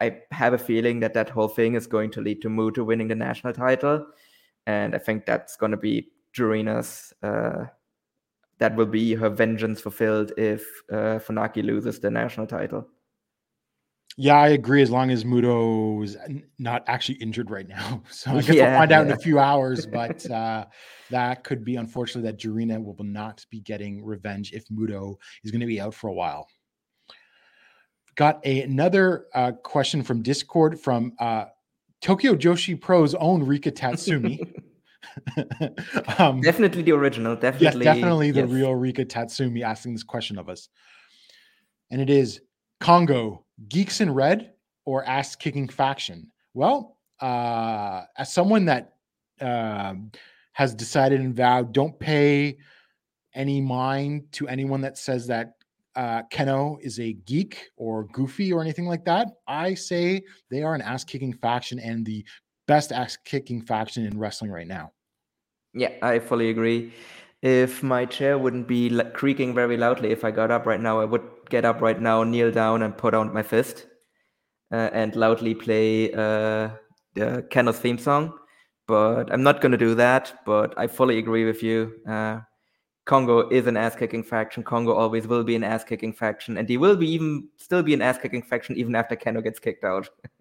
I 0.01 0.23
have 0.33 0.55
a 0.55 0.59
feeling 0.59 1.01
that 1.01 1.15
that 1.15 1.31
whole 1.31 1.49
thing 1.49 1.75
is 1.75 1.87
going 1.87 2.11
to 2.13 2.21
lead 2.21 2.43
to 2.43 2.49
Muto 2.49 2.85
winning 2.85 3.09
the 3.09 3.15
national 3.15 3.53
title, 3.53 4.07
and 4.67 4.95
I 4.95 4.99
think 4.99 5.27
that's 5.27 5.57
going 5.57 5.73
to 5.73 5.79
be 5.79 6.09
Jurina's. 6.37 7.13
Uh, 7.23 7.67
that 8.63 8.77
will 8.77 8.87
be 8.87 9.13
her 9.15 9.29
vengeance 9.29 9.81
fulfilled 9.81 10.31
if 10.39 10.63
uh, 10.93 11.19
Funaki 11.19 11.65
loses 11.65 11.99
the 11.99 12.09
national 12.09 12.47
title. 12.47 12.87
Yeah, 14.17 14.37
I 14.37 14.51
agree. 14.51 14.83
As 14.83 14.91
long 14.91 15.11
as 15.11 15.25
Muto 15.25 16.05
is 16.05 16.17
not 16.61 16.85
actually 16.87 17.17
injured 17.17 17.51
right 17.51 17.67
now, 17.67 18.05
so 18.09 18.31
I 18.31 18.35
guess 18.43 18.51
we'll 18.51 18.65
find 18.67 18.93
out 18.93 19.07
in 19.07 19.13
a 19.13 19.19
few 19.19 19.41
hours. 19.41 19.85
But 19.93 20.31
uh, 20.31 20.67
that 21.11 21.43
could 21.43 21.65
be 21.65 21.75
unfortunately 21.75 22.31
that 22.31 22.39
Jurina 22.39 22.81
will 22.81 22.95
not 23.03 23.45
be 23.51 23.61
getting 23.63 24.05
revenge 24.05 24.53
if 24.53 24.65
Muto 24.69 25.17
is 25.43 25.51
going 25.51 25.61
to 25.61 25.67
be 25.67 25.81
out 25.81 25.93
for 25.93 26.07
a 26.07 26.15
while. 26.15 26.47
Got 28.15 28.47
a, 28.47 28.63
another 28.63 29.27
uh, 29.35 29.53
question 29.65 30.05
from 30.05 30.23
Discord 30.23 30.79
from 30.79 31.15
uh, 31.19 31.47
Tokyo 32.01 32.37
Joshi 32.37 32.81
Pro's 32.81 33.17
own 33.17 33.43
Rika 33.43 33.73
Tatsumi. 33.81 34.39
um, 36.19 36.41
Definitely 36.41 36.83
the 36.83 36.93
original. 36.93 37.33
Yes, 37.35 37.41
Definitely. 37.41 37.85
definitely 37.85 38.31
the 38.31 38.41
yes. 38.41 38.51
real 38.51 38.75
Rika 38.75 39.05
Tatsumi 39.05 39.63
asking 39.63 39.93
this 39.95 40.03
question 40.03 40.39
of 40.39 40.49
us. 40.49 40.69
And 41.91 42.01
it 42.01 42.11
is 42.11 42.41
Kongo, 42.81 43.45
Geeks 43.69 44.01
in 44.01 44.13
Red 44.13 44.53
or 44.85 45.05
Ass 45.05 45.37
Kicking 45.37 45.69
Faction? 45.69 46.31
Well, 46.55 46.97
uh, 47.21 48.03
as 48.17 48.33
someone 48.33 48.65
that 48.67 48.95
um, 49.41 50.11
has 50.53 50.75
decided 50.75 51.21
and 51.21 51.35
vowed, 51.35 51.73
don't 51.73 51.99
pay 51.99 52.59
any 53.35 53.61
mind 53.61 54.25
to 54.33 54.49
anyone 54.49 54.81
that 54.83 54.99
says 54.99 55.27
that 55.29 55.55
uh, 55.95 56.23
Kenoh 56.33 56.79
is 56.81 56.99
a 57.01 57.13
geek 57.13 57.71
or 57.77 58.05
goofy 58.05 58.53
or 58.53 58.61
anything 58.61 58.87
like 58.87 59.05
that. 59.05 59.29
I 59.47 59.75
say 59.75 60.23
they 60.51 60.63
are 60.63 60.75
an 60.75 60.83
ass 60.83 61.05
kicking 61.05 61.33
faction 61.33 61.79
and 61.79 62.05
the 62.05 62.25
best 62.67 62.93
ass 62.93 63.17
kicking 63.17 63.63
faction 63.63 64.07
in 64.07 64.19
wrestling 64.19 64.51
right 64.51 64.67
now. 64.67 64.93
Yeah, 65.75 65.93
I 66.03 66.19
fully 66.19 66.51
agree. 66.51 66.93
If 67.43 67.83
my 67.83 68.05
chair 68.05 68.39
wouldn't 68.39 68.69
be 68.69 69.01
creaking 69.15 69.55
very 69.55 69.77
loudly 69.77 70.11
if 70.11 70.25
I 70.25 70.31
got 70.31 70.51
up 70.51 70.67
right 70.67 70.81
now, 70.81 71.01
I 71.01 71.05
would 71.05 71.23
get 71.49 71.65
up 71.65 71.81
right 71.81 72.01
now, 72.01 72.23
kneel 72.23 72.53
down, 72.53 72.83
and 72.83 72.97
put 72.97 73.15
out 73.15 73.35
my 73.35 73.43
fist 73.43 73.87
uh, 74.71 74.91
and 74.93 75.17
loudly 75.17 75.55
play 75.55 76.13
uh, 76.13 76.71
the 77.15 77.45
Kenoh's 77.51 77.79
theme 77.79 77.99
song. 77.99 78.39
But 78.87 79.33
I'm 79.33 79.43
not 79.43 79.61
going 79.61 79.73
to 79.73 79.79
do 79.79 79.95
that. 79.97 80.41
But 80.45 80.75
I 80.77 80.87
fully 80.87 81.19
agree 81.19 81.45
with 81.45 81.63
you. 81.63 81.93
Uh, 82.09 82.41
Kongo 83.05 83.49
is 83.49 83.67
an 83.67 83.77
ass 83.77 83.97
kicking 83.97 84.23
faction. 84.23 84.63
Kongo 84.63 84.93
always 84.93 85.27
will 85.27 85.43
be 85.43 85.57
an 85.57 85.65
ass 85.65 85.83
kicking 85.83 86.13
faction. 86.13 86.59
And 86.59 86.69
he 86.69 86.77
will 86.77 86.97
be 86.97 87.11
even 87.11 87.49
still 87.57 87.83
be 87.83 87.95
an 87.95 88.03
ass 88.03 88.19
kicking 88.19 88.43
faction 88.43 88.77
even 88.77 88.95
after 88.95 89.17
Kenoh 89.17 89.43
gets 89.43 89.59
kicked 89.59 89.85
out. 89.85 90.09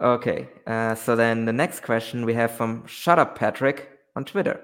okay. 0.00 0.48
Uh, 0.66 0.94
so 0.94 1.16
then 1.16 1.44
the 1.44 1.52
next 1.52 1.80
question 1.80 2.24
we 2.24 2.34
have 2.34 2.52
from 2.52 2.86
Shut 2.86 3.18
Up 3.18 3.36
Patrick 3.36 3.88
on 4.16 4.24
Twitter. 4.24 4.60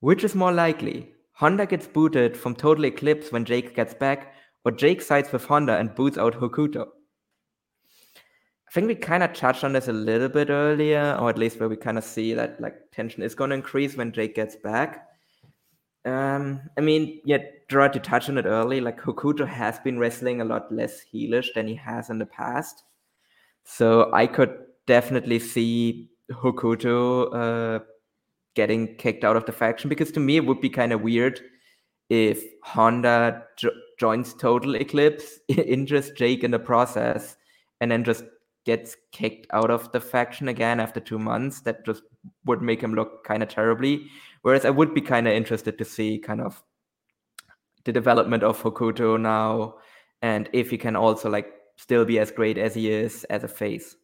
Which 0.00 0.24
is 0.24 0.34
more 0.34 0.52
likely? 0.52 1.12
Honda 1.32 1.66
gets 1.66 1.86
booted 1.86 2.36
from 2.36 2.54
Total 2.54 2.86
Eclipse 2.86 3.30
when 3.30 3.44
Jake 3.44 3.74
gets 3.74 3.94
back, 3.94 4.34
or 4.64 4.72
Jake 4.72 5.02
sides 5.02 5.32
with 5.32 5.44
Honda 5.44 5.76
and 5.76 5.94
boots 5.94 6.18
out 6.18 6.34
Hokuto? 6.34 6.86
I 8.68 8.70
think 8.72 8.86
we 8.86 8.94
kind 8.94 9.22
of 9.22 9.32
touched 9.32 9.64
on 9.64 9.72
this 9.72 9.88
a 9.88 9.92
little 9.92 10.28
bit 10.28 10.50
earlier, 10.50 11.16
or 11.18 11.30
at 11.30 11.38
least 11.38 11.58
where 11.58 11.68
we 11.68 11.76
kind 11.76 11.96
of 11.96 12.04
see 12.04 12.34
that 12.34 12.60
like 12.60 12.74
tension 12.92 13.22
is 13.22 13.34
going 13.34 13.50
to 13.50 13.56
increase 13.56 13.96
when 13.96 14.12
Jake 14.12 14.34
gets 14.34 14.56
back. 14.56 15.06
Um, 16.04 16.60
I 16.76 16.80
mean, 16.80 17.20
yeah, 17.24 17.38
Gerard, 17.68 17.94
you 17.94 18.00
touched 18.00 18.28
on 18.28 18.38
it 18.38 18.44
early. 18.44 18.80
Like 18.80 19.00
Hokuto 19.00 19.46
has 19.46 19.78
been 19.78 19.98
wrestling 19.98 20.40
a 20.40 20.44
lot 20.44 20.70
less 20.72 21.00
heelish 21.12 21.54
than 21.54 21.66
he 21.66 21.74
has 21.76 22.10
in 22.10 22.18
the 22.18 22.26
past, 22.26 22.84
so 23.70 24.10
I 24.14 24.26
could 24.26 24.56
definitely 24.86 25.38
see 25.38 26.08
Hokuto 26.32 27.28
uh, 27.34 27.84
getting 28.54 28.96
kicked 28.96 29.24
out 29.24 29.36
of 29.36 29.44
the 29.44 29.52
faction 29.52 29.90
because 29.90 30.10
to 30.12 30.20
me 30.20 30.38
it 30.38 30.46
would 30.46 30.62
be 30.62 30.70
kind 30.70 30.90
of 30.90 31.02
weird 31.02 31.38
if 32.08 32.42
Honda 32.62 33.44
jo- 33.58 33.70
joins 34.00 34.32
Total 34.32 34.74
Eclipse, 34.74 35.40
injures 35.48 36.10
Jake 36.12 36.42
in 36.44 36.50
the 36.50 36.58
process, 36.58 37.36
and 37.82 37.90
then 37.90 38.04
just 38.04 38.24
gets 38.64 38.96
kicked 39.12 39.46
out 39.52 39.70
of 39.70 39.92
the 39.92 40.00
faction 40.00 40.48
again 40.48 40.80
after 40.80 40.98
two 40.98 41.18
months. 41.18 41.60
That 41.60 41.84
just 41.84 42.02
would 42.46 42.62
make 42.62 42.80
him 42.80 42.94
look 42.94 43.22
kind 43.24 43.42
of 43.42 43.50
terribly. 43.50 44.06
Whereas 44.40 44.64
I 44.64 44.70
would 44.70 44.94
be 44.94 45.02
kind 45.02 45.28
of 45.28 45.34
interested 45.34 45.76
to 45.76 45.84
see 45.84 46.18
kind 46.18 46.40
of 46.40 46.62
the 47.84 47.92
development 47.92 48.42
of 48.42 48.62
Hokuto 48.62 49.20
now, 49.20 49.74
and 50.22 50.48
if 50.54 50.70
he 50.70 50.78
can 50.78 50.96
also 50.96 51.28
like 51.28 51.52
still 51.78 52.04
be 52.04 52.18
as 52.18 52.30
great 52.30 52.58
as 52.58 52.74
he 52.74 52.90
is 52.90 53.24
as 53.24 53.44
a 53.44 53.48
face. 53.48 53.96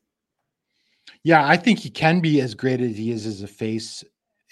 Yeah, 1.22 1.46
I 1.46 1.56
think 1.56 1.78
he 1.78 1.90
can 1.90 2.20
be 2.20 2.40
as 2.40 2.54
great 2.54 2.80
as 2.80 2.96
he 2.96 3.10
is 3.10 3.26
as 3.26 3.42
a 3.42 3.46
face 3.46 4.02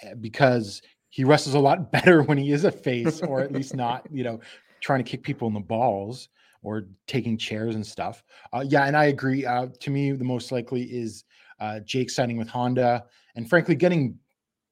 eh, 0.03 0.15
because 0.21 0.83
he 1.09 1.25
wrestles 1.25 1.55
a 1.55 1.61
lot 1.61 1.91
better 1.93 2.23
when 2.23 2.37
he 2.37 2.53
is 2.53 2.65
a 2.65 2.71
face, 2.71 3.23
or 3.23 3.41
at 3.41 3.53
least 3.53 3.75
not, 3.75 4.07
you 4.13 4.25
know, 4.25 4.41
trying 4.81 5.03
to 5.03 5.11
kick 5.11 5.23
people 5.23 5.49
in 5.49 5.55
the 5.55 5.61
balls 5.61 6.29
or 6.63 6.89
taking 7.07 7.39
chairs 7.39 7.75
and 7.75 7.87
stuff. 7.87 8.23
Uh, 8.53 8.65
yeah, 8.69 8.85
and 8.85 8.97
I 8.97 9.07
agree. 9.07 9.45
Uh, 9.47 9.69
to 9.81 9.91
me, 9.91 10.13
the 10.13 10.25
most 10.25 10.53
likely 10.53 10.83
is 10.83 11.25
uh, 11.61 11.81
Jake 11.81 12.11
signing 12.11 12.37
with 12.37 12.49
Honda, 12.49 13.05
and 13.35 13.49
frankly, 13.49 13.75
getting 13.75 14.19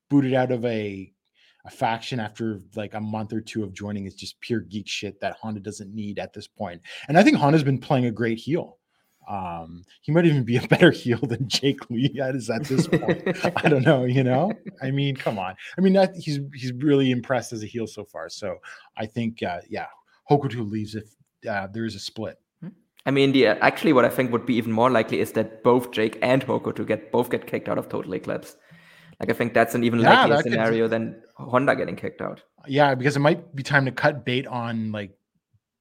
booted 0.09 0.35
out 0.35 0.53
of 0.53 0.65
a 0.65 1.13
a 1.65 1.71
faction 1.71 2.21
after 2.21 2.63
like 2.75 2.95
a 2.95 3.01
month 3.01 3.33
or 3.33 3.41
two 3.41 3.63
of 3.63 3.73
joining 3.73 4.07
is 4.07 4.15
just 4.15 4.41
pure 4.41 4.61
geek 4.61 4.89
shit 4.89 5.21
that 5.21 5.37
Honda 5.41 5.61
doesn't 5.61 5.95
need 5.95 6.19
at 6.19 6.33
this 6.33 6.47
point. 6.47 6.81
And 7.09 7.19
I 7.19 7.23
think 7.23 7.37
Honda's 7.37 7.65
been 7.65 7.79
playing 7.79 8.07
a 8.07 8.11
great 8.11 8.39
heel. 8.39 8.79
Um, 9.29 9.85
he 10.01 10.11
might 10.11 10.27
even 10.27 10.43
be 10.43 10.57
a 10.57 10.67
better 10.67 10.91
heel 11.03 11.19
than 11.19 11.49
Jake 11.49 11.89
Lee 11.89 12.11
is 12.17 12.51
at 12.51 12.65
this 12.65 12.89
point. 12.89 13.23
I 13.57 13.69
don't 13.69 13.85
know, 13.85 14.05
you 14.05 14.25
know. 14.25 14.53
I 14.83 14.91
mean, 14.91 15.15
come 15.15 15.39
on. 15.39 15.55
I 15.79 15.81
mean, 15.81 15.93
that, 15.93 16.17
he's 16.17 16.41
he's 16.55 16.73
really 16.73 17.11
impressed 17.11 17.53
as 17.53 17.63
a 17.63 17.67
heel 17.67 17.87
so 17.87 18.05
far. 18.05 18.29
So 18.29 18.57
I 18.97 19.07
think, 19.07 19.43
uh, 19.43 19.61
yeah, 19.69 19.87
Hokuto 20.29 20.69
leaves 20.69 20.95
if 20.95 21.15
uh, 21.49 21.69
there 21.69 21.85
is 21.85 21.95
a 21.95 22.01
split. 22.01 22.39
I 23.07 23.11
mean, 23.11 23.33
the 23.33 23.47
actually 23.47 23.93
what 23.93 24.05
I 24.05 24.11
think 24.11 24.31
would 24.31 24.45
be 24.45 24.57
even 24.57 24.73
more 24.73 24.91
likely 24.91 25.21
is 25.21 25.33
that 25.33 25.63
both 25.63 25.91
Jake 25.91 26.19
and 26.23 26.45
Hokuto 26.45 26.87
get 26.87 27.11
both 27.11 27.31
get 27.31 27.47
kicked 27.47 27.69
out 27.69 27.79
of 27.79 27.89
Total 27.89 28.15
Eclipse. 28.15 28.57
Like 29.21 29.29
I 29.31 29.33
think 29.35 29.53
that's 29.55 29.75
an 29.75 29.85
even 29.85 30.01
Yeah, 30.01 30.11
likelier 30.25 30.37
that 30.37 30.43
could- 30.45 30.53
scenario 30.53 30.89
than 30.89 31.23
Honda 31.37 31.77
getting 31.77 31.95
kicked 31.97 32.21
out. 32.23 32.43
Yeah, 32.67 32.95
because 32.95 33.17
it 33.17 33.21
might 33.21 33.55
be 33.55 33.63
time 33.63 33.85
to 33.85 33.93
cut 33.93 34.25
bait 34.25 34.47
on 34.47 34.93
like 34.93 35.13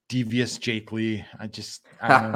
devious 0.10 0.58
Jake 0.58 0.92
Lee. 0.92 1.24
I 1.40 1.48
just, 1.48 1.86
I 2.02 2.08
don't 2.22 2.32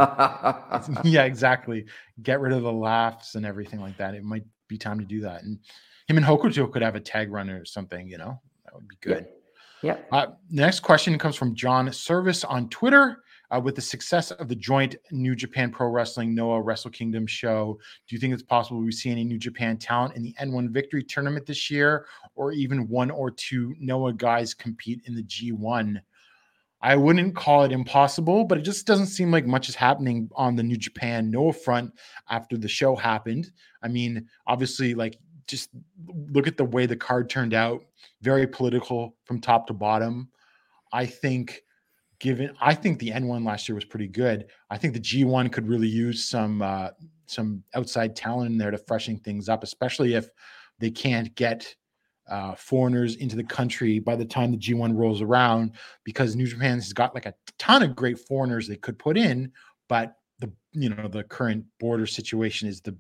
know. 0.95 1.01
yeah, 1.03 1.23
exactly. 1.23 1.85
Get 2.21 2.39
rid 2.39 2.53
of 2.53 2.61
the 2.63 2.71
laughs 2.71 3.35
and 3.35 3.45
everything 3.45 3.81
like 3.81 3.97
that. 3.97 4.15
It 4.15 4.23
might 4.23 4.43
be 4.69 4.77
time 4.77 4.99
to 4.99 5.05
do 5.05 5.21
that. 5.21 5.43
And 5.43 5.59
him 6.07 6.17
and 6.17 6.25
Hokuto 6.25 6.71
could 6.71 6.81
have 6.81 6.95
a 6.95 6.99
tag 6.99 7.31
run 7.31 7.49
or 7.49 7.65
something, 7.65 8.07
you 8.07 8.17
know, 8.17 8.39
that 8.65 8.73
would 8.75 8.88
be 8.88 8.95
Yeah. 9.05 9.13
good. 9.15 9.25
yeah. 9.81 9.97
Uh, 10.11 10.27
the 10.51 10.61
next 10.61 10.81
question 10.81 11.17
comes 11.17 11.35
from 11.35 11.55
John 11.55 11.91
Service 11.91 12.43
on 12.45 12.69
Twitter. 12.69 13.17
Uh, 13.52 13.60
with 13.60 13.76
the 13.76 13.82
success 13.82 14.32
of 14.32 14.48
the 14.48 14.56
joint 14.56 14.95
New 15.11 15.36
Japan 15.36 15.70
Pro 15.70 15.88
Wrestling 15.88 16.34
Noah 16.34 16.61
Wrestle 16.61 16.90
Kingdom 16.90 17.28
show, 17.28 17.78
do 18.07 18.15
you 18.15 18.20
think 18.20 18.34
it's 18.34 18.44
possible 18.44 18.80
we 18.80 18.91
see 18.91 19.11
any 19.11 19.24
New 19.24 19.38
Japan 19.38 19.78
talent 19.78 20.15
in 20.15 20.24
the 20.24 20.34
N1 20.41 20.70
Victory 20.70 21.03
Tournament 21.03 21.45
this 21.45 21.70
year, 21.70 22.07
or 22.36 22.52
even 22.52 22.88
one 22.88 23.11
or 23.11 23.30
two 23.30 23.76
Noah 23.80 24.14
guys 24.14 24.53
compete 24.53 25.02
in 25.06 25.15
the 25.15 25.24
G1? 25.24 26.02
I 26.84 26.98
wouldn't 26.98 27.34
call 27.34 27.64
it 27.64 27.72
impossible, 27.72 28.44
but 28.44 28.57
it 28.57 28.64
just 28.64 28.86
doesn't 28.86 29.06
seem 29.06 29.32
like 29.32 29.45
much 29.45 29.70
is 29.70 29.76
happening 29.76 30.30
on 30.36 30.57
the 30.57 30.64
New 30.64 30.76
Japan 30.76 31.32
Noah 31.32 31.53
front 31.53 31.94
after 32.30 32.57
the 32.57 32.68
show 32.68 32.94
happened. 32.94 33.52
I 33.82 33.88
mean, 33.88 34.28
obviously, 34.48 34.94
like 34.94 35.18
just 35.48 35.70
look 36.30 36.45
at 36.45 36.57
the 36.57 36.65
way 36.65 36.86
the 36.86 36.95
card 36.95 37.30
turned 37.30 37.53
out, 37.53 37.84
very 38.22 38.45
political 38.45 39.15
from 39.24 39.40
top 39.40 39.68
to 39.68 39.74
bottom. 39.74 40.30
I 40.91 41.06
think 41.06 41.64
given 42.23 42.55
I 42.61 42.73
think 42.73 42.99
the 42.99 43.09
N1 43.09 43.45
last 43.45 43.67
year 43.67 43.75
was 43.75 43.83
pretty 43.83 44.07
good. 44.07 44.45
I 44.69 44.77
think 44.77 44.93
the 44.93 44.99
G1 44.99 45.51
could 45.51 45.67
really 45.67 45.89
use 45.89 46.23
some 46.23 46.61
uh 46.61 46.89
some 47.25 47.63
outside 47.75 48.15
talent 48.15 48.49
in 48.49 48.57
there 48.57 48.71
to 48.71 48.77
freshen 48.77 49.19
things 49.19 49.49
up, 49.49 49.61
especially 49.61 50.13
if 50.13 50.29
they 50.79 50.89
can't 50.89 51.35
get 51.35 51.75
uh, 52.29 52.55
foreigners 52.55 53.17
into 53.17 53.35
the 53.35 53.43
country 53.43 53.99
by 53.99 54.15
the 54.15 54.23
time 54.23 54.51
the 54.51 54.57
G1 54.57 54.95
rolls 54.95 55.21
around, 55.21 55.73
because 56.05 56.35
New 56.35 56.47
Japan 56.47 56.75
has 56.75 56.93
got 56.93 57.13
like 57.13 57.25
a 57.25 57.33
ton 57.59 57.83
of 57.83 57.93
great 57.95 58.17
foreigners 58.17 58.67
they 58.67 58.77
could 58.77 58.97
put 58.97 59.17
in, 59.17 59.51
but 59.89 60.15
the 60.39 60.49
you 60.71 60.89
know 60.89 61.09
the 61.09 61.23
current 61.25 61.65
border 61.77 62.07
situation 62.07 62.69
is 62.69 62.79
the 62.79 62.95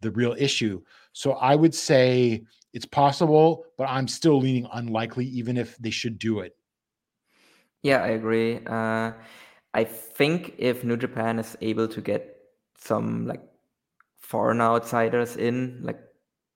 the 0.00 0.10
real 0.10 0.34
issue. 0.36 0.82
So 1.12 1.34
I 1.34 1.54
would 1.54 1.74
say 1.76 2.42
it's 2.72 2.86
possible, 2.86 3.64
but 3.78 3.88
I'm 3.88 4.08
still 4.08 4.40
leaning 4.40 4.66
unlikely, 4.72 5.26
even 5.26 5.56
if 5.56 5.76
they 5.78 5.90
should 5.90 6.18
do 6.18 6.40
it. 6.40 6.56
Yeah, 7.84 8.02
I 8.02 8.08
agree. 8.08 8.60
Uh, 8.66 9.12
I 9.74 9.84
think 9.84 10.54
if 10.58 10.84
New 10.84 10.96
Japan 10.96 11.38
is 11.38 11.56
able 11.60 11.88
to 11.88 12.00
get 12.00 12.36
some 12.78 13.26
like 13.26 13.42
foreign 14.18 14.60
outsiders 14.60 15.36
in, 15.36 15.80
like 15.82 16.00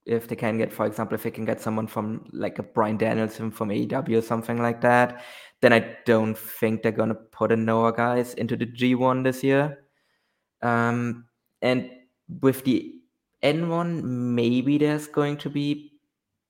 if 0.06 0.28
they 0.28 0.36
can 0.36 0.58
get, 0.58 0.72
for 0.72 0.86
example, 0.86 1.14
if 1.16 1.24
they 1.24 1.32
can 1.32 1.46
get 1.46 1.60
someone 1.60 1.88
from 1.88 2.26
like 2.32 2.58
a 2.58 2.64
Bryan 2.64 2.98
Danielson 2.98 3.50
from 3.50 3.70
AEW 3.70 4.18
or 4.18 4.22
something 4.22 4.62
like 4.62 4.82
that, 4.82 5.22
then 5.62 5.72
I 5.72 5.96
don't 6.06 6.38
think 6.38 6.82
they're 6.82 6.92
gonna 6.92 7.14
put 7.16 7.52
a 7.52 7.56
Noah 7.56 7.94
guys 7.94 8.34
into 8.34 8.56
the 8.56 8.66
G1 8.66 9.24
this 9.24 9.44
year. 9.44 9.84
Um, 10.62 11.26
and 11.62 11.90
with 12.42 12.64
the 12.64 12.94
N1, 13.42 14.02
maybe 14.02 14.78
there's 14.78 15.06
going 15.08 15.38
to 15.38 15.50
be 15.50 15.92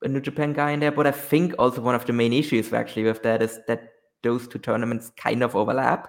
a 0.02 0.08
New 0.08 0.20
Japan 0.22 0.52
guy 0.54 0.72
in 0.72 0.80
there, 0.80 0.92
but 0.92 1.06
I 1.06 1.12
think 1.12 1.54
also 1.58 1.82
one 1.82 1.96
of 1.96 2.06
the 2.06 2.14
main 2.14 2.32
issues 2.34 2.72
actually 2.72 3.04
with 3.04 3.22
that 3.24 3.42
is 3.42 3.60
that 3.68 3.90
those 4.22 4.48
two 4.48 4.58
tournaments 4.58 5.10
kind 5.16 5.42
of 5.42 5.56
overlap. 5.56 6.08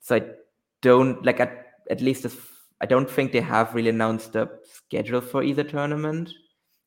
So 0.00 0.16
I 0.16 0.22
don't 0.82 1.24
like 1.24 1.40
at, 1.40 1.66
at 1.90 2.00
least 2.00 2.24
as 2.24 2.36
I 2.80 2.86
don't 2.86 3.10
think 3.10 3.32
they 3.32 3.40
have 3.40 3.74
really 3.74 3.88
announced 3.88 4.34
the 4.34 4.50
schedule 4.62 5.20
for 5.20 5.42
either 5.42 5.64
tournament. 5.64 6.32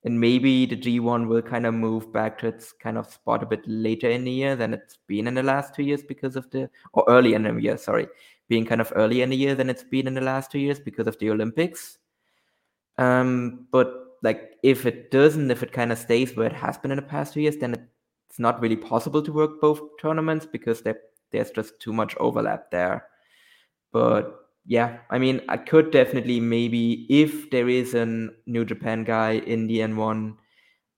And 0.05 0.17
maybe 0.17 0.65
the 0.65 0.77
G1 0.77 1.27
will 1.27 1.41
kind 1.41 1.65
of 1.65 1.73
move 1.73 2.13
back 2.13 2.37
to 2.39 2.47
its 2.47 2.71
kind 2.71 2.97
of 2.97 3.11
spot 3.11 3.43
a 3.43 3.45
bit 3.45 3.61
later 3.67 4.09
in 4.09 4.23
the 4.23 4.31
year 4.31 4.55
than 4.55 4.73
it's 4.73 4.97
been 5.07 5.27
in 5.27 5.33
the 5.33 5.43
last 5.43 5.75
two 5.75 5.83
years 5.83 6.03
because 6.03 6.37
of 6.37 6.49
the 6.51 6.69
or 6.93 7.03
early 7.09 7.33
in 7.33 7.43
the 7.43 7.53
year, 7.55 7.77
sorry, 7.77 8.07
being 8.47 8.65
kind 8.65 8.79
of 8.79 8.93
early 8.95 9.23
in 9.23 9.29
the 9.29 9.35
year 9.35 9.55
than 9.55 9.69
it's 9.69 9.83
been 9.83 10.07
in 10.07 10.13
the 10.13 10.21
last 10.21 10.51
two 10.51 10.59
years 10.59 10.79
because 10.79 11.05
of 11.07 11.17
the 11.19 11.29
Olympics. 11.29 11.97
Um, 12.97 13.67
but 13.71 13.93
like 14.23 14.55
if 14.63 14.85
it 14.85 15.11
doesn't, 15.11 15.51
if 15.51 15.63
it 15.63 15.73
kind 15.73 15.91
of 15.91 15.97
stays 15.97 16.35
where 16.35 16.47
it 16.47 16.53
has 16.53 16.77
been 16.77 16.91
in 16.91 16.97
the 16.97 17.01
past 17.01 17.33
two 17.33 17.41
years, 17.41 17.57
then 17.57 17.87
it's 18.29 18.39
not 18.39 18.61
really 18.61 18.75
possible 18.75 19.21
to 19.23 19.33
work 19.33 19.59
both 19.59 19.81
tournaments 19.99 20.45
because 20.45 20.81
there, 20.81 20.99
there's 21.31 21.51
just 21.51 21.79
too 21.79 21.91
much 21.91 22.15
overlap 22.17 22.69
there. 22.71 23.07
But 23.91 24.35
yeah, 24.65 24.99
I 25.09 25.17
mean, 25.17 25.41
I 25.49 25.57
could 25.57 25.91
definitely 25.91 26.39
maybe 26.39 27.07
if 27.09 27.49
there 27.49 27.67
is 27.67 27.95
a 27.95 28.29
New 28.45 28.65
Japan 28.65 29.03
guy 29.03 29.31
in 29.31 29.65
the 29.65 29.79
N1, 29.79 30.35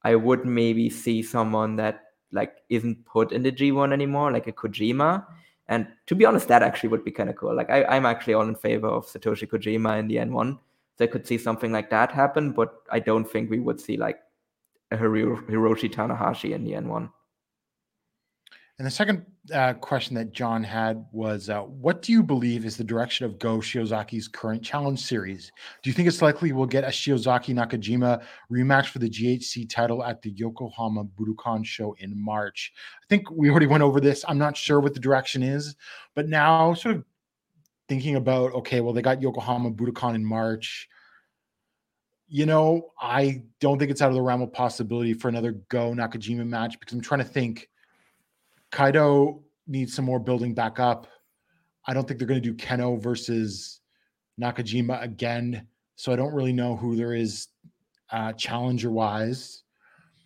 I 0.04 0.16
would 0.16 0.46
maybe 0.46 0.90
see 0.90 1.24
someone 1.24 1.78
that 1.78 2.02
like 2.34 2.58
isn't 2.70 3.06
put 3.06 3.32
in 3.32 3.44
the 3.44 3.52
G1 3.52 3.94
anymore, 3.94 4.32
like 4.32 4.48
a 4.48 4.52
Kojima. 4.52 5.26
And 5.68 5.88
to 6.08 6.16
be 6.16 6.26
honest, 6.26 6.50
that 6.50 6.64
actually 6.64 6.90
would 6.90 7.06
be 7.06 7.12
kind 7.12 7.30
of 7.30 7.38
cool. 7.38 7.56
Like 7.56 7.70
I, 7.70 7.86
I'm 7.86 8.06
actually 8.06 8.34
all 8.34 8.48
in 8.48 8.56
favor 8.56 8.88
of 8.88 9.06
Satoshi 9.06 9.48
Kojima 9.48 10.00
in 10.00 10.08
the 10.08 10.18
N1. 10.18 10.60
So 10.98 11.06
I 11.06 11.08
could 11.08 11.26
see 11.26 11.38
something 11.38 11.72
like 11.72 11.90
that 11.92 12.12
happen, 12.12 12.52
but 12.52 12.74
I 12.92 13.00
don't 13.00 13.26
think 13.26 13.50
we 13.50 13.60
would 13.60 13.80
see 13.80 13.96
like 13.96 14.20
a 14.92 14.98
Hiro- 14.98 15.42
Hiroshi 15.44 15.90
Tanahashi 15.90 16.52
in 16.52 16.66
the 16.66 16.74
N1. 16.74 17.10
And 18.82 18.88
the 18.88 18.90
second 18.90 19.24
uh, 19.54 19.74
question 19.74 20.16
that 20.16 20.32
John 20.32 20.64
had 20.64 21.06
was, 21.12 21.50
uh, 21.50 21.62
what 21.62 22.02
do 22.02 22.12
you 22.12 22.24
believe 22.24 22.66
is 22.66 22.78
the 22.78 22.84
direction 22.84 23.28
of 23.28 23.38
Go 23.38 23.58
Shiozaki's 23.60 24.28
current 24.28 24.64
challenge 24.64 25.02
series? 25.02 25.52
Do 25.84 25.92
you 25.92 25.94
think 25.94 26.08
it's 26.08 26.20
likely 26.20 26.52
we'll 26.52 26.66
get 26.66 26.84
a 26.84 26.88
Shiozaki 26.88 27.54
Nakajima 27.54 28.24
rematch 28.52 28.88
for 28.88 28.98
the 28.98 29.08
GHC 29.08 29.70
title 29.70 30.04
at 30.04 30.24
the 30.24 30.32
Yokohama 30.32 31.04
Budokan 31.04 31.64
show 31.64 31.96
in 32.00 32.20
March? 32.20 32.74
I 33.04 33.06
think 33.08 33.30
we 33.30 33.52
already 33.52 33.68
went 33.68 33.84
over 33.84 34.02
this. 34.02 34.26
I'm 34.28 34.40
not 34.40 34.58
sure 34.58 34.80
what 34.80 34.96
the 34.96 35.00
direction 35.00 35.44
is, 35.44 35.76
but 36.16 36.28
now 36.28 36.74
sort 36.74 36.96
of 36.96 37.04
thinking 37.88 38.16
about, 38.16 38.52
okay, 38.54 38.82
well, 38.82 38.94
they 38.94 39.04
got 39.04 39.22
Yokohama 39.22 39.70
Budokan 39.70 40.16
in 40.16 40.26
March. 40.26 40.90
You 42.28 42.48
know, 42.48 42.94
I 43.00 43.44
don't 43.60 43.78
think 43.78 43.92
it's 43.92 44.02
out 44.02 44.10
of 44.10 44.16
the 44.16 44.24
realm 44.24 44.42
of 44.42 44.52
possibility 44.52 45.14
for 45.14 45.30
another 45.30 45.52
Go 45.70 45.94
Nakajima 45.94 46.48
match 46.48 46.80
because 46.80 46.96
I'm 46.96 47.02
trying 47.02 47.20
to 47.20 47.26
think. 47.26 47.68
Kaito 48.72 49.42
needs 49.68 49.94
some 49.94 50.06
more 50.06 50.20
building 50.20 50.54
back 50.54 50.80
up. 50.80 51.08
I 51.86 51.94
don't 51.94 52.08
think 52.08 52.20
they're 52.20 52.28
going 52.28 52.42
to 52.42 52.50
do 52.50 52.56
Keno 52.56 52.98
versus 52.98 53.82
Nakajima 54.40 55.02
again. 55.02 55.68
So 55.96 56.12
I 56.12 56.16
don't 56.16 56.34
really 56.34 56.54
know 56.54 56.76
who 56.76 56.96
there 56.96 57.14
is 57.14 57.48
uh, 58.12 58.34
challenger 58.34 58.92
wise. 58.92 59.64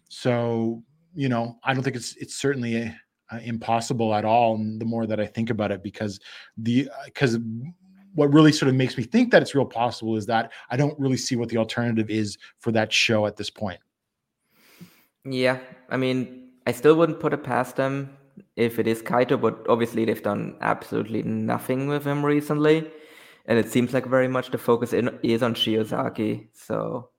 So, 0.09 0.83
you 1.13 1.29
know, 1.29 1.57
I 1.63 1.73
don't 1.73 1.83
think 1.83 1.95
it's 1.95 2.15
it's 2.17 2.35
certainly 2.35 2.93
uh, 3.31 3.39
impossible 3.43 4.13
at 4.13 4.25
all. 4.25 4.55
And 4.55 4.79
the 4.79 4.85
more 4.85 5.05
that 5.05 5.19
I 5.19 5.25
think 5.25 5.49
about 5.49 5.71
it, 5.71 5.83
because 5.83 6.19
the 6.57 6.89
because 7.05 7.37
what 8.13 8.31
really 8.33 8.51
sort 8.51 8.69
of 8.69 8.75
makes 8.75 8.97
me 8.97 9.03
think 9.03 9.31
that 9.31 9.41
it's 9.41 9.55
real 9.55 9.65
possible 9.65 10.15
is 10.15 10.25
that 10.27 10.51
I 10.69 10.77
don't 10.77 10.97
really 10.99 11.17
see 11.17 11.35
what 11.35 11.49
the 11.49 11.57
alternative 11.57 12.09
is 12.09 12.37
for 12.59 12.71
that 12.71 12.91
show 12.91 13.25
at 13.25 13.35
this 13.35 13.49
point. 13.49 13.79
Yeah, 15.25 15.59
I 15.89 15.97
mean, 15.97 16.49
I 16.65 16.71
still 16.71 16.95
wouldn't 16.95 17.19
put 17.19 17.33
it 17.33 17.43
past 17.43 17.75
them 17.75 18.15
if 18.55 18.79
it 18.79 18.87
is 18.87 19.01
Kaito, 19.01 19.39
but 19.39 19.65
obviously 19.69 20.05
they've 20.05 20.21
done 20.21 20.55
absolutely 20.61 21.23
nothing 21.23 21.87
with 21.87 22.05
him 22.05 22.25
recently. 22.25 22.89
And 23.45 23.59
it 23.59 23.69
seems 23.69 23.93
like 23.93 24.05
very 24.05 24.27
much 24.27 24.49
the 24.51 24.57
focus 24.57 24.93
in, 24.93 25.19
is 25.21 25.43
on 25.43 25.53
Shiozaki. 25.53 26.47
So, 26.53 27.09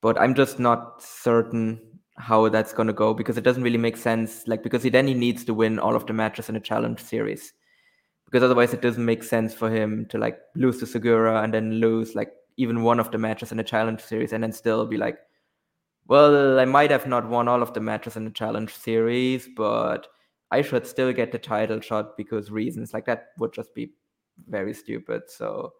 but 0.00 0.18
I'm 0.20 0.34
just 0.34 0.58
not 0.58 1.02
certain 1.02 1.80
how 2.16 2.48
that's 2.48 2.72
going 2.72 2.86
to 2.86 2.92
go 2.92 3.14
because 3.14 3.36
it 3.36 3.44
doesn't 3.44 3.62
really 3.62 3.78
make 3.78 3.96
sense. 3.96 4.46
Like 4.46 4.62
because 4.62 4.82
he, 4.82 4.90
then 4.90 5.06
he 5.06 5.14
needs 5.14 5.44
to 5.44 5.54
win 5.54 5.78
all 5.78 5.94
of 5.94 6.06
the 6.06 6.12
matches 6.12 6.48
in 6.48 6.54
the 6.54 6.60
challenge 6.60 7.00
series 7.00 7.52
because 8.32 8.42
otherwise 8.42 8.72
it 8.72 8.80
doesn't 8.80 9.04
make 9.04 9.22
sense 9.22 9.52
for 9.52 9.70
him 9.70 10.06
to 10.06 10.16
like 10.16 10.38
lose 10.54 10.78
to 10.78 10.86
Sugiura 10.86 11.44
and 11.44 11.52
then 11.52 11.74
lose 11.74 12.14
like 12.14 12.32
even 12.56 12.82
one 12.82 12.98
of 12.98 13.10
the 13.10 13.18
matches 13.18 13.50
in 13.50 13.58
the 13.58 13.64
challenge 13.64 14.00
series 14.00 14.32
and 14.32 14.42
then 14.42 14.52
still 14.52 14.86
be 14.86 14.96
like, 14.96 15.18
well, 16.06 16.58
I 16.58 16.64
might 16.64 16.90
have 16.90 17.06
not 17.06 17.28
won 17.28 17.46
all 17.46 17.62
of 17.62 17.74
the 17.74 17.80
matches 17.80 18.16
in 18.16 18.24
the 18.24 18.30
challenge 18.30 18.74
series, 18.74 19.48
but 19.54 20.06
I 20.52 20.60
should 20.60 20.86
still 20.86 21.12
get 21.12 21.32
the 21.32 21.38
title 21.38 21.80
shot 21.80 22.16
because 22.16 22.50
reasons 22.50 22.92
like 22.92 23.06
that 23.06 23.28
would 23.38 23.54
just 23.54 23.74
be 23.74 23.92
very 24.46 24.74
stupid. 24.74 25.22
So 25.28 25.72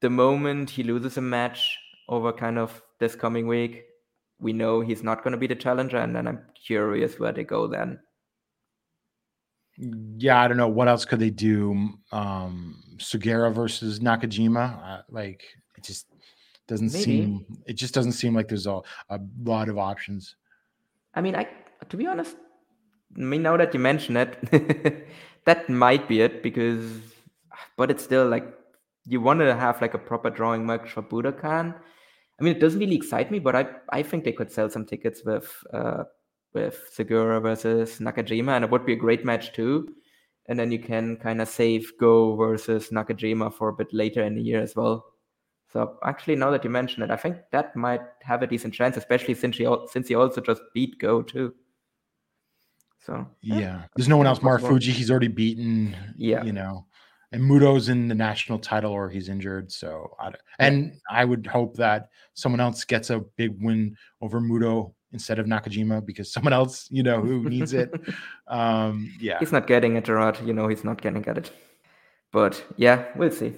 the 0.00 0.08
moment 0.10 0.70
he 0.70 0.84
loses 0.84 1.16
a 1.16 1.20
match 1.20 1.78
over 2.08 2.32
kind 2.32 2.58
of 2.58 2.80
this 3.00 3.16
coming 3.16 3.48
week, 3.48 3.82
we 4.38 4.52
know 4.52 4.80
he's 4.80 5.02
not 5.02 5.24
going 5.24 5.32
to 5.32 5.38
be 5.38 5.48
the 5.48 5.56
challenger, 5.56 5.96
and 5.98 6.14
then 6.14 6.28
I'm 6.28 6.40
curious 6.54 7.18
where 7.18 7.32
they 7.32 7.44
go 7.44 7.66
then. 7.66 7.98
Yeah, 10.18 10.40
I 10.40 10.48
don't 10.48 10.56
know 10.58 10.68
what 10.68 10.88
else 10.88 11.04
could 11.04 11.18
they 11.18 11.30
do. 11.30 11.90
Um 12.12 12.78
Sugiura 12.98 13.52
versus 13.52 13.98
Nakajima. 13.98 14.64
Uh, 14.84 15.02
like 15.08 15.42
it 15.76 15.82
just 15.82 16.06
doesn't 16.68 16.92
Maybe. 16.92 17.04
seem. 17.04 17.46
It 17.66 17.74
just 17.74 17.94
doesn't 17.94 18.12
seem 18.12 18.34
like 18.34 18.48
there's 18.48 18.66
a, 18.66 18.80
a 19.08 19.18
lot 19.42 19.68
of 19.68 19.76
options. 19.78 20.36
I 21.14 21.20
mean, 21.20 21.34
I 21.34 21.48
to 21.88 21.96
be 21.96 22.06
honest, 22.06 22.36
I 23.16 23.20
mean 23.20 23.42
now 23.42 23.56
that 23.56 23.74
you 23.74 23.80
mention 23.80 24.16
it, 24.16 25.06
that 25.44 25.68
might 25.68 26.08
be 26.08 26.20
it 26.20 26.42
because, 26.42 27.00
but 27.76 27.90
it's 27.90 28.02
still 28.04 28.26
like 28.28 28.46
you 29.06 29.20
want 29.20 29.40
to 29.40 29.54
have 29.54 29.80
like 29.80 29.94
a 29.94 29.98
proper 29.98 30.30
drawing 30.30 30.64
match 30.66 30.90
for 30.90 31.02
Budokan. 31.02 31.74
I 32.40 32.42
mean, 32.42 32.56
it 32.56 32.60
doesn't 32.60 32.80
really 32.80 32.96
excite 32.96 33.30
me, 33.30 33.38
but 33.38 33.54
I 33.54 33.66
I 33.90 34.02
think 34.02 34.24
they 34.24 34.32
could 34.32 34.50
sell 34.50 34.70
some 34.70 34.86
tickets 34.86 35.22
with 35.24 35.52
uh 35.72 36.04
with 36.54 36.80
Sugiura 36.96 37.40
versus 37.42 37.98
Nakajima, 37.98 38.56
and 38.56 38.64
it 38.64 38.70
would 38.70 38.86
be 38.86 38.92
a 38.94 38.96
great 39.04 39.24
match 39.24 39.52
too. 39.52 39.94
And 40.46 40.58
then 40.58 40.72
you 40.72 40.78
can 40.78 41.16
kind 41.16 41.40
of 41.40 41.48
save 41.48 41.92
Go 42.00 42.34
versus 42.36 42.90
Nakajima 42.90 43.54
for 43.54 43.68
a 43.68 43.72
bit 43.74 43.92
later 43.92 44.22
in 44.22 44.34
the 44.34 44.42
year 44.42 44.60
as 44.60 44.74
well. 44.74 45.04
So 45.72 45.98
actually, 46.04 46.36
now 46.36 46.50
that 46.50 46.64
you 46.64 46.70
mention 46.70 47.02
it, 47.02 47.10
I 47.10 47.16
think 47.16 47.36
that 47.52 47.74
might 47.76 48.02
have 48.22 48.42
a 48.42 48.46
decent 48.46 48.74
chance, 48.74 48.96
especially 48.96 49.34
since 49.34 49.56
he 49.56 49.66
since 49.90 50.08
he 50.08 50.14
also 50.14 50.40
just 50.40 50.62
beat 50.74 50.98
Go 50.98 51.22
too. 51.22 51.54
So 53.04 53.26
Yeah, 53.40 53.82
there's 53.96 54.08
no 54.08 54.16
one 54.16 54.26
else. 54.26 54.38
Marufuji, 54.38 54.92
he's 54.92 55.10
already 55.10 55.28
beaten. 55.28 55.96
Yeah. 56.16 56.44
you 56.44 56.52
know, 56.52 56.86
and 57.32 57.42
Muto's 57.42 57.88
in 57.88 58.08
the 58.08 58.14
national 58.14 58.58
title 58.58 58.92
or 58.92 59.08
he's 59.08 59.28
injured. 59.28 59.72
So, 59.72 60.14
I, 60.20 60.32
and 60.58 60.92
I 61.10 61.24
would 61.24 61.46
hope 61.46 61.76
that 61.78 62.10
someone 62.34 62.60
else 62.60 62.84
gets 62.84 63.10
a 63.10 63.20
big 63.36 63.56
win 63.60 63.96
over 64.20 64.40
Muto 64.40 64.92
instead 65.12 65.38
of 65.38 65.46
Nakajima 65.46 66.04
because 66.04 66.32
someone 66.32 66.52
else, 66.52 66.88
you 66.90 67.02
know, 67.02 67.20
who 67.20 67.48
needs 67.48 67.72
it. 67.72 67.92
Um, 68.48 69.10
yeah, 69.18 69.38
he's 69.38 69.50
not 69.52 69.66
getting 69.66 69.96
it, 69.96 70.04
Gerard. 70.04 70.38
You 70.44 70.52
know 70.52 70.68
he's 70.68 70.84
not 70.84 71.00
getting 71.00 71.26
at 71.26 71.38
it. 71.38 71.50
But 72.32 72.62
yeah, 72.76 73.06
we'll 73.16 73.30
see. 73.30 73.54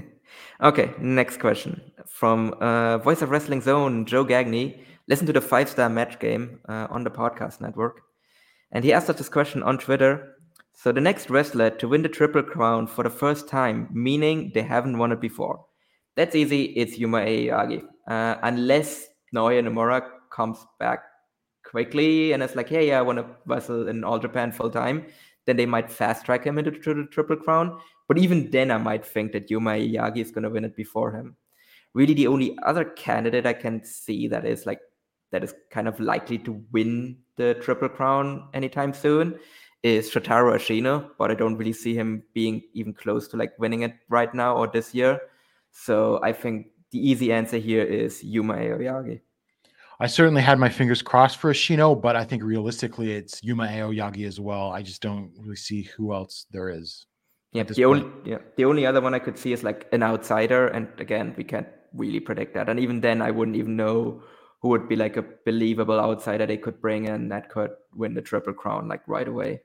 okay, 0.62 0.90
next 0.98 1.38
question 1.38 1.82
from 2.06 2.54
uh, 2.60 2.96
Voice 2.98 3.20
of 3.20 3.28
Wrestling 3.28 3.60
Zone, 3.60 4.06
Joe 4.06 4.24
Gagney. 4.24 4.78
Listen 5.06 5.26
to 5.26 5.32
the 5.34 5.40
five 5.42 5.68
star 5.68 5.90
match 5.90 6.18
game 6.18 6.60
uh, 6.66 6.86
on 6.88 7.04
the 7.04 7.10
podcast 7.10 7.60
network. 7.60 8.00
And 8.72 8.84
he 8.84 8.92
asked 8.92 9.10
us 9.10 9.18
this 9.18 9.28
question 9.28 9.62
on 9.62 9.78
Twitter. 9.78 10.36
So 10.74 10.90
the 10.90 11.00
next 11.00 11.30
wrestler 11.30 11.70
to 11.70 11.88
win 11.88 12.02
the 12.02 12.08
Triple 12.08 12.42
Crown 12.42 12.86
for 12.86 13.04
the 13.04 13.10
first 13.10 13.46
time, 13.46 13.88
meaning 13.92 14.50
they 14.54 14.62
haven't 14.62 14.98
won 14.98 15.12
it 15.12 15.20
before. 15.20 15.64
That's 16.16 16.34
easy. 16.34 16.64
It's 16.64 16.98
Yuma 16.98 17.18
Aoyagi. 17.18 17.84
Uh, 18.08 18.36
unless 18.42 19.06
Naoya 19.34 19.62
Nomura 19.62 20.02
comes 20.30 20.58
back 20.80 21.04
quickly 21.64 22.32
and 22.32 22.42
it's 22.42 22.56
like, 22.56 22.68
hey, 22.68 22.92
I 22.92 23.02
want 23.02 23.18
to 23.18 23.26
wrestle 23.46 23.88
in 23.88 24.04
All 24.04 24.18
Japan 24.18 24.50
full 24.50 24.70
time, 24.70 25.06
then 25.46 25.56
they 25.56 25.66
might 25.66 25.90
fast 25.90 26.24
track 26.24 26.44
him 26.44 26.58
into 26.58 26.70
the 26.70 27.06
Triple 27.10 27.36
Crown. 27.36 27.78
But 28.08 28.18
even 28.18 28.50
then, 28.50 28.70
I 28.70 28.78
might 28.78 29.04
think 29.04 29.32
that 29.32 29.50
Yuma 29.50 29.72
Aoyagi 29.72 30.18
is 30.18 30.30
going 30.30 30.44
to 30.44 30.50
win 30.50 30.64
it 30.64 30.76
before 30.76 31.12
him. 31.12 31.36
Really, 31.94 32.14
the 32.14 32.26
only 32.26 32.58
other 32.62 32.84
candidate 32.84 33.46
I 33.46 33.52
can 33.52 33.84
see 33.84 34.28
that 34.28 34.46
is 34.46 34.64
like 34.64 34.80
that 35.30 35.44
is 35.44 35.54
kind 35.70 35.88
of 35.88 36.00
likely 36.00 36.38
to 36.38 36.62
win 36.72 37.18
the 37.42 37.54
Triple 37.54 37.88
Crown 37.88 38.48
anytime 38.54 38.92
soon 38.94 39.38
is 39.82 40.08
Shotaro 40.08 40.54
Ashino, 40.54 41.10
but 41.18 41.30
I 41.32 41.34
don't 41.34 41.56
really 41.56 41.72
see 41.72 41.94
him 41.94 42.22
being 42.34 42.62
even 42.72 42.94
close 42.94 43.26
to 43.28 43.36
like 43.36 43.52
winning 43.58 43.82
it 43.82 43.94
right 44.08 44.32
now 44.32 44.56
or 44.56 44.68
this 44.68 44.94
year. 44.94 45.20
So 45.72 46.20
I 46.22 46.32
think 46.32 46.66
the 46.92 47.00
easy 47.10 47.32
answer 47.32 47.58
here 47.58 47.82
is 47.82 48.22
Yuma 48.22 48.54
Aoyagi. 48.54 49.20
I 49.98 50.06
certainly 50.06 50.42
had 50.42 50.58
my 50.58 50.68
fingers 50.68 51.02
crossed 51.02 51.38
for 51.38 51.52
Ashino, 51.52 52.00
but 52.00 52.14
I 52.14 52.24
think 52.24 52.42
realistically 52.44 53.12
it's 53.12 53.42
Yuma 53.42 53.66
Aoyagi 53.66 54.26
as 54.26 54.38
well. 54.38 54.70
I 54.70 54.82
just 54.82 55.02
don't 55.02 55.32
really 55.38 55.56
see 55.56 55.82
who 55.82 56.12
else 56.12 56.46
there 56.52 56.68
is. 56.68 57.06
Yeah, 57.52 57.64
the 57.64 57.84
only 57.84 58.06
yeah 58.24 58.38
the 58.56 58.64
only 58.64 58.86
other 58.86 59.00
one 59.00 59.14
I 59.14 59.18
could 59.18 59.36
see 59.36 59.52
is 59.52 59.62
like 59.62 59.86
an 59.92 60.02
outsider, 60.02 60.68
and 60.68 60.88
again 60.98 61.34
we 61.36 61.44
can't 61.44 61.68
really 61.92 62.20
predict 62.20 62.54
that. 62.54 62.70
And 62.70 62.80
even 62.80 63.00
then, 63.00 63.20
I 63.20 63.30
wouldn't 63.30 63.58
even 63.58 63.76
know 63.76 64.22
who 64.62 64.68
would 64.68 64.88
be 64.88 64.96
like 64.96 65.16
a 65.16 65.24
believable 65.44 65.98
outsider 65.98 66.46
they 66.46 66.56
could 66.56 66.80
bring 66.80 67.06
in 67.06 67.28
that 67.28 67.50
could 67.50 67.72
win 67.94 68.14
the 68.14 68.22
Triple 68.22 68.52
Crown 68.52 68.88
like 68.88 69.06
right 69.08 69.26
away. 69.26 69.60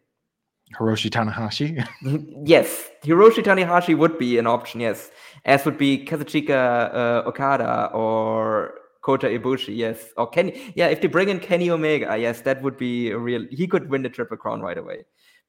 Hiroshi 0.76 1.10
Tanahashi. 1.10 1.88
yes, 2.46 2.90
Hiroshi 3.04 3.44
Tanahashi 3.44 3.98
would 3.98 4.18
be 4.18 4.38
an 4.38 4.48
option. 4.48 4.82
Yes, 4.82 5.12
as 5.46 5.64
would 5.66 5.78
be 5.78 6.04
Kazuchika 6.06 6.94
uh, 6.94 7.24
Okada 7.28 7.90
or 7.94 8.74
Kota 9.02 9.28
Ibushi. 9.28 9.78
Yes, 9.78 10.12
or 10.18 10.28
Kenny. 10.28 10.74
Yeah, 10.76 10.88
if 10.88 11.00
they 11.00 11.08
bring 11.08 11.30
in 11.30 11.40
Kenny 11.40 11.70
Omega, 11.70 12.18
yes, 12.18 12.42
that 12.42 12.62
would 12.64 12.76
be 12.76 13.12
a 13.12 13.18
real. 13.18 13.46
He 13.50 13.68
could 13.68 13.90
win 13.90 14.02
the 14.02 14.10
Triple 14.10 14.36
Crown 14.36 14.62
right 14.62 14.78
away. 14.78 15.06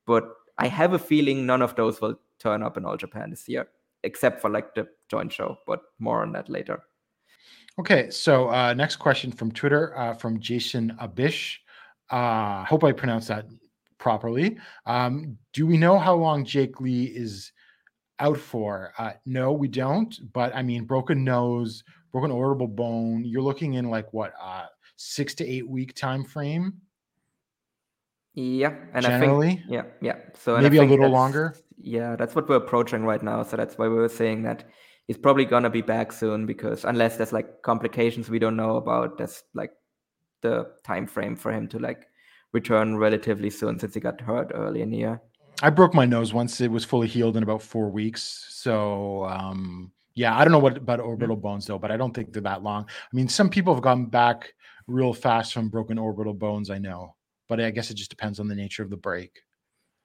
But 0.06 0.28
I 0.58 0.68
have 0.68 0.92
a 0.92 0.98
feeling 0.98 1.46
none 1.46 1.62
of 1.62 1.74
those 1.74 2.00
will 2.00 2.14
turn 2.38 2.62
up 2.62 2.76
in 2.76 2.84
All 2.84 2.96
Japan 2.96 3.30
this 3.30 3.48
year, 3.48 3.66
except 4.04 4.40
for 4.40 4.50
like 4.50 4.74
the 4.76 4.86
joint 5.10 5.32
show. 5.32 5.56
But 5.66 5.80
more 5.98 6.22
on 6.22 6.32
that 6.32 6.48
later. 6.48 6.82
Okay, 7.78 8.10
so 8.10 8.48
uh, 8.48 8.74
next 8.74 8.96
question 8.96 9.30
from 9.30 9.52
Twitter 9.52 9.96
uh, 9.96 10.12
from 10.12 10.40
Jason 10.40 10.96
Abish. 11.00 11.58
Uh, 12.10 12.64
hope 12.64 12.82
I 12.82 12.90
pronounced 12.90 13.28
that 13.28 13.46
properly. 13.98 14.58
Um, 14.84 15.38
do 15.52 15.64
we 15.64 15.76
know 15.76 15.96
how 15.96 16.14
long 16.14 16.44
Jake 16.44 16.80
Lee 16.80 17.04
is 17.04 17.52
out 18.18 18.36
for? 18.36 18.92
Uh, 18.98 19.12
no, 19.26 19.52
we 19.52 19.68
don't. 19.68 20.18
But 20.32 20.56
I 20.56 20.62
mean, 20.62 20.84
broken 20.86 21.22
nose, 21.22 21.84
broken 22.10 22.32
orbital 22.32 22.66
bone. 22.66 23.24
You're 23.24 23.42
looking 23.42 23.74
in 23.74 23.90
like 23.90 24.12
what 24.12 24.32
uh, 24.42 24.66
six 24.96 25.34
to 25.36 25.46
eight 25.46 25.68
week 25.68 25.94
time 25.94 26.24
frame. 26.24 26.74
Yeah, 28.34 28.74
and 28.92 29.06
I 29.06 29.10
Generally? 29.10 29.48
think 29.48 29.60
yeah, 29.68 29.82
yeah. 30.00 30.16
So 30.34 30.56
I 30.56 30.62
Maybe 30.62 30.78
a 30.78 30.84
little 30.84 31.10
longer? 31.10 31.54
Yeah, 31.80 32.16
that's 32.16 32.34
what 32.34 32.48
we're 32.48 32.56
approaching 32.56 33.04
right 33.04 33.22
now. 33.22 33.44
So 33.44 33.56
that's 33.56 33.78
why 33.78 33.86
we 33.86 33.94
were 33.94 34.08
saying 34.08 34.42
that 34.42 34.64
he's 35.08 35.18
probably 35.18 35.44
gonna 35.44 35.70
be 35.70 35.82
back 35.82 36.12
soon 36.12 36.46
because 36.46 36.84
unless 36.84 37.16
there's 37.16 37.32
like 37.32 37.62
complications 37.62 38.30
we 38.30 38.38
don't 38.38 38.56
know 38.56 38.76
about, 38.76 39.18
that's 39.18 39.42
like 39.54 39.72
the 40.42 40.70
time 40.84 41.06
frame 41.06 41.34
for 41.34 41.52
him 41.52 41.66
to 41.68 41.78
like 41.78 42.06
return 42.52 42.96
relatively 42.96 43.50
soon 43.50 43.78
since 43.78 43.94
he 43.94 44.00
got 44.00 44.20
hurt 44.20 44.52
early 44.54 44.82
in 44.82 44.90
the 44.90 44.98
year. 44.98 45.20
I 45.62 45.70
broke 45.70 45.92
my 45.92 46.04
nose 46.04 46.32
once. 46.32 46.60
It 46.60 46.70
was 46.70 46.84
fully 46.84 47.08
healed 47.08 47.36
in 47.36 47.42
about 47.42 47.62
four 47.62 47.90
weeks. 47.90 48.46
So 48.50 49.24
um, 49.24 49.90
yeah, 50.14 50.36
I 50.36 50.44
don't 50.44 50.52
know 50.52 50.58
what 50.58 50.76
about 50.76 51.00
orbital 51.00 51.36
bones 51.36 51.66
though, 51.66 51.78
but 51.78 51.90
I 51.90 51.96
don't 51.96 52.14
think 52.14 52.32
they're 52.32 52.42
that 52.42 52.62
long. 52.62 52.84
I 52.84 53.16
mean, 53.16 53.28
some 53.28 53.48
people 53.48 53.74
have 53.74 53.82
gone 53.82 54.06
back 54.06 54.52
real 54.86 55.12
fast 55.12 55.52
from 55.52 55.68
broken 55.68 55.98
orbital 55.98 56.34
bones. 56.34 56.70
I 56.70 56.78
know, 56.78 57.16
but 57.48 57.60
I 57.60 57.70
guess 57.70 57.90
it 57.90 57.94
just 57.94 58.10
depends 58.10 58.38
on 58.38 58.46
the 58.46 58.54
nature 58.54 58.82
of 58.82 58.90
the 58.90 58.96
break. 58.96 59.40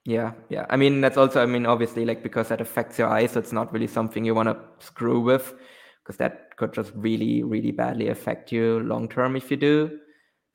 Yeah, 0.06 0.34
yeah. 0.50 0.66
I 0.70 0.76
mean, 0.76 1.00
that's 1.02 1.16
also, 1.18 1.42
I 1.42 1.46
mean, 1.46 1.66
obviously, 1.66 2.04
like 2.06 2.24
because 2.24 2.50
that 2.50 2.60
affects 2.60 3.00
your 3.00 3.08
eyes, 3.08 3.32
so 3.32 3.40
it's 3.40 3.54
not 3.54 3.72
really 3.72 3.88
something 3.88 4.26
you 4.26 4.36
want 4.36 4.50
to 4.50 4.58
screw 4.86 5.20
with, 5.22 5.54
because 6.04 6.18
that 6.18 6.58
could 6.58 6.74
just 6.74 6.92
really, 6.96 7.42
really 7.44 7.72
badly 7.72 8.10
affect 8.10 8.52
you 8.52 8.82
long 8.82 9.08
term 9.08 9.36
if 9.38 9.50
you 9.50 9.58
do. 9.58 10.00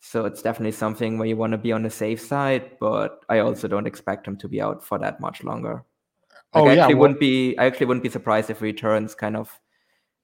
So 0.01 0.27
it's 0.27 0.43
definitely 0.43 0.73
something 0.73 1.19
where 1.19 1.27
you 1.27 1.37
want 1.37 1.53
to 1.53 1.59
be 1.59 1.73
on 1.73 1.83
the 1.83 1.91
safe 1.91 2.21
side, 2.21 2.73
but 2.79 3.21
I 3.29 3.39
also 3.41 3.67
don't 3.69 3.87
expect 3.87 4.29
him 4.29 4.37
to 4.37 4.49
be 4.49 4.61
out 4.61 4.85
for 4.85 4.99
that 4.99 5.19
much 5.19 5.43
longer. 5.43 5.83
Like, 6.55 6.63
Oh 6.65 6.67
I 6.67 6.75
yeah, 6.75 6.83
actually 6.83 6.95
well- 6.95 7.01
wouldn't 7.03 7.21
be. 7.21 7.57
I 7.59 7.65
actually 7.67 7.87
wouldn't 7.87 8.05
be 8.05 8.11
surprised 8.11 8.51
if 8.51 8.59
he 8.61 8.67
returns 8.67 9.15
kind 9.15 9.37
of 9.37 9.59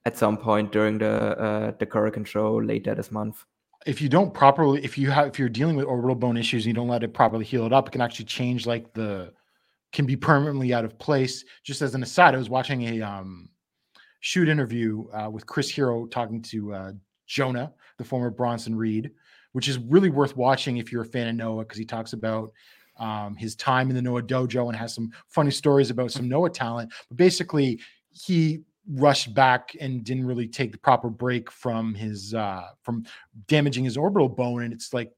at 0.04 0.18
some 0.18 0.36
point 0.36 0.70
during 0.70 0.98
the 0.98 1.10
uh, 1.38 1.72
the 1.78 1.86
Korakuen 1.86 2.26
show 2.26 2.56
later 2.56 2.94
this 2.94 3.10
month. 3.10 3.44
If 3.86 4.00
you 4.00 4.08
don't 4.08 4.32
properly 4.32 4.82
if 4.84 4.96
you 4.96 5.10
have 5.10 5.28
if 5.28 5.38
you're 5.38 5.48
dealing 5.48 5.76
with 5.76 5.86
orbital 5.86 6.14
bone 6.14 6.36
issues 6.36 6.64
and 6.64 6.68
you 6.68 6.74
don't 6.74 6.88
let 6.88 7.02
it 7.02 7.12
properly 7.12 7.44
heal 7.44 7.66
it 7.66 7.72
up 7.72 7.88
it 7.88 7.90
can 7.90 8.00
actually 8.00 8.24
change 8.24 8.66
like 8.66 8.92
the 8.94 9.32
can 9.92 10.06
be 10.06 10.16
permanently 10.16 10.74
out 10.74 10.84
of 10.84 10.98
place. 10.98 11.44
Just 11.62 11.80
as 11.82 11.94
an 11.94 12.02
aside 12.02 12.34
i 12.34 12.38
was 12.38 12.50
watching 12.50 12.82
a 12.82 13.02
um 13.02 13.48
shoot 14.20 14.48
interview 14.48 15.04
uh, 15.10 15.28
with 15.30 15.46
chris 15.46 15.68
hero 15.68 16.06
talking 16.06 16.40
to 16.40 16.72
uh, 16.72 16.92
jonah 17.26 17.72
the 17.98 18.04
former 18.04 18.30
bronson 18.30 18.74
reed 18.74 19.10
which 19.52 19.68
is 19.68 19.78
really 19.78 20.10
worth 20.10 20.36
watching 20.36 20.78
if 20.78 20.90
you're 20.90 21.02
a 21.02 21.06
fan 21.06 21.28
of 21.28 21.34
noah 21.34 21.62
because 21.62 21.78
he 21.78 21.84
talks 21.84 22.12
about 22.12 22.50
um, 22.98 23.34
his 23.36 23.56
time 23.56 23.90
in 23.90 23.96
the 23.96 24.02
noah 24.02 24.22
dojo 24.22 24.68
and 24.68 24.76
has 24.76 24.94
some 24.94 25.10
funny 25.28 25.50
stories 25.50 25.90
about 25.90 26.12
some 26.12 26.28
noah 26.28 26.50
talent. 26.50 26.92
But 27.08 27.16
basically 27.16 27.80
he 28.10 28.60
rushed 28.88 29.34
back 29.34 29.74
and 29.80 30.04
didn't 30.04 30.26
really 30.26 30.46
take 30.46 30.70
the 30.72 30.78
proper 30.78 31.08
break 31.08 31.50
from 31.50 31.94
his 31.94 32.34
uh 32.34 32.66
from 32.82 33.04
damaging 33.48 33.84
his 33.84 33.96
orbital 33.96 34.28
bone 34.28 34.62
and 34.62 34.72
it's 34.74 34.92
like 34.92 35.10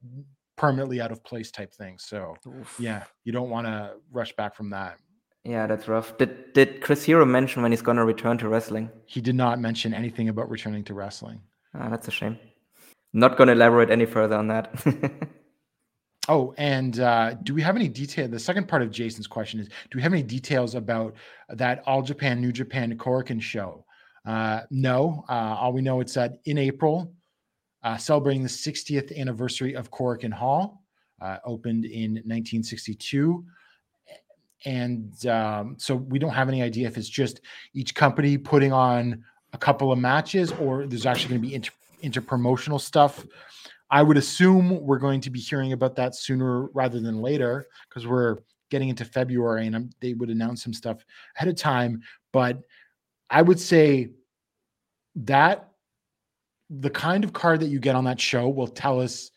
permanently 0.56 1.00
out 1.00 1.10
of 1.12 1.22
place 1.24 1.50
type 1.50 1.72
thing 1.74 1.96
so 1.98 2.34
yeah 2.78 3.02
you 3.24 3.32
don't 3.32 3.50
want 3.50 3.66
to 3.66 3.92
rush 4.12 4.32
back 4.36 4.54
from 4.54 4.70
that 4.70 4.96
Yeah, 5.44 5.66
that's 5.66 5.86
rough. 5.88 6.16
Did 6.18 6.52
did 6.54 6.80
Chris 6.80 7.04
Hero 7.04 7.24
mention 7.24 7.62
when 7.62 7.72
he's 7.72 7.82
gonna 7.82 8.04
return 8.04 8.38
to 8.38 8.48
wrestling? 8.48 8.88
he 9.06 9.20
did 9.20 9.34
not 9.34 9.58
mention 9.60 9.92
anything 9.94 10.28
about 10.28 10.48
returning 10.50 10.84
to 10.84 10.94
wrestling 10.94 11.40
Ah, 11.74 11.88
that's 11.88 12.08
a 12.08 12.10
shame. 12.10 12.38
Not 13.12 13.36
gonna 13.36 13.52
elaborate 13.52 13.90
any 13.90 14.06
further 14.06 14.36
on 14.36 14.46
that. 14.48 14.64
oh 16.28 16.54
and 16.58 17.00
uh 17.00 17.34
do 17.42 17.54
we 17.54 17.62
have 17.62 17.76
any 17.76 17.88
detail 17.88 18.28
the 18.28 18.38
second 18.38 18.66
part 18.66 18.82
of 18.82 18.90
jason's 18.90 19.26
question 19.26 19.60
is 19.60 19.68
do 19.68 19.96
we 19.96 20.02
have 20.02 20.12
any 20.12 20.22
details 20.22 20.74
about 20.74 21.14
that 21.50 21.82
all 21.86 22.02
japan 22.02 22.40
new 22.40 22.52
japan 22.52 22.96
Korakuen 22.96 23.40
show 23.40 23.84
uh 24.26 24.60
no 24.70 25.24
uh 25.28 25.56
all 25.60 25.72
we 25.72 25.82
know 25.82 26.00
it's 26.00 26.14
that 26.14 26.38
in 26.44 26.58
april 26.58 27.12
uh, 27.86 27.96
celebrating 27.96 28.42
the 28.42 28.48
60th 28.48 29.16
anniversary 29.16 29.74
of 29.74 29.92
Korakuen 29.92 30.32
Hall, 30.32 30.82
uh, 31.20 31.38
opened 31.44 31.84
in 31.84 32.14
1962. 32.14 33.44
And 34.64 35.26
um, 35.26 35.76
so 35.78 35.94
we 35.94 36.18
don't 36.18 36.32
have 36.32 36.48
any 36.48 36.62
idea 36.62 36.88
if 36.88 36.98
it's 36.98 37.08
just 37.08 37.40
each 37.74 37.94
company 37.94 38.38
putting 38.38 38.72
on 38.72 39.24
a 39.52 39.58
couple 39.58 39.92
of 39.92 40.00
matches 40.00 40.50
or 40.50 40.88
there's 40.88 41.06
actually 41.06 41.38
going 41.38 41.42
to 41.42 41.48
be 41.48 41.54
inter, 41.54 41.72
interpromotional 42.02 42.80
stuff. 42.80 43.24
I 43.90 44.02
would 44.02 44.16
assume 44.16 44.80
we're 44.80 44.98
going 44.98 45.20
to 45.22 45.30
be 45.30 45.40
hearing 45.40 45.72
about 45.72 45.96
that 45.96 46.14
sooner 46.14 46.66
rather 46.68 47.00
than 47.00 47.20
later 47.20 47.66
because 47.88 48.06
we're 48.06 48.38
getting 48.70 48.88
into 48.88 49.04
February 49.04 49.66
and 49.66 49.76
I'm, 49.76 49.90
they 50.00 50.14
would 50.14 50.30
announce 50.30 50.62
some 50.62 50.72
stuff 50.72 51.04
ahead 51.36 51.48
of 51.48 51.56
time. 51.56 52.02
But 52.32 52.62
I 53.30 53.42
would 53.42 53.60
say 53.60 54.10
that 55.16 55.70
the 56.68 56.90
kind 56.90 57.22
of 57.22 57.32
card 57.32 57.60
that 57.60 57.68
you 57.68 57.78
get 57.78 57.94
on 57.94 58.04
that 58.04 58.20
show 58.20 58.48
will 58.48 58.66
tell 58.66 59.00
us 59.00 59.30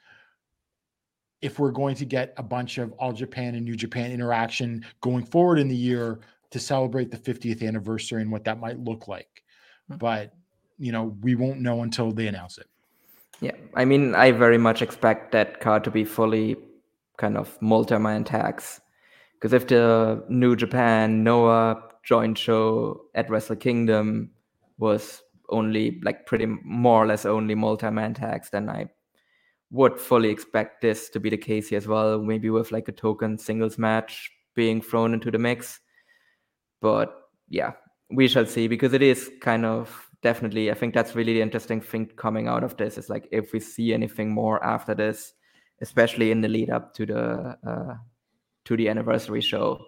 if 1.42 1.60
we're 1.60 1.72
going 1.72 1.96
to 1.96 2.06
get 2.06 2.34
a 2.38 2.44
bunch 2.44 2.78
of 2.80 2.92
all 2.94 3.14
Japan 3.14 3.56
and 3.56 3.64
New 3.64 3.76
Japan 3.76 4.12
interaction 4.12 4.86
going 5.02 5.24
forward 5.26 5.60
in 5.60 5.68
the 5.68 5.76
year 5.76 6.20
to 6.52 6.60
celebrate 6.60 7.12
the 7.12 7.18
50th 7.18 7.66
anniversary 7.66 8.22
and 8.22 8.32
what 8.32 8.44
that 8.44 8.60
might 8.60 8.80
look 8.80 9.08
like. 9.08 9.44
Hmm. 9.90 9.98
But 9.98 10.34
you 10.78 10.92
know, 10.92 11.16
we 11.22 11.36
won't 11.36 11.60
know 11.60 11.84
until 11.84 12.12
they 12.12 12.28
announce 12.28 12.58
it. 12.58 12.68
Yeah, 13.42 13.56
I 13.76 13.86
mean, 13.86 14.16
I 14.16 14.32
very 14.32 14.58
much 14.58 14.82
expect 14.82 15.32
that 15.32 15.62
card 15.62 15.84
to 15.86 15.92
be 15.92 16.04
fully 16.04 16.58
kind 17.18 17.38
of 17.38 17.62
multi-man 17.62 18.24
tags. 18.24 18.82
Because 19.34 19.54
if 19.54 19.68
the 19.68 20.24
New 20.28 20.56
Japan 20.56 21.24
Noah 21.24 21.82
joint 22.04 22.38
show 22.38 23.02
at 23.16 23.30
Wrestle 23.30 23.56
Kingdom 23.56 24.32
was 24.78 25.22
only 25.50 26.00
like 26.04 26.26
pretty 26.26 26.46
more 26.46 27.04
or 27.04 27.08
less 27.08 27.26
only 27.26 27.56
multi-man 27.56 28.14
tags, 28.14 28.50
then 28.50 28.70
I 28.70 28.88
would 29.72 30.00
fully 30.00 30.30
expect 30.30 30.82
this 30.82 31.10
to 31.12 31.20
be 31.20 31.30
the 31.30 31.38
case 31.38 31.70
here 31.70 31.78
as 31.78 31.88
well. 31.88 32.22
Maybe 32.22 32.50
with 32.50 32.72
like 32.72 32.88
a 32.88 32.94
token 32.94 33.38
singles 33.38 33.78
match 33.78 34.32
being 34.56 34.82
thrown 34.82 35.14
into 35.14 35.32
the 35.32 35.40
mix. 35.40 35.80
But 36.82 37.16
yeah, 37.48 37.74
we 38.10 38.28
shall 38.28 38.46
see 38.46 38.68
because 38.68 38.94
it 38.94 39.02
is 39.02 39.30
kind 39.42 39.66
of 39.66 40.09
definitely. 40.22 40.72
I 40.72 40.74
think 40.74 40.94
that's 40.94 41.16
really 41.16 41.34
the 41.34 41.42
interesting 41.42 41.82
thing 41.82 42.08
coming 42.16 42.48
out 42.48 42.64
of 42.64 42.78
this 42.78 42.98
is 42.98 43.10
like 43.10 43.28
if 43.32 43.54
we 43.54 43.60
see 43.60 43.94
anything 43.94 44.32
more 44.32 44.64
after 44.64 44.94
this, 44.96 45.34
especially 45.82 46.32
in 46.32 46.42
the 46.42 46.48
lead 46.48 46.70
up 46.70 46.94
to 46.96 47.06
the 47.06 47.58
uh, 47.68 47.96
to 48.66 48.78
the 48.78 48.90
anniversary 48.90 49.42
show, 49.42 49.80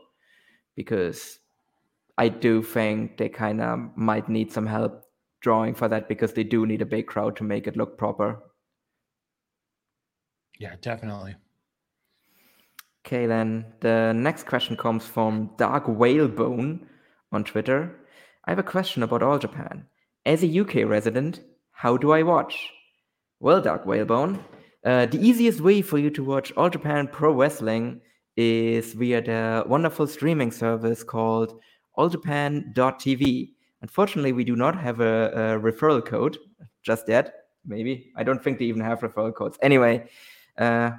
because 0.75 1.39
I 2.17 2.29
do 2.29 2.61
think 2.61 3.17
they 3.17 3.29
kind 3.29 3.61
of 3.61 3.79
might 3.95 4.29
need 4.29 4.51
some 4.51 4.65
help 4.65 5.03
drawing 5.41 5.73
for 5.73 5.87
that 5.87 6.07
because 6.07 6.33
they 6.33 6.43
do 6.43 6.65
need 6.65 6.81
a 6.81 6.85
big 6.85 7.07
crowd 7.07 7.35
to 7.37 7.43
make 7.43 7.67
it 7.67 7.75
look 7.75 7.97
proper. 7.97 8.43
Yeah, 10.59 10.75
definitely. 10.81 11.35
Okay, 13.05 13.25
then 13.25 13.65
the 13.79 14.13
next 14.13 14.45
question 14.45 14.77
comes 14.77 15.05
from 15.05 15.49
Dark 15.57 15.87
Whalebone 15.87 16.87
on 17.31 17.43
Twitter. 17.43 17.97
I 18.45 18.51
have 18.51 18.59
a 18.59 18.63
question 18.63 19.01
about 19.01 19.23
All 19.23 19.39
Japan. 19.39 19.87
As 20.25 20.43
a 20.43 20.59
UK 20.59 20.87
resident, 20.87 21.41
how 21.71 21.97
do 21.97 22.11
I 22.11 22.21
watch? 22.21 22.69
Well, 23.39 23.59
Dark 23.59 23.87
Whalebone, 23.87 24.43
uh, 24.85 25.07
the 25.07 25.19
easiest 25.19 25.61
way 25.61 25.81
for 25.81 25.97
you 25.97 26.11
to 26.11 26.23
watch 26.23 26.51
All 26.55 26.69
Japan 26.69 27.07
Pro 27.07 27.33
Wrestling 27.33 28.01
is 28.37 28.93
via 28.93 29.21
the 29.23 29.63
wonderful 29.67 30.05
streaming 30.05 30.51
service 30.51 31.03
called 31.03 31.59
alljapan.tv. 31.97 33.53
Unfortunately, 33.81 34.31
we 34.31 34.43
do 34.43 34.55
not 34.55 34.79
have 34.79 34.99
a, 35.01 35.31
a 35.55 35.59
referral 35.59 36.05
code 36.05 36.37
just 36.83 37.09
yet. 37.09 37.33
Maybe. 37.65 38.11
I 38.15 38.23
don't 38.23 38.43
think 38.43 38.59
they 38.59 38.65
even 38.65 38.81
have 38.81 38.99
referral 38.99 39.33
codes. 39.33 39.57
Anyway, 39.63 40.07
uh, 40.59 40.91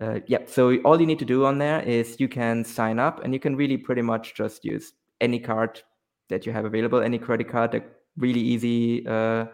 uh, 0.00 0.20
yeah, 0.28 0.38
so 0.46 0.76
all 0.82 1.00
you 1.00 1.06
need 1.08 1.18
to 1.18 1.24
do 1.24 1.44
on 1.44 1.58
there 1.58 1.80
is 1.82 2.20
you 2.20 2.28
can 2.28 2.64
sign 2.64 3.00
up 3.00 3.24
and 3.24 3.34
you 3.34 3.40
can 3.40 3.56
really 3.56 3.76
pretty 3.76 4.02
much 4.02 4.34
just 4.36 4.64
use 4.64 4.92
any 5.20 5.40
card 5.40 5.82
that 6.28 6.46
you 6.46 6.52
have 6.52 6.64
available, 6.64 7.00
any 7.00 7.18
credit 7.18 7.48
card. 7.48 7.72
They're 7.72 7.84
really 8.18 8.40
easy 8.40 9.06
uh, 9.06 9.46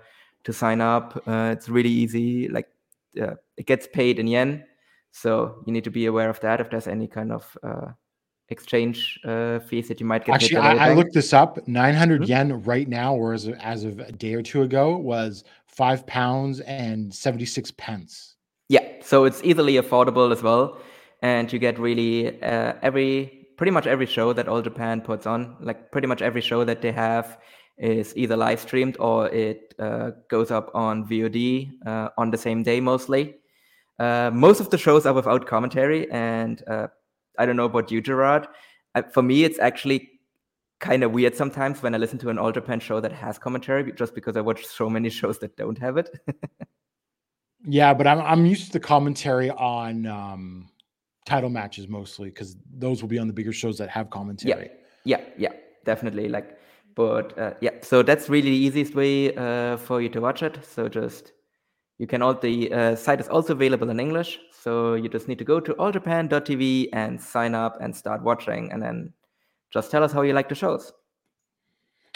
to 0.44 0.52
sign 0.52 0.80
up. 0.80 1.22
Uh, 1.26 1.50
it's 1.52 1.68
really 1.68 1.90
easy. 1.90 2.48
Like 2.48 2.68
uh, 3.20 3.34
it 3.56 3.66
gets 3.66 3.86
paid 3.86 4.18
in 4.18 4.26
yen, 4.26 4.64
so 5.12 5.62
you 5.66 5.72
need 5.72 5.84
to 5.84 5.90
be 5.90 6.06
aware 6.06 6.30
of 6.30 6.40
that. 6.40 6.60
If 6.60 6.70
there's 6.70 6.88
any 6.88 7.06
kind 7.06 7.32
of 7.32 7.56
uh, 7.62 7.92
exchange 8.48 9.18
uh, 9.24 9.58
fees 9.60 9.88
that 9.88 10.00
you 10.00 10.06
might 10.06 10.24
get. 10.24 10.34
Actually, 10.34 10.58
I, 10.58 10.90
I 10.90 10.94
looked 10.94 11.14
this 11.14 11.32
up. 11.32 11.66
900 11.66 12.22
Mhm. 12.22 12.28
yen 12.28 12.62
right 12.62 12.88
now, 12.88 13.14
or 13.14 13.32
as 13.32 13.46
of, 13.46 13.54
as 13.60 13.84
of 13.84 13.98
a 14.00 14.12
day 14.12 14.34
or 14.34 14.42
two 14.42 14.62
ago, 14.62 14.96
was 14.96 15.44
five 15.66 16.06
pounds 16.06 16.60
and 16.60 17.12
76 17.12 17.70
pence. 17.72 18.36
Yeah, 18.68 18.84
so 19.02 19.24
it's 19.24 19.42
easily 19.44 19.74
affordable 19.74 20.32
as 20.32 20.42
well, 20.42 20.78
and 21.22 21.52
you 21.52 21.58
get 21.58 21.78
really 21.78 22.40
uh, 22.42 22.74
every 22.82 23.40
pretty 23.56 23.70
much 23.70 23.86
every 23.86 24.06
show 24.06 24.32
that 24.32 24.48
All 24.48 24.62
Japan 24.62 25.00
puts 25.00 25.26
on. 25.26 25.56
Like 25.60 25.92
pretty 25.92 26.06
much 26.06 26.22
every 26.22 26.40
show 26.40 26.64
that 26.64 26.80
they 26.82 26.92
have 26.92 27.38
is 27.78 28.16
either 28.16 28.36
live 28.36 28.60
streamed 28.60 28.96
or 29.00 29.28
it 29.28 29.74
uh, 29.78 30.10
goes 30.28 30.50
up 30.50 30.70
on 30.74 31.06
VOD 31.08 31.70
uh, 31.86 32.08
on 32.16 32.30
the 32.30 32.38
same 32.38 32.62
day 32.62 32.80
mostly. 32.80 33.36
Uh, 33.98 34.30
most 34.32 34.60
of 34.60 34.70
the 34.70 34.78
shows 34.78 35.06
are 35.06 35.12
without 35.12 35.46
commentary, 35.46 36.10
and 36.10 36.62
uh, 36.68 36.88
I 37.38 37.46
don't 37.46 37.56
know 37.56 37.66
about 37.66 37.90
you, 37.90 38.00
Gerard. 38.00 38.48
Uh, 38.94 39.02
for 39.02 39.22
me, 39.22 39.44
it's 39.44 39.58
actually 39.58 40.10
kind 40.80 41.04
of 41.04 41.12
weird 41.12 41.36
sometimes 41.36 41.80
when 41.82 41.94
I 41.94 41.98
listen 41.98 42.18
to 42.18 42.28
an 42.28 42.38
All 42.38 42.50
Japan 42.50 42.80
show 42.80 43.00
that 43.00 43.12
has 43.12 43.38
commentary, 43.38 43.92
just 43.92 44.14
because 44.14 44.36
I 44.36 44.40
watch 44.40 44.66
so 44.66 44.90
many 44.90 45.10
shows 45.20 45.38
that 45.38 45.56
don't 45.56 45.78
have 45.78 45.96
it. 45.96 46.10
Yeah, 47.66 47.94
but 47.94 48.06
I'm 48.06 48.20
I'm 48.20 48.46
used 48.46 48.66
to 48.66 48.72
the 48.72 48.80
commentary 48.80 49.50
on 49.50 50.06
um 50.06 50.68
title 51.24 51.48
matches 51.48 51.88
mostly 51.88 52.28
because 52.28 52.56
those 52.76 53.00
will 53.00 53.08
be 53.08 53.18
on 53.18 53.26
the 53.26 53.32
bigger 53.32 53.52
shows 53.52 53.78
that 53.78 53.88
have 53.88 54.10
commentary. 54.10 54.70
Yeah, 55.04 55.20
yeah, 55.38 55.52
definitely. 55.84 56.28
Like, 56.28 56.58
but 56.94 57.36
uh, 57.38 57.54
yeah, 57.60 57.70
so 57.82 58.02
that's 58.02 58.28
really 58.28 58.50
the 58.50 58.56
easiest 58.56 58.94
way 58.94 59.34
uh, 59.36 59.76
for 59.76 60.00
you 60.00 60.08
to 60.10 60.20
watch 60.20 60.42
it. 60.42 60.58
So 60.64 60.88
just 60.88 61.32
you 61.98 62.06
can 62.06 62.22
all 62.22 62.34
the 62.34 62.72
uh, 62.72 62.96
site 62.96 63.20
is 63.20 63.28
also 63.28 63.52
available 63.52 63.90
in 63.90 64.00
English. 64.00 64.38
So 64.52 64.94
you 64.94 65.08
just 65.08 65.28
need 65.28 65.38
to 65.38 65.44
go 65.44 65.60
to 65.60 65.74
alljapan.tv 65.74 66.88
and 66.92 67.20
sign 67.20 67.54
up 67.54 67.78
and 67.80 67.94
start 67.94 68.22
watching, 68.22 68.72
and 68.72 68.82
then 68.82 69.12
just 69.72 69.90
tell 69.90 70.02
us 70.04 70.12
how 70.12 70.22
you 70.22 70.32
like 70.32 70.48
the 70.48 70.54
shows. 70.54 70.92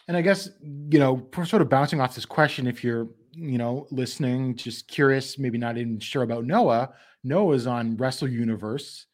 And 0.09 0.17
I 0.17 0.23
guess, 0.23 0.49
you 0.63 0.99
know, 0.99 1.29
sort 1.45 1.61
of 1.61 1.69
bouncing 1.69 2.01
off 2.01 2.15
this 2.15 2.25
question, 2.25 2.67
if 2.67 2.83
you're, 2.83 3.09
you 3.33 3.59
know, 3.59 3.87
listening, 3.91 4.57
just 4.57 4.89
curious, 4.89 5.39
maybe 5.39 5.59
not 5.59 5.77
even 5.77 6.01
sure 6.01 6.23
about 6.23 6.47
Noah, 6.47 6.91
Noah's 7.25 7.67
on 7.67 7.97
Wrestle 7.99 8.29
Universe. 8.29 9.07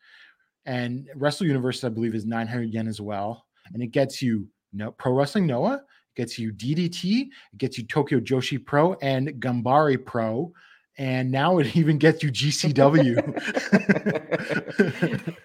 And 0.66 1.08
Wrestle 1.16 1.48
Universe, 1.48 1.82
I 1.82 1.88
believe, 1.88 2.14
is 2.14 2.24
900 2.24 2.72
yen 2.72 2.86
as 2.86 3.00
well. 3.00 3.44
And 3.72 3.82
it 3.82 3.88
gets 3.88 4.22
you 4.22 4.46
no 4.74 4.90
Pro 4.92 5.12
Wrestling 5.12 5.46
Noah, 5.46 5.74
it 5.74 6.16
gets 6.16 6.38
you 6.38 6.52
DDT, 6.52 7.28
it 7.52 7.58
gets 7.58 7.78
you 7.78 7.84
Tokyo 7.84 8.20
Joshi 8.20 8.64
Pro 8.64 8.94
and 8.94 9.28
Ganbare 9.40 10.04
Pro. 10.04 10.52
And 10.96 11.30
now 11.32 11.58
it 11.58 11.74
even 11.76 11.98
gets 11.98 12.22
you 12.22 12.30
GCW. 12.30 13.16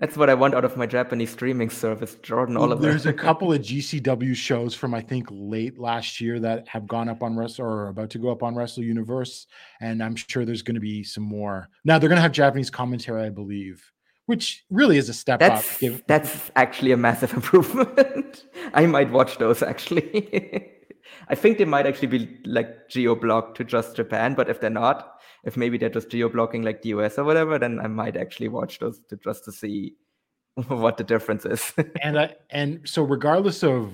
That's 0.00 0.16
what 0.16 0.28
I 0.28 0.34
want 0.34 0.54
out 0.54 0.64
of 0.64 0.76
my 0.76 0.86
Japanese 0.86 1.30
streaming 1.30 1.70
service, 1.70 2.16
Jordan 2.16 2.56
all 2.56 2.64
Oliver. 2.64 2.82
There's 2.82 3.06
a 3.06 3.12
couple 3.26 3.52
of 3.52 3.60
GCW 3.60 4.34
shows 4.34 4.74
from 4.74 4.92
I 4.92 5.00
think 5.00 5.28
late 5.30 5.78
last 5.78 6.20
year 6.20 6.40
that 6.40 6.66
have 6.68 6.86
gone 6.86 7.08
up 7.08 7.22
on 7.22 7.36
Wrestle 7.36 7.64
or 7.64 7.84
are 7.84 7.88
about 7.88 8.10
to 8.10 8.18
go 8.18 8.30
up 8.30 8.42
on 8.42 8.56
Wrestle 8.56 8.82
Universe, 8.82 9.46
and 9.80 10.02
I'm 10.02 10.16
sure 10.16 10.44
there's 10.44 10.62
going 10.62 10.74
to 10.74 10.80
be 10.80 11.04
some 11.04 11.22
more. 11.22 11.68
Now 11.84 11.98
they're 11.98 12.08
going 12.08 12.16
to 12.16 12.22
have 12.22 12.32
Japanese 12.32 12.70
commentary, 12.70 13.22
I 13.24 13.30
believe, 13.30 13.88
which 14.26 14.64
really 14.70 14.96
is 14.96 15.08
a 15.08 15.14
step 15.14 15.40
That's 15.40 15.82
up. 15.82 15.92
that's 16.06 16.50
actually 16.56 16.92
a 16.92 16.96
massive 16.96 17.32
improvement. 17.38 18.44
I 18.72 18.86
might 18.86 19.10
watch 19.10 19.38
those 19.38 19.62
actually. 19.62 20.70
I 21.28 21.34
think 21.34 21.58
they 21.58 21.64
might 21.64 21.86
actually 21.86 22.08
be 22.08 22.40
like 22.44 22.88
geo 22.88 23.14
blocked 23.14 23.56
to 23.58 23.64
just 23.64 23.96
Japan, 23.96 24.34
but 24.34 24.48
if 24.48 24.60
they're 24.60 24.70
not, 24.70 25.20
if 25.44 25.56
maybe 25.56 25.78
they're 25.78 25.88
just 25.90 26.10
geo 26.10 26.28
blocking 26.28 26.62
like 26.62 26.82
the 26.82 26.90
US 26.90 27.18
or 27.18 27.24
whatever, 27.24 27.58
then 27.58 27.78
I 27.80 27.86
might 27.86 28.16
actually 28.16 28.48
watch 28.48 28.78
those 28.78 29.00
to 29.08 29.16
just 29.16 29.44
to 29.44 29.52
see 29.52 29.94
what 30.68 30.96
the 30.96 31.04
difference 31.04 31.44
is. 31.44 31.72
and 32.02 32.18
I, 32.18 32.34
and 32.50 32.80
so 32.84 33.02
regardless 33.02 33.62
of 33.62 33.92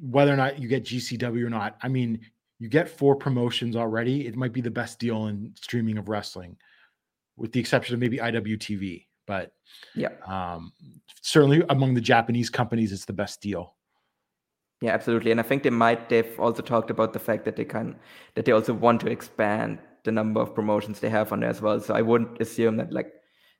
whether 0.00 0.32
or 0.32 0.36
not 0.36 0.58
you 0.58 0.68
get 0.68 0.84
GCW 0.84 1.44
or 1.46 1.50
not, 1.50 1.76
I 1.82 1.88
mean, 1.88 2.20
you 2.58 2.68
get 2.68 2.88
four 2.88 3.16
promotions 3.16 3.76
already. 3.76 4.26
It 4.26 4.36
might 4.36 4.52
be 4.52 4.60
the 4.60 4.70
best 4.70 4.98
deal 4.98 5.26
in 5.26 5.52
streaming 5.56 5.98
of 5.98 6.08
wrestling, 6.08 6.56
with 7.36 7.52
the 7.52 7.60
exception 7.60 7.94
of 7.94 8.00
maybe 8.00 8.18
IWTV. 8.18 9.05
But 9.26 9.52
Yeah. 9.94 10.10
um, 10.26 10.72
certainly 11.22 11.62
among 11.68 11.94
the 11.94 12.00
Japanese 12.00 12.50
companies, 12.50 12.92
it's 12.92 13.04
the 13.04 13.12
best 13.12 13.40
deal. 13.42 13.74
Yeah, 14.80 14.92
absolutely. 14.92 15.30
And 15.30 15.40
I 15.40 15.42
think 15.42 15.62
they 15.62 15.70
might 15.70 16.08
they've 16.08 16.38
also 16.38 16.62
talked 16.62 16.90
about 16.90 17.12
the 17.12 17.18
fact 17.18 17.44
that 17.46 17.56
they 17.56 17.64
can 17.64 17.96
that 18.34 18.44
they 18.44 18.52
also 18.52 18.74
want 18.74 19.00
to 19.00 19.08
expand 19.10 19.78
the 20.04 20.12
number 20.12 20.40
of 20.40 20.54
promotions 20.54 21.00
they 21.00 21.08
have 21.08 21.32
on 21.32 21.40
there 21.40 21.50
as 21.50 21.60
well. 21.62 21.80
So 21.80 21.94
I 21.94 22.02
wouldn't 22.02 22.40
assume 22.40 22.76
that 22.76 22.92
like 22.92 23.12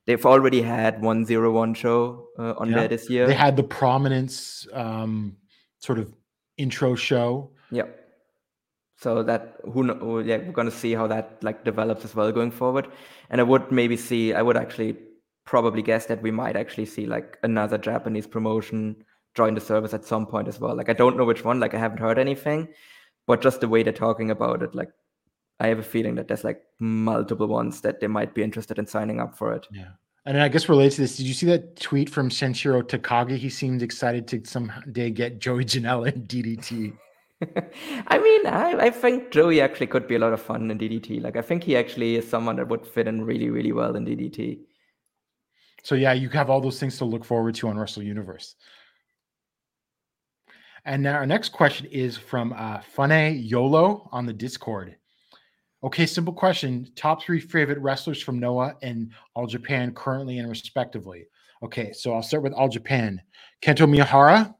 they've 0.05 0.25
already 0.25 0.61
had 0.61 1.01
one 1.01 1.25
zero 1.25 1.51
one 1.51 1.73
show 1.73 2.27
uh, 2.39 2.53
on 2.57 2.69
Yeah. 2.69 2.75
there 2.79 2.87
this 2.87 3.09
year. 3.09 3.27
They 3.27 3.33
had 3.33 3.57
the 3.57 3.63
prominence 3.63 4.67
um, 4.73 5.37
sort 5.79 5.99
of 5.99 6.13
intro 6.57 6.95
show. 6.95 7.51
Yeah. 7.71 7.87
So 8.99 9.23
that 9.23 9.57
who 9.73 9.83
know, 9.83 10.19
yeah, 10.19 10.37
we're 10.37 10.51
gonna 10.53 10.71
see 10.71 10.93
how 10.93 11.07
that 11.07 11.43
like 11.43 11.65
develops 11.65 12.05
as 12.05 12.15
well 12.15 12.31
going 12.31 12.51
forward. 12.51 12.87
And 13.31 13.41
I 13.41 13.43
would 13.43 13.71
maybe 13.71 13.97
see 13.97 14.33
I 14.33 14.41
would 14.43 14.55
actually 14.57 14.95
probably 15.47 15.81
guess 15.81 16.05
that 16.05 16.21
we 16.21 16.29
might 16.29 16.57
actually 16.57 16.85
see 16.85 17.07
like 17.07 17.39
another 17.41 17.77
Japanese 17.77 18.27
promotion 18.27 18.97
join 19.33 19.55
the 19.55 19.61
service 19.61 19.93
at 19.93 20.03
some 20.03 20.25
point 20.25 20.47
as 20.47 20.59
well. 20.59 20.75
Like 20.75 20.89
I 20.89 20.93
don't 20.93 21.17
know 21.17 21.23
which 21.23 21.43
one, 21.45 21.59
like 21.59 21.73
I 21.73 21.79
haven't 21.79 21.99
heard 21.99 22.19
anything, 22.19 22.67
but 23.25 23.41
just 23.41 23.61
the 23.61 23.67
way 23.67 23.81
they're 23.81 23.93
talking 23.93 24.29
about 24.29 24.61
it, 24.61 24.75
like 24.75 24.89
I 25.59 25.67
have 25.67 25.79
a 25.79 25.83
feeling 25.83 26.15
that 26.15 26.27
there's 26.27 26.43
like 26.43 26.61
multiple 26.79 27.47
ones 27.47 27.81
that 27.81 27.99
they 28.01 28.07
might 28.07 28.35
be 28.35 28.43
interested 28.43 28.77
in 28.77 28.85
signing 28.85 29.21
up 29.21 29.37
for 29.37 29.53
it. 29.53 29.65
Yeah. 29.71 29.91
And 30.25 30.41
I 30.41 30.49
guess 30.49 30.67
related 30.67 30.95
to 30.95 31.01
this, 31.01 31.15
did 31.15 31.25
you 31.25 31.33
see 31.33 31.45
that 31.45 31.79
tweet 31.79 32.09
from 32.09 32.29
Sanshiro 32.29 32.83
Takagi? 32.83 33.37
He 33.37 33.49
seemed 33.49 33.81
excited 33.81 34.27
to 34.27 34.41
someday 34.43 35.09
get 35.09 35.39
Joey 35.39 35.63
Janela 35.63 36.13
in 36.13 36.23
DDT. 36.23 36.97
I 38.07 38.17
mean, 38.17 38.47
I, 38.47 38.87
I 38.87 38.89
think 38.89 39.31
Joey 39.31 39.61
actually 39.61 39.87
could 39.87 40.07
be 40.07 40.15
a 40.15 40.19
lot 40.19 40.33
of 40.33 40.41
fun 40.41 40.69
in 40.69 40.77
DDT. 40.77 41.21
Like 41.21 41.37
I 41.37 41.41
think 41.41 41.63
he 41.63 41.77
actually 41.77 42.17
is 42.17 42.29
someone 42.29 42.57
that 42.57 42.67
would 42.67 42.85
fit 42.85 43.07
in 43.07 43.23
really, 43.23 43.49
really 43.49 43.71
well 43.71 43.95
in 43.95 44.05
DDT. 44.05 44.59
So 45.87 45.95
yeah, 45.95 46.11
you 46.11 46.27
have 46.31 46.49
all 46.49 46.59
those 46.59 46.81
things 46.81 46.97
to 46.97 47.05
look 47.05 47.23
forward 47.23 47.55
to 47.55 47.69
on 47.69 47.77
Wrestle 47.77 48.03
Universe. 48.03 48.55
And 50.83 51.01
now 51.01 51.13
our 51.13 51.25
next 51.25 51.53
question 51.53 51.85
is 51.85 52.17
from 52.17 52.51
uh, 52.51 52.81
Yolo 53.29 54.09
on 54.11 54.25
the 54.25 54.33
Discord. 54.33 54.97
Okay, 55.85 56.05
simple 56.05 56.33
question. 56.33 56.91
Top 56.97 57.23
three 57.23 57.39
favorite 57.39 57.79
wrestlers 57.79 58.21
from 58.21 58.37
Noah 58.37 58.75
and 58.81 59.13
All 59.33 59.47
Japan 59.47 59.93
currently 59.93 60.39
and 60.39 60.49
respectively. 60.49 61.25
Okay, 61.63 61.93
so 61.93 62.13
I'll 62.13 62.21
start 62.21 62.43
with 62.43 62.51
All 62.51 62.67
Japan. 62.67 63.21
Kento 63.61 63.87
Miyahara, 63.87 64.53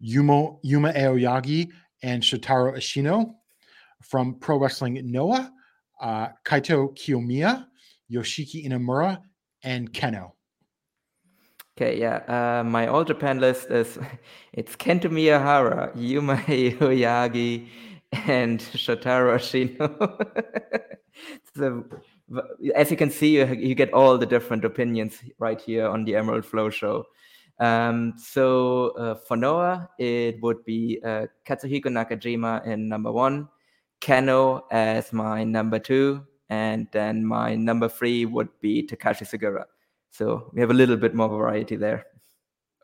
Yumo, 0.00 0.60
Yuma 0.62 0.92
Aoyagi, 0.92 1.68
and 2.04 2.22
Shotaro 2.22 2.76
Ashino. 2.76 3.34
From 4.04 4.36
Pro 4.36 4.56
Wrestling 4.56 5.00
Noah, 5.10 5.50
uh, 6.00 6.28
Kaito 6.44 6.96
Kiyomiya, 6.96 7.66
Yoshiki 8.08 8.64
Inamura, 8.64 9.20
and 9.62 9.92
Kenoh. 9.92 10.32
Okay, 11.76 12.00
yeah. 12.00 12.16
Uh, 12.26 12.64
my 12.64 12.88
all 12.88 13.04
Japan 13.04 13.38
list 13.38 13.70
is 13.70 13.98
it's 14.52 14.74
Kento 14.76 15.10
Miyahara, 15.10 15.92
Yuma 15.94 16.36
Aoyagi, 16.36 17.68
and 18.12 18.60
Shotaro 18.60 19.36
Ashino. 19.36 19.86
so, 21.56 21.84
as 22.74 22.90
you 22.90 22.96
can 22.96 23.10
see, 23.10 23.36
you, 23.36 23.46
you 23.46 23.74
get 23.74 23.92
all 23.92 24.18
the 24.18 24.26
different 24.26 24.64
opinions 24.64 25.18
right 25.38 25.60
here 25.60 25.86
on 25.86 26.04
the 26.04 26.16
Emerald 26.16 26.44
Flow 26.44 26.68
show. 26.68 27.04
Um, 27.60 28.14
so 28.16 28.90
uh, 28.98 29.14
for 29.14 29.36
Noah, 29.36 29.88
it 29.98 30.40
would 30.42 30.64
be 30.64 31.00
uh, 31.04 31.26
Katsuhiko 31.46 31.86
Nakajima 31.86 32.66
in 32.66 32.88
number 32.88 33.10
one, 33.10 33.48
Kenoh 34.00 34.62
as 34.70 35.12
my 35.12 35.44
number 35.44 35.78
two, 35.78 36.24
and 36.48 36.86
then 36.92 37.24
my 37.24 37.54
number 37.54 37.88
three 37.88 38.24
would 38.24 38.48
be 38.60 38.86
Takashi 38.86 39.26
Sugiura. 39.26 39.64
So 40.10 40.50
we 40.52 40.60
have 40.60 40.70
a 40.70 40.74
little 40.74 40.96
bit 40.96 41.14
more 41.14 41.28
variety 41.28 41.76
there. 41.76 42.06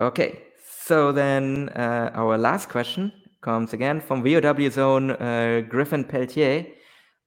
Okay, 0.00 0.42
so 0.86 1.12
then 1.12 1.70
uh, 1.70 2.10
our 2.14 2.36
last 2.36 2.68
question 2.68 3.12
comes 3.40 3.72
again 3.72 4.00
from 4.00 4.22
VOW 4.22 4.68
Zone 4.70 5.10
uh, 5.12 5.62
Griffin 5.68 6.04
Peltier 6.04 6.66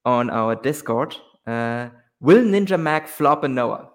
on 0.04 0.30
our 0.30 0.54
Discord. 0.54 1.16
Uh, 1.46 1.88
will 2.20 2.42
Ninja 2.42 2.78
Mack 2.78 3.08
flop 3.08 3.44
in 3.44 3.54
Noah? 3.54 3.90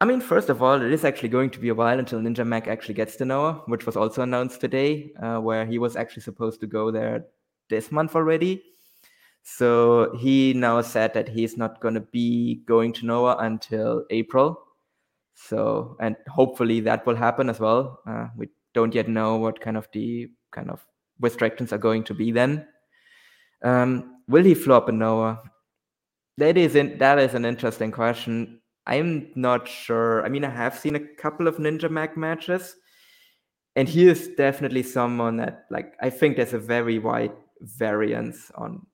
I 0.00 0.04
mean, 0.04 0.20
first 0.20 0.48
of 0.48 0.62
all, 0.62 0.80
it 0.80 0.92
is 0.92 1.04
actually 1.04 1.28
going 1.28 1.50
to 1.50 1.58
be 1.58 1.70
a 1.70 1.74
while 1.74 1.98
until 1.98 2.20
Ninja 2.20 2.46
Mack 2.46 2.68
actually 2.68 2.94
gets 2.94 3.16
to 3.16 3.24
Noah, 3.24 3.62
which 3.66 3.84
was 3.84 3.96
also 3.96 4.22
announced 4.22 4.60
today, 4.60 5.12
uh, 5.20 5.38
where 5.38 5.66
he 5.66 5.78
was 5.78 5.96
actually 5.96 6.22
supposed 6.22 6.60
to 6.60 6.66
go 6.66 6.90
there 6.90 7.24
this 7.68 7.90
month 7.90 8.14
already. 8.14 8.62
So 9.50 10.14
he 10.18 10.52
now 10.52 10.82
said 10.82 11.14
that 11.14 11.26
he's 11.26 11.56
not 11.56 11.80
going 11.80 11.94
to 11.94 12.00
be 12.00 12.62
going 12.66 12.92
to 12.92 13.06
Noah 13.06 13.38
until 13.38 14.04
April. 14.10 14.60
So, 15.34 15.96
and 16.00 16.16
hopefully 16.28 16.80
that 16.80 17.06
will 17.06 17.16
happen 17.16 17.48
as 17.48 17.58
well. 17.58 18.00
Uh, 18.06 18.26
we 18.36 18.48
don't 18.74 18.94
yet 18.94 19.08
know 19.08 19.36
what 19.36 19.58
kind 19.58 19.78
of 19.78 19.88
the 19.94 20.28
kind 20.52 20.70
of 20.70 20.86
restrictions 21.18 21.72
are 21.72 21.78
going 21.78 22.04
to 22.04 22.14
be 22.14 22.30
then. 22.30 22.68
Um, 23.64 24.18
will 24.28 24.44
he 24.44 24.52
flop 24.52 24.90
in 24.90 24.98
Noah? 24.98 25.40
That 26.36 26.58
is 26.58 26.76
in, 26.76 26.98
that 26.98 27.18
is 27.18 27.32
an 27.32 27.46
interesting 27.46 27.90
question. 27.90 28.60
I'm 28.86 29.32
not 29.34 29.66
sure. 29.66 30.26
I 30.26 30.28
mean, 30.28 30.44
I 30.44 30.50
have 30.50 30.78
seen 30.78 30.94
a 30.94 31.00
couple 31.16 31.48
of 31.48 31.56
Ninja 31.56 31.90
Mack 31.90 32.18
matches, 32.18 32.76
and 33.76 33.88
he 33.88 34.08
is 34.08 34.28
definitely 34.28 34.82
someone 34.82 35.38
that 35.38 35.64
like 35.70 35.94
I 36.02 36.10
think 36.10 36.36
there's 36.36 36.52
a 36.52 36.58
very 36.58 36.98
wide 36.98 37.32
variance 37.60 38.52
on 38.54 38.86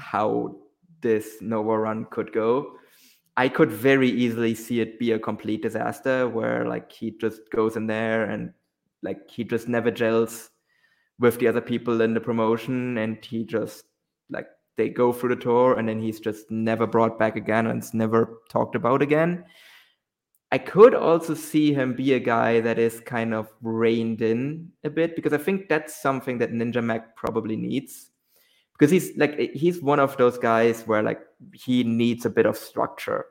how 0.00 0.56
this 1.00 1.36
Noah 1.40 1.78
run 1.78 2.06
could 2.10 2.32
go. 2.32 2.72
I 3.36 3.48
could 3.48 3.70
very 3.70 4.10
easily 4.10 4.54
see 4.54 4.80
it 4.80 4.98
be 4.98 5.12
a 5.12 5.18
complete 5.18 5.62
disaster 5.62 6.28
where 6.28 6.66
like 6.66 6.90
he 6.90 7.12
just 7.12 7.42
goes 7.50 7.76
in 7.76 7.86
there 7.86 8.24
and 8.24 8.52
like 9.02 9.30
he 9.30 9.44
just 9.44 9.68
never 9.68 9.90
gels 9.90 10.50
with 11.18 11.38
the 11.38 11.46
other 11.46 11.60
people 11.60 12.00
in 12.00 12.14
the 12.14 12.20
promotion 12.20 12.98
and 12.98 13.24
he 13.24 13.44
just 13.44 13.84
like 14.30 14.46
they 14.76 14.88
go 14.88 15.12
through 15.12 15.34
the 15.34 15.40
tour 15.40 15.78
and 15.78 15.88
then 15.88 16.00
he's 16.00 16.20
just 16.20 16.50
never 16.50 16.86
brought 16.86 17.18
back 17.18 17.36
again 17.36 17.66
and 17.66 17.82
it's 17.82 17.94
never 17.94 18.40
talked 18.48 18.74
about 18.74 19.02
again. 19.02 19.44
I 20.52 20.58
could 20.58 20.94
also 20.94 21.34
see 21.34 21.72
him 21.72 21.94
be 21.94 22.14
a 22.14 22.18
guy 22.18 22.60
that 22.60 22.78
is 22.78 23.00
kind 23.00 23.32
of 23.32 23.48
reined 23.62 24.20
in 24.20 24.70
a 24.82 24.90
bit 24.90 25.14
because 25.14 25.32
I 25.32 25.38
think 25.38 25.68
that's 25.68 26.02
something 26.02 26.38
that 26.38 26.52
Ninja 26.52 26.82
Mack 26.82 27.14
probably 27.14 27.56
needs. 27.56 28.09
Because 28.80 28.90
he's 28.90 29.14
like 29.18 29.38
he's 29.52 29.82
one 29.82 30.00
of 30.00 30.16
those 30.16 30.38
guys 30.38 30.86
where 30.86 31.02
like 31.02 31.20
he 31.52 31.84
needs 31.84 32.24
a 32.24 32.30
bit 32.30 32.46
of 32.46 32.56
structure. 32.56 33.26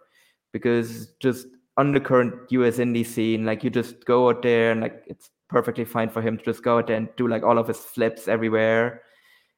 Because 0.53 1.07
just 1.19 1.47
on 1.75 1.91
the 1.91 1.99
current 1.99 2.35
US 2.51 2.77
indie 2.77 3.05
scene, 3.05 3.45
like 3.45 3.63
you 3.63 3.71
just 3.71 4.05
go 4.05 4.29
out 4.29 4.43
there 4.43 4.71
and 4.71 4.81
like 4.81 5.03
it's 5.07 5.31
perfectly 5.47 5.85
fine 5.85 6.09
for 6.09 6.21
him 6.21 6.37
to 6.37 6.43
just 6.43 6.61
go 6.63 6.77
out 6.77 6.85
there 6.85 6.97
and 6.97 7.09
do 7.17 7.27
like 7.27 7.41
all 7.41 7.57
of 7.57 7.67
his 7.67 7.79
flips 7.79 8.27
everywhere, 8.27 9.01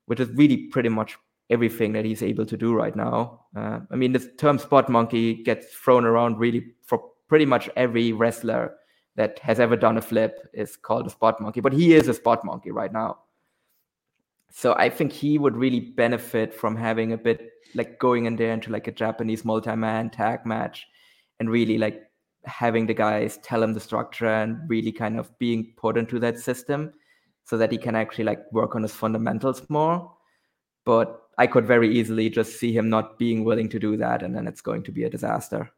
which 0.05 0.21
is 0.21 0.29
really 0.29 0.67
pretty 0.67 0.87
much 0.87 1.17
everything 1.49 1.91
that 1.91 2.05
he's 2.05 2.23
able 2.23 2.45
to 2.45 2.55
do 2.55 2.73
right 2.73 2.95
now. 2.95 3.41
Uh, 3.53 3.79
I 3.91 3.97
mean, 3.97 4.13
this 4.13 4.29
term 4.37 4.59
spot 4.59 4.87
monkey 4.87 5.43
gets 5.43 5.73
thrown 5.75 6.05
around 6.05 6.39
really 6.39 6.67
for 6.83 7.03
pretty 7.27 7.45
much 7.45 7.69
every 7.75 8.13
wrestler 8.13 8.75
that 9.17 9.39
has 9.39 9.59
ever 9.59 9.75
done 9.75 9.97
a 9.97 10.01
flip 10.01 10.47
is 10.53 10.77
called 10.77 11.05
a 11.07 11.09
spot 11.09 11.41
monkey, 11.41 11.59
but 11.59 11.73
he 11.73 11.93
is 11.93 12.07
a 12.07 12.13
spot 12.13 12.45
monkey 12.45 12.71
right 12.71 12.93
now. 12.93 13.17
So 14.51 14.73
I 14.77 14.89
think 14.89 15.13
he 15.13 15.37
would 15.37 15.55
really 15.55 15.79
benefit 15.79 16.53
from 16.53 16.75
having 16.75 17.13
a 17.13 17.17
bit 17.17 17.51
like 17.73 17.99
going 17.99 18.25
in 18.25 18.35
there 18.35 18.51
into 18.51 18.69
like 18.69 18.87
a 18.87 18.91
Japanese 18.91 19.45
multi-man 19.45 20.09
tag 20.09 20.45
match 20.45 20.85
and 21.39 21.49
really 21.49 21.77
like 21.77 22.03
having 22.43 22.85
the 22.85 22.93
guys 22.93 23.37
tell 23.43 23.63
him 23.63 23.73
the 23.73 23.79
structure 23.79 24.27
and 24.27 24.69
really 24.69 24.91
kind 24.91 25.17
of 25.17 25.37
being 25.39 25.73
put 25.77 25.97
into 25.97 26.19
that 26.19 26.37
system 26.37 26.91
so 27.45 27.57
that 27.57 27.71
he 27.71 27.77
can 27.77 27.95
actually 27.95 28.25
like 28.25 28.43
work 28.51 28.75
on 28.75 28.81
his 28.81 28.93
fundamentals 28.93 29.67
more. 29.69 30.11
But 30.85 31.21
I 31.37 31.47
could 31.47 31.65
very 31.65 31.95
easily 31.97 32.29
just 32.29 32.59
see 32.59 32.75
him 32.75 32.89
not 32.89 33.17
being 33.17 33.45
willing 33.45 33.69
to 33.69 33.79
do 33.79 33.95
that 33.97 34.21
and 34.21 34.35
then 34.35 34.47
it's 34.47 34.61
going 34.61 34.83
to 34.83 34.91
be 34.91 35.05
a 35.05 35.09
disaster. 35.09 35.71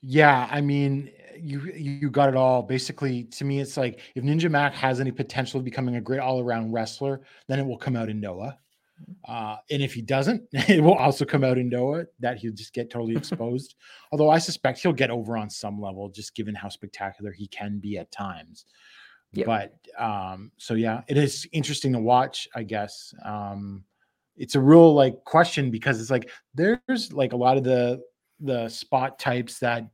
Yeah, 0.00 0.48
I 0.50 0.60
mean, 0.60 1.10
you 1.38 1.72
you 1.74 2.10
got 2.10 2.28
it 2.28 2.36
all. 2.36 2.62
Basically, 2.62 3.24
to 3.24 3.44
me, 3.44 3.60
it's 3.60 3.76
like 3.76 4.00
if 4.14 4.24
Ninja 4.24 4.50
Mack 4.50 4.74
has 4.74 5.00
any 5.00 5.10
potential 5.10 5.58
of 5.58 5.64
becoming 5.64 5.96
a 5.96 6.00
great 6.00 6.20
all-around 6.20 6.72
wrestler, 6.72 7.20
then 7.48 7.58
it 7.58 7.66
will 7.66 7.78
come 7.78 7.96
out 7.96 8.08
in 8.08 8.20
Noah. 8.20 8.58
Uh, 9.26 9.56
and 9.70 9.82
if 9.82 9.94
he 9.94 10.02
doesn't, 10.02 10.42
it 10.52 10.82
will 10.82 10.94
also 10.94 11.24
come 11.24 11.44
out 11.44 11.58
in 11.58 11.68
Noah 11.68 12.04
that 12.20 12.38
he'll 12.38 12.52
just 12.52 12.72
get 12.72 12.90
totally 12.90 13.16
exposed. 13.16 13.74
Although 14.10 14.30
I 14.30 14.38
suspect 14.38 14.80
he'll 14.80 14.92
get 14.92 15.10
over 15.10 15.36
on 15.36 15.50
some 15.50 15.80
level, 15.80 16.08
just 16.08 16.34
given 16.34 16.54
how 16.54 16.68
spectacular 16.68 17.32
he 17.32 17.46
can 17.48 17.78
be 17.78 17.98
at 17.98 18.10
times. 18.12 18.66
Yeah. 19.32 19.46
But 19.46 19.74
um, 19.98 20.52
so 20.58 20.74
yeah, 20.74 21.02
it 21.08 21.16
is 21.16 21.48
interesting 21.52 21.92
to 21.94 21.98
watch, 21.98 22.48
I 22.54 22.62
guess. 22.64 23.14
Um, 23.24 23.84
it's 24.36 24.54
a 24.54 24.60
real 24.60 24.94
like 24.94 25.24
question 25.24 25.70
because 25.70 26.00
it's 26.00 26.10
like 26.10 26.30
there's 26.54 27.12
like 27.12 27.32
a 27.32 27.36
lot 27.36 27.56
of 27.56 27.64
the 27.64 28.02
the 28.40 28.68
spot 28.68 29.18
types 29.18 29.58
that 29.60 29.88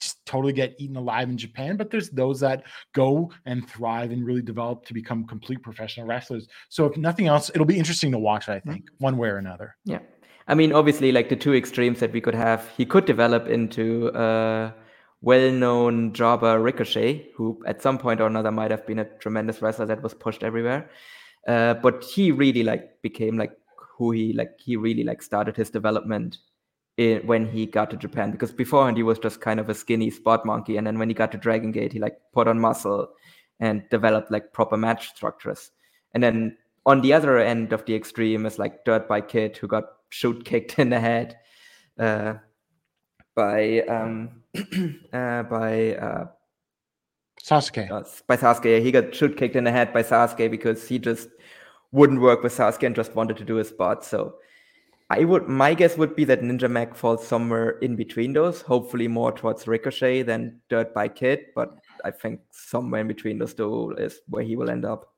just 0.00 0.24
totally 0.26 0.52
get 0.52 0.74
eaten 0.78 0.96
alive 0.96 1.28
in 1.28 1.36
Japan, 1.36 1.76
but 1.76 1.90
there's 1.90 2.10
those 2.10 2.40
that 2.40 2.64
go 2.94 3.30
and 3.46 3.68
thrive 3.68 4.10
and 4.10 4.24
really 4.24 4.42
develop 4.42 4.84
to 4.86 4.94
become 4.94 5.26
complete 5.26 5.62
professional 5.62 6.06
wrestlers. 6.06 6.46
So 6.68 6.86
if 6.86 6.96
nothing 6.96 7.26
else, 7.26 7.50
it'll 7.50 7.66
be 7.66 7.78
interesting 7.78 8.12
to 8.12 8.18
watch, 8.18 8.48
I 8.48 8.60
think, 8.60 8.88
one 8.98 9.16
way 9.16 9.28
or 9.28 9.38
another. 9.38 9.76
Yeah. 9.84 10.00
I 10.46 10.54
mean, 10.54 10.72
obviously, 10.72 11.12
like 11.12 11.28
the 11.28 11.36
two 11.36 11.54
extremes 11.54 12.00
that 12.00 12.12
we 12.12 12.20
could 12.20 12.34
have, 12.34 12.68
he 12.76 12.86
could 12.86 13.04
develop 13.04 13.48
into 13.48 14.10
a 14.14 14.74
well-known 15.20 16.12
jobber 16.12 16.60
Ricochet, 16.60 17.30
who 17.34 17.62
at 17.66 17.82
some 17.82 17.98
point 17.98 18.20
or 18.20 18.26
another 18.26 18.52
might 18.52 18.70
have 18.70 18.86
been 18.86 19.00
a 19.00 19.04
tremendous 19.04 19.60
wrestler 19.60 19.86
that 19.86 20.02
was 20.02 20.14
pushed 20.14 20.42
everywhere. 20.42 20.90
Uh, 21.46 21.74
but 21.74 22.04
he 22.04 22.30
really 22.30 22.62
like 22.62 23.02
became 23.02 23.36
like 23.36 23.52
who 23.96 24.10
he 24.12 24.32
like 24.32 24.50
he 24.58 24.76
really 24.76 25.02
like 25.02 25.22
started 25.22 25.56
his 25.56 25.70
development 25.70 26.38
in, 26.98 27.24
when 27.26 27.46
he 27.46 27.64
got 27.64 27.90
to 27.90 27.96
Japan 27.96 28.30
because 28.30 28.52
beforehand 28.52 28.96
he 28.96 29.02
was 29.02 29.18
just 29.18 29.40
kind 29.40 29.58
of 29.60 29.70
a 29.70 29.74
skinny 29.74 30.10
spot 30.10 30.44
monkey, 30.44 30.76
and 30.76 30.86
then 30.86 30.98
when 30.98 31.08
he 31.08 31.14
got 31.14 31.32
to 31.32 31.38
Dragon 31.38 31.70
Gate, 31.70 31.92
he 31.92 31.98
like 31.98 32.18
put 32.34 32.48
on 32.48 32.60
muscle 32.60 33.08
and 33.60 33.82
developed 33.90 34.30
like 34.30 34.52
proper 34.52 34.76
match 34.76 35.08
structures. 35.08 35.70
And 36.12 36.22
then 36.22 36.58
on 36.84 37.00
the 37.00 37.12
other 37.12 37.38
end 37.38 37.72
of 37.72 37.84
the 37.86 37.94
extreme 37.94 38.44
is 38.46 38.58
like 38.58 38.84
Dirt 38.84 39.08
Bike 39.08 39.28
Kid 39.28 39.56
who 39.56 39.68
got 39.68 39.84
shoot 40.10 40.44
kicked 40.44 40.78
in 40.78 40.90
the 40.90 41.00
head 41.00 41.36
uh, 41.98 42.34
by 43.34 43.80
um, 43.82 44.42
uh, 45.12 45.44
by 45.44 45.94
uh, 45.94 46.26
Sasuke. 47.42 47.90
uh, 47.90 48.02
by 48.26 48.36
Sasuke. 48.36 48.82
He 48.82 48.90
got 48.90 49.14
shoot 49.14 49.36
kicked 49.36 49.54
in 49.54 49.64
the 49.64 49.72
head 49.72 49.92
by 49.92 50.02
Sasuke 50.02 50.50
because 50.50 50.88
he 50.88 50.98
just 50.98 51.28
wouldn't 51.92 52.20
work 52.20 52.42
with 52.42 52.56
Sasuke 52.56 52.84
and 52.84 52.96
just 52.96 53.14
wanted 53.14 53.36
to 53.36 53.44
do 53.44 53.54
his 53.54 53.68
spot. 53.68 54.04
So 54.04 54.34
I 55.10 55.24
would 55.24 55.48
my 55.48 55.72
guess 55.72 55.96
would 55.96 56.14
be 56.14 56.24
that 56.24 56.42
Ninja 56.42 56.70
Mack 56.70 56.94
falls 56.94 57.26
somewhere 57.26 57.78
in 57.78 57.96
between 57.96 58.34
those, 58.34 58.60
hopefully 58.60 59.08
more 59.08 59.32
towards 59.32 59.66
Ricochet 59.66 60.22
than 60.22 60.60
Dirt 60.68 60.92
Bike 60.92 61.16
Kid, 61.16 61.46
but 61.54 61.78
I 62.04 62.10
think 62.10 62.40
somewhere 62.50 63.00
in 63.00 63.08
between 63.08 63.38
those 63.38 63.54
two 63.54 63.94
is 63.98 64.20
where 64.28 64.42
he 64.42 64.54
will 64.54 64.68
end 64.68 64.84
up. 64.84 65.14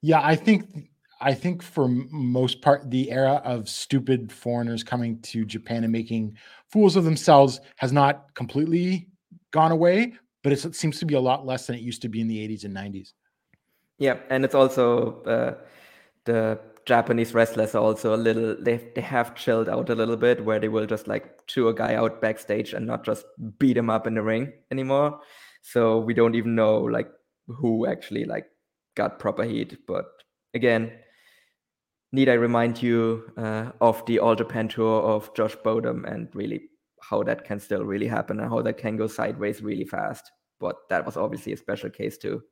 Yeah, 0.00 0.20
I 0.22 0.36
think 0.36 0.90
I 1.20 1.34
think 1.34 1.62
for 1.62 1.88
most 1.88 2.60
part, 2.60 2.88
the 2.90 3.10
era 3.10 3.40
of 3.44 3.68
stupid 3.68 4.30
foreigners 4.30 4.84
coming 4.84 5.20
to 5.22 5.44
Japan 5.44 5.82
and 5.82 5.92
making 5.92 6.36
fools 6.68 6.94
of 6.94 7.04
themselves 7.04 7.60
has 7.76 7.92
not 7.92 8.32
completely 8.34 9.08
gone 9.50 9.72
away, 9.72 10.12
but 10.42 10.52
it 10.52 10.74
seems 10.74 10.98
to 11.00 11.06
be 11.06 11.14
a 11.14 11.20
lot 11.20 11.46
less 11.46 11.66
than 11.66 11.76
it 11.76 11.82
used 11.82 12.02
to 12.02 12.08
be 12.08 12.20
in 12.20 12.28
the 12.28 12.46
80s 12.46 12.64
and 12.64 12.76
90s. 12.76 13.12
Yeah, 13.98 14.18
and 14.28 14.44
it's 14.44 14.54
also 14.54 15.22
uh, 15.22 15.54
the 16.24 16.60
Japanese 16.86 17.32
wrestlers 17.32 17.74
are 17.74 17.82
also 17.82 18.14
a 18.14 18.16
little 18.16 18.56
they 18.60 18.76
they 18.94 19.00
have 19.00 19.34
chilled 19.34 19.68
out 19.68 19.88
a 19.88 19.94
little 19.94 20.16
bit 20.16 20.44
where 20.44 20.60
they 20.60 20.68
will 20.68 20.86
just 20.86 21.08
like 21.08 21.46
chew 21.46 21.68
a 21.68 21.74
guy 21.74 21.94
out 21.94 22.20
backstage 22.20 22.74
and 22.74 22.86
not 22.86 23.04
just 23.04 23.24
beat 23.58 23.76
him 23.76 23.88
up 23.88 24.06
in 24.06 24.14
the 24.14 24.22
ring 24.22 24.52
anymore. 24.70 25.20
So 25.62 25.98
we 25.98 26.12
don't 26.12 26.34
even 26.34 26.54
know 26.54 26.78
like 26.78 27.10
who 27.46 27.86
actually 27.86 28.24
like 28.24 28.46
got 28.96 29.18
proper 29.18 29.44
heat. 29.44 29.78
But 29.86 30.04
again, 30.52 30.92
need 32.12 32.28
I 32.28 32.34
remind 32.34 32.82
you 32.82 33.32
uh, 33.36 33.70
of 33.80 34.04
the 34.06 34.18
All 34.18 34.34
Japan 34.34 34.68
tour 34.68 35.02
of 35.02 35.34
Josh 35.34 35.56
Bodom 35.64 36.04
and 36.04 36.28
really 36.34 36.68
how 37.00 37.22
that 37.22 37.44
can 37.44 37.60
still 37.60 37.84
really 37.84 38.06
happen 38.06 38.40
and 38.40 38.48
how 38.48 38.62
that 38.62 38.78
can 38.78 38.96
go 38.96 39.06
sideways 39.06 39.62
really 39.62 39.84
fast. 39.84 40.30
But 40.60 40.76
that 40.90 41.04
was 41.04 41.16
obviously 41.16 41.52
a 41.52 41.56
special 41.56 41.90
case 41.90 42.18
too. 42.18 42.42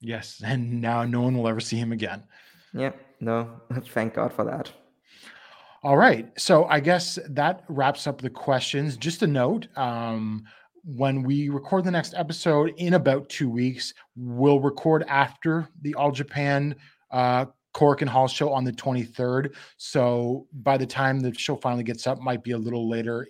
Yes, 0.00 0.42
and 0.44 0.80
now 0.80 1.04
no 1.04 1.22
one 1.22 1.36
will 1.36 1.48
ever 1.48 1.60
see 1.60 1.76
him 1.76 1.92
again. 1.92 2.24
Yeah, 2.78 2.92
no, 3.20 3.60
thank 3.86 4.14
God 4.14 4.32
for 4.32 4.44
that. 4.44 4.70
All 5.82 5.96
right. 5.96 6.28
So 6.38 6.64
I 6.64 6.80
guess 6.80 7.18
that 7.28 7.64
wraps 7.68 8.06
up 8.06 8.20
the 8.20 8.30
questions. 8.30 8.96
Just 8.96 9.22
a 9.22 9.26
note 9.26 9.68
um, 9.76 10.44
when 10.84 11.22
we 11.22 11.48
record 11.50 11.84
the 11.84 11.90
next 11.90 12.14
episode 12.14 12.74
in 12.78 12.94
about 12.94 13.28
two 13.28 13.48
weeks, 13.48 13.94
we'll 14.16 14.60
record 14.60 15.04
after 15.06 15.68
the 15.82 15.94
All 15.94 16.10
Japan 16.10 16.74
uh, 17.12 17.46
Korakuen 17.74 18.08
Hall 18.08 18.26
show 18.26 18.52
on 18.52 18.64
the 18.64 18.72
23rd. 18.72 19.54
So 19.76 20.48
by 20.52 20.76
the 20.76 20.86
time 20.86 21.20
the 21.20 21.32
show 21.34 21.54
finally 21.54 21.84
gets 21.84 22.08
up, 22.08 22.20
might 22.20 22.42
be 22.42 22.52
a 22.52 22.58
little 22.58 22.88
later 22.88 23.28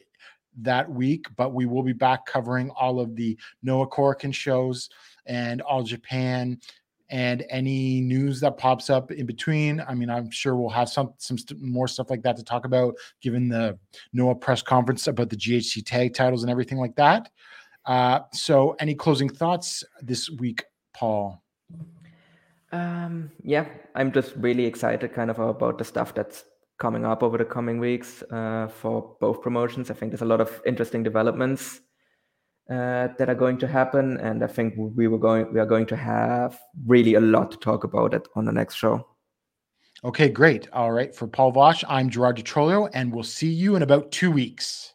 that 0.61 0.91
week, 0.91 1.27
but 1.37 1.53
we 1.53 1.67
will 1.67 1.83
be 1.83 1.93
back 1.93 2.25
covering 2.25 2.71
all 2.71 2.99
of 2.99 3.15
the 3.15 3.39
Noah 3.63 3.89
Korakuen 3.89 4.35
shows 4.35 4.89
and 5.27 5.61
All 5.61 5.83
Japan 5.83 6.59
and 7.11 7.45
any 7.51 8.01
news 8.01 8.41
that 8.41 8.59
pops 8.59 8.91
up 8.91 9.11
in 9.11 9.27
between. 9.27 9.81
I 9.89 9.95
mean, 9.95 10.11
I'm 10.11 10.31
sure 10.31 10.57
we'll 10.57 10.69
have 10.71 10.89
some 10.89 11.15
some 11.19 11.39
st- 11.39 11.61
more 11.61 11.89
stuff 11.89 12.11
like 12.11 12.23
that 12.23 12.37
to 12.37 12.45
talk 12.45 12.65
about, 12.65 12.95
given 13.21 13.49
the 13.49 13.79
Noah 14.13 14.35
press 14.35 14.63
conference 14.63 15.07
about 15.07 15.31
the 15.31 15.37
GHC 15.37 15.85
tag 15.85 16.15
titles 16.15 16.43
and 16.43 16.51
everything 16.51 16.79
like 16.79 16.97
that. 16.97 17.31
Uh, 17.87 18.21
so, 18.33 18.77
any 18.81 18.95
closing 18.95 19.29
thoughts 19.29 19.83
this 20.03 20.29
week, 20.29 20.65
Paul? 20.95 21.43
Um, 22.71 23.31
yeah, 23.43 23.67
I'm 23.95 24.13
just 24.13 24.35
really 24.37 24.67
excited 24.67 25.15
kind 25.15 25.31
of 25.31 25.39
about 25.39 25.79
the 25.79 25.85
stuff 25.85 26.15
that's 26.15 26.45
coming 26.79 27.05
up 27.05 27.23
over 27.23 27.39
the 27.39 27.45
coming 27.45 27.79
weeks 27.79 28.23
uh, 28.31 28.69
for 28.69 29.17
both 29.21 29.41
promotions. 29.41 29.91
I 29.91 29.95
think 29.95 30.13
there's 30.13 30.23
a 30.23 30.27
lot 30.27 30.41
of 30.41 30.61
interesting 30.67 31.03
developments 31.03 31.81
uh, 32.71 33.09
that 33.19 33.29
are 33.29 33.35
going 33.35 33.59
to 33.59 33.67
happen, 33.67 34.19
and 34.19 34.45
I 34.45 34.47
think 34.47 34.75
we 34.77 35.09
were 35.09 35.19
going 35.19 35.53
we 35.53 35.61
are 35.61 35.67
going 35.67 35.87
to 35.87 35.97
have 35.97 36.61
really 36.87 37.15
a 37.15 37.21
lot 37.21 37.51
to 37.53 37.57
talk 37.59 37.85
about 37.85 38.15
it 38.15 38.29
on 38.35 38.45
the 38.45 38.53
next 38.53 38.75
show. 38.75 39.07
Okay, 40.05 40.29
great. 40.29 40.69
All 40.73 40.93
right, 40.93 41.15
for 41.15 41.27
Paul 41.27 41.51
Vosh, 41.51 41.83
I'm 41.89 42.11
Gerard 42.11 42.37
Di 42.37 42.43
Trolio, 42.43 42.89
and 42.93 43.13
we'll 43.13 43.25
see 43.25 43.51
you 43.51 43.75
in 43.75 43.83
about 43.83 44.13
two 44.13 44.31
weeks. 44.31 44.95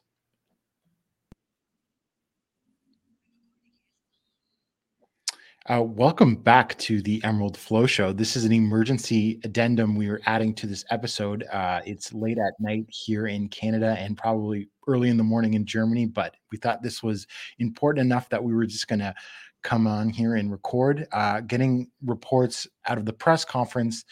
Uh, 5.70 5.82
welcome 5.82 6.36
back 6.36 6.78
to 6.78 7.02
the 7.02 7.24
Emerald 7.24 7.58
Flow 7.58 7.86
Show. 7.86 8.12
This 8.12 8.36
is 8.36 8.44
an 8.44 8.52
emergency 8.52 9.40
addendum 9.46 9.96
we 9.96 10.10
are 10.10 10.20
adding 10.26 10.54
to 10.56 10.68
this 10.68 10.84
episode. 10.90 11.46
Uh, 11.54 11.80
it's 11.86 12.12
late 12.12 12.38
at 12.38 12.54
night 12.60 12.86
here 12.90 13.28
in 13.28 13.48
Canada 13.48 13.96
and 13.98 14.18
probably 14.18 14.68
early 14.88 15.08
in 15.08 15.16
the 15.16 15.24
morning 15.24 15.54
in 15.54 15.66
Germany, 15.66 16.06
but 16.06 16.36
we 16.52 16.58
thought 16.58 16.84
this 16.84 17.02
was 17.02 17.28
important 17.60 18.06
enough 18.06 18.28
that 18.28 18.44
we 18.44 18.54
were 18.54 18.66
just 18.66 18.90
going 18.90 19.00
to 19.00 19.16
come 19.62 19.88
on 19.88 20.10
here 20.10 20.36
and 20.36 20.52
record. 20.52 21.08
Uh, 21.14 21.40
getting 21.40 21.90
reports 22.04 22.68
out 22.90 22.98
of 22.98 23.06
the 23.06 23.14
press 23.14 23.46
conference 23.46 24.04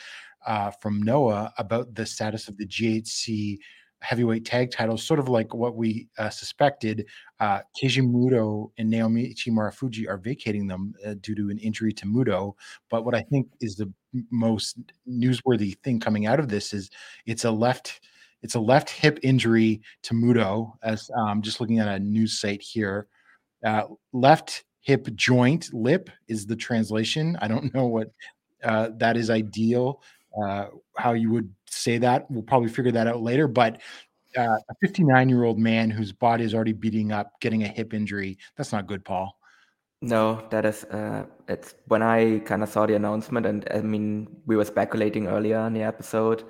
uh, 0.48 0.72
from 0.72 1.04
Noah 1.04 1.52
about 1.58 1.94
the 1.94 2.06
status 2.06 2.48
of 2.48 2.56
the 2.56 2.66
GHC 2.66 3.58
heavyweight 4.02 4.46
tag 4.46 4.72
titles, 4.72 5.04
sort 5.04 5.20
of 5.20 5.30
like 5.30 5.54
what 5.54 5.76
we 5.76 6.08
uh, 6.18 6.30
suspected. 6.30 7.06
Uh, 7.40 7.60
Keiji 7.78 8.02
Muto 8.02 8.72
and 8.78 8.92
Naomichi 8.92 9.50
Marufuji 9.50 10.08
are 10.08 10.18
vacating 10.18 10.68
them 10.68 10.94
uh, 11.06 11.16
due 11.22 11.36
to 11.36 11.50
an 11.50 11.58
injury 11.60 11.94
to 11.94 12.06
Muto. 12.06 12.56
But 12.90 13.06
what 13.06 13.16
I 13.16 13.22
think 13.22 13.48
is 13.62 13.76
the 13.76 13.92
most 14.30 14.78
newsworthy 15.08 15.78
thing 15.84 16.00
coming 16.00 16.26
out 16.26 16.40
of 16.40 16.50
this 16.50 16.74
is 16.74 16.90
it's 17.26 17.46
a 17.46 17.52
left 17.52 18.02
it's 18.44 18.56
a 18.56 18.60
left 18.60 18.90
hip 18.90 19.20
injury 19.22 19.82
to 20.02 20.16
Muto. 20.16 20.74
As 20.84 21.10
um, 21.16 21.42
just 21.42 21.62
looking 21.62 21.80
at 21.80 21.88
a 21.88 22.00
news 22.00 22.40
site 22.40 22.62
here, 22.62 23.08
uh, 23.64 23.84
left 24.14 24.66
hip 24.80 25.08
joint 25.16 25.72
lip 25.74 26.10
is 26.28 26.48
the 26.48 26.56
translation. 26.56 27.38
I 27.40 27.48
don't 27.48 27.74
know 27.74 27.86
what 27.86 28.12
uh, 28.64 28.90
that 28.98 29.16
is 29.16 29.30
ideal 29.30 30.02
uh, 30.40 30.68
how 30.98 31.14
you 31.14 31.32
would 31.32 31.54
say 31.72 31.98
that. 32.00 32.30
We'll 32.30 32.44
probably 32.44 32.70
figure 32.70 32.92
that 32.92 33.08
out 33.08 33.22
later. 33.22 33.48
But 33.48 33.82
uh, 34.38 34.58
a 34.70 34.76
59 34.82 35.30
year 35.30 35.44
old 35.44 35.60
man 35.60 35.90
whose 35.90 36.12
body 36.12 36.44
is 36.44 36.54
already 36.54 36.74
beating 36.74 37.12
up, 37.12 37.40
getting 37.42 37.64
a 37.64 37.68
hip 37.68 37.94
injury, 37.94 38.38
that's 38.56 38.72
not 38.72 38.88
good, 38.88 39.04
Paul. 39.04 39.38
No, 40.04 40.48
that 40.50 40.66
is 40.66 40.84
uh, 40.86 41.26
it's 41.48 41.76
when 41.88 42.02
I 42.02 42.40
kind 42.40 42.64
of 42.64 42.70
saw 42.70 42.88
the 42.88 42.96
announcement, 42.96 43.46
and 43.46 43.68
I 43.72 43.82
mean 43.82 44.28
we 44.48 44.56
were 44.56 44.66
speculating 44.66 45.28
earlier 45.28 45.60
in 45.68 45.74
the 45.74 45.84
episode 45.84 46.44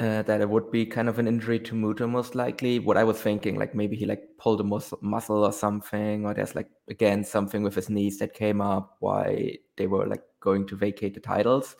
uh, 0.00 0.22
that 0.22 0.40
it 0.40 0.48
would 0.48 0.70
be 0.70 0.86
kind 0.86 1.08
of 1.08 1.18
an 1.18 1.26
injury 1.26 1.58
to 1.60 1.74
Muto 1.74 2.08
most 2.08 2.34
likely. 2.36 2.78
What 2.78 2.96
I 2.96 3.04
was 3.04 3.20
thinking, 3.20 3.58
like 3.58 3.74
maybe 3.74 3.96
he 3.96 4.06
like 4.06 4.22
pulled 4.38 4.60
a 4.60 4.64
mus- 4.64 4.94
muscle 5.00 5.44
or 5.44 5.52
something, 5.52 6.24
or 6.24 6.34
there's 6.34 6.54
like 6.54 6.68
again 6.88 7.24
something 7.24 7.64
with 7.64 7.74
his 7.74 7.90
knees 7.90 8.18
that 8.18 8.32
came 8.32 8.60
up 8.60 8.96
why 9.00 9.58
they 9.76 9.88
were 9.88 10.06
like 10.06 10.22
going 10.40 10.66
to 10.68 10.76
vacate 10.76 11.14
the 11.14 11.20
titles, 11.20 11.74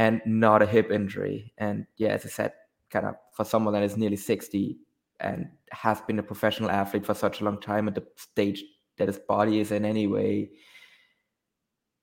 and 0.00 0.22
not 0.24 0.62
a 0.62 0.66
hip 0.66 0.90
injury. 0.90 1.52
And 1.58 1.86
yeah, 1.98 2.08
as 2.08 2.24
I 2.24 2.30
said, 2.30 2.52
kind 2.88 3.04
of 3.04 3.16
for 3.36 3.44
someone 3.44 3.74
that 3.74 3.82
is 3.82 3.98
nearly 3.98 4.16
sixty 4.16 4.78
and 5.20 5.46
has 5.72 6.00
been 6.00 6.18
a 6.18 6.22
professional 6.22 6.70
athlete 6.70 7.04
for 7.04 7.12
such 7.14 7.40
a 7.40 7.44
long 7.44 7.60
time 7.60 7.86
at 7.86 7.94
the 7.94 8.06
stage 8.16 8.64
that 8.96 9.08
his 9.08 9.18
body 9.18 9.60
is 9.60 9.70
in 9.70 9.84
anyway. 9.84 10.48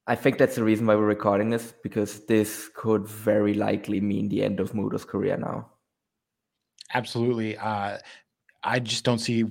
I 0.06 0.15
think 0.15 0.38
that's 0.38 0.56
the 0.56 0.64
reason 0.64 0.86
why 0.86 0.95
we're 0.95 1.06
recording 1.06 1.49
this 1.49 1.74
because 1.82 2.26
this 2.28 2.69
could 2.76 3.07
very 3.07 3.56
likely 3.56 3.99
mean 3.99 4.30
the 4.30 4.44
end 4.44 4.60
of 4.60 4.76
Muto's 4.76 5.03
career 5.03 5.36
now. 5.36 5.72
Absolutely. 6.94 7.57
Uh, 7.57 7.98
I 8.64 8.80
just 8.80 9.03
don't 9.06 9.19
see. 9.19 9.44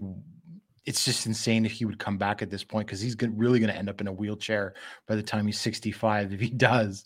It's 0.86 1.04
just 1.04 1.26
insane 1.26 1.66
if 1.66 1.72
he 1.72 1.84
would 1.84 1.98
come 1.98 2.16
back 2.16 2.42
at 2.42 2.50
this 2.50 2.64
point 2.64 2.86
because 2.86 3.00
he's 3.00 3.16
really 3.20 3.58
going 3.58 3.72
to 3.72 3.76
end 3.76 3.88
up 3.88 4.00
in 4.00 4.06
a 4.06 4.12
wheelchair 4.12 4.74
by 5.06 5.16
the 5.16 5.22
time 5.22 5.46
he's 5.46 5.60
65. 5.60 6.32
If 6.32 6.40
he 6.40 6.50
does, 6.56 7.04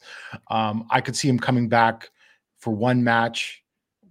um, 0.51 0.86
I 0.90 1.01
could 1.01 1.16
see 1.16 1.28
him 1.28 1.39
coming 1.39 1.69
back 1.69 2.11
for 2.59 2.73
one 2.73 3.02
match 3.02 3.62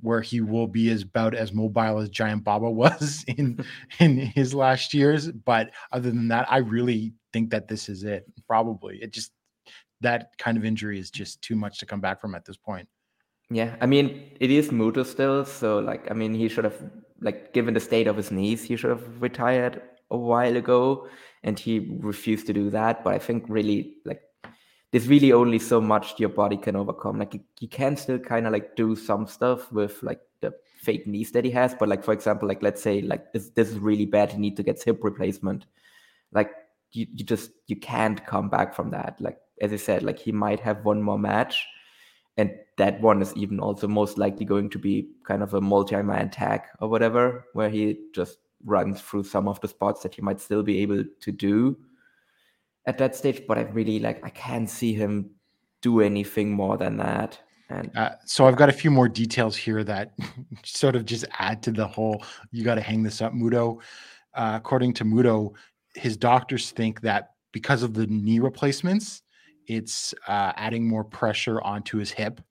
where 0.02 0.22
he 0.22 0.42
will 0.42 0.68
be 0.68 0.90
as 0.90 1.04
about 1.04 1.36
as 1.36 1.54
mobile 1.54 2.00
as 2.00 2.10
Giant 2.10 2.44
Baba 2.44 2.70
was 2.72 3.24
in 3.28 3.64
in 4.00 4.18
his 4.18 4.54
last 4.54 4.94
years. 4.94 5.32
But 5.32 5.72
other 5.92 6.10
than 6.10 6.30
that, 6.30 6.52
I 6.52 6.58
really 6.58 7.14
think 7.32 7.52
that 7.52 7.68
this 7.68 7.90
is 7.90 8.04
it. 8.04 8.26
Probably 8.48 8.98
it 9.02 9.14
just 9.14 9.32
that 10.02 10.32
kind 10.38 10.58
of 10.58 10.66
injury 10.66 11.00
is 11.00 11.12
just 11.12 11.42
too 11.42 11.56
much 11.56 11.80
to 11.80 11.86
come 11.86 12.02
back 12.02 12.22
from 12.22 12.36
at 12.36 12.46
this 12.46 12.58
point. 12.58 12.88
Yeah, 13.52 13.76
I 13.82 13.88
mean, 13.88 14.30
it 14.40 14.52
is 14.52 14.70
Muto 14.70 15.06
still, 15.06 15.44
so 15.44 15.80
like, 15.80 16.10
I 16.12 16.14
mean, 16.14 16.34
he 16.34 16.48
should 16.48 16.66
have, 16.66 16.80
like, 17.22 17.54
given 17.54 17.74
the 17.74 17.80
state 17.80 18.08
of 18.08 18.18
his 18.18 18.32
knees, 18.32 18.64
he 18.64 18.76
should 18.76 18.90
have 18.90 19.22
retired 19.22 19.82
a 20.12 20.18
while 20.18 20.56
ago, 20.56 21.08
and 21.44 21.60
he 21.60 21.98
refused 22.00 22.48
to 22.48 22.54
do 22.54 22.70
that. 22.70 23.04
But 23.04 23.14
I 23.14 23.20
think 23.20 23.46
really, 23.48 23.96
like, 24.06 24.22
there's 24.92 25.08
really 25.08 25.32
only 25.32 25.60
so 25.60 25.80
much 25.80 26.20
your 26.20 26.30
body 26.30 26.58
can 26.58 26.76
overcome. 26.76 27.20
Like, 27.20 27.34
you, 27.34 27.42
you 27.60 27.68
can 27.68 27.96
still 27.96 28.20
kind 28.20 28.48
of 28.48 28.54
like 28.54 28.76
do 28.76 28.96
some 28.96 29.28
stuff 29.28 29.72
with 29.72 30.02
like 30.02 30.22
the 30.42 30.54
fake 30.82 31.06
knees 31.06 31.32
that 31.34 31.46
he 31.46 31.52
has, 31.52 31.76
but 31.76 31.90
like, 31.90 32.04
for 32.04 32.14
example, 32.14 32.48
like, 32.48 32.64
let's 32.64 32.82
say 32.82 33.02
like 33.02 33.32
this, 33.34 33.50
this 33.50 33.70
is 33.70 33.78
really 33.78 34.06
bad, 34.06 34.32
he 34.32 34.40
need 34.40 34.58
to 34.58 34.64
get 34.64 34.82
hip 34.82 35.04
replacement. 35.04 35.66
Like, 36.32 36.52
you, 36.92 37.06
you 37.14 37.24
just 37.24 37.52
you 37.68 37.76
can't 37.76 38.26
come 38.26 38.50
back 38.50 38.74
from 38.74 38.92
that. 38.92 39.18
Like, 39.20 39.38
as 39.62 39.74
I 39.74 39.78
said, 39.78 40.04
like 40.04 40.20
he 40.20 40.32
might 40.32 40.60
have 40.62 40.86
one 40.86 41.02
more 41.02 41.20
match 41.20 41.68
and 42.38 42.52
that 42.80 43.00
one 43.02 43.22
is 43.22 43.36
even 43.36 43.60
also 43.60 43.88
most 43.88 44.18
likely 44.18 44.46
going 44.46 44.70
to 44.70 44.80
be 44.80 45.10
kind 45.26 45.44
of 45.44 45.54
a 45.54 45.62
multi-man 45.62 46.30
tag 46.30 46.62
or 46.80 46.88
whatever 46.88 47.46
where 47.54 47.70
he 47.70 48.00
just 48.16 48.38
runs 48.66 49.02
through 49.02 49.24
some 49.24 49.48
of 49.48 49.60
the 49.60 49.68
spots 49.68 50.02
that 50.02 50.16
he 50.16 50.22
might 50.22 50.40
still 50.40 50.64
be 50.64 50.80
able 50.80 51.04
to 51.20 51.32
do 51.32 51.78
at 52.86 52.98
that 52.98 53.16
stage 53.16 53.42
but 53.48 53.58
i 53.58 53.62
really 53.62 54.00
like 54.00 54.26
i 54.26 54.30
can't 54.30 54.70
see 54.70 54.94
him 54.94 55.30
do 55.82 56.00
anything 56.00 56.52
more 56.52 56.78
than 56.78 56.98
that 56.98 57.40
and 57.70 57.96
Uh, 57.96 58.12
so 58.26 58.48
I've 58.48 58.56
got 58.56 58.70
a 58.70 58.74
few 58.74 58.90
more 58.90 59.08
details 59.08 59.56
here 59.56 59.84
that 59.84 60.14
sort 60.66 60.96
of 60.96 61.06
just 61.06 61.26
add 61.38 61.62
to 61.64 61.72
the 61.72 61.86
whole. 61.86 62.24
You 62.52 62.64
got 62.64 62.76
to 62.76 62.82
hang 62.82 63.04
this 63.04 63.22
up, 63.22 63.32
Muto. 63.32 63.80
Uh, 64.34 64.54
according 64.56 64.94
to 64.96 65.06
Muto, 65.06 65.54
his 65.94 66.18
doctors 66.18 66.72
think 66.72 67.02
that 67.02 67.34
because 67.52 67.84
of 67.84 67.94
the 67.94 68.08
knee 68.08 68.40
replacements, 68.40 69.22
it's 69.68 70.16
uh, 70.28 70.54
adding 70.56 70.88
more 70.88 71.04
pressure 71.04 71.62
onto 71.62 72.00
his 72.00 72.10
hip, 72.10 72.42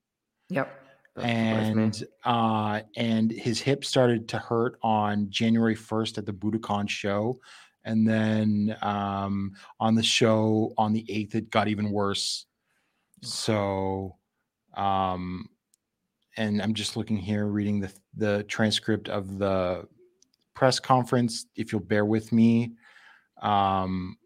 yep 0.48 0.78
that 1.18 1.24
and 1.26 2.04
uh, 2.24 2.80
and 2.96 3.30
his 3.30 3.60
hip 3.60 3.84
started 3.84 4.28
to 4.28 4.38
hurt 4.38 4.78
on 4.82 5.28
January 5.30 5.74
first 5.74 6.18
at 6.18 6.26
the 6.26 6.32
Budokan 6.32 6.88
show, 6.88 7.40
and 7.84 8.08
then 8.08 8.76
um, 8.82 9.52
on 9.80 9.94
the 9.94 10.02
show 10.02 10.72
on 10.78 10.92
the 10.92 11.04
eighth, 11.08 11.34
it 11.34 11.50
got 11.50 11.68
even 11.68 11.90
worse. 11.90 12.46
So, 13.22 14.16
um, 14.76 15.48
and 16.36 16.62
I'm 16.62 16.74
just 16.74 16.96
looking 16.96 17.16
here, 17.16 17.46
reading 17.46 17.80
the 17.80 17.92
the 18.16 18.44
transcript 18.44 19.08
of 19.08 19.38
the 19.38 19.86
press 20.54 20.78
conference. 20.80 21.46
If 21.56 21.72
you'll 21.72 21.80
bear 21.80 22.04
with 22.04 22.32
me, 22.32 22.72
um, 23.42 24.16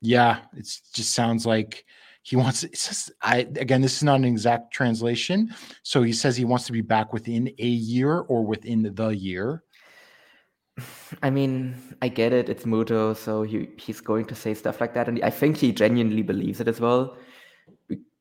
yeah, 0.00 0.40
it 0.56 0.68
just 0.92 1.12
sounds 1.12 1.44
like 1.44 1.84
he 2.26 2.34
wants. 2.34 2.64
It 2.64 2.76
says, 2.76 3.12
I 3.22 3.46
again, 3.54 3.82
this 3.82 3.98
is 3.98 4.02
not 4.02 4.16
an 4.16 4.24
exact 4.24 4.72
translation. 4.72 5.54
So 5.84 6.02
he 6.02 6.12
says 6.12 6.36
he 6.36 6.44
wants 6.44 6.66
to 6.66 6.72
be 6.72 6.80
back 6.80 7.12
within 7.12 7.46
a 7.60 7.68
year 7.68 8.18
or 8.18 8.44
within 8.44 8.92
the 8.96 9.10
year. 9.10 9.62
I 11.22 11.30
mean, 11.30 11.76
I 12.02 12.08
get 12.08 12.32
it. 12.32 12.48
It's 12.48 12.64
Muto, 12.64 13.16
so 13.16 13.44
he 13.44 13.68
he's 13.78 14.00
going 14.00 14.24
to 14.24 14.34
say 14.34 14.54
stuff 14.54 14.80
like 14.80 14.92
that, 14.94 15.08
and 15.08 15.22
I 15.22 15.30
think 15.30 15.56
he 15.56 15.70
genuinely 15.70 16.22
believes 16.22 16.60
it 16.60 16.66
as 16.66 16.80
well, 16.80 17.16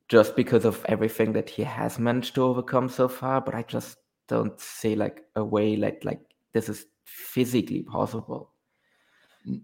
just 0.07 0.35
because 0.35 0.65
of 0.65 0.85
everything 0.87 1.33
that 1.33 1.49
he 1.49 1.63
has 1.63 1.97
managed 1.97 2.35
to 2.35 2.43
overcome 2.43 2.89
so 2.89 3.07
far. 3.07 3.41
But 3.41 3.55
I 3.55 3.63
just 3.63 3.97
don't 4.27 4.59
see 4.61 4.95
like 4.95 5.23
a 5.35 5.43
way 5.43 5.77
like 5.77 6.05
like 6.05 6.21
this 6.53 6.69
is 6.69 6.85
physically 7.05 7.81
possible. 7.81 8.51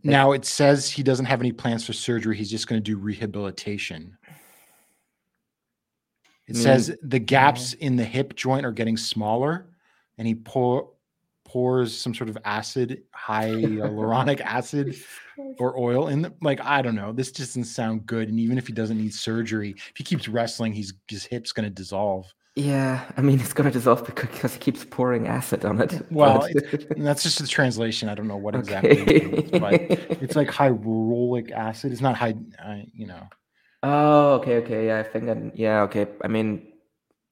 Now 0.03 0.31
it 0.31 0.45
says 0.45 0.89
he 0.89 1.03
doesn't 1.03 1.25
have 1.25 1.41
any 1.41 1.51
plans 1.51 1.85
for 1.85 1.93
surgery. 1.93 2.35
He's 2.37 2.51
just 2.51 2.67
going 2.67 2.81
to 2.81 2.91
do 2.91 2.97
rehabilitation. 2.97 4.17
It 6.47 6.55
Mm, 6.55 6.63
says 6.63 6.95
the 7.01 7.19
gaps 7.19 7.73
in 7.73 7.95
the 7.95 8.03
hip 8.03 8.35
joint 8.35 8.65
are 8.65 8.71
getting 8.71 8.97
smaller, 8.97 9.67
and 10.17 10.27
he 10.27 10.35
pour, 10.35 10.89
pours 11.45 11.95
some 11.97 12.13
sort 12.13 12.29
of 12.29 12.37
acid, 12.45 13.03
hyaluronic 13.15 14.41
acid 14.45 14.95
or 15.59 15.77
oil 15.79 16.07
in 16.07 16.21
the 16.23 16.33
like. 16.41 16.59
I 16.61 16.81
don't 16.81 16.95
know. 16.95 17.11
This 17.13 17.31
just 17.31 17.51
doesn't 17.51 17.65
sound 17.65 18.05
good. 18.05 18.27
And 18.29 18.39
even 18.39 18.57
if 18.57 18.67
he 18.67 18.73
doesn't 18.73 18.97
need 18.97 19.13
surgery, 19.13 19.71
if 19.77 19.93
he 19.95 20.03
keeps 20.03 20.27
wrestling, 20.27 20.73
he's 20.73 20.93
his 21.07 21.25
hip's 21.25 21.51
going 21.51 21.63
to 21.65 21.69
dissolve. 21.69 22.25
Yeah, 22.55 23.09
I 23.15 23.21
mean, 23.21 23.39
it's 23.39 23.53
gonna 23.53 23.71
dissolve 23.71 24.05
because 24.05 24.53
he 24.55 24.59
keeps 24.59 24.83
pouring 24.83 25.25
acid 25.25 25.63
on 25.63 25.79
it. 25.79 26.05
Well, 26.11 26.39
but- 26.39 26.51
it's, 26.73 26.85
that's 26.97 27.23
just 27.23 27.39
the 27.39 27.47
translation. 27.47 28.09
I 28.09 28.13
don't 28.15 28.27
know 28.27 28.35
what 28.35 28.55
exactly 28.61 28.97
it 28.99 29.31
means, 29.33 29.51
but 29.51 29.73
it's 30.21 30.35
like 30.35 30.49
hyaluronic 30.49 31.51
acid. 31.51 31.93
It's 31.93 32.01
not 32.01 32.17
high, 32.17 32.35
uh, 32.61 32.79
you 32.93 33.07
know. 33.07 33.25
Oh, 33.83 34.33
okay, 34.35 34.57
okay. 34.57 34.87
Yeah, 34.87 34.99
I 34.99 35.03
think. 35.03 35.29
I, 35.29 35.51
yeah, 35.55 35.81
okay. 35.83 36.07
I 36.23 36.27
mean, 36.27 36.73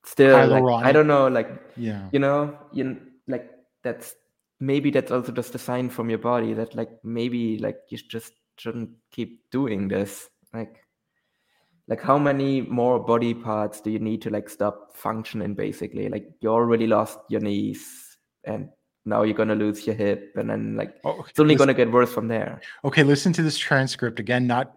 still, 0.03 0.47
like, 0.47 0.85
I 0.85 0.91
don't 0.91 1.07
know. 1.07 1.27
Like, 1.27 1.49
Yeah. 1.77 2.09
you 2.11 2.19
know, 2.19 2.57
you 2.73 2.99
like 3.27 3.49
that's 3.83 4.15
maybe 4.59 4.89
that's 4.91 5.11
also 5.11 5.31
just 5.31 5.55
a 5.55 5.59
sign 5.59 5.89
from 5.89 6.09
your 6.09 6.19
body 6.19 6.53
that 6.53 6.75
like 6.75 6.89
maybe 7.03 7.59
like 7.59 7.77
you 7.89 7.97
just 7.97 8.33
shouldn't 8.57 8.89
keep 9.11 9.49
doing 9.51 9.87
this. 9.87 10.27
Like, 10.53 10.83
like 11.87 12.01
how 12.01 12.17
many 12.17 12.61
more 12.61 12.99
body 12.99 13.33
parts 13.33 13.79
do 13.81 13.91
you 13.91 13.99
need 13.99 14.21
to 14.23 14.29
like 14.31 14.49
stop 14.49 14.97
functioning? 14.97 15.53
Basically, 15.53 16.09
like 16.09 16.31
you 16.41 16.49
already 16.49 16.87
lost 16.87 17.19
your 17.29 17.41
knees, 17.41 18.17
and 18.43 18.69
now 19.05 19.21
you're 19.21 19.37
gonna 19.37 19.55
lose 19.55 19.85
your 19.85 19.95
hip, 19.95 20.33
and 20.35 20.49
then 20.49 20.75
like 20.75 20.95
Oh, 21.05 21.23
it's 21.29 21.39
only 21.39 21.53
listen- 21.53 21.67
gonna 21.67 21.77
get 21.77 21.91
worse 21.91 22.11
from 22.11 22.27
there. 22.27 22.59
Okay, 22.83 23.03
listen 23.03 23.33
to 23.33 23.43
this 23.43 23.57
transcript 23.57 24.19
again, 24.19 24.47
not 24.47 24.75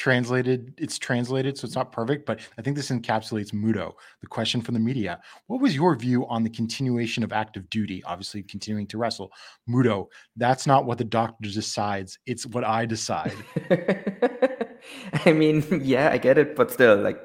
translated. 0.00 0.72
It's 0.78 0.98
translated, 0.98 1.58
so 1.58 1.66
it's 1.66 1.74
not 1.74 1.92
perfect, 1.92 2.24
but 2.24 2.40
I 2.56 2.62
think 2.62 2.74
this 2.74 2.90
encapsulates 2.90 3.52
Muto. 3.52 3.92
The 4.22 4.26
question 4.26 4.62
from 4.62 4.72
the 4.72 4.80
media 4.80 5.20
What 5.46 5.60
was 5.60 5.74
your 5.76 5.94
view 5.94 6.26
on 6.26 6.42
the 6.42 6.48
continuation 6.48 7.22
of 7.22 7.32
active 7.32 7.68
duty? 7.68 8.02
Obviously, 8.04 8.42
continuing 8.42 8.86
to 8.88 8.98
wrestle. 8.98 9.30
Muto, 9.68 10.06
that's 10.36 10.66
not 10.66 10.86
what 10.86 10.96
the 10.96 11.04
doctor 11.04 11.50
decides, 11.50 12.18
it's 12.24 12.46
what 12.46 12.64
I 12.64 12.86
decide. 12.86 13.34
I 15.26 15.32
mean, 15.32 15.62
yeah, 15.84 16.08
I 16.10 16.16
get 16.16 16.38
it, 16.38 16.56
but 16.56 16.70
still, 16.70 16.96
like, 16.96 17.20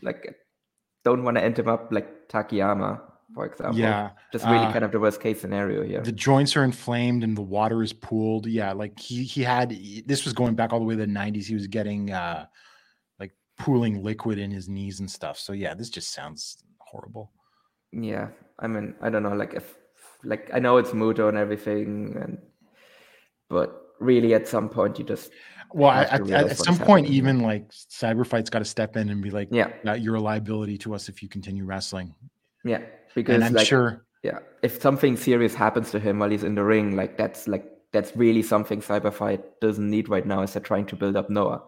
like, 0.00 0.36
don't 1.04 1.24
want 1.24 1.36
to 1.38 1.42
end 1.42 1.58
him 1.58 1.68
up 1.68 1.88
like 1.90 2.28
Takayama, 2.28 3.00
for 3.34 3.46
example. 3.46 3.78
Yeah, 3.78 4.10
just 4.32 4.44
really 4.44 4.58
uh, 4.58 4.72
kind 4.72 4.84
of 4.84 4.92
the 4.92 5.00
worst 5.00 5.20
case 5.20 5.40
scenario 5.40 5.82
here. 5.82 6.00
the 6.00 6.12
joints 6.12 6.56
are 6.56 6.64
inflamed 6.64 7.24
and 7.24 7.36
the 7.36 7.42
water 7.42 7.82
is 7.82 7.92
pooled. 7.92 8.46
Yeah, 8.46 8.72
like 8.72 8.98
he 8.98 9.24
he 9.24 9.42
had 9.42 9.70
this 10.06 10.24
was 10.24 10.32
going 10.32 10.54
back 10.54 10.72
all 10.72 10.78
the 10.78 10.84
way 10.84 10.94
to 10.94 11.00
the 11.00 11.06
90s. 11.06 11.44
He 11.44 11.54
was 11.54 11.66
getting 11.66 12.12
uh 12.12 12.46
like 13.18 13.32
pooling 13.58 14.02
liquid 14.02 14.38
in 14.38 14.50
his 14.50 14.68
knees 14.68 15.00
and 15.00 15.10
stuff. 15.10 15.38
So 15.38 15.52
yeah, 15.52 15.74
this 15.74 15.90
just 15.90 16.12
sounds 16.12 16.62
horrible. 16.78 17.32
Yeah, 17.92 18.28
I 18.58 18.66
mean, 18.66 18.94
I 19.02 19.10
don't 19.10 19.22
know, 19.22 19.34
like, 19.34 19.54
if, 19.54 19.74
like, 20.24 20.50
I 20.52 20.58
know 20.58 20.78
it's 20.78 20.90
Muto 20.90 21.28
and 21.28 21.36
everything, 21.36 22.16
and 22.20 22.38
but 23.50 23.94
really, 24.00 24.34
at 24.34 24.48
some 24.48 24.68
point, 24.68 24.98
you 24.98 25.04
just 25.04 25.30
Well, 25.72 25.90
at, 25.90 26.12
at, 26.12 26.30
at 26.30 26.58
some 26.58 26.78
point, 26.78 27.06
happening 27.06 27.18
even 27.18 27.40
like 27.40 27.68
Cyberfight's 27.70 28.48
got 28.48 28.60
to 28.60 28.64
step 28.64 28.96
in 28.96 29.10
and 29.10 29.22
be 29.22 29.30
like, 29.30 29.48
"Yeah, 29.50 29.94
you're 29.94 30.14
a 30.14 30.20
liability 30.20 30.78
to 30.78 30.94
us 30.94 31.08
if 31.08 31.22
you 31.22 31.28
continue 31.28 31.64
wrestling." 31.64 32.14
yeah, 32.64 32.80
because 33.14 33.34
And 33.34 33.44
I'm 33.44 33.52
like, 33.54 33.66
sure, 33.66 34.04
yeah 34.22 34.38
if 34.62 34.80
something 34.80 35.16
serious 35.16 35.54
happens 35.54 35.90
to 35.90 35.98
him 35.98 36.18
while 36.18 36.30
he's 36.30 36.44
in 36.44 36.54
the 36.54 36.62
ring 36.64 36.96
like 36.96 37.16
that's 37.16 37.48
like 37.48 37.68
that's 37.92 38.16
really 38.16 38.42
something 38.42 38.80
cyberfight 38.80 39.42
doesn't 39.60 39.90
need 39.90 40.08
right 40.08 40.26
now 40.26 40.42
as 40.42 40.52
they're 40.52 40.62
trying 40.62 40.86
to 40.86 40.96
build 40.96 41.16
up 41.16 41.28
noah 41.28 41.62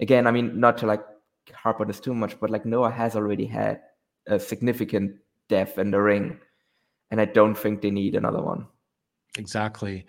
again 0.00 0.26
i 0.26 0.30
mean 0.30 0.58
not 0.58 0.78
to 0.78 0.86
like 0.86 1.04
harp 1.52 1.80
on 1.80 1.86
this 1.86 2.00
too 2.00 2.14
much 2.14 2.38
but 2.40 2.50
like 2.50 2.64
noah 2.64 2.90
has 2.90 3.16
already 3.16 3.44
had 3.44 3.80
a 4.28 4.38
significant 4.38 5.16
death 5.48 5.78
in 5.78 5.90
the 5.90 6.00
ring 6.00 6.38
and 7.10 7.20
i 7.20 7.24
don't 7.24 7.56
think 7.56 7.82
they 7.82 7.90
need 7.90 8.14
another 8.14 8.42
one 8.42 8.66
exactly. 9.36 10.06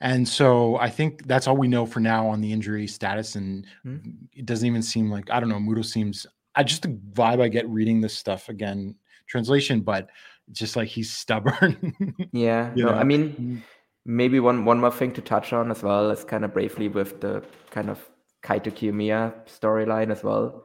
And 0.00 0.28
so 0.28 0.76
I 0.76 0.90
think 0.90 1.26
that's 1.26 1.48
all 1.48 1.56
we 1.56 1.66
know 1.66 1.84
for 1.84 1.98
now 1.98 2.28
on 2.28 2.40
the 2.40 2.52
injury 2.52 2.86
status. 2.86 3.34
And 3.34 3.66
Hmm. 3.82 3.96
it 4.32 4.46
doesn't 4.46 4.66
even 4.66 4.82
seem 4.82 5.10
like 5.10 5.28
I 5.28 5.40
don't 5.40 5.48
know. 5.48 5.56
Muto 5.56 5.84
seems 5.84 6.24
I 6.54 6.62
just 6.62 6.82
the 6.82 6.88
vibe 7.12 7.40
I 7.40 7.48
get 7.48 7.68
reading 7.68 8.00
this 8.00 8.16
stuff 8.16 8.48
again 8.48 8.94
translation, 9.28 9.80
but 9.80 10.08
just 10.52 10.76
like 10.76 10.88
he's 10.88 11.12
stubborn. 11.12 11.94
yeah 12.32 12.72
You 12.74 12.84
no 12.86 12.92
know? 12.92 12.98
i 12.98 13.04
mean 13.04 13.34
mm. 13.34 13.62
maybe 14.04 14.40
one 14.40 14.64
one 14.64 14.80
more 14.80 14.90
thing 14.90 15.12
to 15.12 15.20
touch 15.20 15.52
on 15.52 15.70
as 15.70 15.82
well 15.82 16.10
is 16.10 16.24
kind 16.24 16.44
of 16.44 16.52
briefly 16.52 16.88
with 16.88 17.20
the 17.20 17.42
kind 17.70 17.90
of 17.90 18.08
kaito 18.42 18.72
kiyomiya 18.72 19.34
storyline 19.46 20.10
as 20.10 20.22
well 20.24 20.64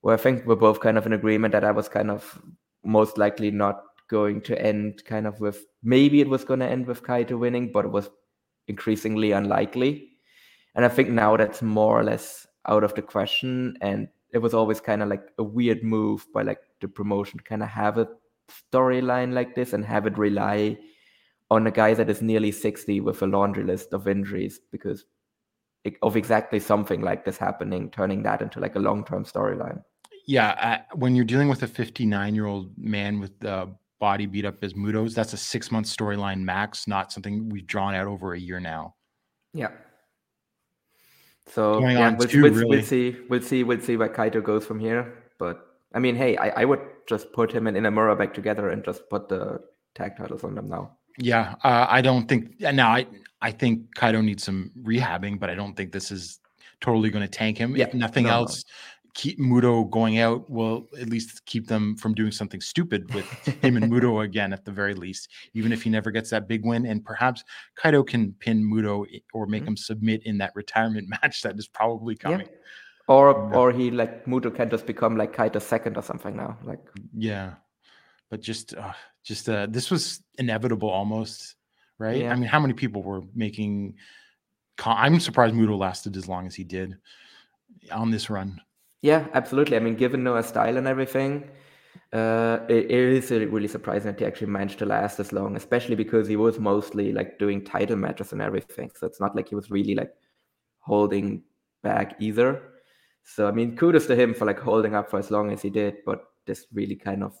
where 0.00 0.14
i 0.14 0.18
think 0.18 0.44
we're 0.46 0.56
both 0.56 0.80
kind 0.80 0.98
of 0.98 1.06
in 1.06 1.12
agreement 1.12 1.52
that 1.52 1.64
i 1.64 1.70
was 1.70 1.88
kind 1.88 2.10
of 2.10 2.40
most 2.84 3.18
likely 3.18 3.50
not 3.50 3.82
going 4.08 4.40
to 4.40 4.60
end 4.60 5.02
kind 5.04 5.26
of 5.26 5.40
with 5.40 5.64
maybe 5.82 6.20
it 6.20 6.28
was 6.28 6.44
going 6.44 6.60
to 6.60 6.66
end 6.66 6.86
with 6.86 7.02
kaito 7.02 7.38
winning 7.38 7.70
but 7.72 7.84
it 7.84 7.90
was 7.90 8.10
increasingly 8.68 9.32
unlikely 9.32 10.08
and 10.74 10.84
i 10.84 10.88
think 10.88 11.08
now 11.08 11.36
that's 11.36 11.62
more 11.62 11.98
or 11.98 12.04
less 12.04 12.46
out 12.68 12.84
of 12.84 12.94
the 12.94 13.02
question 13.02 13.76
and 13.80 14.08
it 14.36 14.42
was 14.42 14.52
always 14.52 14.80
kind 14.82 15.02
of 15.02 15.08
like 15.08 15.30
a 15.38 15.42
weird 15.42 15.82
move 15.82 16.26
by 16.34 16.42
like 16.42 16.58
the 16.82 16.88
promotion 16.88 17.38
to 17.38 17.44
kind 17.44 17.62
of 17.62 17.70
have 17.70 17.96
a 17.96 18.06
storyline 18.70 19.32
like 19.32 19.54
this 19.54 19.72
and 19.72 19.82
have 19.82 20.06
it 20.06 20.18
rely 20.18 20.76
on 21.50 21.66
a 21.66 21.70
guy 21.70 21.94
that 21.94 22.10
is 22.10 22.20
nearly 22.20 22.52
60 22.52 23.00
with 23.00 23.22
a 23.22 23.26
laundry 23.26 23.64
list 23.64 23.94
of 23.94 24.06
injuries 24.06 24.60
because 24.70 25.06
of 26.02 26.18
exactly 26.18 26.60
something 26.60 27.00
like 27.00 27.24
this 27.24 27.38
happening, 27.38 27.90
turning 27.90 28.22
that 28.24 28.42
into 28.42 28.60
like 28.60 28.76
a 28.76 28.78
long 28.78 29.06
term 29.06 29.24
storyline. 29.24 29.82
Yeah, 30.26 30.50
uh, 30.50 30.94
when 30.96 31.16
you're 31.16 31.24
dealing 31.24 31.48
with 31.48 31.62
a 31.62 31.66
59 31.66 32.34
year 32.34 32.44
old 32.44 32.76
man 32.76 33.18
with 33.18 33.40
the 33.40 33.74
body 34.00 34.26
beat 34.26 34.44
up 34.44 34.62
as 34.62 34.76
Muto's, 34.76 35.14
that's 35.14 35.32
a 35.32 35.38
six 35.38 35.70
month 35.70 35.86
storyline 35.86 36.42
max, 36.42 36.86
not 36.86 37.10
something 37.10 37.48
we've 37.48 37.66
drawn 37.66 37.94
out 37.94 38.06
over 38.06 38.34
a 38.34 38.38
year 38.38 38.60
now. 38.60 38.96
Yeah. 39.54 39.70
So 41.46 41.80
Going 41.80 41.96
yeah, 41.96 42.14
we'll, 42.16 42.28
two, 42.28 42.42
we'll, 42.42 42.52
really. 42.52 42.66
we'll 42.66 42.82
see. 42.82 43.16
We'll 43.28 43.42
see. 43.42 43.62
We'll 43.64 43.80
see 43.80 43.96
where 43.96 44.08
Kaito 44.08 44.42
goes 44.42 44.66
from 44.66 44.80
here. 44.80 45.22
But 45.38 45.66
I 45.94 45.98
mean, 45.98 46.16
hey, 46.16 46.36
I, 46.36 46.62
I 46.62 46.64
would 46.64 46.80
just 47.08 47.32
put 47.32 47.52
him 47.52 47.66
and 47.66 47.76
Inamura 47.76 48.18
back 48.18 48.34
together 48.34 48.70
and 48.70 48.84
just 48.84 49.08
put 49.08 49.28
the 49.28 49.60
tag 49.94 50.16
titles 50.16 50.44
on 50.44 50.54
them 50.54 50.68
now. 50.68 50.96
Yeah, 51.18 51.54
uh, 51.64 51.86
I 51.88 52.02
don't 52.02 52.28
think 52.28 52.62
uh, 52.64 52.72
now. 52.72 52.90
I 52.90 53.06
I 53.40 53.50
think 53.50 53.94
Kaito 53.94 54.22
needs 54.24 54.44
some 54.44 54.70
rehabbing, 54.82 55.38
but 55.38 55.48
I 55.48 55.54
don't 55.54 55.74
think 55.74 55.92
this 55.92 56.10
is 56.10 56.40
totally 56.80 57.10
going 57.10 57.22
to 57.22 57.30
tank 57.30 57.56
him. 57.58 57.76
Yeah, 57.76 57.86
if 57.86 57.94
nothing 57.94 58.24
no, 58.24 58.30
no. 58.30 58.36
else, 58.36 58.64
keep 59.16 59.38
Muto 59.40 59.88
going 59.90 60.18
out 60.18 60.48
will 60.50 60.86
at 61.00 61.08
least 61.08 61.44
keep 61.46 61.66
them 61.66 61.96
from 61.96 62.12
doing 62.14 62.30
something 62.30 62.60
stupid 62.60 63.02
with 63.14 63.24
him 63.64 63.78
and 63.78 63.90
Muto 63.90 64.22
again, 64.28 64.52
at 64.52 64.62
the 64.66 64.70
very 64.70 64.94
least. 64.94 65.30
Even 65.54 65.72
if 65.72 65.82
he 65.82 65.88
never 65.88 66.10
gets 66.10 66.28
that 66.30 66.46
big 66.46 66.62
win, 66.66 66.84
and 66.84 67.02
perhaps 67.02 67.42
Kaito 67.82 68.06
can 68.06 68.34
pin 68.44 68.62
Muto 68.62 69.06
or 69.32 69.46
make 69.46 69.62
Mhm. 69.62 69.68
him 69.68 69.76
submit 69.76 70.20
in 70.24 70.36
that 70.38 70.52
retirement 70.54 71.08
match 71.22 71.40
that 71.42 71.58
is 71.58 71.66
probably 71.66 72.14
coming. 72.14 72.46
Or 73.08 73.30
Yeah. 73.30 73.58
or 73.58 73.72
he 73.72 73.90
like 73.90 74.26
Muto 74.26 74.54
can 74.54 74.68
just 74.68 74.84
become 74.86 75.16
like 75.16 75.32
Kaito's 75.34 75.64
second 75.66 75.96
or 75.96 76.02
something 76.02 76.36
now. 76.36 76.58
Like 76.62 76.84
Yeah, 77.16 77.54
but 78.30 78.42
just 78.42 78.74
uh, 78.74 78.92
just 79.24 79.48
uh, 79.48 79.66
this 79.70 79.90
was 79.90 80.22
inevitable 80.38 80.90
almost, 80.90 81.56
right? 81.98 82.20
Yeah. 82.20 82.32
I 82.32 82.34
mean, 82.36 82.48
how 82.54 82.60
many 82.60 82.74
people 82.74 83.02
were 83.02 83.22
making? 83.34 83.94
co- 84.76 84.90
I'm 85.04 85.20
surprised 85.20 85.54
Muto 85.54 85.78
lasted 85.78 86.16
as 86.18 86.28
long 86.28 86.46
as 86.46 86.54
he 86.54 86.64
did 86.64 86.98
on 87.90 88.10
this 88.10 88.28
run. 88.28 88.60
Yeah, 89.02 89.26
absolutely. 89.34 89.76
I 89.76 89.80
mean, 89.80 89.94
given 89.94 90.24
Noah's 90.24 90.46
style 90.46 90.76
and 90.76 90.86
everything, 90.86 91.50
uh, 92.12 92.60
it, 92.68 92.90
it 92.90 92.90
is 92.90 93.30
really 93.30 93.68
surprising 93.68 94.10
that 94.10 94.20
he 94.20 94.26
actually 94.26 94.48
managed 94.48 94.78
to 94.78 94.86
last 94.86 95.20
as 95.20 95.32
long, 95.32 95.56
especially 95.56 95.96
because 95.96 96.28
he 96.28 96.36
was 96.36 96.58
mostly 96.58 97.12
like 97.12 97.38
doing 97.38 97.64
title 97.64 97.96
matches 97.96 98.32
and 98.32 98.40
everything. 98.40 98.90
So 98.94 99.06
it's 99.06 99.20
not 99.20 99.36
like 99.36 99.48
he 99.48 99.54
was 99.54 99.70
really 99.70 99.94
like 99.94 100.12
holding 100.80 101.42
back 101.82 102.16
either. 102.20 102.62
So 103.24 103.48
I 103.48 103.52
mean, 103.52 103.76
kudos 103.76 104.06
to 104.06 104.16
him 104.16 104.34
for 104.34 104.44
like 104.44 104.58
holding 104.58 104.94
up 104.94 105.10
for 105.10 105.18
as 105.18 105.30
long 105.30 105.50
as 105.52 105.62
he 105.62 105.70
did. 105.70 105.96
But 106.04 106.24
this 106.46 106.66
really 106.72 106.96
kind 106.96 107.22
of 107.22 107.34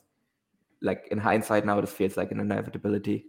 like 0.82 1.08
in 1.10 1.18
hindsight 1.18 1.64
now, 1.64 1.80
this 1.80 1.92
feels 1.92 2.16
like 2.16 2.32
an 2.32 2.40
inevitability. 2.40 3.26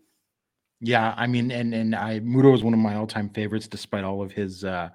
Yeah, 0.80 1.14
I 1.18 1.28
mean, 1.28 1.52
and 1.52 1.74
and 1.74 1.96
I 1.96 2.20
Muto 2.20 2.54
is 2.54 2.64
one 2.64 2.74
of 2.74 2.80
my 2.80 2.96
all-time 2.96 3.30
favorites, 3.30 3.68
despite 3.68 4.04
all 4.04 4.22
of 4.22 4.32
his 4.32 4.64
uh, 4.64 4.90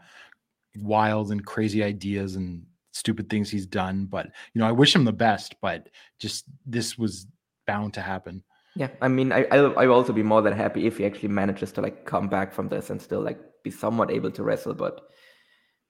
wild 0.77 1.33
and 1.33 1.45
crazy 1.45 1.83
ideas 1.83 2.37
and 2.37 2.67
stupid 2.93 3.29
things 3.29 3.51
he's 3.51 3.67
done. 3.67 4.07
But 4.07 4.27
you 4.55 4.61
know, 4.61 4.69
I 4.69 4.73
wish 4.73 4.95
him 4.95 5.05
the 5.05 5.13
best. 5.13 5.57
But 5.61 5.89
just 6.19 6.45
this 6.65 6.97
was 6.97 7.27
bound 7.67 7.95
to 7.95 8.01
happen. 8.01 8.43
Yeah, 8.75 8.89
I 9.03 9.09
mean, 9.09 9.33
I 9.33 9.47
I'll, 9.51 9.79
I'll 9.79 9.93
also 9.93 10.13
be 10.13 10.23
more 10.23 10.41
than 10.41 10.55
happy 10.55 10.87
if 10.87 10.99
he 10.99 11.05
actually 11.05 11.29
manages 11.29 11.73
to 11.73 11.83
like 11.83 12.07
come 12.07 12.29
back 12.29 12.53
from 12.53 12.69
this 12.69 12.91
and 12.91 13.01
still 13.01 13.21
like 13.21 13.39
be 13.63 13.71
somewhat 13.71 14.11
able 14.11 14.31
to 14.31 14.43
wrestle. 14.43 14.75
But 14.75 15.01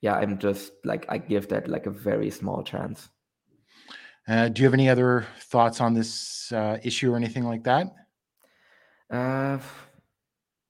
yeah, 0.00 0.14
I'm 0.14 0.38
just 0.38 0.72
like 0.84 1.06
I 1.08 1.18
give 1.18 1.48
that 1.48 1.68
like 1.68 1.86
a 1.86 1.90
very 1.90 2.30
small 2.30 2.62
chance. 2.62 3.08
Uh, 4.26 4.48
do 4.48 4.62
you 4.62 4.66
have 4.66 4.74
any 4.74 4.88
other 4.88 5.26
thoughts 5.40 5.80
on 5.80 5.94
this 5.94 6.52
uh, 6.52 6.78
issue 6.82 7.12
or 7.12 7.16
anything 7.16 7.44
like 7.44 7.64
that? 7.64 7.92
Uh, 9.10 9.58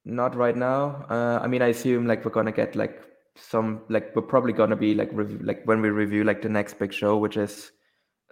not 0.04 0.34
right 0.34 0.56
now. 0.56 1.06
Uh, 1.08 1.38
I 1.42 1.46
mean, 1.46 1.62
I 1.62 1.68
assume 1.68 2.06
like 2.06 2.24
we're 2.24 2.30
gonna 2.30 2.52
get 2.52 2.76
like 2.76 3.02
some 3.36 3.82
like 3.88 4.14
we're 4.14 4.22
probably 4.22 4.52
gonna 4.52 4.76
be 4.76 4.94
like 4.94 5.10
like 5.40 5.62
when 5.64 5.80
we 5.80 5.90
review 5.90 6.24
like 6.24 6.42
the 6.42 6.48
next 6.48 6.78
big 6.78 6.92
show, 6.92 7.16
which 7.16 7.36
is 7.36 7.72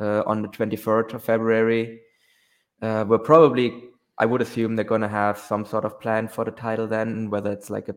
uh, 0.00 0.22
on 0.26 0.42
the 0.42 0.48
23rd 0.48 1.14
of 1.14 1.24
February. 1.24 2.00
Uh, 2.82 3.04
we're 3.06 3.18
probably 3.18 3.90
I 4.18 4.26
would 4.26 4.42
assume 4.42 4.76
they're 4.76 4.84
gonna 4.84 5.08
have 5.08 5.38
some 5.38 5.64
sort 5.64 5.84
of 5.84 6.00
plan 6.00 6.28
for 6.28 6.44
the 6.44 6.50
title 6.50 6.86
then, 6.86 7.30
whether 7.30 7.52
it's 7.52 7.70
like 7.70 7.88
a 7.88 7.94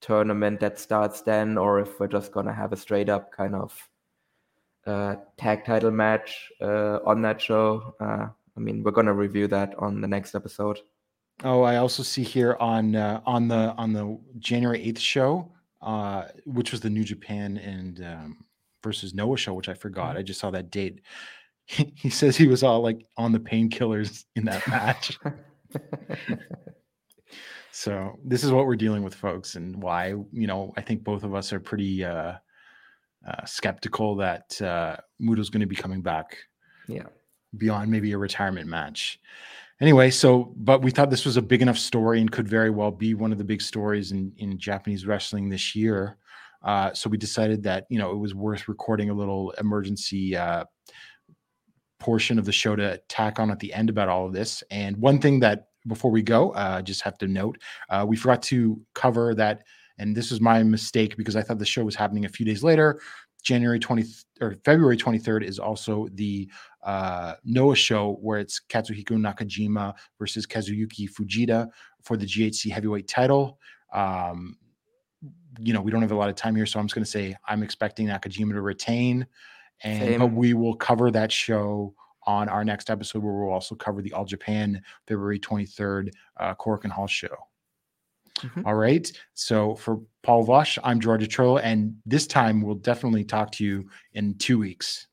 tournament 0.00 0.60
that 0.60 0.78
starts 0.78 1.22
then, 1.22 1.58
or 1.58 1.80
if 1.80 1.98
we're 1.98 2.08
just 2.08 2.32
gonna 2.32 2.52
have 2.52 2.72
a 2.72 2.76
straight 2.76 3.08
up 3.08 3.32
kind 3.32 3.54
of 3.54 3.88
uh, 4.86 5.16
tag 5.36 5.64
title 5.64 5.90
match 5.90 6.52
uh, 6.60 6.98
on 7.04 7.22
that 7.22 7.40
show. 7.40 7.94
Uh, 8.00 8.28
I 8.56 8.60
mean, 8.60 8.82
we're 8.82 8.92
gonna 8.92 9.14
review 9.14 9.48
that 9.48 9.74
on 9.78 10.00
the 10.00 10.08
next 10.08 10.34
episode. 10.34 10.78
Oh, 11.42 11.62
I 11.62 11.76
also 11.76 12.02
see 12.02 12.22
here 12.22 12.56
on 12.60 12.94
uh, 12.94 13.20
on 13.26 13.48
the 13.48 13.74
on 13.76 13.92
the 13.92 14.18
January 14.38 14.82
eighth 14.82 15.00
show, 15.00 15.50
uh, 15.84 16.28
which 16.46 16.72
was 16.72 16.80
the 16.80 16.90
New 16.90 17.04
Japan 17.04 17.58
and 17.58 18.02
um, 18.02 18.44
versus 18.82 19.14
Noah 19.14 19.36
show, 19.36 19.52
which 19.54 19.68
I 19.68 19.74
forgot. 19.74 20.16
I 20.16 20.22
just 20.22 20.40
saw 20.40 20.50
that 20.50 20.70
date. 20.70 21.02
He, 21.66 21.92
he 21.96 22.10
says 22.10 22.36
he 22.36 22.48
was 22.48 22.62
all 22.62 22.80
like 22.80 23.06
on 23.16 23.32
the 23.32 23.38
painkillers 23.38 24.24
in 24.34 24.46
that 24.46 24.66
match. 24.66 25.18
so 27.70 28.18
this 28.24 28.42
is 28.42 28.50
what 28.50 28.66
we're 28.66 28.76
dealing 28.76 29.02
with, 29.02 29.14
folks, 29.14 29.56
and 29.56 29.80
why 29.82 30.14
you 30.32 30.46
know 30.46 30.72
I 30.76 30.80
think 30.80 31.04
both 31.04 31.22
of 31.22 31.34
us 31.34 31.52
are 31.52 31.60
pretty 31.60 32.02
uh, 32.02 32.34
uh, 33.26 33.44
skeptical 33.44 34.16
that 34.16 34.60
uh, 34.62 34.96
Muto's 35.18 35.50
going 35.50 35.60
to 35.60 35.66
be 35.66 35.76
coming 35.76 36.00
back 36.00 36.38
yeah. 36.88 37.06
beyond 37.56 37.90
maybe 37.90 38.12
a 38.12 38.18
retirement 38.18 38.68
match. 38.68 39.20
Anyway, 39.80 40.10
so 40.10 40.52
but 40.56 40.82
we 40.82 40.90
thought 40.90 41.10
this 41.10 41.24
was 41.24 41.36
a 41.36 41.42
big 41.42 41.60
enough 41.60 41.78
story 41.78 42.20
and 42.20 42.30
could 42.30 42.48
very 42.48 42.70
well 42.70 42.90
be 42.90 43.14
one 43.14 43.32
of 43.32 43.38
the 43.38 43.44
big 43.44 43.60
stories 43.60 44.12
in 44.12 44.32
in 44.38 44.58
Japanese 44.58 45.06
wrestling 45.06 45.48
this 45.48 45.74
year. 45.74 46.16
Uh, 46.62 46.92
so 46.94 47.10
we 47.10 47.18
decided 47.18 47.62
that 47.64 47.86
you 47.90 47.98
know 47.98 48.12
it 48.12 48.18
was 48.18 48.34
worth 48.34 48.68
recording 48.68 49.10
a 49.10 49.14
little 49.14 49.50
emergency 49.58 50.36
uh, 50.36 50.64
portion 51.98 52.38
of 52.38 52.44
the 52.44 52.52
show 52.52 52.76
to 52.76 53.00
tack 53.08 53.38
on 53.38 53.50
at 53.50 53.58
the 53.58 53.72
end 53.72 53.90
about 53.90 54.08
all 54.08 54.26
of 54.26 54.32
this. 54.32 54.62
And 54.70 54.96
one 54.98 55.18
thing 55.20 55.40
that 55.40 55.68
before 55.86 56.10
we 56.10 56.22
go, 56.22 56.50
uh, 56.50 56.80
just 56.82 57.02
have 57.02 57.18
to 57.18 57.26
note, 57.26 57.58
uh, 57.90 58.04
we 58.06 58.16
forgot 58.16 58.42
to 58.44 58.80
cover 58.94 59.34
that, 59.34 59.64
and 59.98 60.16
this 60.16 60.30
was 60.30 60.40
my 60.40 60.62
mistake 60.62 61.16
because 61.16 61.36
I 61.36 61.42
thought 61.42 61.58
the 61.58 61.66
show 61.66 61.84
was 61.84 61.94
happening 61.94 62.24
a 62.24 62.28
few 62.28 62.46
days 62.46 62.62
later. 62.62 63.00
January 63.44 63.78
20th 63.78 64.24
or 64.40 64.56
February 64.64 64.96
23rd 64.96 65.44
is 65.44 65.58
also 65.58 66.08
the 66.14 66.50
uh, 66.82 67.34
Noah 67.44 67.76
show 67.76 68.18
where 68.20 68.38
it's 68.38 68.60
Katsuhiko 68.68 69.10
Nakajima 69.10 69.94
versus 70.18 70.46
Kazuyuki 70.46 71.08
Fujita 71.08 71.68
for 72.02 72.16
the 72.16 72.26
GHC 72.26 72.72
heavyweight 72.72 73.06
title. 73.06 73.58
Um, 73.92 74.56
you 75.60 75.72
know, 75.72 75.80
we 75.80 75.90
don't 75.90 76.02
have 76.02 76.10
a 76.10 76.16
lot 76.16 76.28
of 76.28 76.34
time 76.34 76.56
here, 76.56 76.66
so 76.66 76.80
I'm 76.80 76.86
just 76.86 76.94
going 76.94 77.04
to 77.04 77.10
say 77.10 77.36
I'm 77.46 77.62
expecting 77.62 78.08
Nakajima 78.08 78.52
to 78.52 78.62
retain, 78.62 79.26
and 79.82 80.18
but 80.18 80.32
we 80.32 80.54
will 80.54 80.74
cover 80.74 81.10
that 81.12 81.30
show 81.30 81.94
on 82.26 82.48
our 82.48 82.64
next 82.64 82.90
episode 82.90 83.22
where 83.22 83.34
we'll 83.34 83.52
also 83.52 83.74
cover 83.74 84.02
the 84.02 84.12
All 84.14 84.24
Japan 84.24 84.82
February 85.06 85.38
23rd 85.38 86.10
uh, 86.40 86.54
Korakuen 86.54 86.90
Hall 86.90 87.06
show. 87.06 87.36
Mhm. 88.42 88.66
All 88.66 88.74
right. 88.74 89.10
So 89.34 89.74
for 89.76 90.00
Paul 90.22 90.44
Vosh, 90.44 90.78
I'm 90.82 91.00
Gerard 91.00 91.20
Di 91.20 91.26
Trolio, 91.26 91.60
and 91.62 91.96
this 92.04 92.26
time 92.26 92.62
we'll 92.62 92.74
definitely 92.76 93.24
talk 93.24 93.52
to 93.52 93.64
you 93.64 93.88
in 94.12 94.36
two 94.38 94.58
weeks. 94.58 95.06